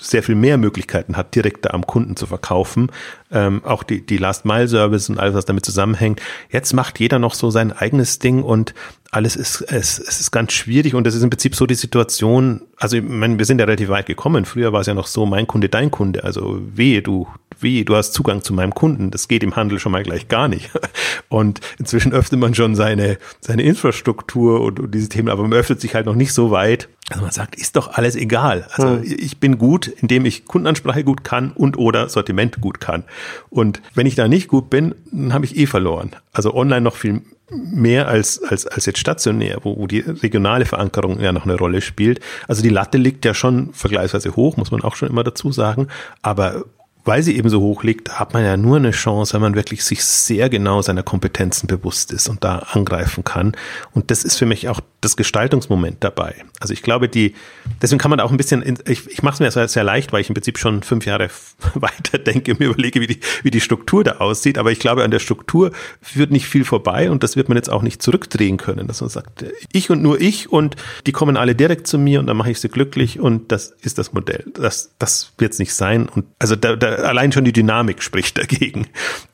sehr 0.00 0.22
viel 0.22 0.34
mehr 0.34 0.58
Möglichkeiten 0.58 1.16
hat, 1.16 1.34
direkt 1.34 1.64
da 1.64 1.70
am 1.70 1.86
Kunden 1.86 2.16
zu 2.16 2.26
verkaufen. 2.26 2.90
Ähm, 3.30 3.62
auch 3.64 3.82
die, 3.82 4.04
die 4.04 4.16
Last-Mile-Service 4.16 5.10
und 5.10 5.18
alles, 5.18 5.34
was 5.34 5.44
damit 5.44 5.64
zusammenhängt. 5.64 6.20
Jetzt 6.50 6.72
macht 6.72 6.98
jeder 6.98 7.18
noch 7.18 7.34
so 7.34 7.50
sein 7.50 7.72
eigenes 7.72 8.18
Ding 8.18 8.42
und 8.42 8.74
alles 9.10 9.36
ist, 9.36 9.62
es, 9.62 9.98
es 9.98 10.20
ist 10.20 10.30
ganz 10.30 10.52
schwierig 10.52 10.94
und 10.94 11.06
das 11.06 11.14
ist 11.14 11.22
im 11.22 11.30
Prinzip 11.30 11.54
so 11.54 11.66
die 11.66 11.74
Situation, 11.74 12.62
also 12.76 12.98
ich 12.98 13.02
meine, 13.02 13.38
wir 13.38 13.46
sind 13.46 13.58
ja 13.58 13.64
relativ 13.64 13.88
weit 13.88 14.06
gekommen. 14.06 14.44
Früher 14.44 14.72
war 14.72 14.82
es 14.82 14.86
ja 14.86 14.94
noch 14.94 15.06
so, 15.06 15.24
mein 15.24 15.46
Kunde, 15.46 15.70
dein 15.70 15.90
Kunde. 15.90 16.24
Also 16.24 16.60
wehe, 16.74 17.00
du, 17.00 17.26
wehe, 17.58 17.84
du 17.86 17.96
hast 17.96 18.12
Zugang 18.12 18.42
zu 18.42 18.52
meinem 18.52 18.74
Kunden. 18.74 19.10
Das 19.10 19.26
geht 19.26 19.42
im 19.42 19.56
Handel 19.56 19.78
schon 19.78 19.92
mal 19.92 20.02
gleich 20.02 20.28
gar 20.28 20.48
nicht. 20.48 20.70
Und 21.28 21.60
inzwischen 21.78 22.12
öffnet 22.12 22.40
man 22.40 22.54
schon 22.54 22.74
seine, 22.74 23.18
seine 23.40 23.62
Infrastruktur 23.62 24.60
und, 24.60 24.80
und 24.80 24.94
diese 24.94 25.10
Themen, 25.10 25.28
aber 25.28 25.42
man 25.42 25.52
öffnet 25.52 25.80
sich 25.80 25.94
halt 25.94 26.06
noch 26.06 26.14
nicht 26.14 26.32
so 26.32 26.50
weit. 26.50 26.88
Also 27.10 27.22
man 27.22 27.30
sagt, 27.30 27.56
ist 27.56 27.76
doch 27.76 27.94
alles 27.94 28.16
egal. 28.16 28.66
Also 28.72 28.96
hm. 28.96 29.02
ich 29.04 29.38
bin 29.38 29.58
gut, 29.58 29.88
indem 29.88 30.26
ich 30.26 30.44
Kundenansprache 30.44 31.04
gut 31.04 31.24
kann 31.24 31.52
und 31.52 31.78
oder 31.78 32.08
Sortiment 32.08 32.60
gut 32.60 32.80
kann. 32.80 33.04
Und 33.50 33.80
wenn 33.94 34.06
ich 34.06 34.14
da 34.14 34.28
nicht 34.28 34.48
gut 34.48 34.68
bin, 34.68 34.94
dann 35.10 35.32
habe 35.32 35.44
ich 35.44 35.56
eh 35.56 35.66
verloren. 35.66 36.10
Also 36.32 36.54
online 36.54 36.82
noch 36.82 36.96
viel 36.96 37.22
mehr 37.50 38.08
als, 38.08 38.42
als, 38.42 38.66
als 38.66 38.84
jetzt 38.84 38.98
stationär, 38.98 39.60
wo, 39.62 39.78
wo 39.78 39.86
die 39.86 40.00
regionale 40.00 40.66
Verankerung 40.66 41.18
ja 41.18 41.32
noch 41.32 41.44
eine 41.44 41.56
Rolle 41.56 41.80
spielt. 41.80 42.20
Also 42.46 42.62
die 42.62 42.68
Latte 42.68 42.98
liegt 42.98 43.24
ja 43.24 43.32
schon 43.32 43.72
vergleichsweise 43.72 44.36
hoch, 44.36 44.58
muss 44.58 44.70
man 44.70 44.82
auch 44.82 44.96
schon 44.96 45.08
immer 45.08 45.24
dazu 45.24 45.50
sagen. 45.50 45.88
Aber 46.20 46.64
weil 47.08 47.22
sie 47.22 47.38
eben 47.38 47.48
so 47.48 47.60
hoch 47.60 47.84
liegt, 47.84 48.20
hat 48.20 48.34
man 48.34 48.44
ja 48.44 48.58
nur 48.58 48.76
eine 48.76 48.90
Chance, 48.90 49.32
wenn 49.32 49.40
man 49.40 49.54
wirklich 49.54 49.82
sich 49.82 50.04
sehr 50.04 50.50
genau 50.50 50.82
seiner 50.82 51.02
Kompetenzen 51.02 51.66
bewusst 51.66 52.12
ist 52.12 52.28
und 52.28 52.44
da 52.44 52.58
angreifen 52.72 53.24
kann. 53.24 53.56
Und 53.94 54.10
das 54.10 54.24
ist 54.24 54.36
für 54.36 54.44
mich 54.44 54.68
auch 54.68 54.82
das 55.00 55.16
Gestaltungsmoment 55.16 55.98
dabei. 56.00 56.34
Also 56.60 56.72
ich 56.72 56.82
glaube, 56.82 57.08
die, 57.08 57.34
deswegen 57.80 58.00
kann 58.00 58.10
man 58.10 58.18
da 58.18 58.24
auch 58.24 58.32
ein 58.32 58.36
bisschen, 58.36 58.78
ich, 58.86 59.06
ich 59.08 59.22
mache 59.22 59.34
es 59.34 59.40
mir 59.40 59.50
sehr, 59.50 59.68
sehr 59.68 59.84
leicht, 59.84 60.12
weil 60.12 60.20
ich 60.20 60.28
im 60.28 60.34
Prinzip 60.34 60.58
schon 60.58 60.82
fünf 60.82 61.06
Jahre 61.06 61.30
weiter 61.74 62.18
denke, 62.18 62.56
mir 62.58 62.70
überlege, 62.70 63.00
wie 63.00 63.06
die, 63.06 63.20
wie 63.42 63.52
die 63.52 63.60
Struktur 63.60 64.02
da 64.02 64.16
aussieht. 64.16 64.58
Aber 64.58 64.72
ich 64.72 64.80
glaube, 64.80 65.04
an 65.04 65.12
der 65.12 65.20
Struktur 65.20 65.70
führt 66.02 66.32
nicht 66.32 66.46
viel 66.46 66.64
vorbei 66.64 67.10
und 67.10 67.22
das 67.22 67.36
wird 67.36 67.48
man 67.48 67.56
jetzt 67.56 67.70
auch 67.70 67.82
nicht 67.82 68.02
zurückdrehen 68.02 68.56
können, 68.56 68.88
dass 68.88 69.00
man 69.00 69.10
sagt, 69.10 69.44
ich 69.72 69.88
und 69.90 70.02
nur 70.02 70.20
ich 70.20 70.50
und 70.50 70.74
die 71.06 71.12
kommen 71.12 71.36
alle 71.36 71.54
direkt 71.54 71.86
zu 71.86 71.98
mir 71.98 72.18
und 72.18 72.26
dann 72.26 72.36
mache 72.36 72.50
ich 72.50 72.58
sie 72.58 72.68
glücklich 72.68 73.20
und 73.20 73.52
das 73.52 73.76
ist 73.82 73.98
das 73.98 74.12
Modell. 74.12 74.44
Das, 74.54 74.90
das 74.98 75.32
wird 75.38 75.52
es 75.52 75.60
nicht 75.60 75.74
sein. 75.74 76.08
Und 76.08 76.26
also 76.40 76.56
da, 76.56 76.74
da, 76.74 76.88
allein 76.88 77.30
schon 77.30 77.44
die 77.44 77.52
Dynamik 77.52 78.02
spricht 78.02 78.36
dagegen. 78.38 78.88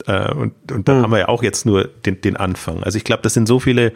Äh, 0.07 0.33
und, 0.33 0.53
und 0.71 0.89
da 0.89 0.95
mhm. 0.95 1.03
haben 1.03 1.13
wir 1.13 1.19
ja 1.21 1.29
auch 1.29 1.43
jetzt 1.43 1.65
nur 1.65 1.85
den, 1.85 2.21
den 2.21 2.37
Anfang. 2.37 2.83
Also 2.83 2.99
ich 2.99 3.05
glaube, 3.05 3.23
das 3.23 3.33
sind 3.33 3.47
so 3.47 3.61
viele 3.61 3.95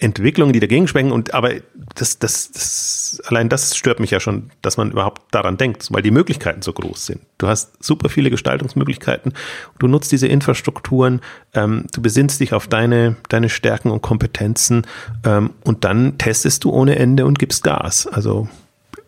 Entwicklungen, 0.00 0.54
die 0.54 0.60
dagegen 0.60 0.88
schwenken 0.88 1.12
und 1.12 1.34
aber 1.34 1.52
das, 1.94 2.18
das, 2.18 2.50
das, 2.52 3.22
allein 3.26 3.50
das 3.50 3.76
stört 3.76 4.00
mich 4.00 4.10
ja 4.10 4.18
schon, 4.18 4.50
dass 4.62 4.78
man 4.78 4.90
überhaupt 4.90 5.22
daran 5.30 5.58
denkt, 5.58 5.88
weil 5.90 6.02
die 6.02 6.10
Möglichkeiten 6.10 6.62
so 6.62 6.72
groß 6.72 7.04
sind. 7.06 7.20
Du 7.36 7.48
hast 7.48 7.84
super 7.84 8.08
viele 8.08 8.30
Gestaltungsmöglichkeiten, 8.30 9.34
du 9.78 9.88
nutzt 9.88 10.10
diese 10.10 10.26
Infrastrukturen, 10.26 11.20
ähm, 11.52 11.84
du 11.92 12.00
besinnst 12.00 12.40
dich 12.40 12.54
auf 12.54 12.66
deine, 12.66 13.16
deine 13.28 13.50
Stärken 13.50 13.90
und 13.90 14.00
Kompetenzen 14.00 14.86
ähm, 15.24 15.50
und 15.64 15.84
dann 15.84 16.16
testest 16.16 16.64
du 16.64 16.70
ohne 16.70 16.96
Ende 16.96 17.26
und 17.26 17.38
gibst 17.38 17.62
Gas. 17.62 18.06
Also 18.06 18.48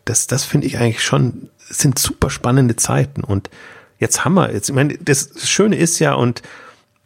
das, 0.05 0.27
das 0.27 0.45
finde 0.45 0.67
ich 0.67 0.77
eigentlich 0.77 1.03
schon, 1.03 1.49
sind 1.57 1.99
super 1.99 2.29
spannende 2.29 2.77
Zeiten 2.77 3.25
und 3.25 3.49
jetzt 3.99 4.27
haben 4.27 4.35
wir, 4.35 4.53
jetzt, 4.53 4.69
ich 4.69 4.75
meine, 4.75 4.99
das 4.99 5.49
Schöne 5.49 5.77
ist 5.77 6.01
ja 6.01 6.13
und 6.13 6.43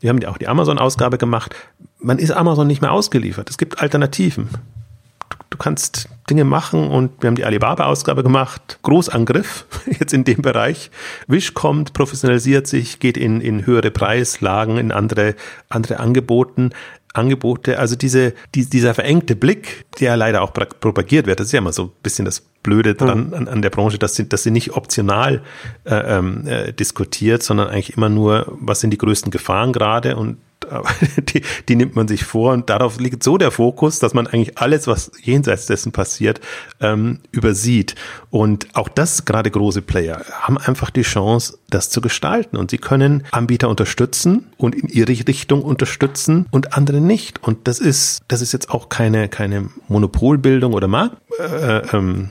wir 0.00 0.10
haben 0.10 0.18
ja 0.18 0.28
auch 0.28 0.38
die 0.38 0.48
Amazon-Ausgabe 0.48 1.18
gemacht. 1.18 1.54
Man 2.06 2.20
ist 2.20 2.30
Amazon 2.30 2.68
nicht 2.68 2.82
mehr 2.82 2.92
ausgeliefert. 2.92 3.50
Es 3.50 3.58
gibt 3.58 3.82
Alternativen. 3.82 4.48
Du, 5.28 5.36
du 5.50 5.58
kannst 5.58 6.08
Dinge 6.30 6.44
machen 6.44 6.86
und 6.88 7.20
wir 7.20 7.26
haben 7.26 7.34
die 7.34 7.44
Alibaba-Ausgabe 7.44 8.22
gemacht. 8.22 8.78
Großangriff 8.82 9.66
jetzt 9.98 10.14
in 10.14 10.22
dem 10.22 10.40
Bereich. 10.40 10.92
Wish 11.26 11.54
kommt, 11.54 11.94
professionalisiert 11.94 12.68
sich, 12.68 13.00
geht 13.00 13.16
in, 13.16 13.40
in 13.40 13.66
höhere 13.66 13.90
Preislagen, 13.90 14.78
in 14.78 14.92
andere, 14.92 15.34
andere 15.68 15.98
Angeboten. 15.98 16.70
Angebote, 17.12 17.80
also 17.80 17.96
diese, 17.96 18.34
die, 18.54 18.66
dieser 18.66 18.94
verengte 18.94 19.34
Blick, 19.34 19.86
der 19.98 20.16
leider 20.16 20.42
auch 20.42 20.52
propagiert 20.52 21.26
wird, 21.26 21.40
das 21.40 21.46
ist 21.46 21.52
ja 21.52 21.58
immer 21.58 21.72
so 21.72 21.84
ein 21.84 21.92
bisschen 22.02 22.26
das 22.26 22.40
Blöde 22.62 22.94
dran 22.94 23.32
an, 23.32 23.48
an 23.48 23.62
der 23.62 23.70
Branche, 23.70 23.98
dass 23.98 24.14
sie, 24.14 24.28
dass 24.28 24.42
sie 24.42 24.50
nicht 24.50 24.74
optional 24.76 25.42
äh, 25.84 25.94
ähm, 25.94 26.46
äh, 26.46 26.72
diskutiert, 26.72 27.42
sondern 27.42 27.68
eigentlich 27.68 27.96
immer 27.96 28.10
nur, 28.10 28.54
was 28.60 28.80
sind 28.80 28.90
die 28.90 28.98
größten 28.98 29.30
Gefahren 29.30 29.72
gerade 29.72 30.16
und 30.16 30.36
die, 31.16 31.42
die 31.68 31.76
nimmt 31.76 31.96
man 31.96 32.08
sich 32.08 32.24
vor 32.24 32.52
und 32.52 32.70
darauf 32.70 32.98
liegt 32.98 33.22
so 33.22 33.38
der 33.38 33.50
Fokus, 33.50 33.98
dass 33.98 34.14
man 34.14 34.26
eigentlich 34.26 34.58
alles, 34.58 34.86
was 34.86 35.12
jenseits 35.22 35.66
dessen 35.66 35.92
passiert, 35.92 36.40
ähm, 36.80 37.20
übersieht. 37.30 37.94
Und 38.30 38.68
auch 38.74 38.88
das, 38.88 39.24
gerade 39.24 39.50
große 39.50 39.82
Player, 39.82 40.24
haben 40.32 40.58
einfach 40.58 40.90
die 40.90 41.02
Chance, 41.02 41.58
das 41.70 41.90
zu 41.90 42.00
gestalten. 42.00 42.56
Und 42.56 42.70
sie 42.70 42.78
können 42.78 43.24
Anbieter 43.30 43.68
unterstützen 43.68 44.46
und 44.56 44.74
in 44.74 44.88
ihre 44.88 45.08
Richtung 45.26 45.62
unterstützen 45.62 46.46
und 46.50 46.74
andere 46.74 47.00
nicht. 47.00 47.42
Und 47.42 47.68
das 47.68 47.78
ist, 47.78 48.22
das 48.28 48.42
ist 48.42 48.52
jetzt 48.52 48.70
auch 48.70 48.88
keine, 48.88 49.28
keine 49.28 49.70
Monopolbildung 49.88 50.72
oder 50.72 50.88
Markt, 50.88 51.16
äh, 51.38 51.78
ähm, 51.96 52.30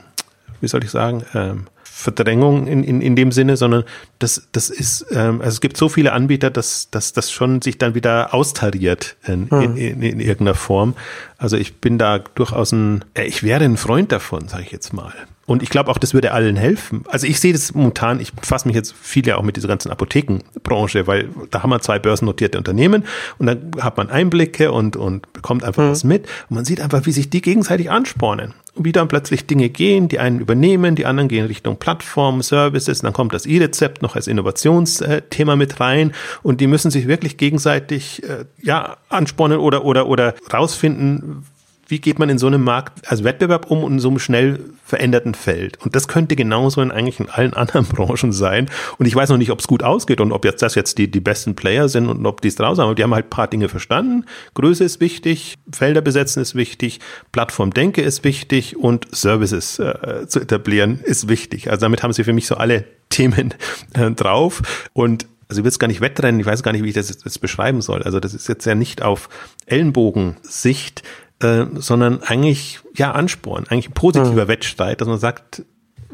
wie 0.62 0.68
soll 0.68 0.84
ich 0.84 0.92
sagen, 0.92 1.24
ähm, 1.34 1.66
Verdrängung 1.98 2.68
in, 2.68 2.84
in, 2.84 3.00
in 3.00 3.16
dem 3.16 3.32
Sinne, 3.32 3.56
sondern 3.56 3.86
das, 4.20 4.50
das 4.52 4.70
ist, 4.70 5.06
ähm, 5.12 5.40
also 5.40 5.56
es 5.56 5.62
gibt 5.62 5.78
so 5.78 5.88
viele 5.88 6.12
Anbieter, 6.12 6.50
dass, 6.50 6.90
dass 6.92 7.14
das 7.14 7.32
schon 7.32 7.62
sich 7.62 7.78
dann 7.78 7.96
wieder 7.96 8.34
austariert 8.34 9.16
in, 9.26 9.50
hm. 9.50 9.62
in, 9.62 9.78
in, 9.78 10.02
in 10.04 10.20
irgendeiner 10.20 10.56
Form. 10.56 10.96
Also 11.38 11.56
ich 11.56 11.78
bin 11.78 11.98
da 11.98 12.20
durchaus 12.20 12.74
ein, 12.74 13.06
ich 13.16 13.44
wäre 13.44 13.64
ein 13.64 13.78
Freund 13.78 14.12
davon, 14.12 14.50
sage 14.50 14.64
ich 14.64 14.72
jetzt 14.74 14.92
mal. 14.92 15.14
Und 15.46 15.64
ich 15.64 15.70
glaube 15.70 15.90
auch, 15.90 15.98
das 15.98 16.14
würde 16.14 16.34
allen 16.34 16.58
helfen. 16.58 17.06
Also 17.08 17.28
ich 17.28 17.40
sehe 17.40 17.54
das 17.54 17.74
momentan, 17.74 18.20
ich 18.20 18.34
befasse 18.34 18.68
mich 18.68 18.76
jetzt 18.76 18.94
viel 18.94 19.26
ja 19.26 19.38
auch 19.38 19.44
mit 19.44 19.56
dieser 19.56 19.70
ganzen 19.70 19.90
Apothekenbranche, 19.90 21.08
weil 21.08 21.30
da 21.50 21.64
haben 21.64 21.70
wir 21.70 21.80
zwei 21.80 21.98
börsennotierte 21.98 22.58
Unternehmen 22.58 23.06
und 23.38 23.46
dann 23.46 23.72
hat 23.80 23.96
man 23.96 24.10
Einblicke 24.10 24.74
und, 24.74 24.98
und 24.98 25.32
bekommt 25.32 25.64
einfach 25.64 25.84
mhm. 25.84 25.92
was 25.92 26.04
mit. 26.04 26.28
Und 26.50 26.56
man 26.58 26.66
sieht 26.66 26.82
einfach, 26.82 27.06
wie 27.06 27.14
sich 27.14 27.30
die 27.30 27.42
gegenseitig 27.42 27.90
anspornen. 27.90 28.54
Wie 28.78 28.92
dann 28.92 29.08
plötzlich 29.08 29.48
Dinge 29.48 29.70
gehen, 29.70 30.10
die 30.10 30.20
einen 30.20 30.40
übernehmen, 30.40 30.96
die 30.96 31.06
anderen 31.06 31.30
gehen 31.30 31.46
Richtung 31.46 31.78
Plattform, 31.78 32.42
Services, 32.42 33.00
dann 33.00 33.14
kommt 33.14 33.34
das 33.34 33.46
E-Rezept 33.46 34.02
noch 34.02 34.16
als 34.16 34.28
Innovationsthema 34.28 35.56
mit 35.56 35.80
rein 35.80 36.12
und 36.44 36.60
die 36.60 36.68
müssen 36.68 36.92
sich 36.92 37.08
wirklich 37.08 37.38
gegenseitig 37.38 38.24
äh, 38.24 38.46
ja 38.62 38.98
anspornen 39.08 39.60
oder 39.60 39.86
oder 39.86 40.08
oder 40.08 40.36
rausfinden, 40.52 41.46
wie 41.88 42.00
geht 42.00 42.20
man 42.20 42.30
in 42.30 42.38
so 42.38 42.48
einem 42.48 42.64
Markt 42.64 43.10
als 43.12 43.24
Wettbewerb 43.24 43.70
um 43.70 43.84
und 43.84 43.94
in 43.94 44.00
so 44.00 44.10
einem 44.10 44.20
schnell 44.20 44.60
veränderten 44.84 45.36
Feld? 45.36 45.78
Und 45.84 45.96
das 45.96 46.08
könnte 46.08 46.36
genauso 46.36 46.82
in 46.82 46.92
eigentlich 46.92 47.20
in 47.20 47.30
allen 47.30 47.54
anderen 47.56 47.86
Branchen 47.86 48.32
sein. 48.32 48.70
Und 48.98 49.06
ich 49.06 49.16
weiß 49.16 49.30
noch 49.30 49.38
nicht, 49.38 49.52
ob 49.52 49.60
es 49.60 49.68
gut 49.68 49.84
ausgeht 49.84 50.20
und 50.22 50.32
ob 50.32 50.46
jetzt 50.46 50.62
das 50.62 50.76
jetzt 50.76 50.98
die, 50.98 51.10
die 51.10 51.20
besten 51.20 51.56
Player 51.56 51.88
sind 51.88 52.08
und 52.08 52.26
ob 52.26 52.42
die 52.42 52.48
es 52.48 52.56
draus 52.56 52.80
haben. 52.80 52.86
Aber 52.86 52.96
die 52.96 53.04
haben 53.04 53.14
halt 53.14 53.30
paar 53.30 53.48
Dinge 53.48 53.70
verstanden. 53.70 54.26
Größe 54.56 54.84
ist 54.84 55.00
wichtig, 55.00 55.56
Felder 55.72 56.02
besetzen 56.02 56.42
ist 56.42 56.56
wichtig, 56.56 57.00
Plattformdenke 57.32 58.02
ist 58.02 58.24
wichtig 58.24 58.78
und 58.78 59.08
Services 59.16 59.80
äh, 59.80 60.28
zu 60.28 60.40
etablieren 60.40 61.00
ist 61.04 61.30
wichtig. 61.30 61.70
Also 61.70 61.82
damit 61.82 62.04
haben 62.04 62.14
sie 62.14 62.24
für 62.24 62.34
mich 62.34 62.48
so 62.48 62.56
alle 62.56 62.86
Themen 63.10 63.54
äh, 63.94 64.12
drauf. 64.12 64.62
Und 64.94 65.28
also 65.48 65.62
ich 65.62 65.64
will 65.64 65.70
es 65.70 65.80
gar 65.80 65.88
nicht 65.88 66.02
wettrennen, 66.02 66.40
ich 66.40 66.46
weiß 66.46 66.64
gar 66.64 66.72
nicht, 66.72 66.84
wie 66.84 66.90
ich 66.90 66.96
das 66.96 67.10
jetzt 67.10 67.40
beschreiben 67.40 67.82
soll. 67.82 68.02
Also 68.04 68.20
das 68.20 68.34
ist 68.34 68.48
jetzt 68.48 68.66
ja 68.66 68.74
nicht 68.74 69.04
auf 69.04 69.30
Ellenbogensicht, 69.68 71.04
äh, 71.42 71.66
sondern 71.76 72.22
eigentlich 72.24 72.80
ja 72.96 73.12
Ansporn, 73.12 73.66
eigentlich 73.70 73.90
ein 73.90 73.94
positiver 73.94 74.46
mhm. 74.46 74.48
Wettstreit, 74.48 75.02
dass 75.02 75.08
man 75.08 75.20
sagt, 75.20 75.64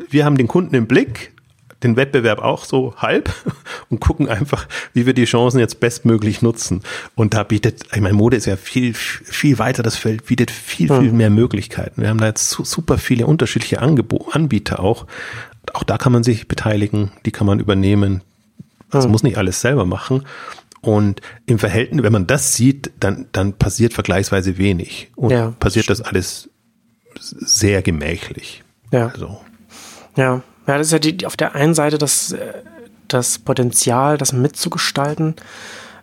wir 0.10 0.26
haben 0.26 0.38
den 0.38 0.48
Kunden 0.48 0.76
im 0.76 0.88
Blick, 0.88 1.34
den 1.84 1.96
Wettbewerb 1.96 2.40
auch 2.40 2.66
so 2.66 2.96
halb 2.98 3.34
und 3.90 4.00
gucken 4.00 4.28
einfach, 4.28 4.68
wie 4.94 5.06
wir 5.06 5.14
die 5.14 5.26
Chancen 5.26 5.60
jetzt 5.60 5.80
bestmöglich 5.80 6.42
nutzen. 6.42 6.82
Und 7.16 7.34
da 7.34 7.44
bietet, 7.44 7.84
ich 7.94 8.02
meine, 8.02 8.14
Mode 8.14 8.38
ist 8.38 8.46
ja 8.46 8.56
viel, 8.56 8.94
viel 8.94 9.60
weiter 9.60 9.84
das 9.84 9.96
Feld, 9.96 10.26
bietet 10.26 10.52
viel, 10.52 10.88
viel 10.88 11.12
mhm. 11.12 11.18
mehr 11.18 11.30
Möglichkeiten. 11.30 12.02
Wir 12.02 12.10
haben 12.10 12.20
da 12.20 12.28
jetzt 12.28 12.50
super 12.50 12.98
viele 12.98 13.26
unterschiedliche 13.26 13.82
Angebo 13.82 14.30
Anbieter 14.32 14.80
auch. 14.80 15.08
Auch 15.74 15.84
da 15.84 15.98
kann 15.98 16.12
man 16.12 16.24
sich 16.24 16.48
beteiligen, 16.48 17.12
die 17.26 17.32
kann 17.32 17.48
man 17.48 17.60
übernehmen. 17.60 18.22
Das 18.90 19.06
mhm. 19.06 19.12
muss 19.12 19.24
nicht 19.24 19.38
alles 19.38 19.62
selber 19.62 19.86
machen. 19.86 20.24
Und 20.82 21.22
im 21.46 21.60
Verhältnis, 21.60 22.04
wenn 22.04 22.14
man 22.14 22.28
das 22.28 22.54
sieht, 22.54 22.92
dann, 23.00 23.28
dann 23.32 23.54
passiert 23.54 23.94
vergleichsweise 23.94 24.58
wenig. 24.58 25.12
Und 25.16 25.32
ja, 25.32 25.54
passiert 25.60 25.90
das 25.90 26.02
alles 26.02 26.50
sehr 27.20 27.82
gemächlich. 27.82 28.64
Ja. 28.92 29.08
Also. 29.08 29.40
Ja. 30.16 30.42
Ja, 30.68 30.78
das 30.78 30.88
ist 30.88 30.94
ja 30.94 31.00
die, 31.00 31.26
auf 31.26 31.36
der 31.36 31.56
einen 31.56 31.74
Seite 31.74 31.98
das, 31.98 32.36
das 33.08 33.40
Potenzial, 33.40 34.18
das 34.18 34.32
mitzugestalten. 34.32 35.36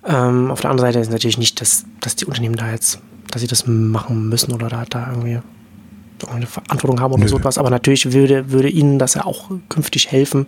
Ähm, 0.05 0.51
auf 0.51 0.61
der 0.61 0.71
anderen 0.71 0.89
Seite 0.89 1.01
ist 1.01 1.11
natürlich 1.11 1.39
nicht, 1.39 1.61
dass, 1.61 1.85
dass 2.01 2.17
die 2.17 2.27
Unternehmen 2.27 2.57
da 2.57 2.71
jetzt, 2.71 3.01
dass 3.31 3.41
sie 3.41 3.49
das 3.49 3.67
machen 3.67 4.29
müssen 4.29 4.53
oder 4.53 4.69
da, 4.69 4.85
da 4.85 5.11
irgendwie 5.11 5.39
eine 6.27 6.47
Verantwortung 6.47 7.01
haben 7.01 7.13
oder 7.13 7.23
Nö. 7.23 7.29
so 7.29 7.39
etwas. 7.39 7.59
Aber 7.59 7.71
natürlich 7.71 8.13
würde, 8.13 8.51
würde 8.51 8.69
ihnen 8.69 8.99
das 8.99 9.15
ja 9.15 9.25
auch 9.25 9.51
künftig 9.69 10.11
helfen, 10.11 10.47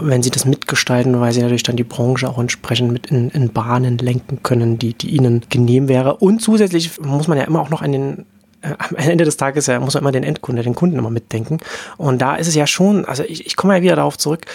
wenn 0.00 0.22
sie 0.22 0.30
das 0.30 0.44
mitgestalten, 0.44 1.20
weil 1.20 1.32
sie 1.32 1.42
natürlich 1.42 1.62
dann 1.62 1.76
die 1.76 1.84
Branche 1.84 2.28
auch 2.28 2.38
entsprechend 2.38 2.92
mit 2.92 3.06
in, 3.06 3.30
in 3.30 3.52
Bahnen 3.52 3.98
lenken 3.98 4.42
können, 4.42 4.78
die, 4.78 4.94
die 4.94 5.10
ihnen 5.10 5.42
genehm 5.48 5.88
wäre. 5.88 6.16
Und 6.16 6.40
zusätzlich 6.40 7.00
muss 7.00 7.28
man 7.28 7.38
ja 7.38 7.44
immer 7.44 7.60
auch 7.60 7.70
noch 7.70 7.82
an 7.82 7.92
den 7.92 8.26
äh, 8.62 8.74
am 8.78 8.96
Ende 8.96 9.24
des 9.24 9.36
Tages 9.36 9.66
ja, 9.66 9.80
muss 9.80 9.94
man 9.94 10.02
immer 10.02 10.12
den 10.12 10.24
Endkunde, 10.24 10.62
den 10.62 10.74
Kunden 10.74 10.98
immer 10.98 11.10
mitdenken. 11.10 11.58
Und 11.96 12.22
da 12.22 12.36
ist 12.36 12.48
es 12.48 12.54
ja 12.54 12.66
schon, 12.66 13.04
also 13.04 13.22
ich, 13.22 13.46
ich 13.46 13.56
komme 13.56 13.76
ja 13.76 13.82
wieder 13.82 13.96
darauf 13.96 14.18
zurück, 14.18 14.46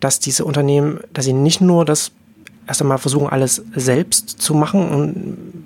dass 0.00 0.18
diese 0.18 0.44
Unternehmen, 0.44 1.00
dass 1.12 1.24
sie 1.24 1.32
nicht 1.32 1.60
nur 1.60 1.84
das 1.84 2.12
erst 2.66 2.82
einmal 2.82 2.98
versuchen, 2.98 3.28
alles 3.28 3.62
selbst 3.74 4.30
zu 4.42 4.54
machen 4.54 4.88
und 4.88 5.64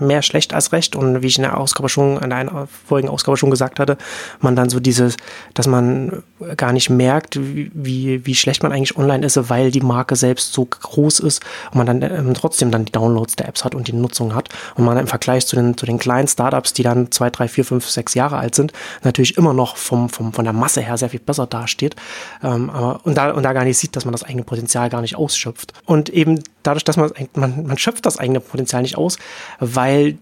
mehr 0.00 0.22
schlecht 0.22 0.54
als 0.54 0.72
recht. 0.72 0.96
Und 0.96 1.22
wie 1.22 1.26
ich 1.26 1.36
in 1.36 1.42
der 1.42 1.58
Ausgabe 1.58 1.88
schon, 1.88 2.18
in 2.18 2.32
einer 2.32 2.68
vorigen 2.86 3.08
Ausgabe 3.08 3.36
schon 3.36 3.50
gesagt 3.50 3.78
hatte, 3.78 3.96
man 4.40 4.56
dann 4.56 4.70
so 4.70 4.80
dieses, 4.80 5.16
dass 5.54 5.66
man 5.66 6.22
gar 6.56 6.72
nicht 6.72 6.90
merkt, 6.90 7.38
wie, 7.40 8.24
wie 8.24 8.34
schlecht 8.34 8.62
man 8.62 8.72
eigentlich 8.72 8.96
online 8.96 9.24
ist, 9.24 9.50
weil 9.50 9.70
die 9.70 9.80
Marke 9.80 10.16
selbst 10.16 10.52
so 10.52 10.64
groß 10.64 11.20
ist 11.20 11.42
und 11.70 11.76
man 11.76 11.86
dann 11.86 12.02
ähm, 12.02 12.34
trotzdem 12.34 12.70
dann 12.70 12.84
die 12.84 12.92
Downloads 12.92 13.36
der 13.36 13.48
Apps 13.48 13.64
hat 13.64 13.74
und 13.74 13.88
die 13.88 13.92
Nutzung 13.92 14.34
hat. 14.34 14.48
Und 14.74 14.84
man 14.84 14.96
im 14.98 15.06
Vergleich 15.06 15.46
zu 15.46 15.56
den, 15.56 15.76
zu 15.76 15.86
den 15.86 15.98
kleinen 15.98 16.28
Startups, 16.28 16.72
die 16.72 16.82
dann 16.82 17.10
zwei, 17.10 17.30
drei, 17.30 17.48
vier, 17.48 17.64
fünf, 17.64 17.88
sechs 17.88 18.14
Jahre 18.14 18.38
alt 18.38 18.54
sind, 18.54 18.72
natürlich 19.02 19.36
immer 19.36 19.52
noch 19.52 19.76
vom, 19.76 20.08
vom, 20.08 20.32
von 20.32 20.44
der 20.44 20.54
Masse 20.54 20.80
her 20.80 20.96
sehr 20.96 21.10
viel 21.10 21.20
besser 21.20 21.46
dasteht. 21.46 21.96
Ähm, 22.42 22.70
aber, 22.70 23.00
und, 23.04 23.16
da, 23.16 23.32
und 23.32 23.42
da 23.42 23.52
gar 23.52 23.64
nicht 23.64 23.78
sieht, 23.78 23.96
dass 23.96 24.04
man 24.04 24.12
das 24.12 24.22
eigene 24.22 24.44
Potenzial 24.44 24.88
gar 24.88 25.00
nicht 25.00 25.16
ausschöpft. 25.16 25.72
Und 25.84 26.08
eben 26.08 26.42
dadurch, 26.62 26.84
dass 26.84 26.96
man, 26.96 27.12
man, 27.34 27.66
man 27.66 27.78
schöpft 27.78 28.06
das 28.06 28.18
eigene 28.18 28.40
Potenzial 28.40 28.82
nicht 28.82 28.96
aus, 28.96 29.18
weil 29.58 30.18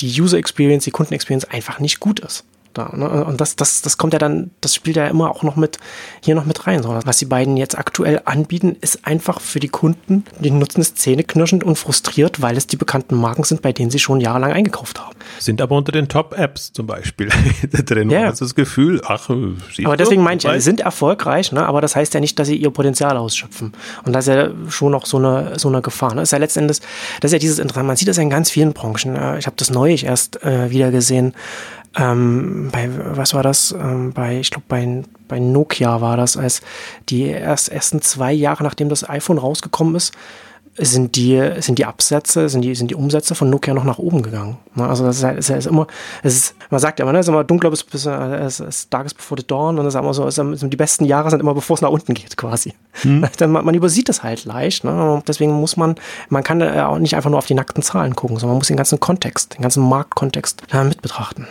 die 0.00 0.20
User 0.20 0.38
Experience, 0.38 0.84
die 0.84 0.90
Kunden 0.90 1.14
Experience 1.14 1.44
einfach 1.44 1.78
nicht 1.78 2.00
gut 2.00 2.20
ist. 2.20 2.44
Da, 2.74 2.92
ne? 2.94 3.24
Und 3.24 3.40
das, 3.40 3.56
das, 3.56 3.82
das 3.82 3.98
kommt 3.98 4.12
ja 4.12 4.18
dann, 4.18 4.50
das 4.60 4.74
spielt 4.74 4.96
ja 4.96 5.06
immer 5.06 5.30
auch 5.30 5.42
noch 5.42 5.56
mit, 5.56 5.78
hier 6.22 6.34
noch 6.34 6.44
mit 6.44 6.66
rein. 6.66 6.82
So. 6.82 6.98
Was 7.04 7.18
die 7.18 7.26
beiden 7.26 7.56
jetzt 7.56 7.76
aktuell 7.76 8.22
anbieten, 8.24 8.76
ist 8.80 9.06
einfach 9.06 9.40
für 9.40 9.60
die 9.60 9.68
Kunden, 9.68 10.24
die 10.40 10.50
nutzen 10.50 10.80
es 10.80 10.94
zähneknirschend 10.94 11.64
und 11.64 11.76
frustriert, 11.76 12.40
weil 12.40 12.56
es 12.56 12.66
die 12.66 12.76
bekannten 12.76 13.16
Marken 13.16 13.44
sind, 13.44 13.62
bei 13.62 13.72
denen 13.72 13.90
sie 13.90 13.98
schon 13.98 14.20
jahrelang 14.20 14.52
eingekauft 14.52 15.00
haben. 15.00 15.16
Sind 15.38 15.60
aber 15.60 15.76
unter 15.76 15.92
den 15.92 16.08
Top-Apps 16.08 16.72
zum 16.72 16.86
Beispiel 16.86 17.28
drin. 17.84 18.10
Ja. 18.10 18.24
Hast 18.24 18.40
das 18.40 18.54
Gefühl, 18.54 19.02
ach, 19.04 19.28
Aber 19.84 19.96
deswegen 19.96 20.22
meine 20.22 20.38
ich, 20.38 20.48
sie 20.48 20.60
sind 20.60 20.80
erfolgreich, 20.80 21.52
ne? 21.52 21.66
aber 21.66 21.80
das 21.80 21.96
heißt 21.96 22.14
ja 22.14 22.20
nicht, 22.20 22.38
dass 22.38 22.48
sie 22.48 22.56
ihr 22.56 22.70
Potenzial 22.70 23.16
ausschöpfen. 23.16 23.72
Und 24.04 24.12
das 24.12 24.26
ist 24.26 24.34
ja 24.34 24.50
schon 24.68 24.92
noch 24.92 25.06
so 25.06 25.18
eine, 25.18 25.58
so 25.58 25.68
eine 25.68 25.82
Gefahr. 25.82 26.10
Ne? 26.10 26.22
Das 26.22 26.28
ist 26.28 26.32
ja 26.32 26.38
letztendlich, 26.38 26.80
das 27.20 27.30
ist 27.30 27.32
ja 27.32 27.38
dieses 27.38 27.58
Interessante, 27.58 27.86
man 27.86 27.96
sieht 27.96 28.08
das 28.08 28.16
ja 28.16 28.22
in 28.22 28.30
ganz 28.30 28.50
vielen 28.50 28.72
Branchen. 28.72 29.16
Ich 29.38 29.46
habe 29.46 29.56
das 29.56 29.70
neulich 29.70 30.04
erst 30.04 30.42
äh, 30.42 30.70
wieder 30.70 30.90
gesehen 30.90 31.34
ähm, 31.96 32.70
bei, 32.72 32.88
was 33.16 33.34
war 33.34 33.42
das? 33.42 33.72
Ähm, 33.72 34.12
bei, 34.12 34.38
ich 34.38 34.50
glaube, 34.50 34.64
bei, 34.68 35.02
bei 35.28 35.38
Nokia 35.38 36.00
war 36.00 36.16
das, 36.16 36.36
als 36.36 36.62
die 37.08 37.24
erst, 37.24 37.70
ersten 37.70 38.00
zwei 38.02 38.32
Jahre, 38.32 38.62
nachdem 38.64 38.88
das 38.88 39.08
iPhone 39.08 39.38
rausgekommen 39.38 39.94
ist, 39.94 40.12
sind 40.78 41.16
die, 41.16 41.38
sind 41.58 41.78
die 41.78 41.84
Absätze, 41.84 42.48
sind 42.48 42.62
die, 42.62 42.74
sind 42.74 42.90
die 42.90 42.94
Umsätze 42.94 43.34
von 43.34 43.50
Nokia 43.50 43.74
noch 43.74 43.84
nach 43.84 43.98
oben 43.98 44.22
gegangen. 44.22 44.56
Ne, 44.74 44.88
also 44.88 45.04
das 45.04 45.18
ist, 45.18 45.24
halt, 45.24 45.38
ist, 45.38 45.50
ist 45.50 45.66
immer, 45.66 45.86
es 46.22 46.34
ist, 46.34 46.54
man 46.70 46.80
sagt 46.80 46.98
ja 46.98 47.04
immer, 47.04 47.12
ne, 47.12 47.18
es 47.18 47.26
ist 47.26 47.28
immer 47.28 47.44
dunkler 47.44 47.68
bis, 47.68 47.84
bis 47.84 48.06
es 48.06 48.60
ist 48.60 48.92
Darkest 48.92 49.18
before 49.18 49.38
the 49.38 49.46
dawn 49.46 49.78
und 49.78 49.84
es 49.84 49.94
ist 49.94 50.00
immer 50.00 50.14
so, 50.14 50.26
es 50.26 50.38
ist, 50.38 50.62
die 50.62 50.76
besten 50.76 51.04
Jahre 51.04 51.28
sind 51.28 51.40
immer 51.40 51.52
bevor 51.52 51.74
es 51.74 51.82
nach 51.82 51.90
unten 51.90 52.14
geht 52.14 52.38
quasi. 52.38 52.72
Hm. 53.02 53.20
man, 53.48 53.66
man 53.66 53.74
übersieht 53.74 54.08
das 54.08 54.22
halt 54.22 54.46
leicht. 54.46 54.84
Ne? 54.84 55.22
Deswegen 55.28 55.52
muss 55.52 55.76
man, 55.76 55.96
man 56.30 56.42
kann 56.42 56.62
auch 56.62 56.98
nicht 56.98 57.16
einfach 57.16 57.28
nur 57.28 57.38
auf 57.38 57.46
die 57.46 57.54
nackten 57.54 57.82
Zahlen 57.82 58.16
gucken, 58.16 58.38
sondern 58.38 58.54
man 58.54 58.60
muss 58.60 58.68
den 58.68 58.78
ganzen 58.78 58.98
Kontext, 58.98 59.54
den 59.56 59.62
ganzen 59.62 59.86
Marktkontext 59.86 60.62
äh, 60.72 60.84
mit 60.84 61.02
betrachten. 61.02 61.46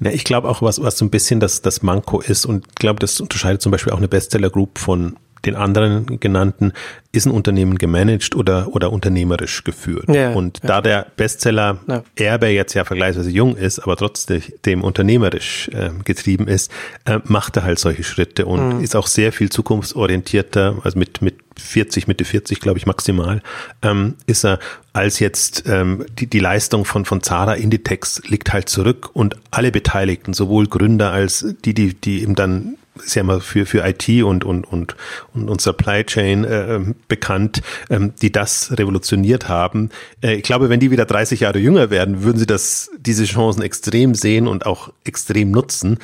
Ja, 0.00 0.10
ich 0.10 0.24
glaube 0.24 0.48
auch, 0.48 0.62
was, 0.62 0.82
was 0.82 0.98
so 0.98 1.04
ein 1.04 1.10
bisschen 1.10 1.40
das, 1.40 1.62
das 1.62 1.82
Manko 1.82 2.20
ist 2.20 2.46
und 2.46 2.66
ich 2.68 2.74
glaube, 2.76 2.98
das 2.98 3.20
unterscheidet 3.20 3.62
zum 3.62 3.72
Beispiel 3.72 3.92
auch 3.92 3.98
eine 3.98 4.08
Bestseller 4.08 4.50
Group 4.50 4.78
von 4.78 5.16
den 5.46 5.56
anderen 5.56 6.20
genannten, 6.20 6.72
ist 7.12 7.26
ein 7.26 7.30
Unternehmen 7.30 7.78
gemanagt 7.78 8.34
oder, 8.34 8.74
oder 8.74 8.92
unternehmerisch 8.92 9.64
geführt. 9.64 10.08
Ja, 10.08 10.32
und 10.32 10.60
ja. 10.62 10.68
da 10.68 10.80
der 10.80 11.06
Bestseller. 11.16 11.78
Erbe 12.16 12.48
jetzt 12.48 12.74
ja 12.74 12.84
vergleichsweise 12.84 13.30
jung 13.30 13.56
ist, 13.56 13.78
aber 13.78 13.96
trotzdem 13.96 14.82
unternehmerisch 14.82 15.68
äh, 15.68 15.90
getrieben 16.04 16.48
ist, 16.48 16.70
äh, 17.04 17.18
macht 17.24 17.56
er 17.56 17.64
halt 17.64 17.78
solche 17.78 18.02
Schritte 18.02 18.46
und 18.46 18.76
mhm. 18.76 18.84
ist 18.84 18.96
auch 18.96 19.06
sehr 19.06 19.32
viel 19.32 19.50
zukunftsorientierter, 19.50 20.76
also 20.82 20.98
mit, 20.98 21.22
mit 21.22 21.36
40, 21.56 22.08
Mitte 22.08 22.24
40, 22.24 22.60
glaube 22.60 22.78
ich, 22.78 22.86
maximal, 22.86 23.42
ähm, 23.82 24.14
ist 24.26 24.44
er 24.44 24.58
als 24.92 25.18
jetzt 25.18 25.64
ähm, 25.66 26.04
die, 26.18 26.26
die 26.26 26.38
Leistung 26.38 26.84
von, 26.84 27.04
von 27.04 27.22
Zara 27.22 27.54
Inditex 27.54 28.22
liegt 28.26 28.52
halt 28.52 28.68
zurück 28.68 29.10
und 29.12 29.36
alle 29.50 29.72
Beteiligten, 29.72 30.34
sowohl 30.34 30.66
Gründer 30.66 31.12
als 31.12 31.54
die, 31.64 31.74
die, 31.74 31.94
die 31.94 32.22
eben 32.22 32.34
dann 32.34 32.76
ist 33.02 33.14
ja 33.14 33.22
immer 33.22 33.40
für, 33.40 33.66
für 33.66 33.86
IT 33.86 34.08
und, 34.22 34.44
und, 34.44 34.64
und, 34.64 34.96
und, 35.32 35.48
und 35.48 35.60
Supply 35.60 36.04
Chain 36.04 36.44
äh, 36.44 36.76
ähm, 36.76 36.94
bekannt, 37.08 37.62
ähm, 37.90 38.12
die 38.22 38.30
das 38.30 38.72
revolutioniert 38.78 39.48
haben. 39.48 39.90
Äh, 40.22 40.34
ich 40.34 40.42
glaube, 40.42 40.68
wenn 40.68 40.80
die 40.80 40.90
wieder 40.90 41.04
30 41.04 41.40
Jahre 41.40 41.58
jünger 41.58 41.90
werden, 41.90 42.22
würden 42.22 42.38
sie 42.38 42.46
das, 42.46 42.90
diese 42.98 43.24
Chancen 43.24 43.62
extrem 43.62 44.14
sehen 44.14 44.46
und 44.46 44.66
auch 44.66 44.92
extrem 45.04 45.50
nutzen. 45.50 45.98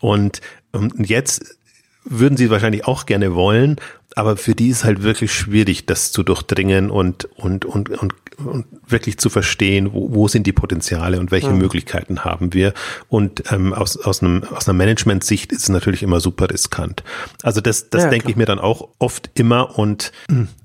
Und, 0.00 0.40
und 0.72 1.08
jetzt 1.08 1.56
würden 2.04 2.36
sie 2.36 2.50
wahrscheinlich 2.50 2.86
auch 2.86 3.06
gerne 3.06 3.34
wollen, 3.34 3.76
aber 4.16 4.38
für 4.38 4.54
die 4.54 4.68
ist 4.68 4.82
halt 4.82 5.02
wirklich 5.02 5.32
schwierig, 5.32 5.84
das 5.84 6.10
zu 6.10 6.22
durchdringen 6.22 6.90
und, 6.90 7.26
und, 7.36 7.66
und, 7.66 7.90
und, 7.90 8.14
und 8.38 8.64
wirklich 8.88 9.18
zu 9.18 9.28
verstehen, 9.28 9.92
wo, 9.92 10.14
wo 10.14 10.26
sind 10.26 10.46
die 10.46 10.54
Potenziale 10.54 11.20
und 11.20 11.30
welche 11.30 11.50
mhm. 11.50 11.58
Möglichkeiten 11.58 12.24
haben 12.24 12.54
wir. 12.54 12.72
Und 13.08 13.52
ähm, 13.52 13.74
aus, 13.74 13.98
aus, 13.98 14.22
einem, 14.22 14.42
aus 14.44 14.66
einer 14.66 14.78
Management-Sicht 14.78 15.52
ist 15.52 15.64
es 15.64 15.68
natürlich 15.68 16.02
immer 16.02 16.20
super 16.20 16.48
riskant. 16.48 17.04
Also 17.42 17.60
das, 17.60 17.90
das 17.90 18.04
ja, 18.04 18.08
denke 18.08 18.30
ich 18.30 18.36
mir 18.36 18.46
dann 18.46 18.58
auch 18.58 18.88
oft 18.98 19.30
immer 19.34 19.78
und 19.78 20.12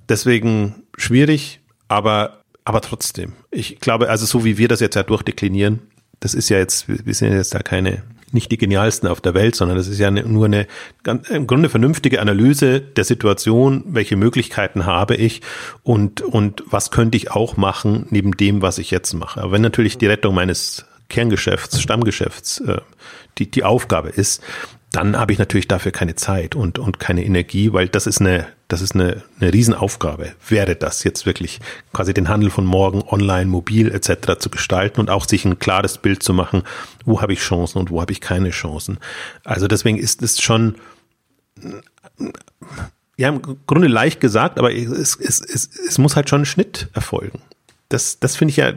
deswegen 0.08 0.84
schwierig, 0.98 1.60
aber, 1.90 2.40
aber 2.64 2.80
trotzdem. 2.80 3.34
Ich 3.52 3.82
glaube, 3.82 4.10
also 4.10 4.26
so 4.26 4.46
wie 4.46 4.58
wir 4.58 4.70
das 4.70 4.80
jetzt 4.80 4.96
ja 4.96 5.04
durchdeklinieren, 5.04 5.82
das 6.22 6.36
ist 6.36 6.48
ja 6.48 6.58
jetzt, 6.58 6.86
wir 6.88 7.14
sind 7.14 7.34
jetzt 7.34 7.54
da 7.54 7.60
keine 7.60 8.02
nicht 8.34 8.52
die 8.52 8.58
genialsten 8.58 9.08
auf 9.08 9.22
der 9.22 9.34
Welt, 9.34 9.56
sondern 9.56 9.78
das 9.78 9.88
ist 9.88 10.00
ja 10.00 10.08
eine, 10.08 10.24
nur 10.24 10.46
eine 10.46 10.68
im 11.30 11.48
Grunde 11.48 11.70
vernünftige 11.70 12.22
Analyse 12.22 12.82
der 12.82 13.04
Situation, 13.04 13.84
welche 13.88 14.16
Möglichkeiten 14.16 14.86
habe 14.86 15.16
ich 15.16 15.42
und, 15.84 16.22
und 16.22 16.64
was 16.68 16.92
könnte 16.92 17.18
ich 17.18 17.32
auch 17.32 17.58
machen 17.58 18.06
neben 18.10 18.32
dem, 18.38 18.62
was 18.62 18.78
ich 18.78 18.92
jetzt 18.92 19.14
mache. 19.14 19.42
Aber 19.42 19.52
wenn 19.52 19.62
natürlich 19.62 19.98
die 19.98 20.08
Rettung 20.08 20.36
meines 20.36 20.86
Kerngeschäfts, 21.10 21.82
Stammgeschäfts 21.82 22.62
äh, 22.62 22.82
die, 23.38 23.52
die 23.52 23.64
Aufgabe 23.64 24.10
ist, 24.10 24.42
dann 24.92 25.18
habe 25.18 25.32
ich 25.32 25.40
natürlich 25.40 25.68
dafür 25.68 25.92
keine 25.92 26.16
Zeit 26.16 26.56
und, 26.56 26.78
und 26.78 27.00
keine 27.00 27.24
Energie, 27.24 27.72
weil 27.74 27.88
das 27.88 28.08
ist 28.08 28.20
eine, 28.20 28.48
das 28.72 28.82
ist 28.82 28.96
eine, 28.96 29.22
eine 29.40 29.52
Riesenaufgabe. 29.52 30.34
Wäre 30.48 30.78
das 30.78 31.04
jetzt 31.04 31.26
wirklich 31.26 31.60
quasi 31.92 32.14
den 32.14 32.30
Handel 32.30 32.50
von 32.50 32.66
morgen 32.66 33.02
online, 33.02 33.48
mobil 33.48 33.92
etc. 33.92 34.40
zu 34.40 34.50
gestalten 34.50 35.02
und 35.02 35.10
auch 35.10 35.28
sich 35.28 35.44
ein 35.44 35.60
klares 35.60 35.98
Bild 35.98 36.24
zu 36.24 36.34
machen, 36.34 36.64
wo 37.04 37.22
habe 37.22 37.34
ich 37.34 37.40
Chancen 37.40 37.80
und 37.80 37.92
wo 37.92 38.00
habe 38.00 38.14
ich 38.14 38.22
keine 38.22 38.52
Chancen. 38.52 39.00
Also 39.44 39.68
deswegen 39.68 39.98
ist 39.98 40.22
es 40.22 40.42
schon, 40.42 40.76
ja, 43.18 43.28
im 43.28 43.42
Grunde 43.68 43.88
leicht 43.88 44.22
gesagt, 44.22 44.58
aber 44.58 44.74
es, 44.74 45.18
es, 45.18 45.42
es, 45.42 45.70
es 45.88 45.98
muss 45.98 46.16
halt 46.16 46.30
schon 46.30 46.44
ein 46.44 46.46
Schnitt 46.46 46.88
erfolgen. 46.94 47.42
Das, 47.90 48.20
das 48.20 48.38
finde 48.38 48.52
ich 48.52 48.58
ja 48.58 48.74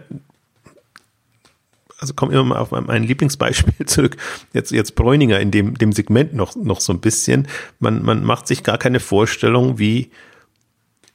also 2.05 2.12
komme 2.12 2.34
immer 2.34 2.44
mal 2.44 2.59
auf 2.59 2.70
mein 2.70 3.02
Lieblingsbeispiel 3.02 3.86
zurück, 3.86 4.18
jetzt, 4.52 4.72
jetzt 4.72 4.94
Bräuninger 4.94 5.40
in 5.40 5.50
dem, 5.50 5.78
dem 5.78 5.92
Segment 5.92 6.34
noch, 6.34 6.55
noch 6.55 6.80
so 6.80 6.92
ein 6.92 7.00
bisschen. 7.00 7.48
Man, 7.78 8.02
man 8.02 8.22
macht 8.24 8.46
sich 8.46 8.62
gar 8.62 8.76
keine 8.76 9.00
Vorstellung, 9.00 9.78
wie, 9.78 10.11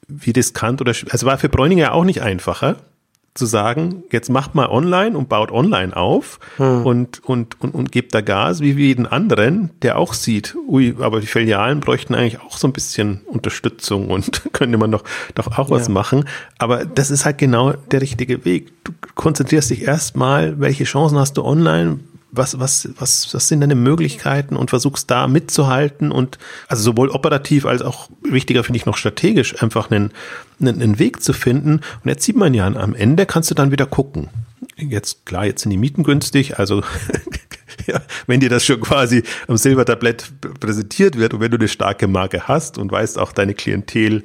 wie 0.08 0.32
riskant 0.32 0.82
oder, 0.82 0.94
also 1.10 1.28
war 1.28 1.38
für 1.38 1.50
Bräuninger 1.50 1.94
auch 1.94 2.06
nicht 2.06 2.24
einfacher 2.24 2.78
zu 3.34 3.46
sagen, 3.46 4.04
jetzt 4.12 4.30
macht 4.30 4.56
mal 4.56 4.68
online 4.68 5.18
und 5.18 5.30
baut 5.30 5.52
online 5.52 5.96
auf 5.96 6.40
hm. 6.58 6.86
und, 6.86 7.24
und, 7.24 7.62
und, 7.62 7.74
und 7.74 7.92
gebt 7.92 8.14
da 8.14 8.22
Gas, 8.22 8.62
wie 8.62 8.72
jeden 8.72 9.06
anderen, 9.06 9.72
der 9.82 9.98
auch 9.98 10.14
sieht, 10.14 10.56
ui, 10.68 10.96
aber 11.00 11.20
die 11.20 11.28
Filialen 11.28 11.80
bräuchten 11.80 12.16
eigentlich 12.16 12.42
auch 12.42 12.58
so 12.58 12.68
ein 12.68 12.74
bisschen 12.74 13.22
Unterstützung 13.26 14.10
und 14.10 14.42
könnte 14.54 14.78
man 14.78 14.92
doch, 14.92 15.04
doch 15.36 15.58
auch 15.58 15.70
was 15.70 15.88
ja. 15.88 15.94
machen. 15.94 16.26
Aber 16.58 16.86
das 16.86 17.12
ist 17.12 17.26
halt 17.26 17.38
genau 17.38 17.74
der 17.92 18.02
richtige 18.02 18.46
Weg. 18.46 18.72
Du 18.84 18.94
konzentrierst 19.16 19.70
dich 19.70 19.84
erstmal, 19.84 20.60
welche 20.60 20.84
Chancen 20.84 21.18
hast 21.18 21.38
du 21.38 21.44
online, 21.44 22.00
was, 22.32 22.60
was, 22.60 22.90
was, 22.98 23.34
was 23.34 23.48
sind 23.48 23.62
deine 23.62 23.76
Möglichkeiten 23.76 24.56
und 24.56 24.70
versuchst 24.70 25.10
da 25.10 25.28
mitzuhalten 25.28 26.12
und 26.12 26.38
also 26.68 26.84
sowohl 26.84 27.10
operativ 27.10 27.66
als 27.66 27.82
auch 27.82 28.10
wichtiger 28.22 28.64
finde 28.64 28.78
ich 28.78 28.86
noch 28.86 28.98
strategisch 28.98 29.62
einfach 29.62 29.90
einen, 29.90 30.12
einen, 30.60 30.82
einen 30.82 31.00
Weg 31.00 31.24
zu 31.24 31.34
finden. 31.34 31.82
Und 32.04 32.06
jetzt 32.06 32.24
sieht 32.24 32.36
man 32.36 32.54
ja, 32.54 32.68
am 32.68 32.94
Ende 32.94 33.26
kannst 33.26 33.50
du 33.50 33.56
dann 33.56 33.72
wieder 33.72 33.86
gucken. 33.86 34.30
Jetzt, 34.78 35.26
klar, 35.26 35.46
jetzt 35.46 35.64
sind 35.64 35.72
die 35.72 35.78
Mieten 35.78 36.04
günstig, 36.04 36.60
also 36.60 36.84
ja, 37.90 38.02
wenn 38.28 38.40
dir 38.40 38.50
das 38.50 38.66
schon 38.66 38.80
quasi 38.82 39.24
am 39.48 39.58
Silbertablett 39.58 40.32
präsentiert 40.60 41.18
wird 41.18 41.34
und 41.34 41.40
wenn 41.42 41.52
du 41.52 41.58
eine 41.58 41.68
starke 41.68 42.08
Marke 42.08 42.48
hast 42.48 42.78
und 42.78 42.92
weißt 42.92 43.20
auch 43.20 43.32
deine 43.32 43.54
Klientel 43.54 44.24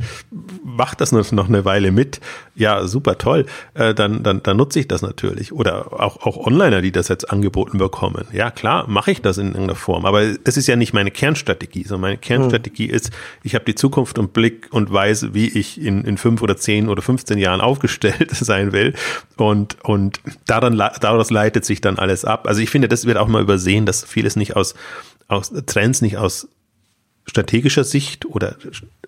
macht 0.65 1.01
das 1.01 1.13
noch 1.13 1.49
eine 1.49 1.65
Weile 1.65 1.93
mit, 1.93 2.21
ja, 2.55 2.87
super 2.87 3.19
toll, 3.19 3.47
äh, 3.75 3.95
dann, 3.95 4.23
dann, 4.23 4.43
dann 4.43 4.57
nutze 4.57 4.81
ich 4.81 4.89
das 4.89 5.03
natürlich. 5.03 5.53
Oder 5.53 6.01
auch, 6.01 6.25
auch 6.25 6.37
Onliner, 6.37 6.83
die 6.83 6.93
das 6.93 7.09
jetzt 7.09 7.31
angeboten 7.31 7.79
bekommen. 7.79 8.27
Ja, 8.33 8.51
klar, 8.51 8.87
mache 8.89 9.11
ich 9.11 9.23
das 9.23 9.39
in 9.39 9.49
irgendeiner 9.49 9.75
Form. 9.75 10.05
Aber 10.05 10.23
es 10.23 10.57
ist 10.57 10.67
ja 10.67 10.77
nicht 10.77 10.93
meine 10.93 11.11
Kernstrategie, 11.11 11.83
sondern 11.83 12.03
meine 12.03 12.19
Kernstrategie 12.19 12.89
mhm. 12.89 12.95
ist, 12.95 13.11
ich 13.43 13.55
habe 13.55 13.65
die 13.65 13.75
Zukunft 13.75 14.19
im 14.19 14.29
Blick 14.29 14.69
und 14.71 14.93
weiß, 14.93 15.35
wie 15.35 15.49
ich 15.49 15.81
in, 15.81 16.05
in 16.05 16.17
fünf 16.17 16.43
oder 16.43 16.57
zehn 16.57 16.89
oder 16.89 17.03
15 17.03 17.39
Jahren 17.39 17.61
aufgestellt 17.61 18.31
sein 18.33 18.73
will. 18.73 18.95
Und, 19.37 19.77
und 19.83 20.21
daran, 20.47 20.77
daraus 20.77 21.31
leitet 21.31 21.65
sich 21.65 21.81
dann 21.81 21.99
alles 21.99 22.25
ab. 22.25 22.47
Also 22.47 22.61
ich 22.61 22.71
finde, 22.71 22.89
das 22.89 23.07
wird 23.07 23.19
auch 23.19 23.29
mal 23.29 23.43
übersehen, 23.55 23.87
dass 23.87 24.05
vieles 24.05 24.37
nicht 24.37 24.57
aus, 24.57 24.75
aus 25.29 25.53
Trends 25.67 26.03
nicht 26.03 26.17
aus 26.17 26.49
strategischer 27.27 27.85
Sicht 27.85 28.27
oder 28.27 28.57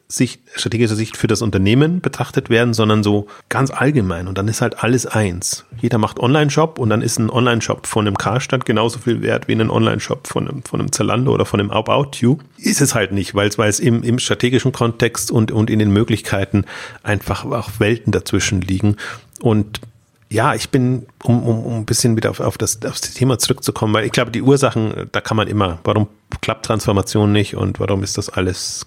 Sicht, 0.08 0.40
strategischer 0.54 0.94
Sicht 0.94 1.16
für 1.16 1.26
das 1.26 1.42
Unternehmen 1.42 2.00
betrachtet 2.00 2.48
werden, 2.48 2.74
sondern 2.74 3.02
so 3.02 3.26
ganz 3.48 3.72
allgemein. 3.72 4.28
Und 4.28 4.38
dann 4.38 4.46
ist 4.46 4.62
halt 4.62 4.82
alles 4.84 5.04
eins. 5.04 5.64
Jeder 5.82 5.98
macht 5.98 6.20
Online-Shop 6.20 6.78
und 6.78 6.90
dann 6.90 7.02
ist 7.02 7.18
ein 7.18 7.28
Online-Shop 7.28 7.88
von 7.88 8.06
einem 8.06 8.16
Karstadt 8.16 8.64
genauso 8.64 9.00
viel 9.00 9.20
wert 9.20 9.48
wie 9.48 9.52
ein 9.52 9.68
Online-Shop 9.68 10.28
von 10.28 10.48
einem, 10.48 10.62
von 10.62 10.78
einem 10.80 10.92
Zalando 10.92 11.34
oder 11.34 11.44
von 11.44 11.58
einem 11.58 11.72
About 11.72 12.18
You. 12.20 12.38
Ist 12.56 12.80
es 12.80 12.94
halt 12.94 13.10
nicht, 13.10 13.34
weil 13.34 13.50
es, 13.50 13.80
im, 13.80 14.04
im 14.04 14.20
strategischen 14.20 14.70
Kontext 14.70 15.32
und, 15.32 15.50
und 15.50 15.70
in 15.70 15.80
den 15.80 15.90
Möglichkeiten 15.90 16.64
einfach 17.02 17.44
auch 17.44 17.70
Welten 17.80 18.12
dazwischen 18.12 18.60
liegen. 18.60 18.96
Und 19.40 19.80
ja, 20.28 20.54
ich 20.54 20.70
bin, 20.70 21.06
um, 21.22 21.42
um, 21.42 21.64
um 21.64 21.74
ein 21.76 21.86
bisschen 21.86 22.16
wieder 22.16 22.30
auf, 22.30 22.40
auf, 22.40 22.58
das, 22.58 22.76
auf 22.84 23.00
das 23.00 23.14
Thema 23.14 23.38
zurückzukommen, 23.38 23.94
weil 23.94 24.04
ich 24.04 24.12
glaube, 24.12 24.30
die 24.30 24.42
Ursachen, 24.42 25.08
da 25.12 25.20
kann 25.20 25.36
man 25.36 25.48
immer, 25.48 25.78
warum 25.84 26.08
klappt 26.40 26.66
Transformation 26.66 27.32
nicht 27.32 27.56
und 27.56 27.78
warum 27.78 28.02
ist 28.02 28.18
das 28.18 28.28
alles 28.28 28.86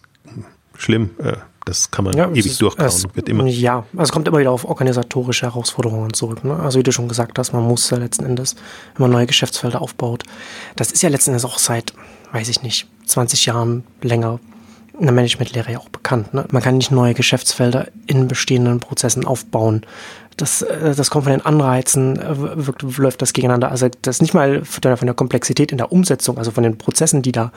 schlimm? 0.75 1.11
Äh, 1.19 1.33
das 1.65 1.91
kann 1.91 2.05
man 2.05 2.17
ja, 2.17 2.29
ewig 2.29 2.47
ist, 2.47 2.61
durchkauen. 2.61 2.87
Es, 2.87 3.05
wird 3.13 3.29
immer. 3.29 3.45
Ja, 3.45 3.85
also 3.91 4.03
es 4.03 4.11
kommt 4.11 4.27
immer 4.27 4.39
wieder 4.39 4.51
auf 4.51 4.65
organisatorische 4.65 5.45
Herausforderungen 5.45 6.13
zurück. 6.13 6.43
Ne? 6.43 6.55
Also 6.55 6.79
wie 6.79 6.83
du 6.83 6.91
schon 6.91 7.07
gesagt 7.07 7.37
hast, 7.37 7.53
man 7.53 7.63
muss 7.63 7.89
ja 7.89 7.97
letzten 7.97 8.25
Endes, 8.25 8.55
wenn 8.95 9.03
man 9.03 9.11
neue 9.11 9.27
Geschäftsfelder 9.27 9.81
aufbaut, 9.81 10.23
das 10.75 10.91
ist 10.91 11.03
ja 11.03 11.09
letzten 11.09 11.31
Endes 11.31 11.45
auch 11.45 11.59
seit, 11.59 11.93
weiß 12.31 12.49
ich 12.49 12.63
nicht, 12.63 12.87
20 13.05 13.45
Jahren 13.45 13.83
länger 14.01 14.39
in 14.99 15.05
der 15.05 15.13
Managementlehre 15.13 15.71
ja 15.71 15.79
auch 15.79 15.89
bekannt. 15.89 16.33
Ne? 16.33 16.45
Man 16.51 16.61
kann 16.61 16.77
nicht 16.77 16.91
neue 16.91 17.13
Geschäftsfelder 17.13 17.87
in 18.07 18.27
bestehenden 18.27 18.79
Prozessen 18.79 19.25
aufbauen 19.25 19.85
das, 20.41 20.61
äh, 20.61 20.95
das 20.95 21.09
kommt 21.09 21.25
von 21.25 21.33
den 21.33 21.45
Anreizen, 21.45 22.19
äh, 22.19 22.65
wirkt, 22.65 22.81
läuft 22.97 23.21
das 23.21 23.33
gegeneinander. 23.33 23.71
Also 23.71 23.87
das 24.01 24.21
nicht 24.21 24.33
mal 24.33 24.63
von 24.63 24.81
der 24.81 25.13
Komplexität 25.13 25.71
in 25.71 25.77
der 25.77 25.91
Umsetzung, 25.91 26.37
also 26.37 26.51
von 26.51 26.63
den 26.63 26.77
Prozessen, 26.77 27.21
die 27.21 27.31
da 27.31 27.51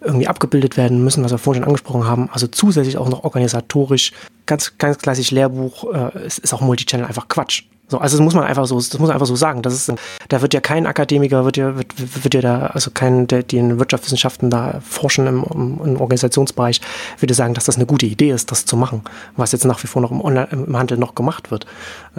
irgendwie 0.00 0.26
abgebildet 0.26 0.76
werden 0.76 1.02
müssen, 1.04 1.24
was 1.24 1.32
wir 1.32 1.38
vorhin 1.38 1.62
schon 1.62 1.68
angesprochen 1.68 2.06
haben. 2.06 2.28
Also 2.32 2.46
zusätzlich 2.46 2.98
auch 2.98 3.08
noch 3.08 3.24
organisatorisch, 3.24 4.12
ganz, 4.46 4.76
ganz 4.78 4.98
klassisch 4.98 5.30
Lehrbuch, 5.30 5.92
äh, 5.92 6.26
ist, 6.26 6.38
ist 6.38 6.52
auch 6.52 6.60
Multichannel 6.60 7.06
einfach 7.06 7.28
Quatsch. 7.28 7.64
So, 7.86 7.98
also 7.98 8.16
das 8.16 8.24
muss 8.24 8.34
man 8.34 8.44
einfach 8.44 8.66
so, 8.66 8.76
das 8.76 8.98
muss 8.98 9.08
man 9.08 9.12
einfach 9.12 9.26
so 9.26 9.36
sagen. 9.36 9.60
Das 9.60 9.74
ist, 9.74 9.92
da 10.28 10.40
wird 10.40 10.54
ja 10.54 10.60
kein 10.60 10.86
Akademiker, 10.86 11.44
wird 11.44 11.58
ja, 11.58 11.76
wird, 11.76 12.24
wird 12.24 12.34
ja 12.34 12.40
da, 12.40 12.66
also 12.66 12.90
kein, 12.90 13.26
der, 13.26 13.42
die 13.42 13.58
in 13.58 13.78
Wirtschaftswissenschaften 13.78 14.48
da 14.48 14.80
forschen 14.80 15.26
im, 15.26 15.44
im, 15.44 16.00
Organisationsbereich, 16.00 16.80
würde 17.20 17.34
sagen, 17.34 17.52
dass 17.52 17.64
das 17.64 17.76
eine 17.76 17.84
gute 17.84 18.06
Idee 18.06 18.30
ist, 18.30 18.50
das 18.50 18.64
zu 18.64 18.76
machen, 18.78 19.02
was 19.36 19.52
jetzt 19.52 19.66
nach 19.66 19.82
wie 19.82 19.86
vor 19.86 20.00
noch 20.00 20.10
im, 20.10 20.22
Online, 20.22 20.48
im 20.50 20.76
Handel 20.76 20.96
noch 20.96 21.14
gemacht 21.14 21.50
wird. 21.50 21.66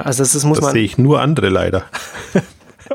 Also 0.05 0.23
das, 0.23 0.33
das 0.33 0.43
muss 0.43 0.59
das 0.59 0.65
man. 0.65 0.73
Sehe 0.73 0.83
ich 0.83 0.97
nur 0.97 1.21
andere 1.21 1.49
leider. 1.49 1.83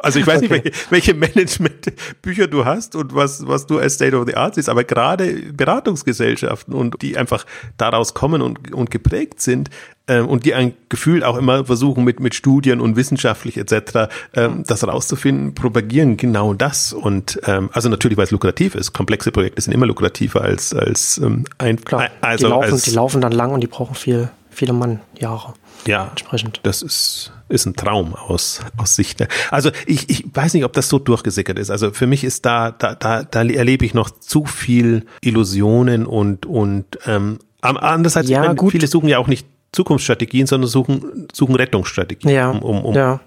Also 0.02 0.20
ich 0.20 0.26
weiß 0.26 0.42
okay. 0.42 0.62
nicht, 0.64 0.64
welche, 0.90 0.90
welche 0.90 1.14
Managementbücher 1.14 2.46
du 2.46 2.64
hast 2.64 2.94
und 2.94 3.14
was, 3.14 3.46
was 3.46 3.66
du 3.66 3.78
als 3.78 3.94
State 3.94 4.16
of 4.16 4.26
the 4.26 4.36
Art 4.36 4.54
siehst, 4.54 4.68
aber 4.68 4.84
gerade 4.84 5.32
Beratungsgesellschaften 5.52 6.74
und 6.74 7.02
die 7.02 7.16
einfach 7.16 7.44
daraus 7.76 8.14
kommen 8.14 8.40
und, 8.40 8.72
und 8.72 8.90
geprägt 8.90 9.40
sind 9.40 9.68
ähm, 10.06 10.28
und 10.28 10.44
die 10.44 10.54
ein 10.54 10.74
Gefühl 10.88 11.24
auch 11.24 11.36
immer 11.36 11.64
versuchen 11.64 12.04
mit, 12.04 12.20
mit 12.20 12.34
Studien 12.34 12.80
und 12.80 12.96
wissenschaftlich 12.96 13.56
etc. 13.56 14.12
Ähm, 14.34 14.62
das 14.66 14.86
rauszufinden, 14.86 15.54
propagieren 15.54 16.16
genau 16.16 16.54
das. 16.54 16.92
Und 16.92 17.40
ähm, 17.46 17.70
also 17.72 17.88
natürlich, 17.88 18.16
weil 18.16 18.24
es 18.24 18.30
lukrativ 18.30 18.76
ist. 18.76 18.92
Komplexe 18.92 19.32
Projekte 19.32 19.60
sind 19.60 19.72
immer 19.72 19.86
lukrativer 19.86 20.42
als, 20.42 20.72
als 20.72 21.18
ähm, 21.18 21.44
ein 21.58 21.84
Klar, 21.84 22.10
also 22.20 22.46
die 22.46 22.50
laufen, 22.50 22.72
als, 22.72 22.82
die 22.82 22.90
laufen 22.92 23.20
dann 23.20 23.32
lang 23.32 23.50
und 23.50 23.60
die 23.60 23.66
brauchen 23.66 23.96
viel, 23.96 24.30
viele 24.50 24.72
Mannjahre. 24.72 25.54
Ja, 25.86 26.08
entsprechend. 26.08 26.60
Das 26.62 26.82
ist, 26.82 27.32
ist 27.48 27.66
ein 27.66 27.74
Traum 27.74 28.14
aus, 28.14 28.60
aus 28.76 28.96
Sicht. 28.96 29.26
Also 29.50 29.70
ich, 29.86 30.08
ich 30.10 30.24
weiß 30.32 30.54
nicht, 30.54 30.64
ob 30.64 30.72
das 30.72 30.88
so 30.88 30.98
durchgesickert 30.98 31.58
ist. 31.58 31.70
Also 31.70 31.90
für 31.90 32.06
mich 32.06 32.24
ist 32.24 32.46
da, 32.46 32.70
da, 32.70 32.94
da, 32.94 33.22
da 33.22 33.42
erlebe 33.42 33.84
ich 33.84 33.94
noch 33.94 34.10
zu 34.10 34.44
viel 34.44 35.06
Illusionen 35.20 36.06
und, 36.06 36.46
und 36.46 36.98
ähm, 37.06 37.38
andererseits, 37.60 38.28
ja, 38.28 38.40
meine, 38.40 38.70
viele 38.70 38.86
suchen 38.86 39.08
ja 39.08 39.18
auch 39.18 39.28
nicht 39.28 39.46
Zukunftsstrategien, 39.72 40.46
sondern 40.46 40.68
suchen, 40.68 41.28
suchen 41.32 41.54
Rettungsstrategien, 41.54 42.32
ja, 42.32 42.50
um, 42.50 42.62
um, 42.62 42.84
um 42.84 42.94
ja 42.94 43.20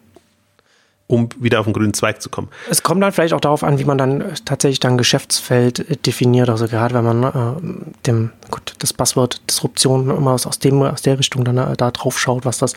um 1.13 1.29
wieder 1.37 1.59
auf 1.59 1.65
den 1.65 1.73
grünen 1.73 1.93
Zweig 1.93 2.21
zu 2.21 2.29
kommen. 2.29 2.49
Es 2.69 2.81
kommt 2.81 3.03
dann 3.03 3.11
vielleicht 3.11 3.33
auch 3.33 3.41
darauf 3.41 3.63
an, 3.63 3.77
wie 3.77 3.85
man 3.85 3.97
dann 3.97 4.23
tatsächlich 4.45 4.79
dann 4.79 4.97
Geschäftsfeld 4.97 5.79
äh, 5.79 5.95
definiert. 5.97 6.49
Also 6.49 6.67
gerade 6.67 6.95
wenn 6.95 7.03
man 7.03 7.23
äh, 7.23 8.05
dem, 8.07 8.31
gut, 8.49 8.73
das 8.79 8.93
Passwort 8.93 9.41
Disruption 9.49 10.09
immer 10.09 10.31
aus, 10.31 10.47
aus, 10.47 10.57
dem, 10.57 10.81
aus 10.81 11.03
der 11.03 11.19
Richtung 11.19 11.45
dann 11.45 11.57
äh, 11.57 11.77
da 11.77 11.91
drauf 11.91 12.19
schaut, 12.19 12.45
was 12.45 12.57
das, 12.57 12.73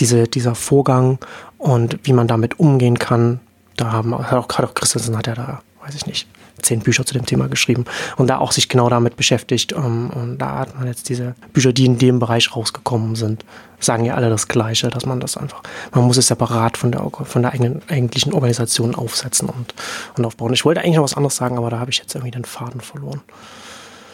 diese, 0.00 0.26
dieser 0.26 0.54
Vorgang 0.54 1.18
und 1.56 1.98
wie 2.02 2.12
man 2.12 2.26
damit 2.26 2.58
umgehen 2.58 2.98
kann. 2.98 3.40
Da 3.76 3.92
haben 3.92 4.12
auch 4.12 4.48
gerade 4.48 4.68
auch 4.68 4.74
Christensen 4.74 5.16
hat 5.16 5.28
ja 5.28 5.34
da, 5.34 5.62
weiß 5.84 5.94
ich 5.94 6.06
nicht, 6.06 6.26
zehn 6.62 6.80
Bücher 6.80 7.04
zu 7.04 7.14
dem 7.14 7.26
Thema 7.26 7.48
geschrieben 7.48 7.84
und 8.16 8.28
da 8.28 8.38
auch 8.38 8.52
sich 8.52 8.68
genau 8.68 8.88
damit 8.88 9.16
beschäftigt. 9.16 9.72
Ähm, 9.72 10.10
und 10.10 10.38
da 10.38 10.58
hat 10.58 10.76
man 10.76 10.86
jetzt 10.86 11.08
diese 11.08 11.34
Bücher, 11.52 11.72
die 11.72 11.86
in 11.86 11.98
dem 11.98 12.18
Bereich 12.18 12.54
rausgekommen 12.54 13.16
sind, 13.16 13.44
sagen 13.80 14.04
ja 14.04 14.14
alle 14.14 14.28
das 14.28 14.48
Gleiche, 14.48 14.88
dass 14.88 15.06
man 15.06 15.20
das 15.20 15.36
einfach, 15.36 15.62
man 15.92 16.04
muss 16.04 16.16
es 16.16 16.26
separat 16.26 16.76
von 16.76 16.92
der, 16.92 17.08
von 17.10 17.42
der 17.42 17.52
eigenen 17.52 17.82
eigentlichen 17.88 18.32
Organisation 18.32 18.94
aufsetzen 18.94 19.48
und, 19.48 19.74
und 20.16 20.24
aufbauen. 20.24 20.52
Ich 20.52 20.64
wollte 20.64 20.80
eigentlich 20.80 20.96
noch 20.96 21.04
was 21.04 21.14
anderes 21.14 21.36
sagen, 21.36 21.58
aber 21.58 21.70
da 21.70 21.78
habe 21.78 21.90
ich 21.90 21.98
jetzt 21.98 22.14
irgendwie 22.14 22.32
den 22.32 22.44
Faden 22.44 22.80
verloren. 22.80 23.20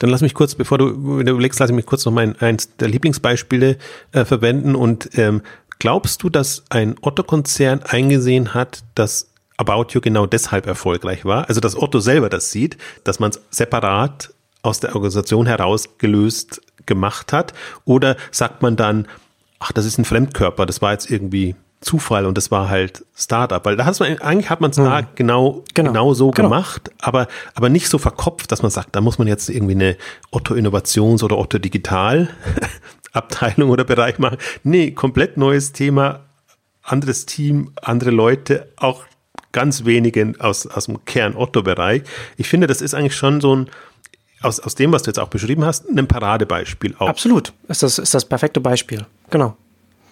Dann 0.00 0.10
lass 0.10 0.20
mich 0.20 0.34
kurz, 0.34 0.54
bevor 0.54 0.78
du, 0.78 0.88
überlegst, 0.88 1.60
lass 1.60 1.70
mich 1.70 1.86
kurz 1.86 2.04
noch 2.04 2.12
mein 2.12 2.38
eins 2.40 2.76
der 2.76 2.88
Lieblingsbeispiele 2.88 3.78
äh, 4.12 4.24
verwenden 4.24 4.74
und 4.74 5.16
ähm, 5.16 5.42
glaubst 5.78 6.22
du, 6.22 6.28
dass 6.28 6.64
ein 6.68 6.96
Otto-Konzern 7.00 7.82
eingesehen 7.82 8.54
hat, 8.54 8.84
dass 8.94 9.28
About 9.56 9.86
You 9.90 10.00
genau 10.00 10.26
deshalb 10.26 10.66
erfolgreich 10.66 11.24
war. 11.24 11.48
Also 11.48 11.60
dass 11.60 11.76
Otto 11.76 12.00
selber 12.00 12.28
das 12.28 12.50
sieht, 12.50 12.76
dass 13.04 13.20
man 13.20 13.30
es 13.30 13.40
separat 13.50 14.34
aus 14.62 14.80
der 14.80 14.94
Organisation 14.94 15.46
herausgelöst 15.46 16.60
gemacht 16.86 17.32
hat. 17.32 17.52
Oder 17.84 18.16
sagt 18.30 18.62
man 18.62 18.76
dann, 18.76 19.06
ach, 19.58 19.72
das 19.72 19.84
ist 19.84 19.98
ein 19.98 20.04
Fremdkörper, 20.04 20.66
das 20.66 20.82
war 20.82 20.92
jetzt 20.92 21.10
irgendwie 21.10 21.54
Zufall 21.80 22.24
und 22.24 22.38
das 22.38 22.50
war 22.50 22.68
halt 22.68 23.04
Startup, 23.14 23.64
weil 23.64 23.76
da 23.76 23.84
hat 23.84 24.00
man 24.00 24.18
eigentlich 24.20 24.48
hat 24.48 24.60
man 24.60 24.70
es 24.70 24.76
da 24.76 25.00
hm. 25.00 25.06
genau, 25.14 25.64
genau, 25.74 25.92
genau 25.92 26.14
so 26.14 26.30
genau. 26.30 26.48
gemacht, 26.48 26.90
aber 27.00 27.28
aber 27.54 27.68
nicht 27.68 27.88
so 27.88 27.98
verkopft, 27.98 28.50
dass 28.50 28.62
man 28.62 28.70
sagt, 28.70 28.96
da 28.96 29.02
muss 29.02 29.18
man 29.18 29.28
jetzt 29.28 29.50
irgendwie 29.50 29.74
eine 29.74 29.96
Otto 30.30 30.54
Innovations 30.54 31.22
oder 31.22 31.36
Otto 31.36 31.58
Digital 31.58 32.30
Abteilung 33.12 33.70
oder 33.70 33.84
Bereich 33.84 34.18
machen. 34.18 34.38
Nee, 34.62 34.92
komplett 34.92 35.36
neues 35.36 35.72
Thema, 35.72 36.20
anderes 36.82 37.26
Team, 37.26 37.72
andere 37.80 38.10
Leute, 38.10 38.72
auch 38.76 39.04
ganz 39.54 39.86
wenige 39.86 40.34
aus 40.38 40.66
aus 40.66 40.84
dem 40.84 41.02
Kern 41.06 41.34
Otto 41.34 41.62
Bereich. 41.62 42.02
Ich 42.36 42.48
finde, 42.48 42.66
das 42.66 42.82
ist 42.82 42.94
eigentlich 42.94 43.16
schon 43.16 43.40
so 43.40 43.56
ein 43.56 43.70
aus, 44.42 44.60
aus 44.60 44.74
dem, 44.74 44.92
was 44.92 45.02
du 45.02 45.08
jetzt 45.08 45.18
auch 45.18 45.28
beschrieben 45.28 45.64
hast, 45.64 45.88
ein 45.88 46.06
Paradebeispiel 46.06 46.94
auch. 46.98 47.08
Absolut. 47.08 47.54
Ist 47.68 47.82
das, 47.82 47.98
ist 47.98 48.12
das 48.12 48.26
perfekte 48.26 48.60
Beispiel. 48.60 49.06
Genau 49.30 49.56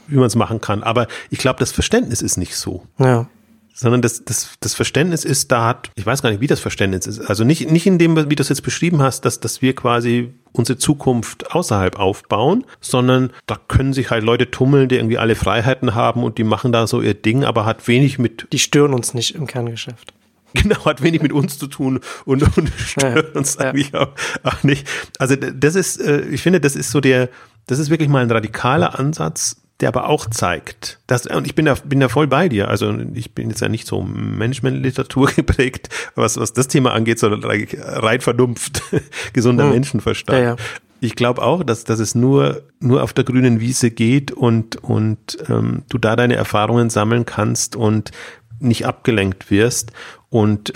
wie 0.07 0.17
man 0.17 0.27
es 0.27 0.37
machen 0.37 0.61
kann. 0.61 0.83
Aber 0.83 1.07
ich 1.31 1.39
glaube, 1.39 1.59
das 1.59 1.73
Verständnis 1.73 2.23
ist 2.23 2.37
nicht 2.37 2.57
so. 2.57 2.87
Ja. 2.99 3.27
Sondern 3.75 4.03
das, 4.03 4.25
das, 4.25 4.57
das 4.61 4.75
Verständnis 4.75 5.25
ist, 5.25 5.51
da 5.51 5.67
hat, 5.67 5.91
ich 5.95 6.05
weiß 6.05 6.23
gar 6.23 6.31
nicht, 6.31 6.41
wie 6.41 6.47
das 6.47 6.61
Verständnis 6.61 7.07
ist. 7.07 7.21
Also 7.21 7.45
nicht, 7.45 7.71
nicht 7.71 7.87
in 7.87 7.99
dem, 7.99 8.31
wie 8.31 8.37
du 8.37 8.43
es 8.43 8.51
jetzt 8.51 8.63
beschrieben 8.63 9.01
hast, 9.01 9.25
dass, 9.25 9.41
dass 9.41 9.63
wir 9.63 9.75
quasi 9.75 10.33
unsere 10.53 10.79
Zukunft 10.79 11.53
außerhalb 11.55 11.99
aufbauen, 11.99 12.65
sondern 12.81 13.33
da 13.47 13.57
können 13.69 13.93
sich 13.93 14.11
halt 14.11 14.25
Leute 14.25 14.51
tummeln, 14.51 14.89
die 14.89 14.97
irgendwie 14.97 15.19
alle 15.19 15.35
Freiheiten 15.35 15.95
haben 15.95 16.23
und 16.23 16.39
die 16.39 16.45
machen 16.45 16.73
da 16.73 16.87
so 16.87 17.01
ihr 17.01 17.15
Ding, 17.15 17.45
aber 17.45 17.65
hat 17.65 17.89
wenig 17.89 18.19
mit. 18.19 18.47
Die 18.53 18.59
stören 18.59 18.93
uns 18.93 19.15
nicht 19.15 19.35
im 19.35 19.47
Kerngeschäft. 19.47 20.13
Genau, 20.55 20.85
hat 20.85 21.03
wenig 21.03 21.23
mit 21.23 21.33
uns 21.33 21.59
zu 21.59 21.67
tun 21.67 22.01
und, 22.27 22.43
und 22.59 22.71
stört 22.77 23.35
ja, 23.35 23.39
uns 23.41 23.57
eigentlich 23.57 23.93
ja. 23.93 24.01
auch, 24.03 24.09
auch 24.43 24.63
nicht. 24.63 24.87
Also 25.19 25.35
das 25.35 25.75
ist, 25.77 25.99
äh, 25.99 26.27
ich 26.27 26.43
finde, 26.43 26.61
das 26.61 26.77
ist 26.77 26.91
so 26.91 27.01
der, 27.01 27.31
das 27.67 27.79
ist 27.79 27.89
wirklich 27.89 28.11
mal 28.11 28.23
ein 28.23 28.31
radikaler 28.31 28.99
Ansatz, 28.99 29.62
der 29.81 29.89
aber 29.89 30.09
auch 30.09 30.27
zeigt, 30.27 31.01
dass, 31.07 31.27
und 31.27 31.47
ich 31.47 31.55
bin 31.55 31.65
da, 31.65 31.75
bin 31.75 32.01
da 32.01 32.09
voll 32.09 32.27
bei 32.27 32.49
dir, 32.49 32.69
also 32.69 32.95
ich 33.15 33.35
bin 33.35 33.51
jetzt 33.51 33.61
ja 33.61 33.69
nicht 33.69 33.87
so 33.87 34.03
Management-Literatur 34.03 35.31
geprägt, 35.37 35.89
was, 36.15 36.37
was 36.37 36.53
das 36.53 36.69
Thema 36.69 36.93
angeht, 36.93 37.19
sondern 37.19 37.45
rein 37.45 38.21
vernunft, 38.21 38.83
gesunder 39.33 39.65
hm. 39.65 39.73
Menschenverstand. 39.73 40.39
Ja, 40.39 40.45
ja. 40.45 40.57
Ich 41.01 41.17
glaube 41.17 41.43
auch, 41.43 41.65
dass, 41.65 41.83
dass 41.83 41.99
es 41.99 42.15
nur, 42.15 42.63
nur 42.79 43.03
auf 43.03 43.13
der 43.13 43.25
grünen 43.25 43.59
Wiese 43.59 43.91
geht 43.91 44.31
und, 44.31 44.77
und 44.77 45.37
ähm, 45.49 45.83
du 45.89 45.99
da 45.99 46.15
deine 46.15 46.37
Erfahrungen 46.37 46.91
sammeln 46.91 47.27
kannst 47.27 47.75
und 47.75 48.13
nicht 48.61 48.87
abgelenkt 48.87 49.51
wirst 49.51 49.91
und 50.31 50.73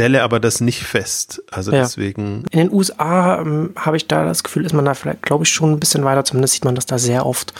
stelle 0.00 0.22
aber 0.22 0.40
das 0.40 0.60
nicht 0.60 0.82
fest. 0.82 1.42
Also 1.50 1.72
ja. 1.72 1.82
deswegen. 1.82 2.44
In 2.50 2.58
den 2.58 2.72
USA 2.72 3.40
ähm, 3.40 3.74
habe 3.76 3.96
ich 3.96 4.08
da 4.08 4.24
das 4.24 4.42
Gefühl, 4.42 4.64
ist 4.64 4.72
man 4.72 4.86
da 4.86 4.94
vielleicht, 4.94 5.22
glaube 5.22 5.44
ich, 5.44 5.50
schon 5.50 5.72
ein 5.72 5.80
bisschen 5.80 6.04
weiter. 6.04 6.24
Zumindest 6.24 6.54
sieht 6.54 6.64
man 6.64 6.74
das 6.74 6.86
da 6.86 6.98
sehr 6.98 7.26
oft 7.26 7.52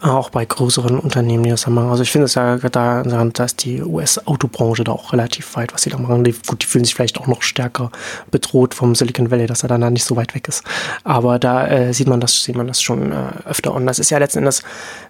auch 0.00 0.30
bei 0.30 0.44
größeren 0.44 0.98
Unternehmen, 0.98 1.44
die 1.44 1.50
das 1.50 1.62
da 1.62 1.70
machen. 1.70 1.90
Also 1.90 2.02
ich 2.02 2.10
finde 2.10 2.24
es 2.26 2.34
ja 2.34 2.56
da, 2.56 3.02
da 3.02 3.44
ist 3.44 3.64
die 3.64 3.82
US-Autobranche 3.82 4.84
da 4.84 4.92
auch 4.92 5.12
relativ 5.12 5.56
weit, 5.56 5.74
was 5.74 5.82
sie 5.82 5.90
da 5.90 5.98
machen. 5.98 6.24
Die, 6.24 6.32
gut, 6.32 6.62
die 6.62 6.66
fühlen 6.66 6.84
sich 6.84 6.94
vielleicht 6.94 7.18
auch 7.18 7.26
noch 7.26 7.42
stärker 7.42 7.90
bedroht 8.30 8.74
vom 8.74 8.94
Silicon 8.94 9.30
Valley, 9.30 9.46
dass 9.46 9.62
er 9.62 9.68
dann 9.68 9.82
da 9.82 9.90
nicht 9.90 10.04
so 10.04 10.16
weit 10.16 10.34
weg 10.34 10.48
ist. 10.48 10.64
Aber 11.04 11.38
da 11.38 11.66
äh, 11.66 11.92
sieht 11.92 12.08
man 12.08 12.20
das, 12.20 12.42
sieht 12.42 12.56
man 12.56 12.66
das 12.66 12.80
schon 12.80 13.12
äh, 13.12 13.16
öfter. 13.46 13.74
Und 13.74 13.86
das 13.86 13.98
ist 13.98 14.10
ja 14.10 14.18
letzten 14.18 14.38
Endes, 14.38 14.62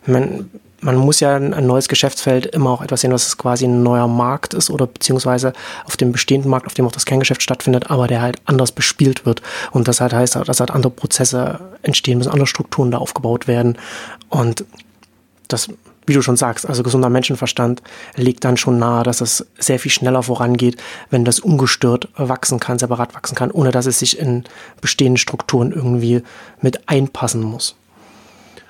man, 0.06 0.50
man 0.80 0.96
muss 0.96 1.20
ja 1.20 1.36
ein 1.36 1.66
neues 1.66 1.88
Geschäftsfeld 1.88 2.46
immer 2.46 2.70
auch 2.70 2.82
etwas 2.82 3.02
sehen, 3.02 3.12
was 3.12 3.36
quasi 3.36 3.66
ein 3.66 3.82
neuer 3.82 4.08
Markt 4.08 4.54
ist 4.54 4.70
oder 4.70 4.86
beziehungsweise 4.86 5.52
auf 5.84 5.96
dem 5.96 6.12
bestehenden 6.12 6.50
Markt, 6.50 6.66
auf 6.66 6.74
dem 6.74 6.86
auch 6.86 6.92
das 6.92 7.06
Kerngeschäft 7.06 7.42
stattfindet, 7.42 7.90
aber 7.90 8.06
der 8.06 8.22
halt 8.22 8.40
anders 8.46 8.72
bespielt 8.72 9.26
wird. 9.26 9.42
Und 9.72 9.88
das 9.88 10.00
halt 10.00 10.12
heißt, 10.12 10.36
dass 10.36 10.60
halt 10.60 10.70
andere 10.70 10.90
Prozesse 10.90 11.60
entstehen 11.82 12.18
müssen, 12.18 12.30
andere 12.30 12.46
Strukturen 12.46 12.90
da 12.90 12.98
aufgebaut 12.98 13.46
werden. 13.46 13.76
Und 14.28 14.64
das, 15.48 15.68
wie 16.06 16.14
du 16.14 16.22
schon 16.22 16.36
sagst, 16.36 16.66
also 16.66 16.82
gesunder 16.82 17.10
Menschenverstand 17.10 17.82
legt 18.16 18.44
dann 18.44 18.56
schon 18.56 18.78
nahe, 18.78 19.02
dass 19.02 19.20
es 19.20 19.46
sehr 19.58 19.78
viel 19.78 19.90
schneller 19.90 20.22
vorangeht, 20.22 20.80
wenn 21.10 21.24
das 21.24 21.40
ungestört 21.40 22.08
wachsen 22.16 22.58
kann, 22.58 22.78
separat 22.78 23.14
wachsen 23.14 23.34
kann, 23.34 23.50
ohne 23.50 23.70
dass 23.70 23.86
es 23.86 23.98
sich 23.98 24.18
in 24.18 24.44
bestehende 24.80 25.20
Strukturen 25.20 25.72
irgendwie 25.72 26.22
mit 26.60 26.88
einpassen 26.88 27.42
muss. 27.42 27.76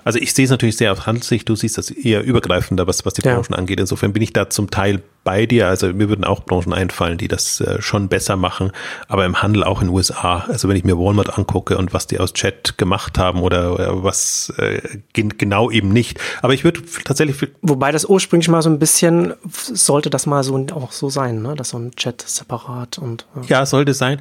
Also 0.04 0.18
ich 0.18 0.34
sehe 0.34 0.44
es 0.44 0.50
natürlich 0.50 0.76
sehr 0.76 0.92
aus 0.92 1.06
Handelssicht, 1.06 1.48
du 1.48 1.56
siehst 1.56 1.78
das 1.78 1.90
eher 1.90 2.22
übergreifender, 2.22 2.86
was, 2.86 3.04
was 3.04 3.14
die 3.14 3.22
ja. 3.22 3.34
Branchen 3.34 3.54
angeht. 3.54 3.80
Insofern 3.80 4.12
bin 4.12 4.22
ich 4.22 4.32
da 4.32 4.50
zum 4.50 4.70
Teil 4.70 5.02
bei 5.24 5.46
dir. 5.46 5.68
Also 5.68 5.88
mir 5.92 6.08
würden 6.08 6.24
auch 6.24 6.44
Branchen 6.44 6.72
einfallen, 6.72 7.18
die 7.18 7.28
das 7.28 7.60
äh, 7.60 7.80
schon 7.82 8.08
besser 8.08 8.36
machen, 8.36 8.72
aber 9.08 9.26
im 9.26 9.42
Handel 9.42 9.64
auch 9.64 9.80
in 9.80 9.88
den 9.88 9.94
USA. 9.94 10.46
Also 10.48 10.68
wenn 10.68 10.76
ich 10.76 10.84
mir 10.84 10.98
Walmart 10.98 11.38
angucke 11.38 11.76
und 11.76 11.92
was 11.92 12.06
die 12.06 12.18
aus 12.18 12.32
Chat 12.32 12.78
gemacht 12.78 13.18
haben 13.18 13.42
oder, 13.42 13.74
oder 13.74 14.02
was 14.02 14.52
äh, 14.58 14.80
genau 15.12 15.70
eben 15.70 15.90
nicht. 15.90 16.18
Aber 16.42 16.54
ich 16.54 16.64
würde 16.64 16.82
tatsächlich. 17.04 17.50
Wobei 17.62 17.92
das 17.92 18.04
ursprünglich 18.04 18.48
mal 18.48 18.62
so 18.62 18.70
ein 18.70 18.78
bisschen 18.78 19.34
sollte 19.52 20.10
das 20.10 20.26
mal 20.26 20.42
so 20.42 20.66
auch 20.72 20.92
so 20.92 21.10
sein, 21.10 21.42
ne? 21.42 21.54
Dass 21.54 21.70
so 21.70 21.78
ein 21.78 21.92
Chat 21.96 22.22
separat 22.22 22.98
und. 22.98 23.26
Ja, 23.36 23.60
ja 23.60 23.66
sollte 23.66 23.94
sein. 23.94 24.20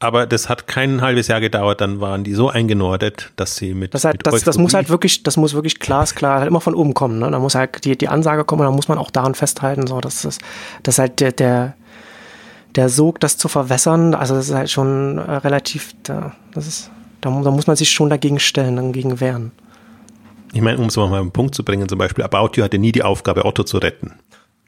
Aber 0.00 0.26
das 0.26 0.48
hat 0.48 0.68
kein 0.68 1.00
halbes 1.02 1.26
Jahr 1.26 1.40
gedauert, 1.40 1.80
dann 1.80 2.00
waren 2.00 2.22
die 2.22 2.34
so 2.34 2.48
eingenordet, 2.48 3.32
dass 3.34 3.56
sie 3.56 3.74
mit. 3.74 3.94
Das, 3.94 4.04
halt, 4.04 4.18
mit 4.18 4.26
das, 4.26 4.44
das 4.44 4.56
muss 4.56 4.72
halt 4.72 4.90
wirklich, 4.90 5.24
das 5.24 5.36
muss 5.36 5.54
wirklich 5.54 5.80
glasklar 5.80 6.38
halt 6.38 6.48
immer 6.48 6.60
von 6.60 6.74
oben 6.74 6.94
kommen. 6.94 7.18
Ne? 7.18 7.28
Da 7.30 7.38
muss 7.40 7.56
halt 7.56 7.84
die, 7.84 7.98
die 7.98 8.08
Ansage 8.08 8.44
kommen 8.44 8.60
und 8.60 8.66
da 8.66 8.72
muss 8.72 8.86
man 8.86 8.96
auch 8.96 9.10
daran 9.10 9.34
festhalten, 9.34 9.88
so 9.88 10.00
dass 10.00 10.22
das, 10.22 10.38
dass 10.84 10.98
halt 11.00 11.18
der, 11.18 11.32
der, 11.32 11.74
der 12.76 12.88
Sog, 12.88 13.18
das 13.18 13.38
zu 13.38 13.48
verwässern, 13.48 14.14
also 14.14 14.36
das 14.36 14.48
ist 14.48 14.54
halt 14.54 14.70
schon 14.70 15.18
äh, 15.18 15.32
relativ, 15.32 15.94
da, 16.04 16.32
das 16.54 16.68
ist, 16.68 16.90
da, 17.20 17.30
da 17.30 17.50
muss 17.50 17.66
man 17.66 17.74
sich 17.74 17.90
schon 17.90 18.08
dagegen 18.08 18.38
stellen, 18.38 18.76
dagegen 18.76 19.18
wehren. 19.18 19.50
Ich 20.52 20.60
meine, 20.60 20.78
um 20.78 20.86
es 20.86 20.96
mal 20.96 21.04
auf 21.04 21.12
einen 21.12 21.32
Punkt 21.32 21.56
zu 21.56 21.64
bringen, 21.64 21.88
zum 21.88 21.98
Beispiel, 21.98 22.22
About 22.22 22.50
You 22.54 22.62
hatte 22.62 22.78
nie 22.78 22.92
die 22.92 23.02
Aufgabe, 23.02 23.44
Otto 23.44 23.64
zu 23.64 23.78
retten 23.78 24.12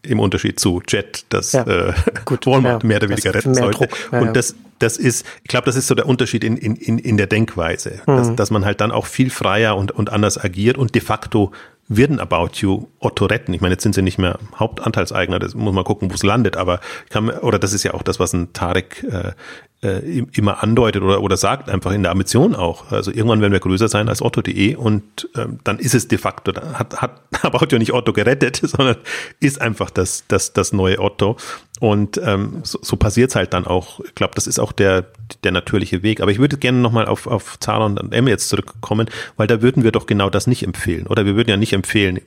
im 0.02 0.18
Unterschied 0.18 0.58
zu 0.58 0.82
Jet, 0.88 1.26
das 1.28 1.52
ja, 1.52 1.62
äh, 1.66 1.92
gut, 2.24 2.46
Walmart 2.46 2.82
ja, 2.82 2.86
mehr 2.86 2.96
oder 2.96 3.10
weniger 3.10 3.34
retten 3.34 3.54
sollte. 3.54 3.88
Ja, 4.12 4.20
und 4.20 4.34
das, 4.34 4.54
das 4.80 4.96
ist, 4.96 5.24
ich 5.42 5.48
glaube, 5.48 5.66
das 5.66 5.76
ist 5.76 5.86
so 5.86 5.94
der 5.94 6.06
Unterschied 6.06 6.42
in, 6.42 6.56
in, 6.56 6.98
in 6.98 7.16
der 7.16 7.26
Denkweise, 7.26 8.00
mhm. 8.06 8.16
dass, 8.16 8.34
dass 8.34 8.50
man 8.50 8.64
halt 8.64 8.80
dann 8.80 8.90
auch 8.90 9.06
viel 9.06 9.30
freier 9.30 9.76
und, 9.76 9.92
und 9.92 10.10
anders 10.10 10.42
agiert 10.42 10.76
und 10.76 10.94
de 10.94 11.02
facto 11.02 11.52
werden 11.90 12.20
About 12.20 12.50
You 12.54 12.86
Otto 13.00 13.26
retten. 13.26 13.52
Ich 13.52 13.60
meine, 13.60 13.74
jetzt 13.74 13.82
sind 13.82 13.96
sie 13.96 14.02
nicht 14.02 14.16
mehr 14.16 14.38
Hauptanteilseigner, 14.56 15.40
das 15.40 15.54
muss 15.54 15.74
man 15.74 15.84
gucken, 15.84 16.08
wo 16.10 16.14
es 16.14 16.22
landet, 16.22 16.56
aber 16.56 16.80
kann, 17.10 17.30
oder 17.30 17.58
das 17.58 17.72
ist 17.72 17.82
ja 17.82 17.94
auch 17.94 18.02
das, 18.02 18.20
was 18.20 18.32
ein 18.32 18.52
Tarek 18.52 19.04
äh, 19.10 19.32
äh, 19.82 20.24
immer 20.32 20.62
andeutet 20.62 21.02
oder, 21.02 21.20
oder 21.20 21.36
sagt, 21.36 21.68
einfach 21.68 21.92
in 21.92 22.02
der 22.02 22.12
Ambition 22.12 22.54
auch. 22.54 22.92
Also 22.92 23.10
irgendwann 23.10 23.40
werden 23.40 23.52
wir 23.52 23.60
größer 23.60 23.88
sein 23.88 24.08
als 24.08 24.22
Otto.de 24.22 24.76
und 24.76 25.28
ähm, 25.36 25.58
dann 25.64 25.78
ist 25.80 25.94
es 25.94 26.06
de 26.06 26.18
facto, 26.18 26.52
hat, 26.54 27.00
hat 27.00 27.22
About 27.42 27.66
You 27.70 27.78
nicht 27.78 27.92
Otto 27.92 28.12
gerettet, 28.12 28.56
sondern 28.62 28.96
ist 29.40 29.60
einfach 29.60 29.90
das, 29.90 30.24
das, 30.28 30.52
das 30.52 30.72
neue 30.72 31.00
Otto. 31.00 31.36
Und 31.80 32.20
ähm, 32.22 32.60
so, 32.62 32.78
so 32.82 32.96
passiert 32.96 33.30
es 33.30 33.36
halt 33.36 33.54
dann 33.54 33.66
auch. 33.66 34.00
Ich 34.00 34.14
glaube, 34.14 34.34
das 34.34 34.46
ist 34.46 34.58
auch 34.58 34.70
der, 34.70 35.06
der 35.44 35.50
natürliche 35.50 36.02
Weg. 36.02 36.20
Aber 36.20 36.30
ich 36.30 36.38
würde 36.38 36.58
gerne 36.58 36.78
nochmal 36.78 37.06
auf, 37.06 37.26
auf 37.26 37.58
Zara 37.58 37.86
und 37.86 38.12
M 38.12 38.28
jetzt 38.28 38.50
zurückkommen, 38.50 39.08
weil 39.38 39.46
da 39.46 39.62
würden 39.62 39.82
wir 39.82 39.90
doch 39.90 40.04
genau 40.04 40.28
das 40.28 40.46
nicht 40.46 40.62
empfehlen. 40.62 41.06
Oder 41.06 41.24
wir 41.24 41.36
würden 41.36 41.48
ja 41.48 41.56
nicht 41.56 41.72
empfehlen, 41.72 42.20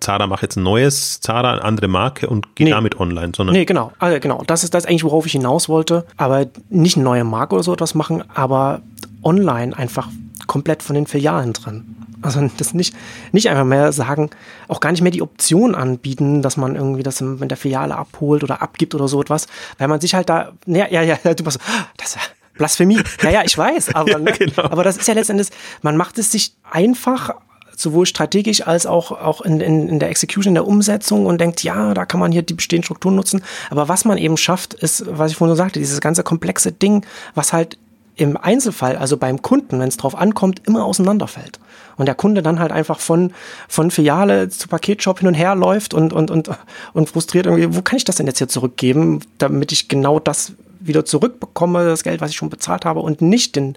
Zara 0.00 0.26
macht 0.26 0.42
jetzt 0.42 0.56
ein 0.56 0.62
neues 0.62 1.20
Zara, 1.20 1.52
eine 1.52 1.64
andere 1.64 1.88
Marke 1.88 2.28
und 2.28 2.56
geht 2.56 2.66
nee. 2.66 2.70
damit 2.70 2.98
online, 2.98 3.32
sondern. 3.36 3.54
Nee, 3.54 3.66
genau. 3.66 3.92
Also 3.98 4.18
genau. 4.20 4.42
Das 4.46 4.64
ist 4.64 4.72
das 4.72 4.86
eigentlich, 4.86 5.04
worauf 5.04 5.26
ich 5.26 5.32
hinaus 5.32 5.68
wollte. 5.68 6.06
Aber 6.16 6.46
nicht 6.70 6.96
eine 6.96 7.04
neue 7.04 7.24
Marke 7.24 7.56
oder 7.56 7.62
so 7.62 7.74
etwas 7.74 7.94
machen, 7.94 8.24
aber 8.34 8.80
online 9.22 9.76
einfach 9.76 10.08
komplett 10.46 10.82
von 10.82 10.94
den 10.94 11.06
Filialen 11.06 11.52
drin. 11.52 11.96
Also 12.22 12.48
das 12.56 12.74
nicht, 12.74 12.94
nicht 13.32 13.48
einfach 13.48 13.64
mehr 13.64 13.92
sagen, 13.92 14.30
auch 14.68 14.80
gar 14.80 14.92
nicht 14.92 15.02
mehr 15.02 15.10
die 15.10 15.22
Option 15.22 15.74
anbieten, 15.74 16.42
dass 16.42 16.56
man 16.56 16.74
irgendwie 16.74 17.02
das 17.02 17.20
in 17.20 17.48
der 17.48 17.56
Filiale 17.56 17.96
abholt 17.96 18.42
oder 18.42 18.62
abgibt 18.62 18.94
oder 18.94 19.08
so 19.08 19.20
etwas, 19.20 19.46
weil 19.78 19.88
man 19.88 20.00
sich 20.00 20.14
halt 20.14 20.28
da, 20.28 20.52
ja, 20.66 20.88
ja, 20.88 21.02
ja, 21.02 21.16
du 21.34 21.44
warst, 21.44 21.58
das 21.96 22.08
ist 22.08 22.16
ja 22.16 22.22
Blasphemie. 22.54 23.00
Ja, 23.22 23.30
ja, 23.30 23.42
ich 23.44 23.56
weiß, 23.56 23.94
aber, 23.94 24.10
ja, 24.10 24.18
ne, 24.18 24.32
genau. 24.32 24.62
aber 24.62 24.84
das 24.84 24.96
ist 24.96 25.08
ja 25.08 25.14
letztendlich, 25.14 25.48
man 25.82 25.96
macht 25.96 26.18
es 26.18 26.30
sich 26.30 26.54
einfach 26.70 27.34
sowohl 27.76 28.06
strategisch 28.06 28.66
als 28.66 28.86
auch, 28.86 29.10
auch 29.10 29.40
in, 29.40 29.60
in, 29.60 29.88
in 29.88 29.98
der 29.98 30.08
Execution, 30.10 30.50
in 30.50 30.54
der 30.54 30.66
Umsetzung 30.66 31.26
und 31.26 31.40
denkt, 31.40 31.62
ja, 31.64 31.92
da 31.92 32.06
kann 32.06 32.20
man 32.20 32.32
hier 32.32 32.42
die 32.42 32.54
bestehenden 32.54 32.84
Strukturen 32.84 33.16
nutzen. 33.16 33.42
Aber 33.70 33.88
was 33.88 34.04
man 34.04 34.16
eben 34.18 34.36
schafft, 34.36 34.74
ist, 34.74 35.04
was 35.08 35.32
ich 35.32 35.36
vorhin 35.36 35.56
sagte, 35.56 35.80
dieses 35.80 36.00
ganze 36.00 36.22
komplexe 36.22 36.70
Ding, 36.70 37.04
was 37.34 37.52
halt 37.52 37.76
im 38.16 38.36
Einzelfall, 38.36 38.96
also 38.96 39.16
beim 39.16 39.42
Kunden, 39.42 39.80
wenn 39.80 39.88
es 39.88 39.96
drauf 39.96 40.16
ankommt, 40.16 40.62
immer 40.66 40.84
auseinanderfällt. 40.84 41.58
Und 41.96 42.06
der 42.06 42.14
Kunde 42.14 42.42
dann 42.42 42.58
halt 42.58 42.72
einfach 42.72 43.00
von, 43.00 43.32
von 43.68 43.90
Filiale 43.90 44.48
zu 44.48 44.68
Paketshop 44.68 45.20
hin 45.20 45.28
und 45.28 45.34
her 45.34 45.54
läuft 45.54 45.94
und, 45.94 46.12
und, 46.12 46.30
und, 46.30 46.50
und 46.92 47.08
frustriert 47.08 47.46
irgendwie, 47.46 47.74
wo 47.74 47.82
kann 47.82 47.96
ich 47.96 48.04
das 48.04 48.16
denn 48.16 48.26
jetzt 48.26 48.38
hier 48.38 48.48
zurückgeben, 48.48 49.20
damit 49.38 49.72
ich 49.72 49.88
genau 49.88 50.18
das 50.18 50.52
wieder 50.86 51.04
zurückbekomme, 51.04 51.84
das 51.84 52.02
Geld, 52.02 52.20
was 52.20 52.30
ich 52.30 52.36
schon 52.36 52.50
bezahlt 52.50 52.84
habe 52.84 53.00
und 53.00 53.22
nicht 53.22 53.56
den 53.56 53.76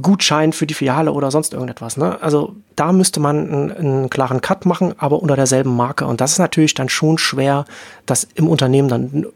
Gutschein 0.00 0.52
für 0.52 0.66
die 0.66 0.74
Filiale 0.74 1.12
oder 1.12 1.30
sonst 1.30 1.52
irgendetwas. 1.52 1.96
Ne? 1.96 2.20
Also 2.22 2.54
da 2.76 2.92
müsste 2.92 3.18
man 3.18 3.48
einen, 3.48 3.72
einen 3.72 4.10
klaren 4.10 4.40
Cut 4.40 4.64
machen, 4.64 4.94
aber 4.98 5.20
unter 5.20 5.36
derselben 5.36 5.74
Marke. 5.74 6.06
Und 6.06 6.20
das 6.20 6.32
ist 6.32 6.38
natürlich 6.38 6.74
dann 6.74 6.88
schon 6.88 7.18
schwer, 7.18 7.64
das 8.06 8.26
im 8.34 8.48
Unternehmen 8.48 8.88
dann 8.88 9.26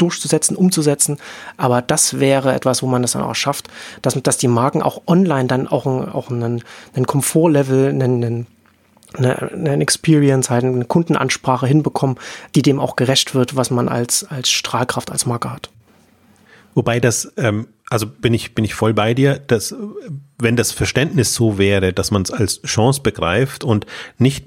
durchzusetzen, 0.00 0.56
umzusetzen. 0.56 1.18
Aber 1.56 1.82
das 1.82 2.18
wäre 2.20 2.54
etwas, 2.54 2.82
wo 2.82 2.86
man 2.86 3.02
das 3.02 3.12
dann 3.12 3.22
auch 3.22 3.34
schafft, 3.34 3.68
dass, 4.02 4.14
dass 4.22 4.38
die 4.38 4.48
Marken 4.48 4.82
auch 4.82 5.02
online 5.06 5.46
dann 5.46 5.68
auch, 5.68 5.86
ein, 5.86 6.08
auch 6.08 6.30
einen, 6.30 6.62
einen 6.94 7.06
Komfortlevel, 7.06 7.88
einen, 7.88 8.24
einen 8.24 8.46
eine, 9.14 9.80
Experience, 9.82 10.50
halt 10.50 10.64
eine 10.64 10.84
Kundenansprache 10.84 11.66
hinbekommen, 11.66 12.16
die 12.54 12.62
dem 12.62 12.78
auch 12.78 12.96
gerecht 12.96 13.34
wird, 13.34 13.56
was 13.56 13.70
man 13.70 13.88
als, 13.88 14.24
als 14.24 14.50
Strahlkraft 14.50 15.10
als 15.10 15.26
Marke 15.26 15.52
hat. 15.52 15.70
Wobei 16.74 17.00
das, 17.00 17.32
ähm, 17.36 17.66
also 17.88 18.06
bin 18.06 18.32
ich, 18.34 18.54
bin 18.54 18.64
ich 18.64 18.74
voll 18.74 18.94
bei 18.94 19.14
dir, 19.14 19.38
dass 19.38 19.74
wenn 20.38 20.56
das 20.56 20.70
Verständnis 20.70 21.34
so 21.34 21.58
wäre, 21.58 21.92
dass 21.92 22.12
man 22.12 22.22
es 22.22 22.30
als 22.30 22.62
Chance 22.62 23.02
begreift 23.02 23.64
und 23.64 23.86
nicht 24.18 24.46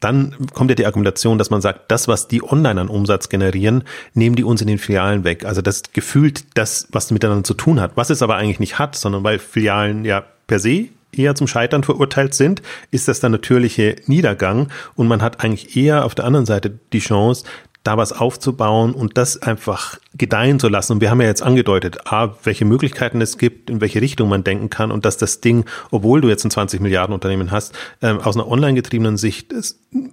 dann 0.00 0.34
kommt 0.52 0.70
ja 0.70 0.74
die 0.74 0.86
Argumentation, 0.86 1.38
dass 1.38 1.50
man 1.50 1.60
sagt, 1.60 1.90
das, 1.90 2.08
was 2.08 2.28
die 2.28 2.42
online 2.42 2.80
an 2.80 2.88
Umsatz 2.88 3.28
generieren, 3.28 3.84
nehmen 4.12 4.36
die 4.36 4.44
uns 4.44 4.60
in 4.60 4.68
den 4.68 4.78
Filialen 4.78 5.24
weg. 5.24 5.44
Also 5.44 5.62
das 5.62 5.82
gefühlt 5.92 6.44
das, 6.54 6.88
was 6.90 7.10
miteinander 7.10 7.44
zu 7.44 7.54
tun 7.54 7.80
hat, 7.80 7.92
was 7.96 8.10
es 8.10 8.22
aber 8.22 8.36
eigentlich 8.36 8.60
nicht 8.60 8.78
hat, 8.78 8.96
sondern 8.96 9.24
weil 9.24 9.38
Filialen 9.38 10.04
ja 10.04 10.24
per 10.46 10.58
se 10.58 10.88
eher 11.12 11.34
zum 11.34 11.46
Scheitern 11.46 11.84
verurteilt 11.84 12.34
sind, 12.34 12.60
ist 12.90 13.08
das 13.08 13.20
der 13.20 13.30
natürliche 13.30 13.96
Niedergang 14.06 14.68
und 14.94 15.06
man 15.06 15.22
hat 15.22 15.42
eigentlich 15.44 15.76
eher 15.76 16.04
auf 16.04 16.14
der 16.14 16.24
anderen 16.24 16.46
Seite 16.46 16.78
die 16.92 16.98
Chance, 16.98 17.44
da 17.84 17.98
was 17.98 18.12
aufzubauen 18.12 18.94
und 18.94 19.18
das 19.18 19.40
einfach 19.40 19.98
gedeihen 20.14 20.58
zu 20.58 20.68
lassen. 20.68 20.94
Und 20.94 21.00
wir 21.02 21.10
haben 21.10 21.20
ja 21.20 21.28
jetzt 21.28 21.42
angedeutet, 21.42 22.10
A, 22.10 22.34
welche 22.42 22.64
Möglichkeiten 22.64 23.20
es 23.20 23.38
gibt, 23.38 23.68
in 23.68 23.80
welche 23.80 24.00
Richtung 24.00 24.28
man 24.30 24.42
denken 24.42 24.70
kann 24.70 24.90
und 24.90 25.04
dass 25.04 25.18
das 25.18 25.40
Ding, 25.40 25.66
obwohl 25.90 26.22
du 26.22 26.28
jetzt 26.28 26.44
ein 26.44 26.50
20 26.50 26.80
Milliarden 26.80 27.14
Unternehmen 27.14 27.50
hast, 27.50 27.74
ähm, 28.00 28.20
aus 28.20 28.36
einer 28.36 28.48
online 28.48 28.74
getriebenen 28.74 29.18
Sicht 29.18 29.54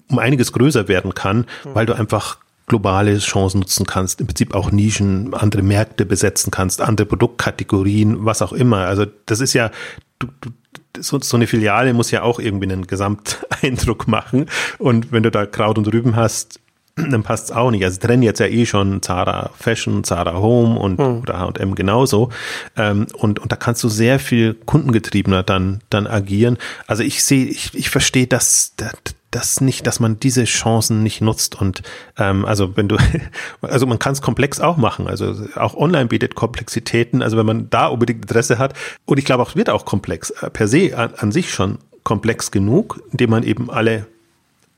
um 0.10 0.20
einiges 0.20 0.52
größer 0.52 0.90
werden 0.90 1.16
kann, 1.16 1.40
mhm. 1.40 1.46
weil 1.74 1.86
du 1.86 1.94
einfach 1.94 2.38
globale 2.68 3.18
Chancen 3.18 3.60
nutzen 3.60 3.86
kannst, 3.86 4.22
im 4.22 4.28
Prinzip 4.28 4.54
auch 4.54 4.72
Nischen, 4.72 5.34
andere 5.34 5.62
Märkte 5.62 6.06
besetzen 6.06 6.52
kannst, 6.52 6.82
andere 6.82 7.06
Produktkategorien, 7.06 8.26
was 8.26 8.42
auch 8.42 8.54
immer. 8.54 8.88
Also 8.88 9.06
das 9.26 9.40
ist 9.40 9.54
ja, 9.54 9.72
du, 10.20 10.28
du, 10.42 10.52
so, 10.98 11.20
so 11.22 11.38
eine 11.38 11.48
Filiale 11.48 11.94
muss 11.94 12.12
ja 12.12 12.24
auch 12.24 12.40
irgendwie 12.40 12.72
einen 12.72 12.88
Gesamteindruck 12.88 14.08
machen. 14.10 14.48
Und 14.78 15.12
wenn 15.12 15.24
du 15.24 15.32
da 15.32 15.46
Kraut 15.46 15.78
und 15.78 15.92
Rüben 15.92 16.16
hast, 16.16 16.60
dann 17.10 17.24
passt 17.24 17.46
es 17.46 17.56
auch 17.56 17.72
nicht. 17.72 17.84
Also 17.84 18.00
trennen 18.00 18.24
jetzt 18.24 18.40
ja 18.40 18.48
eh 18.48 18.66
schon 18.66 19.02
Zara 19.02 19.52
Fashion, 19.58 20.04
Zara 20.04 20.34
Home 20.34 20.80
und 20.80 21.00
hm. 21.00 21.22
oder 21.22 21.40
H&M 21.40 21.76
genauso. 21.76 22.30
Ähm, 22.78 23.08
und, 23.18 23.40
und 23.40 23.52
da 23.52 23.56
kannst 23.56 23.84
du 23.84 23.90
sehr 23.90 24.20
viel 24.20 24.54
kundengetriebener 24.54 25.44
dann, 25.44 25.82
dann 25.90 26.08
agieren. 26.08 26.58
Also 26.88 27.04
ich 27.04 27.24
sehe, 27.24 27.46
ich, 27.46 27.74
ich 27.74 27.90
verstehe 27.90 28.28
das, 28.28 28.74
das, 28.78 28.94
das 29.32 29.62
nicht, 29.62 29.88
dass 29.88 30.00
man 30.00 30.20
diese 30.20 30.44
Chancen 30.44 31.04
nicht 31.04 31.22
nutzt. 31.22 31.60
Und 31.60 31.82
ähm, 32.18 32.46
also 32.46 32.76
wenn 32.78 32.88
du, 32.88 32.98
also 33.62 33.88
man 33.88 34.00
kann 34.00 34.14
es 34.14 34.22
komplex 34.22 34.60
auch 34.60 34.78
machen. 34.78 35.08
Also 35.08 35.36
auch 35.56 35.76
online 35.76 36.08
bietet 36.08 36.36
Komplexitäten. 36.36 37.22
Also 37.22 37.38
wenn 37.38 37.46
man 37.46 37.70
da 37.70 37.88
unbedingt 37.88 38.22
Interesse 38.22 38.60
hat, 38.60 38.74
und 39.06 39.18
ich 39.18 39.26
glaube 39.26 39.44
auch, 39.44 39.56
wird 39.56 39.70
auch 39.70 39.86
komplex, 39.86 40.32
äh, 40.32 40.50
per 40.50 40.68
se 40.68 40.98
an, 40.98 41.14
an 41.18 41.32
sich 41.32 41.54
schon 41.54 41.80
komplex 42.04 42.52
genug, 42.52 43.02
indem 43.12 43.30
man 43.30 43.44
eben 43.44 43.70
alle 43.70 44.06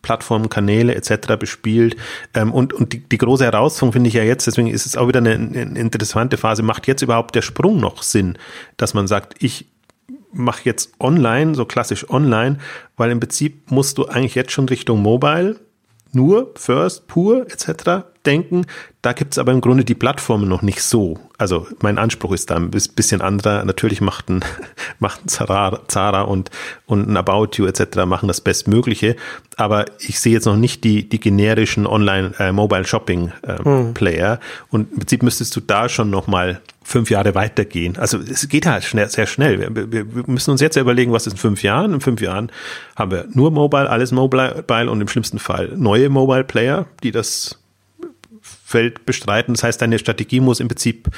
Plattformen, 0.04 0.50
Kanäle 0.50 0.94
etc. 0.94 1.36
bespielt. 1.40 1.96
Ähm, 2.36 2.54
und 2.54 2.74
und 2.74 2.94
die, 2.94 3.00
die 3.00 3.18
große 3.18 3.44
Herausforderung 3.44 3.94
finde 3.94 4.10
ich 4.10 4.14
ja 4.14 4.24
jetzt, 4.24 4.46
deswegen 4.46 4.68
ist 4.68 4.86
es 4.86 4.96
auch 4.96 5.08
wieder 5.08 5.20
eine, 5.20 5.34
eine 5.34 5.80
interessante 5.80 6.38
Phase, 6.38 6.62
macht 6.62 6.86
jetzt 6.86 7.02
überhaupt 7.02 7.34
der 7.34 7.42
Sprung 7.42 7.80
noch 7.80 8.04
Sinn, 8.04 8.38
dass 8.78 8.94
man 8.94 9.08
sagt, 9.08 9.42
ich 9.42 9.66
mache 10.32 10.62
jetzt 10.66 10.94
online, 11.00 11.56
so 11.56 11.66
klassisch 11.66 12.10
online, 12.10 12.60
weil 12.98 13.10
im 13.10 13.20
Prinzip 13.20 13.72
musst 13.72 13.98
du 13.98 14.06
eigentlich 14.06 14.36
jetzt 14.36 14.52
schon 14.52 14.68
Richtung 14.68 15.02
Mobile 15.02 15.60
nur, 16.14 16.52
First, 16.56 17.08
Pur 17.08 17.46
etc. 17.52 18.06
denken. 18.26 18.66
Da 19.02 19.14
gibt's 19.14 19.38
aber 19.38 19.52
im 19.52 19.62
Grunde 19.62 19.84
die 19.84 19.96
Plattformen 19.96 20.48
noch 20.48 20.62
nicht 20.62 20.82
so. 20.82 21.20
Also 21.38 21.68
mein 21.82 21.98
Anspruch 21.98 22.32
ist 22.32 22.52
da 22.52 22.56
ein 22.56 22.72
bisschen 22.72 23.20
anderer. 23.22 23.66
Natürlich 23.66 24.00
macht 24.00 24.30
ein, 24.30 24.46
macht 25.00 25.26
ein 25.26 25.28
Zara, 25.28 25.82
Zara 25.88 26.22
und, 26.22 26.52
und 26.86 27.10
ein 27.10 27.18
About 27.18 27.50
You 27.56 27.66
etc. 27.66 28.06
machen 28.06 28.28
das 28.28 28.42
Bestmögliche. 28.42 29.16
Aber 29.58 29.86
ich 30.00 30.20
sehe 30.20 30.34
jetzt 30.34 30.46
noch 30.46 30.56
nicht 30.56 30.84
die, 30.84 31.10
die 31.10 31.20
generischen 31.20 31.86
Online-Mobile-Shopping-Player. 31.86 34.34
Äh, 34.34 34.38
hm. 34.38 34.44
Und 34.70 34.92
im 34.92 35.00
Prinzip 35.00 35.24
müsstest 35.24 35.56
du 35.56 35.60
da 35.60 35.90
schon 35.90 36.10
nochmal 36.10 36.62
fünf 36.84 37.10
Jahre 37.10 37.36
weitergehen. 37.36 37.98
Also 37.98 38.20
es 38.20 38.48
geht 38.50 38.66
halt 38.66 38.84
schnell, 38.84 39.10
sehr 39.10 39.26
schnell. 39.26 39.60
Wir, 39.60 39.92
wir, 39.92 40.24
müssen 40.28 40.52
uns 40.52 40.62
jetzt 40.62 40.76
überlegen, 40.76 41.12
was 41.12 41.28
ist 41.28 41.34
in 41.34 41.40
fünf 41.40 41.64
Jahren. 41.64 41.94
In 41.94 42.02
fünf 42.02 42.22
Jahren 42.22 42.52
haben 42.96 43.12
wir 43.12 43.28
nur 43.32 43.52
Mobile, 43.52 43.90
alles 43.90 44.12
Mobile 44.12 44.90
und 44.90 45.02
im 45.02 45.08
schlimmsten 45.08 45.40
Fall 45.40 45.74
neue 45.76 46.10
Mobile 46.10 46.44
Player, 46.44 46.86
die 47.04 47.12
das 47.12 47.60
Feld 48.42 49.06
bestreiten. 49.06 49.54
Das 49.54 49.64
heißt, 49.64 49.82
deine 49.82 50.00
Strategie 50.00 50.40
muss 50.40 50.60
im 50.60 50.68
Prinzip 50.68 51.10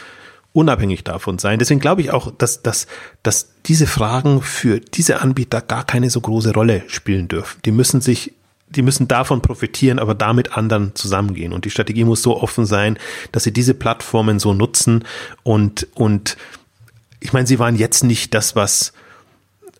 unabhängig 0.53 1.03
davon 1.03 1.37
sein. 1.37 1.59
Deswegen 1.59 1.81
glaube 1.81 2.01
ich 2.01 2.11
auch, 2.11 2.31
dass, 2.31 2.63
dass, 2.63 2.87
dass 3.23 3.49
diese 3.65 3.87
Fragen 3.87 4.41
für 4.41 4.79
diese 4.79 5.21
Anbieter 5.21 5.61
gar 5.61 5.85
keine 5.85 6.09
so 6.09 6.21
große 6.21 6.53
Rolle 6.53 6.83
spielen 6.87 7.27
dürfen. 7.27 7.59
Die 7.65 7.71
müssen 7.71 7.99
sich 7.99 8.33
die 8.67 8.81
müssen 8.81 9.07
davon 9.07 9.41
profitieren, 9.41 9.99
aber 9.99 10.15
damit 10.15 10.57
anderen 10.57 10.95
zusammengehen. 10.95 11.53
Und 11.53 11.65
die 11.65 11.69
Strategie 11.69 12.03
muss 12.03 12.21
so 12.21 12.41
offen 12.41 12.65
sein, 12.65 12.97
dass 13.31 13.43
sie 13.43 13.53
diese 13.53 13.73
Plattformen 13.73 14.39
so 14.39 14.53
nutzen 14.53 15.03
und, 15.43 15.87
und 15.95 16.37
ich 17.19 17.33
meine, 17.33 17.47
sie 17.47 17.57
waren 17.57 17.75
jetzt 17.75 18.03
nicht 18.03 18.33
das, 18.33 18.55
was 18.55 18.93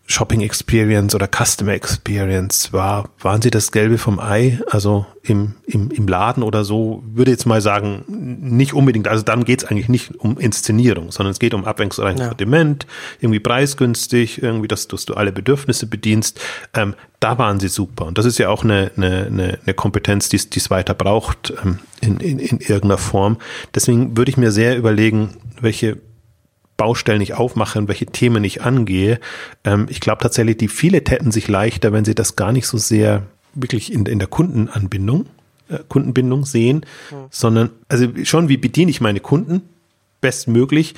Shopping 0.08 0.42
Experience 0.42 1.16
oder 1.16 1.28
Customer 1.28 1.74
Experience 1.74 2.72
war, 2.72 3.10
waren 3.22 3.42
sie 3.42 3.50
das 3.50 3.72
Gelbe 3.72 3.98
vom 3.98 4.20
Ei, 4.20 4.60
also 4.70 5.08
im, 5.24 5.56
im, 5.66 5.90
im 5.90 6.08
Laden 6.08 6.44
oder 6.44 6.64
so, 6.64 7.04
würde 7.08 7.32
jetzt 7.32 7.48
mal 7.48 7.60
sagen, 7.60 8.04
nicht 8.08 8.74
unbedingt, 8.74 9.08
also 9.08 9.24
dann 9.24 9.46
geht 9.46 9.64
es 9.64 9.68
eigentlich 9.68 9.90
nicht 9.90 10.16
um 10.20 10.38
Inszenierung, 10.38 11.12
sondern 11.12 11.32
es 11.32 11.40
geht 11.40 11.56
um 11.56 11.66
abwechslungsreiches 11.66 12.20
ja. 12.20 12.28
Sortiment, 12.28 12.86
irgendwie 13.20 13.40
preisgünstig, 13.40 14.44
irgendwie, 14.44 14.68
dass, 14.68 14.88
dass 14.88 15.06
du 15.06 15.16
alle 15.16 15.32
Bedürfnisse 15.32 15.88
bedienst, 15.88 16.40
ähm, 16.76 16.94
da 17.20 17.40
waren 17.40 17.60
sie 17.60 17.70
super. 17.70 18.06
Und 18.06 18.20
das 18.20 18.26
ist 18.26 18.38
ja 18.38 18.50
auch 18.50 18.64
eine, 18.64 18.92
eine, 18.96 19.26
eine 19.66 19.74
Kompetenz, 19.74 20.30
die 20.30 20.38
es 20.38 20.70
weiter 20.70 20.94
braucht 20.94 21.52
ähm, 21.64 21.80
in, 22.02 22.18
in, 22.18 22.38
in 22.38 22.60
irgendeiner 22.60 23.00
Form. 23.00 23.38
Deswegen 23.74 24.16
würde 24.16 24.30
ich 24.30 24.38
mir 24.38 24.52
sehr 24.52 24.78
überlegen, 24.78 25.38
welche 25.60 25.98
Baustellen 26.78 27.22
ich 27.22 27.34
aufmache 27.34 27.88
welche 27.88 28.06
Themen 28.06 28.44
ich 28.44 28.62
angehe. 28.62 29.20
Ähm, 29.64 29.88
ich 29.90 30.00
glaube 30.00 30.22
tatsächlich, 30.22 30.58
die 30.58 30.68
viele 30.68 31.04
täten 31.04 31.32
sich 31.32 31.48
leichter, 31.48 31.94
wenn 31.94 32.06
sie 32.06 32.16
das 32.16 32.36
gar 32.36 32.52
nicht 32.52 32.68
so 32.68 32.78
sehr 32.78 33.24
wirklich 33.54 33.94
in, 33.94 34.06
in 34.06 34.20
der 34.20 34.28
Kundenanbindung, 34.28 35.28
äh, 35.70 35.80
Kundenbindung 35.88 36.46
sehen, 36.46 36.86
mhm. 37.12 37.16
sondern 37.30 37.70
also 37.88 38.08
schon, 38.24 38.50
wie 38.50 38.58
bediene 38.58 38.92
ich 38.92 39.02
meine 39.02 39.20
Kunden 39.22 39.62
bestmöglich, 40.22 40.96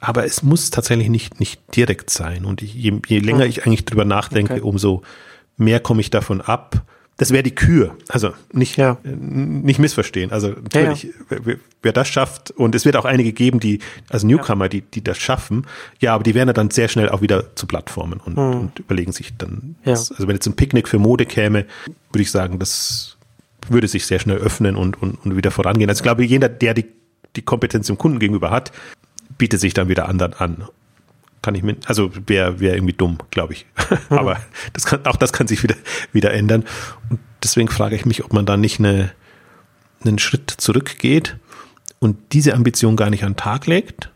aber 0.00 0.24
es 0.24 0.42
muss 0.42 0.70
tatsächlich 0.70 1.08
nicht, 1.08 1.38
nicht 1.40 1.60
direkt 1.76 2.10
sein. 2.10 2.44
Und 2.44 2.62
je, 2.62 3.00
je 3.06 3.18
länger 3.18 3.44
mhm. 3.44 3.50
ich 3.50 3.66
eigentlich 3.66 3.84
drüber 3.84 4.04
nachdenke, 4.04 4.54
okay. 4.54 4.62
umso 4.62 5.02
mehr 5.56 5.78
komme 5.78 6.00
ich 6.00 6.10
davon 6.10 6.40
ab, 6.40 6.82
das 7.20 7.32
wäre 7.32 7.42
die 7.42 7.54
Kür. 7.54 7.98
Also 8.08 8.32
nicht, 8.50 8.78
ja. 8.78 8.96
nicht 9.04 9.78
missverstehen. 9.78 10.32
Also 10.32 10.48
natürlich, 10.48 11.02
ja, 11.02 11.10
ja. 11.28 11.38
Wer, 11.44 11.56
wer, 11.82 11.92
das 11.92 12.08
schafft, 12.08 12.50
und 12.52 12.74
es 12.74 12.86
wird 12.86 12.96
auch 12.96 13.04
einige 13.04 13.34
geben, 13.34 13.60
die, 13.60 13.80
also 14.08 14.26
Newcomer, 14.26 14.70
die, 14.70 14.80
die 14.80 15.04
das 15.04 15.18
schaffen, 15.18 15.66
ja, 15.98 16.14
aber 16.14 16.24
die 16.24 16.34
werden 16.34 16.54
dann 16.54 16.70
sehr 16.70 16.88
schnell 16.88 17.10
auch 17.10 17.20
wieder 17.20 17.54
zu 17.56 17.66
Plattformen 17.66 18.20
und, 18.24 18.38
hm. 18.38 18.60
und 18.60 18.78
überlegen 18.78 19.12
sich 19.12 19.36
dann, 19.36 19.76
das, 19.84 20.10
also 20.10 20.28
wenn 20.28 20.34
jetzt 20.34 20.46
ein 20.46 20.56
Picknick 20.56 20.88
für 20.88 20.98
Mode 20.98 21.26
käme, 21.26 21.66
würde 22.10 22.22
ich 22.22 22.30
sagen, 22.30 22.58
das 22.58 23.18
würde 23.68 23.86
sich 23.86 24.06
sehr 24.06 24.18
schnell 24.18 24.38
öffnen 24.38 24.74
und, 24.74 25.02
und, 25.02 25.22
und 25.22 25.36
wieder 25.36 25.50
vorangehen. 25.50 25.90
Also 25.90 26.00
ich 26.00 26.04
glaube, 26.04 26.24
jeder, 26.24 26.48
der 26.48 26.72
die, 26.72 26.86
die 27.36 27.42
Kompetenz 27.42 27.88
dem 27.88 27.98
Kunden 27.98 28.18
gegenüber 28.18 28.50
hat, 28.50 28.72
bietet 29.36 29.60
sich 29.60 29.74
dann 29.74 29.90
wieder 29.90 30.08
anderen 30.08 30.32
an 30.32 30.64
kann 31.42 31.54
ich 31.54 31.62
mir, 31.62 31.76
also 31.86 32.10
wäre 32.26 32.60
wär 32.60 32.74
irgendwie 32.74 32.92
dumm, 32.92 33.18
glaube 33.30 33.54
ich. 33.54 33.66
Aber 34.10 34.38
das 34.72 34.84
kann, 34.84 35.06
auch 35.06 35.16
das 35.16 35.32
kann 35.32 35.46
sich 35.46 35.62
wieder, 35.62 35.76
wieder 36.12 36.32
ändern. 36.32 36.64
Und 37.08 37.18
deswegen 37.42 37.68
frage 37.68 37.96
ich 37.96 38.04
mich, 38.04 38.24
ob 38.24 38.32
man 38.32 38.46
da 38.46 38.56
nicht 38.56 38.78
eine, 38.78 39.12
einen 40.04 40.18
Schritt 40.18 40.50
zurückgeht 40.50 41.36
und 41.98 42.16
diese 42.32 42.54
Ambition 42.54 42.96
gar 42.96 43.10
nicht 43.10 43.24
an 43.24 43.32
den 43.32 43.38
Tag 43.38 43.66
legt. 43.66 44.10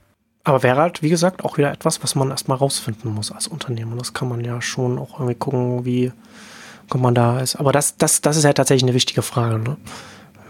Aber 0.45 0.63
wäre 0.63 0.77
halt, 0.77 1.03
wie 1.03 1.09
gesagt, 1.09 1.43
auch 1.43 1.57
wieder 1.57 1.73
etwas, 1.73 2.03
was 2.03 2.15
man 2.15 2.31
erstmal 2.31 2.59
rausfinden 2.59 3.11
muss 3.13 3.33
als 3.33 3.49
Unternehmen. 3.49 3.97
Das 3.97 4.13
kann 4.13 4.29
man 4.29 4.45
ja 4.45 4.61
schon 4.61 4.99
auch 4.99 5.15
irgendwie 5.15 5.35
gucken, 5.35 5.87
wie 5.87 6.13
kommt 6.91 7.03
man 7.03 7.15
da 7.15 7.41
ist. 7.41 7.57
Aber 7.57 7.73
das, 7.73 7.97
das, 7.97 8.21
das 8.21 8.37
ist 8.37 8.45
ja 8.45 8.53
tatsächlich 8.53 8.83
eine 8.83 8.95
wichtige 8.95 9.23
Frage. 9.23 9.59
Ne? 9.59 9.79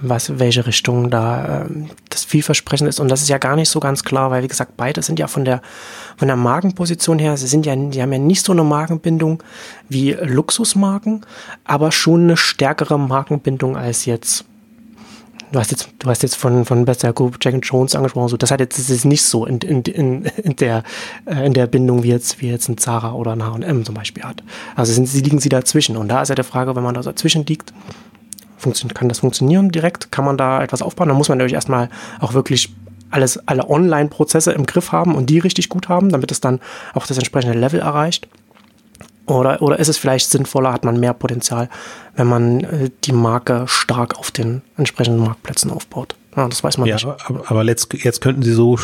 Was, 0.09 0.39
welche 0.39 0.67
Richtung 0.67 1.11
da 1.11 1.63
äh, 1.63 1.69
das 2.11 2.25
vielversprechend 2.25 2.89
ist. 2.89 3.01
Und 3.01 3.09
das 3.09 3.23
ist 3.23 3.29
ja 3.29 3.39
gar 3.39 3.57
nicht 3.57 3.69
so 3.69 3.81
ganz 3.81 4.05
klar, 4.05 4.31
weil 4.31 4.43
wie 4.43 4.49
gesagt, 4.49 4.77
beide 4.77 5.03
sind 5.03 5.19
ja 5.19 5.27
von 5.27 5.45
der, 5.45 5.63
von 6.17 6.29
der 6.29 6.37
Markenposition 6.37 7.19
her, 7.19 7.37
sie 7.37 7.47
sind 7.47 7.67
ja, 7.67 7.75
die 7.75 8.01
haben 8.01 8.13
ja 8.13 8.19
nicht 8.19 8.45
so 8.45 8.53
eine 8.53 8.65
Markenbindung 8.65 9.43
wie 9.89 10.13
Luxusmarken, 10.13 11.25
aber 11.65 11.93
schon 11.93 12.25
eine 12.25 12.37
stärkere 12.37 12.99
Markenbindung 12.99 13.77
als 13.77 14.05
jetzt. 14.05 14.45
Du 15.53 15.61
hast 15.61 15.71
jetzt, 15.71 15.89
du 16.01 16.09
hast 16.09 16.23
jetzt 16.25 16.35
von, 16.35 16.65
von 16.65 16.85
Bester 16.85 17.13
Group 17.13 17.39
Jack 17.41 17.55
Jones 17.63 17.95
angesprochen, 17.95 18.29
so, 18.29 18.37
das 18.37 18.51
hat 18.51 18.59
jetzt, 18.59 18.77
das 18.77 18.91
ist 18.91 19.05
nicht 19.05 19.23
so 19.23 19.47
in, 19.47 19.59
in, 19.59 19.83
in, 19.83 20.25
in 20.25 20.57
der, 20.57 20.83
äh, 21.27 21.47
in 21.47 21.53
der 21.53 21.69
Bindung 21.69 22.03
wie 22.03 22.09
jetzt, 22.09 22.41
wie 22.41 22.49
jetzt 22.49 22.69
ein 22.69 22.77
Zara 22.77 23.13
oder 23.13 23.33
ein 23.33 23.45
H&M 23.45 23.85
zum 23.85 23.95
Beispiel 23.95 24.25
hat. 24.25 24.43
Also 24.75 24.93
sind, 24.93 25.07
sie 25.07 25.21
liegen 25.21 25.39
sie 25.39 25.51
dazwischen. 25.51 25.97
Und 25.97 26.09
da 26.09 26.23
ist 26.23 26.29
ja 26.29 26.35
die 26.35 26.43
Frage, 26.43 26.75
wenn 26.75 26.83
man 26.83 26.95
da 26.95 27.03
dazwischen 27.03 27.47
liegt, 27.47 27.73
kann 28.95 29.09
das 29.09 29.21
funktionieren 29.21 29.71
direkt? 29.71 30.11
Kann 30.13 30.25
man 30.25 30.37
da 30.37 30.63
etwas 30.63 30.83
aufbauen? 30.83 31.09
Da 31.09 31.15
muss 31.15 31.29
man 31.29 31.39
natürlich 31.39 31.55
erstmal 31.55 31.89
auch 32.21 32.35
wirklich 32.35 32.75
alles, 33.11 33.41
alle 33.47 33.69
Online-Prozesse 33.69 34.53
im 34.53 34.67
Griff 34.67 34.93
haben 34.93 35.15
und 35.15 35.31
die 35.31 35.39
richtig 35.39 35.69
gut 35.69 35.89
haben, 35.89 36.11
damit 36.11 36.33
es 36.33 36.41
dann 36.41 36.61
auch 36.95 37.07
das 37.07 37.17
entsprechende 37.17 37.59
Level 37.59 37.81
erreicht? 37.81 38.29
Oder, 39.27 39.63
oder 39.63 39.79
ist 39.79 39.89
es 39.89 39.97
vielleicht 39.97 40.29
sinnvoller, 40.29 40.73
hat 40.73 40.85
man 40.85 41.01
mehr 41.01 41.15
Potenzial, 41.15 41.71
wenn 42.15 42.27
man 42.27 42.61
äh, 42.61 42.91
die 43.05 43.13
Marke 43.13 43.65
stark 43.67 44.19
auf 44.19 44.31
den 44.31 44.61
entsprechenden 44.77 45.21
Marktplätzen 45.21 45.71
aufbaut? 45.71 46.15
Ja, 46.37 46.49
das 46.49 46.63
weiß 46.63 46.79
man 46.79 46.89
ja, 46.89 46.97
nicht. 46.97 47.07
Aber, 47.07 47.43
aber 47.47 47.65
jetzt, 47.65 47.93
jetzt 47.95 48.21
könnten 48.21 48.43
sie 48.43 48.53
so, 48.53 48.79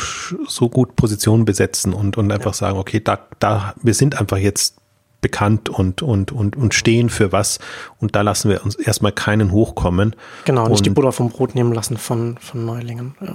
so 0.46 0.68
gut 0.68 0.96
Positionen 0.96 1.44
besetzen 1.44 1.92
und, 1.92 2.16
und 2.16 2.30
einfach 2.32 2.52
ja. 2.52 2.56
sagen, 2.56 2.78
okay, 2.78 3.00
da, 3.00 3.18
da, 3.38 3.74
wir 3.82 3.92
sind 3.92 4.18
einfach 4.18 4.38
jetzt 4.38 4.79
bekannt 5.20 5.68
und, 5.68 6.02
und, 6.02 6.32
und, 6.32 6.56
und 6.56 6.74
stehen 6.74 7.10
für 7.10 7.32
was. 7.32 7.58
Und 7.98 8.16
da 8.16 8.22
lassen 8.22 8.50
wir 8.50 8.64
uns 8.64 8.74
erstmal 8.76 9.12
keinen 9.12 9.52
hochkommen. 9.52 10.16
Genau, 10.44 10.68
nicht 10.68 10.78
und, 10.78 10.86
die 10.86 10.90
Butter 10.90 11.12
vom 11.12 11.30
Brot 11.30 11.54
nehmen 11.54 11.72
lassen 11.72 11.96
von, 11.96 12.38
von 12.38 12.64
Neulingen. 12.64 13.14
Ja. 13.20 13.34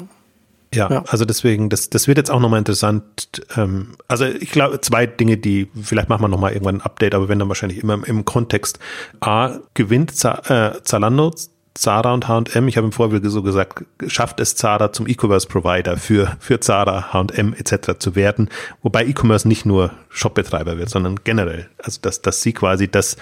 Ja, 0.73 0.89
ja, 0.91 1.03
also 1.07 1.23
deswegen, 1.23 1.69
das, 1.69 1.89
das 1.89 2.07
wird 2.07 2.17
jetzt 2.17 2.29
auch 2.29 2.41
nochmal 2.41 2.59
interessant. 2.59 3.41
Ähm, 3.55 3.95
also 4.09 4.25
ich 4.25 4.51
glaube, 4.51 4.81
zwei 4.81 5.05
Dinge, 5.05 5.37
die, 5.37 5.69
vielleicht 5.81 6.09
machen 6.09 6.21
wir 6.21 6.27
nochmal 6.27 6.51
irgendwann 6.51 6.77
ein 6.77 6.81
Update, 6.81 7.15
aber 7.15 7.29
wenn 7.29 7.39
dann 7.39 7.47
wahrscheinlich 7.47 7.81
immer 7.81 8.05
im 8.05 8.25
Kontext. 8.25 8.79
A, 9.21 9.59
gewinnt 9.73 10.15
Z 10.15 10.49
äh, 10.49 10.83
Zalando, 10.83 11.33
Zara 11.75 12.13
und 12.13 12.27
H&M, 12.29 12.67
ich 12.69 12.77
habe 12.77 12.87
im 12.87 12.93
Vorbild 12.93 13.23
so 13.25 13.43
gesagt, 13.43 13.83
schafft 14.07 14.39
es 14.39 14.55
Zara 14.55 14.93
zum 14.93 15.07
E-Commerce-Provider 15.07 15.97
für, 15.97 16.37
für 16.39 16.61
Zara, 16.61 17.13
H&M 17.13 17.53
etc. 17.53 17.99
zu 17.99 18.15
werden, 18.15 18.49
wobei 18.81 19.05
E-Commerce 19.05 19.45
nicht 19.45 19.65
nur 19.65 19.91
Shopbetreiber 20.09 20.77
wird, 20.77 20.89
sondern 20.89 21.19
generell. 21.25 21.69
Also 21.77 21.99
dass, 22.01 22.21
dass 22.21 22.41
sie 22.41 22.53
quasi 22.53 22.87
das, 22.87 23.17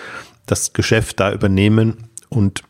das 0.45 0.73
Geschäft 0.73 1.19
da 1.19 1.33
übernehmen 1.33 2.09
und 2.29 2.63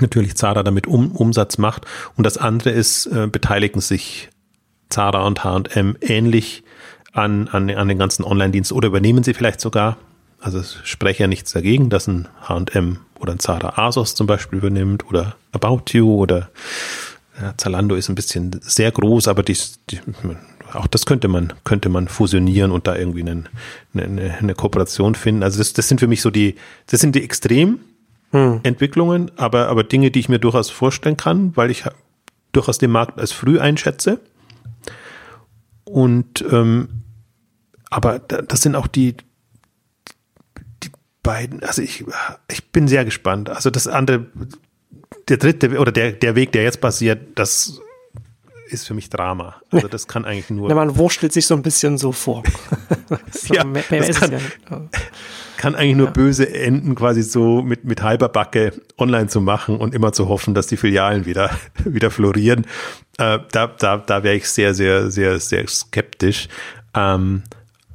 natürlich 0.00 0.36
Zara 0.36 0.62
damit 0.62 0.86
um, 0.86 1.12
Umsatz 1.12 1.56
macht. 1.56 1.86
Und 2.16 2.24
das 2.24 2.36
andere 2.36 2.70
ist, 2.70 3.06
äh, 3.06 3.28
beteiligen 3.28 3.80
sich 3.80 4.28
Zara 4.90 5.26
und 5.26 5.42
H&M 5.42 5.96
ähnlich 6.02 6.64
an, 7.14 7.48
an, 7.48 7.70
an 7.70 7.88
den 7.88 7.98
ganzen 7.98 8.24
Online-Diensten 8.24 8.74
oder 8.76 8.88
übernehmen 8.88 9.24
sie 9.24 9.32
vielleicht 9.32 9.60
sogar. 9.60 9.96
Also 10.40 10.58
es 10.58 10.78
spreche 10.84 11.24
ja 11.24 11.26
nichts 11.26 11.52
dagegen, 11.52 11.88
dass 11.88 12.06
ein 12.06 12.28
H&M 12.46 12.98
oder 13.18 13.32
ein 13.32 13.38
Zara 13.38 13.78
Asos 13.78 14.14
zum 14.14 14.26
Beispiel 14.26 14.58
übernimmt 14.58 15.08
oder 15.08 15.36
About 15.52 15.92
You 15.92 16.14
oder 16.14 16.50
ja, 17.40 17.54
Zalando 17.56 17.94
ist 17.94 18.08
ein 18.08 18.14
bisschen 18.14 18.60
sehr 18.62 18.90
groß, 18.90 19.28
aber 19.28 19.42
die, 19.42 19.56
die, 19.90 20.00
auch 20.72 20.86
das 20.86 21.06
könnte 21.06 21.28
man, 21.28 21.52
könnte 21.64 21.88
man 21.88 22.08
fusionieren 22.08 22.72
und 22.72 22.86
da 22.86 22.96
irgendwie 22.96 23.20
einen, 23.20 23.48
eine, 23.94 24.38
eine 24.38 24.54
Kooperation 24.54 25.14
finden. 25.14 25.42
Also 25.42 25.58
das, 25.58 25.72
das 25.72 25.88
sind 25.88 26.00
für 26.00 26.08
mich 26.08 26.20
so 26.20 26.30
die, 26.30 26.56
das 26.88 27.00
sind 27.00 27.14
die 27.14 27.22
Extrem, 27.22 27.80
hm. 28.30 28.60
Entwicklungen, 28.62 29.30
aber, 29.36 29.68
aber 29.68 29.84
Dinge, 29.84 30.10
die 30.10 30.20
ich 30.20 30.28
mir 30.28 30.38
durchaus 30.38 30.68
vorstellen 30.68 31.16
kann, 31.16 31.56
weil 31.56 31.70
ich 31.70 31.84
durchaus 32.52 32.78
den 32.78 32.90
Markt 32.90 33.18
als 33.18 33.32
früh 33.32 33.58
einschätze. 33.58 34.20
Und 35.84 36.44
ähm, 36.50 36.88
aber 37.90 38.18
das 38.18 38.60
sind 38.60 38.76
auch 38.76 38.86
die, 38.86 39.14
die 39.14 39.24
beiden, 41.28 41.62
also 41.62 41.82
ich, 41.82 42.06
ich 42.50 42.70
bin 42.72 42.88
sehr 42.88 43.04
gespannt. 43.04 43.50
Also 43.50 43.68
das 43.68 43.86
andere, 43.86 44.24
der 45.28 45.36
dritte 45.36 45.78
oder 45.78 45.92
der, 45.92 46.12
der 46.12 46.34
Weg, 46.36 46.52
der 46.52 46.62
jetzt 46.62 46.80
passiert, 46.80 47.38
das 47.38 47.82
ist 48.68 48.86
für 48.86 48.94
mich 48.94 49.10
Drama. 49.10 49.56
Also 49.70 49.88
das 49.88 50.08
kann 50.08 50.24
eigentlich 50.24 50.48
nur. 50.48 50.70
Ja, 50.70 50.74
man 50.74 50.96
wurstelt 50.96 51.34
sich 51.34 51.46
so 51.46 51.54
ein 51.54 51.60
bisschen 51.60 51.98
so 51.98 52.12
vor. 52.12 52.44
so, 53.30 53.52
ja, 53.52 53.64
mehr, 53.64 53.84
mehr 53.90 54.10
kann, 54.10 54.32
ja 54.32 54.38
kann 55.58 55.74
eigentlich 55.74 55.96
nur 55.96 56.06
ja. 56.06 56.12
böse 56.12 56.50
enden, 56.54 56.94
quasi 56.94 57.22
so 57.22 57.60
mit, 57.60 57.84
mit 57.84 58.02
halber 58.02 58.30
Backe 58.30 58.72
online 58.96 59.26
zu 59.26 59.42
machen 59.42 59.76
und 59.76 59.94
immer 59.94 60.12
zu 60.12 60.30
hoffen, 60.30 60.54
dass 60.54 60.66
die 60.66 60.78
Filialen 60.78 61.26
wieder, 61.26 61.50
wieder 61.84 62.10
florieren. 62.10 62.64
Äh, 63.18 63.40
da 63.52 63.66
da, 63.66 63.98
da 63.98 64.22
wäre 64.22 64.36
ich 64.36 64.48
sehr, 64.48 64.72
sehr, 64.72 65.10
sehr, 65.10 65.38
sehr 65.40 65.68
skeptisch. 65.68 66.48
Ähm, 66.94 67.42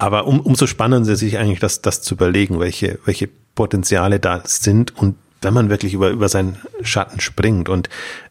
aber 0.04 0.28
um, 0.28 0.42
umso 0.42 0.68
spannender 0.68 1.16
sich 1.16 1.38
eigentlich 1.38 1.62
das, 1.62 1.82
das 1.82 2.02
zu 2.02 2.16
überlegen, 2.16 2.60
welche, 2.60 3.00
welche 3.06 3.30
Potenziale 3.56 4.20
da 4.20 4.42
sind 4.44 4.98
und 4.98 5.16
wenn 5.42 5.54
man 5.54 5.70
wirklich 5.70 5.94
über, 5.94 6.10
über 6.10 6.28
seinen 6.28 6.58
Schatten 6.82 7.22
springt. 7.22 7.70
Und 7.70 7.88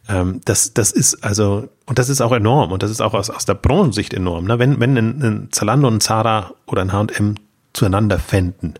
ähm, 0.06 0.42
das, 0.44 0.74
das 0.74 0.92
ist 0.92 1.24
also, 1.24 1.70
und 1.86 1.98
das 1.98 2.10
ist 2.10 2.20
auch 2.20 2.32
enorm 2.32 2.72
und 2.72 2.82
das 2.82 2.90
ist 2.90 3.00
auch 3.00 3.14
aus, 3.14 3.30
aus 3.30 3.46
der 3.46 3.54
Branchensicht 3.54 4.12
enorm. 4.12 4.44
Ne? 4.44 4.58
Wenn, 4.58 4.80
wenn 4.80 4.98
ein, 4.98 5.22
ein 5.22 5.48
Zalando, 5.50 5.88
ein 5.88 6.02
Zara 6.02 6.52
oder 6.66 6.82
ein 6.82 6.92
HM 6.92 7.36
zueinander 7.72 8.18
fänden, 8.18 8.74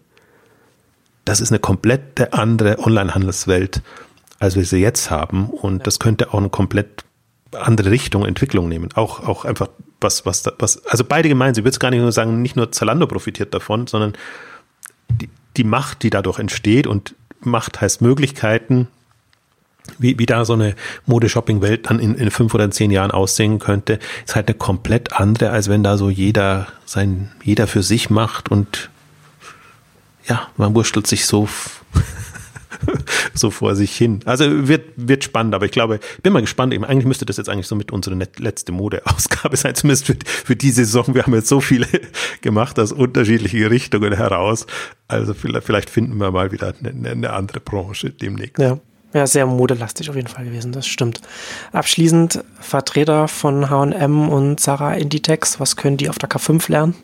das 1.24 1.40
ist 1.40 1.50
eine 1.50 1.60
komplett 1.60 2.34
andere 2.34 2.78
Online-Handelswelt, 2.78 3.80
als 4.38 4.54
wir 4.54 4.66
sie 4.66 4.82
jetzt 4.82 5.10
haben. 5.10 5.48
Und 5.48 5.86
das 5.86 5.98
könnte 5.98 6.34
auch 6.34 6.38
eine 6.38 6.50
komplett 6.50 7.04
andere 7.52 7.90
Richtung, 7.90 8.24
Entwicklung 8.24 8.68
nehmen. 8.68 8.90
Auch, 8.94 9.26
auch 9.26 9.44
einfach 9.44 9.68
was, 10.00 10.26
was, 10.26 10.44
was, 10.58 10.84
also 10.86 11.04
beide 11.04 11.28
gemeinsam. 11.28 11.62
Ich 11.62 11.64
würde 11.64 11.74
es 11.74 11.80
gar 11.80 11.90
nicht 11.90 12.00
nur 12.00 12.12
sagen, 12.12 12.42
nicht 12.42 12.56
nur 12.56 12.72
Zalando 12.72 13.06
profitiert 13.06 13.54
davon, 13.54 13.86
sondern 13.86 14.14
die, 15.08 15.28
die 15.56 15.64
Macht, 15.64 16.02
die 16.02 16.10
dadurch 16.10 16.38
entsteht 16.38 16.86
und 16.86 17.14
Macht 17.40 17.80
heißt 17.80 18.00
Möglichkeiten, 18.02 18.88
wie, 19.98 20.18
wie 20.18 20.26
da 20.26 20.44
so 20.44 20.52
eine 20.52 20.76
Modeshopping-Welt 21.06 21.90
dann 21.90 21.98
in, 21.98 22.14
in 22.14 22.30
fünf 22.30 22.54
oder 22.54 22.70
zehn 22.70 22.90
Jahren 22.90 23.10
aussehen 23.10 23.58
könnte, 23.58 23.98
ist 24.24 24.36
halt 24.36 24.48
eine 24.48 24.56
komplett 24.56 25.12
andere, 25.14 25.50
als 25.50 25.68
wenn 25.68 25.82
da 25.82 25.96
so 25.96 26.08
jeder 26.08 26.68
sein, 26.84 27.32
jeder 27.42 27.66
für 27.66 27.82
sich 27.82 28.10
macht 28.10 28.48
und 28.48 28.90
ja, 30.24 30.48
man 30.56 30.74
wurschtelt 30.74 31.06
sich 31.08 31.26
so, 31.26 31.48
so 33.34 33.50
vor 33.50 33.74
sich 33.74 33.96
hin. 33.96 34.20
Also 34.24 34.68
wird, 34.68 34.84
wird 34.96 35.24
spannend, 35.24 35.54
aber 35.54 35.64
ich 35.64 35.72
glaube, 35.72 36.00
bin 36.22 36.32
mal 36.32 36.40
gespannt. 36.40 36.74
Eigentlich 36.74 37.06
müsste 37.06 37.26
das 37.26 37.36
jetzt 37.36 37.48
eigentlich 37.48 37.66
so 37.66 37.74
mit 37.74 37.92
unserer 37.92 38.16
letzte 38.38 38.72
Modeausgabe 38.72 39.56
sein, 39.58 39.74
zumindest 39.74 40.06
für, 40.06 40.16
für 40.26 40.56
die 40.56 40.70
Saison. 40.70 41.14
Wir 41.14 41.22
haben 41.22 41.34
jetzt 41.34 41.48
so 41.48 41.60
viele 41.60 41.86
gemacht 42.40 42.78
aus 42.78 42.92
unterschiedlichen 42.92 43.64
Richtungen 43.66 44.12
heraus. 44.14 44.66
Also 45.08 45.34
vielleicht, 45.34 45.66
vielleicht 45.66 45.90
finden 45.90 46.16
wir 46.18 46.30
mal 46.30 46.52
wieder 46.52 46.74
eine, 46.82 47.10
eine 47.10 47.32
andere 47.32 47.60
Branche 47.60 48.10
demnächst. 48.10 48.58
Ja. 48.58 48.78
Ja, 49.14 49.26
sehr 49.26 49.44
modelastig 49.44 50.08
auf 50.08 50.16
jeden 50.16 50.28
Fall 50.28 50.46
gewesen, 50.46 50.72
das 50.72 50.86
stimmt. 50.86 51.20
Abschließend 51.72 52.42
Vertreter 52.60 53.28
von 53.28 53.68
H&M 53.68 54.30
und 54.30 54.58
Sarah 54.58 54.94
Inditex, 54.94 55.60
was 55.60 55.76
können 55.76 55.98
die 55.98 56.08
auf 56.08 56.18
der 56.18 56.30
K5 56.30 56.70
lernen? 56.70 56.94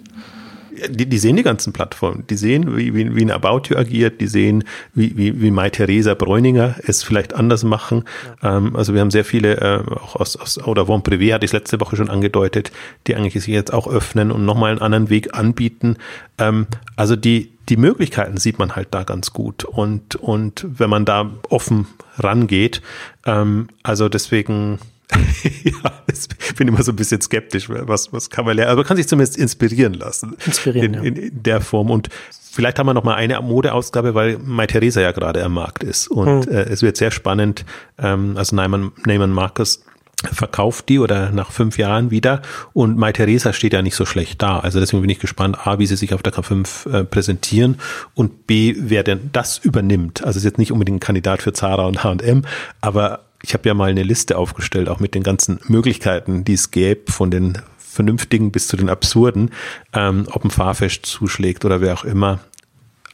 Die, 0.88 1.06
die 1.06 1.18
sehen 1.18 1.36
die 1.36 1.42
ganzen 1.42 1.72
Plattformen. 1.72 2.24
Die 2.28 2.36
sehen, 2.36 2.76
wie, 2.76 2.94
wie, 2.94 3.14
wie 3.14 3.22
ein 3.22 3.30
About 3.30 3.68
You 3.68 3.76
agiert. 3.76 4.20
Die 4.20 4.26
sehen, 4.26 4.64
wie, 4.94 5.16
wie, 5.16 5.40
wie 5.40 5.50
Mai 5.50 5.70
Theresa 5.70 6.14
Bräuninger 6.14 6.76
es 6.86 7.02
vielleicht 7.02 7.34
anders 7.34 7.64
machen. 7.64 8.04
Ja. 8.42 8.56
Ähm, 8.56 8.76
also 8.76 8.94
wir 8.94 9.00
haben 9.00 9.10
sehr 9.10 9.24
viele, 9.24 9.56
äh, 9.56 9.92
auch 9.94 10.16
aus, 10.16 10.36
aus 10.36 10.58
oder 10.58 10.86
Von 10.86 11.02
Privé 11.02 11.34
hatte 11.34 11.44
ich 11.44 11.52
letzte 11.52 11.80
Woche 11.80 11.96
schon 11.96 12.10
angedeutet, 12.10 12.72
die 13.06 13.16
eigentlich 13.16 13.34
sich 13.34 13.46
jetzt 13.46 13.72
auch 13.72 13.86
öffnen 13.88 14.30
und 14.30 14.44
nochmal 14.44 14.70
einen 14.70 14.80
anderen 14.80 15.10
Weg 15.10 15.34
anbieten. 15.34 15.96
Ähm, 16.38 16.66
also 16.96 17.16
die, 17.16 17.52
die 17.68 17.76
Möglichkeiten 17.76 18.38
sieht 18.38 18.58
man 18.58 18.76
halt 18.76 18.88
da 18.92 19.04
ganz 19.04 19.32
gut. 19.32 19.64
Und, 19.64 20.16
und 20.16 20.66
wenn 20.68 20.90
man 20.90 21.04
da 21.04 21.30
offen 21.48 21.86
rangeht, 22.18 22.82
ähm, 23.26 23.68
also 23.82 24.08
deswegen, 24.08 24.78
ja, 25.64 26.02
ich 26.06 26.54
bin 26.56 26.68
immer 26.68 26.82
so 26.82 26.92
ein 26.92 26.96
bisschen 26.96 27.20
skeptisch, 27.20 27.68
was, 27.68 28.12
was 28.12 28.28
kann 28.30 28.44
man 28.44 28.56
lernen. 28.56 28.72
Aber 28.72 28.80
man 28.80 28.86
kann 28.86 28.96
sich 28.96 29.09
zumindest 29.09 29.38
inspirieren 29.38 29.94
lassen. 29.94 30.36
Inspirieren, 30.44 30.94
in, 30.94 31.04
in, 31.04 31.16
in 31.16 31.42
der 31.42 31.61
Form. 31.61 31.90
Und 31.90 32.09
vielleicht 32.30 32.78
haben 32.78 32.86
wir 32.86 32.94
noch 32.94 33.04
mal 33.04 33.14
eine 33.14 33.40
Modeausgabe, 33.40 34.14
weil 34.14 34.38
Mai 34.38 34.66
Theresa 34.66 35.00
ja 35.00 35.12
gerade 35.12 35.42
am 35.42 35.54
Markt 35.54 35.82
ist. 35.82 36.09
Und 36.09 36.46
hm. 36.46 36.52
äh, 36.52 36.62
es 36.64 36.82
wird 36.82 36.96
sehr 36.96 37.11
spannend. 37.11 37.64
Ähm, 37.98 38.36
also 38.36 38.54
Neiman, 38.54 38.92
Neiman 39.04 39.30
Marcus 39.30 39.82
verkauft 40.24 40.88
die 40.88 40.98
oder 40.98 41.30
nach 41.30 41.52
fünf 41.52 41.78
Jahren 41.78 42.11
wieder 42.11 42.42
und 42.72 42.98
Mai 42.98 43.12
Theresa 43.12 43.52
steht 43.52 43.72
ja 43.72 43.82
nicht 43.82 43.94
so 43.94 44.04
schlecht 44.04 44.42
da. 44.42 44.59
Also 44.59 44.80
deswegen 44.80 45.00
bin 45.00 45.11
ich 45.11 45.20
gespannt, 45.20 45.64
A, 45.64 45.78
wie 45.78 45.86
sie 45.86 45.94
sich 45.94 46.12
auf 46.12 46.24
der 46.24 46.32
K5 46.32 46.90
äh, 46.90 47.04
präsentieren 47.04 47.76
und 48.14 48.48
B, 48.48 48.74
wer 48.76 49.04
denn 49.04 49.30
das 49.32 49.59
übernimmt. 49.59 50.24
Also 50.24 50.38
ist 50.38 50.44
jetzt 50.44 50.59
nicht 50.59 50.72
unbedingt 50.72 50.96
ein 50.96 51.00
Kandidat 51.00 51.40
für 51.42 51.52
Zara 51.52 51.86
und 51.86 52.02
H&M, 52.02 52.42
aber 52.80 53.27
ich 53.43 53.55
habe 53.55 53.68
ja 53.68 53.74
mal 53.74 53.91
eine 53.91 54.03
Liste 54.03 54.36
aufgestellt, 54.36 54.89
auch 54.89 55.01
mit 55.01 55.14
den 55.14 55.22
ganzen 55.22 55.61
Möglichkeiten, 55.68 56.45
die 56.45 56.55
es 56.55 56.70
gäbe, 56.70 57.11
von 57.11 57.30
den 57.30 57.59
vernünftigen 57.76 58.53
bis 58.53 58.68
zu 58.68 58.76
den 58.76 58.89
absurden, 58.89 59.51
ähm, 59.93 60.26
ob 60.30 60.45
ein 60.45 60.51
Fahrfest 60.51 61.07
zuschlägt 61.07 61.64
oder 61.64 61.80
wer 61.80 61.95
auch 61.95 62.05
immer. 62.05 62.41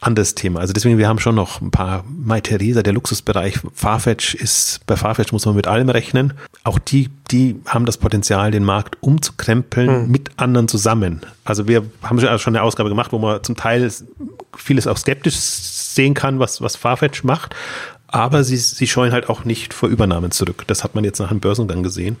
Anderes 0.01 0.35
Thema. 0.35 0.59
Also 0.59 0.73
deswegen, 0.73 0.99
wir 0.99 1.07
haben 1.07 1.19
schon 1.19 1.33
noch 1.33 1.61
ein 1.61 1.71
paar 1.71 2.03
Mai 2.07 2.41
Theresa, 2.41 2.83
der 2.83 2.93
Luxusbereich. 2.93 3.59
Farfetch 3.73 4.35
ist, 4.35 4.85
bei 4.85 4.95
Farfetch 4.97 5.31
muss 5.31 5.45
man 5.45 5.55
mit 5.55 5.65
allem 5.65 5.89
rechnen. 5.89 6.33
Auch 6.63 6.77
die, 6.77 7.09
die 7.31 7.55
haben 7.65 7.87
das 7.87 7.97
Potenzial, 7.97 8.51
den 8.51 8.63
Markt 8.63 8.97
umzukrempeln 9.01 10.03
hm. 10.03 10.11
mit 10.11 10.31
anderen 10.37 10.67
zusammen. 10.67 11.21
Also 11.43 11.67
wir 11.67 11.83
haben 12.03 12.19
schon 12.19 12.55
eine 12.55 12.61
Ausgabe 12.61 12.89
gemacht, 12.89 13.13
wo 13.13 13.19
man 13.19 13.41
zum 13.41 13.55
Teil 13.55 13.91
vieles 14.55 14.85
auch 14.85 14.97
skeptisch 14.97 15.35
sehen 15.35 16.13
kann, 16.13 16.39
was, 16.39 16.61
was 16.61 16.75
Farfetch 16.75 17.23
macht 17.23 17.55
aber 18.15 18.45
sie, 18.45 18.55
sie 18.55 18.87
scheuen 18.87 19.11
halt 19.11 19.27
auch 19.27 19.43
nicht 19.43 19.73
vor 19.73 19.89
Übernahmen 19.89 20.31
zurück. 20.31 20.63
Das 20.67 20.85
hat 20.85 20.95
man 20.95 21.03
jetzt 21.03 21.19
nach 21.19 21.27
dem 21.27 21.41
Börsengang 21.41 21.83
gesehen. 21.83 22.15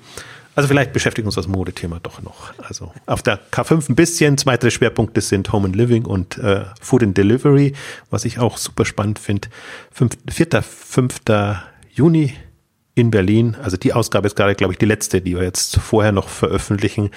Also 0.53 0.67
vielleicht 0.67 0.91
beschäftigt 0.91 1.25
uns 1.25 1.35
das 1.35 1.47
Modethema 1.47 1.99
doch 2.03 2.21
noch. 2.21 2.53
Also 2.57 2.91
auf 3.05 3.23
der 3.23 3.39
K5 3.49 3.89
ein 3.89 3.95
bisschen. 3.95 4.35
Weitere 4.43 4.71
Schwerpunkte 4.71 5.21
sind 5.21 5.53
Home 5.53 5.67
and 5.67 5.75
Living 5.77 6.05
und 6.05 6.37
äh, 6.37 6.65
Food 6.81 7.03
and 7.03 7.17
Delivery, 7.17 7.73
was 8.09 8.25
ich 8.25 8.39
auch 8.39 8.57
super 8.57 8.83
spannend 8.83 9.19
finde. 9.19 9.47
4. 10.29 10.61
5. 10.61 11.15
Juni 11.93 12.33
in 12.93 13.09
Berlin. 13.09 13.55
Also 13.61 13.77
die 13.77 13.93
Ausgabe 13.93 14.27
ist 14.27 14.35
gerade, 14.35 14.55
glaube 14.55 14.73
ich, 14.73 14.79
die 14.79 14.85
letzte, 14.85 15.21
die 15.21 15.35
wir 15.35 15.43
jetzt 15.43 15.77
vorher 15.77 16.11
noch 16.11 16.27
veröffentlichen. 16.27 17.11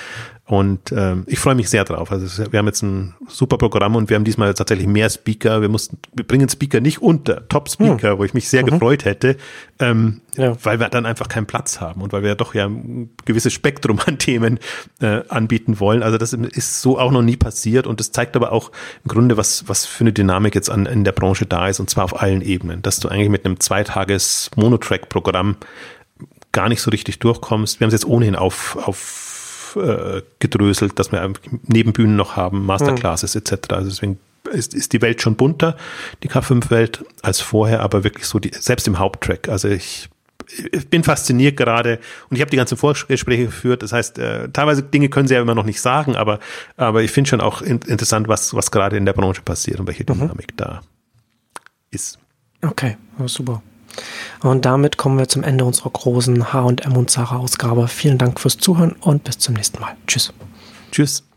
Und 0.48 0.92
ähm, 0.92 1.24
ich 1.26 1.38
freue 1.38 1.54
mich 1.54 1.68
sehr 1.68 1.84
drauf. 1.84 2.10
Also 2.10 2.50
wir 2.50 2.58
haben 2.58 2.66
jetzt 2.66 2.80
ein 2.82 3.14
super 3.28 3.58
Programm 3.58 3.96
und 3.96 4.08
wir 4.08 4.16
haben 4.16 4.24
diesmal 4.24 4.54
tatsächlich 4.54 4.86
mehr 4.86 5.10
Speaker. 5.10 5.60
Wir 5.60 5.68
mussten, 5.68 5.98
wir 6.14 6.26
bringen 6.26 6.48
Speaker 6.48 6.80
nicht 6.80 7.02
unter, 7.02 7.46
Top-Speaker, 7.48 8.12
hm. 8.12 8.18
wo 8.18 8.24
ich 8.24 8.32
mich 8.32 8.48
sehr 8.48 8.62
mhm. 8.62 8.70
gefreut 8.70 9.04
hätte, 9.04 9.36
ähm, 9.78 10.22
ja. 10.36 10.56
weil 10.64 10.80
wir 10.80 10.88
dann 10.88 11.04
einfach 11.04 11.28
keinen 11.28 11.44
Platz 11.44 11.82
haben 11.82 12.00
und 12.00 12.14
weil 12.14 12.22
wir 12.22 12.34
doch 12.34 12.54
ja 12.54 12.64
ein 12.64 13.10
gewisses 13.26 13.52
Spektrum 13.52 14.00
an 14.06 14.16
Themen 14.16 14.58
äh, 15.02 15.20
anbieten 15.28 15.80
wollen. 15.80 16.02
Also 16.02 16.16
das 16.16 16.32
ist 16.32 16.80
so 16.80 16.98
auch 16.98 17.12
noch 17.12 17.20
nie 17.22 17.36
passiert 17.36 17.86
und 17.86 18.00
das 18.00 18.10
zeigt 18.12 18.34
aber 18.34 18.50
auch 18.50 18.72
im 19.04 19.08
Grunde, 19.08 19.36
was, 19.36 19.68
was 19.68 19.84
für 19.84 20.04
eine 20.04 20.14
Dynamik 20.14 20.54
jetzt 20.54 20.70
an, 20.70 20.86
in 20.86 21.04
der 21.04 21.12
Branche 21.12 21.44
da 21.44 21.68
ist 21.68 21.78
und 21.78 21.90
zwar 21.90 22.04
auf 22.04 22.22
allen 22.22 22.40
Ebenen, 22.40 22.80
dass 22.80 23.00
du 23.00 23.10
eigentlich 23.10 23.28
mit 23.28 23.44
einem 23.44 23.60
Zweitages 23.60 24.50
Monotrack-Programm 24.56 25.56
gar 26.52 26.70
nicht 26.70 26.80
so 26.80 26.90
richtig 26.90 27.18
durchkommst. 27.18 27.80
Wir 27.80 27.84
haben 27.84 27.88
es 27.88 28.00
jetzt 28.00 28.06
ohnehin 28.06 28.34
auf, 28.34 28.78
auf 28.82 29.27
äh, 29.76 30.22
gedröselt, 30.38 30.98
dass 30.98 31.12
wir 31.12 31.32
Nebenbühnen 31.66 32.16
noch 32.16 32.36
haben, 32.36 32.66
Masterclasses 32.66 33.34
mhm. 33.34 33.40
etc. 33.40 33.72
Also 33.72 33.90
deswegen 33.90 34.18
ist, 34.52 34.74
ist 34.74 34.92
die 34.92 35.02
Welt 35.02 35.22
schon 35.22 35.36
bunter, 35.36 35.76
die 36.22 36.30
K5-Welt, 36.30 37.04
als 37.22 37.40
vorher, 37.40 37.80
aber 37.80 38.04
wirklich 38.04 38.26
so 38.26 38.38
die, 38.38 38.50
selbst 38.52 38.86
im 38.86 38.98
Haupttrack. 38.98 39.48
Also 39.48 39.68
ich, 39.68 40.08
ich 40.72 40.88
bin 40.88 41.04
fasziniert 41.04 41.56
gerade 41.56 41.98
und 42.30 42.36
ich 42.36 42.40
habe 42.40 42.50
die 42.50 42.56
ganzen 42.56 42.76
Vorgespräche 42.76 43.46
geführt. 43.46 43.82
Das 43.82 43.92
heißt, 43.92 44.18
äh, 44.18 44.48
teilweise 44.50 44.82
Dinge 44.82 45.08
können 45.08 45.28
sie 45.28 45.34
ja 45.34 45.42
immer 45.42 45.54
noch 45.54 45.64
nicht 45.64 45.80
sagen, 45.80 46.16
aber, 46.16 46.38
aber 46.76 47.02
ich 47.02 47.10
finde 47.10 47.30
schon 47.30 47.40
auch 47.40 47.62
in, 47.62 47.80
interessant, 47.86 48.28
was, 48.28 48.54
was 48.54 48.70
gerade 48.70 48.96
in 48.96 49.06
der 49.06 49.12
Branche 49.12 49.42
passiert 49.42 49.80
und 49.80 49.86
welche 49.86 50.04
mhm. 50.04 50.18
Dynamik 50.18 50.52
mhm. 50.52 50.56
da 50.56 50.80
ist. 51.90 52.18
Okay, 52.62 52.96
super. 53.26 53.62
Und 54.42 54.64
damit 54.64 54.96
kommen 54.96 55.18
wir 55.18 55.28
zum 55.28 55.42
Ende 55.42 55.64
unserer 55.64 55.90
großen 55.90 56.52
H&M 56.52 56.96
und 56.96 57.10
Sarah 57.10 57.38
Ausgabe. 57.38 57.88
Vielen 57.88 58.18
Dank 58.18 58.40
fürs 58.40 58.58
Zuhören 58.58 58.92
und 59.00 59.24
bis 59.24 59.38
zum 59.38 59.54
nächsten 59.54 59.80
Mal. 59.80 59.96
Tschüss. 60.06 60.32
Tschüss. 60.90 61.27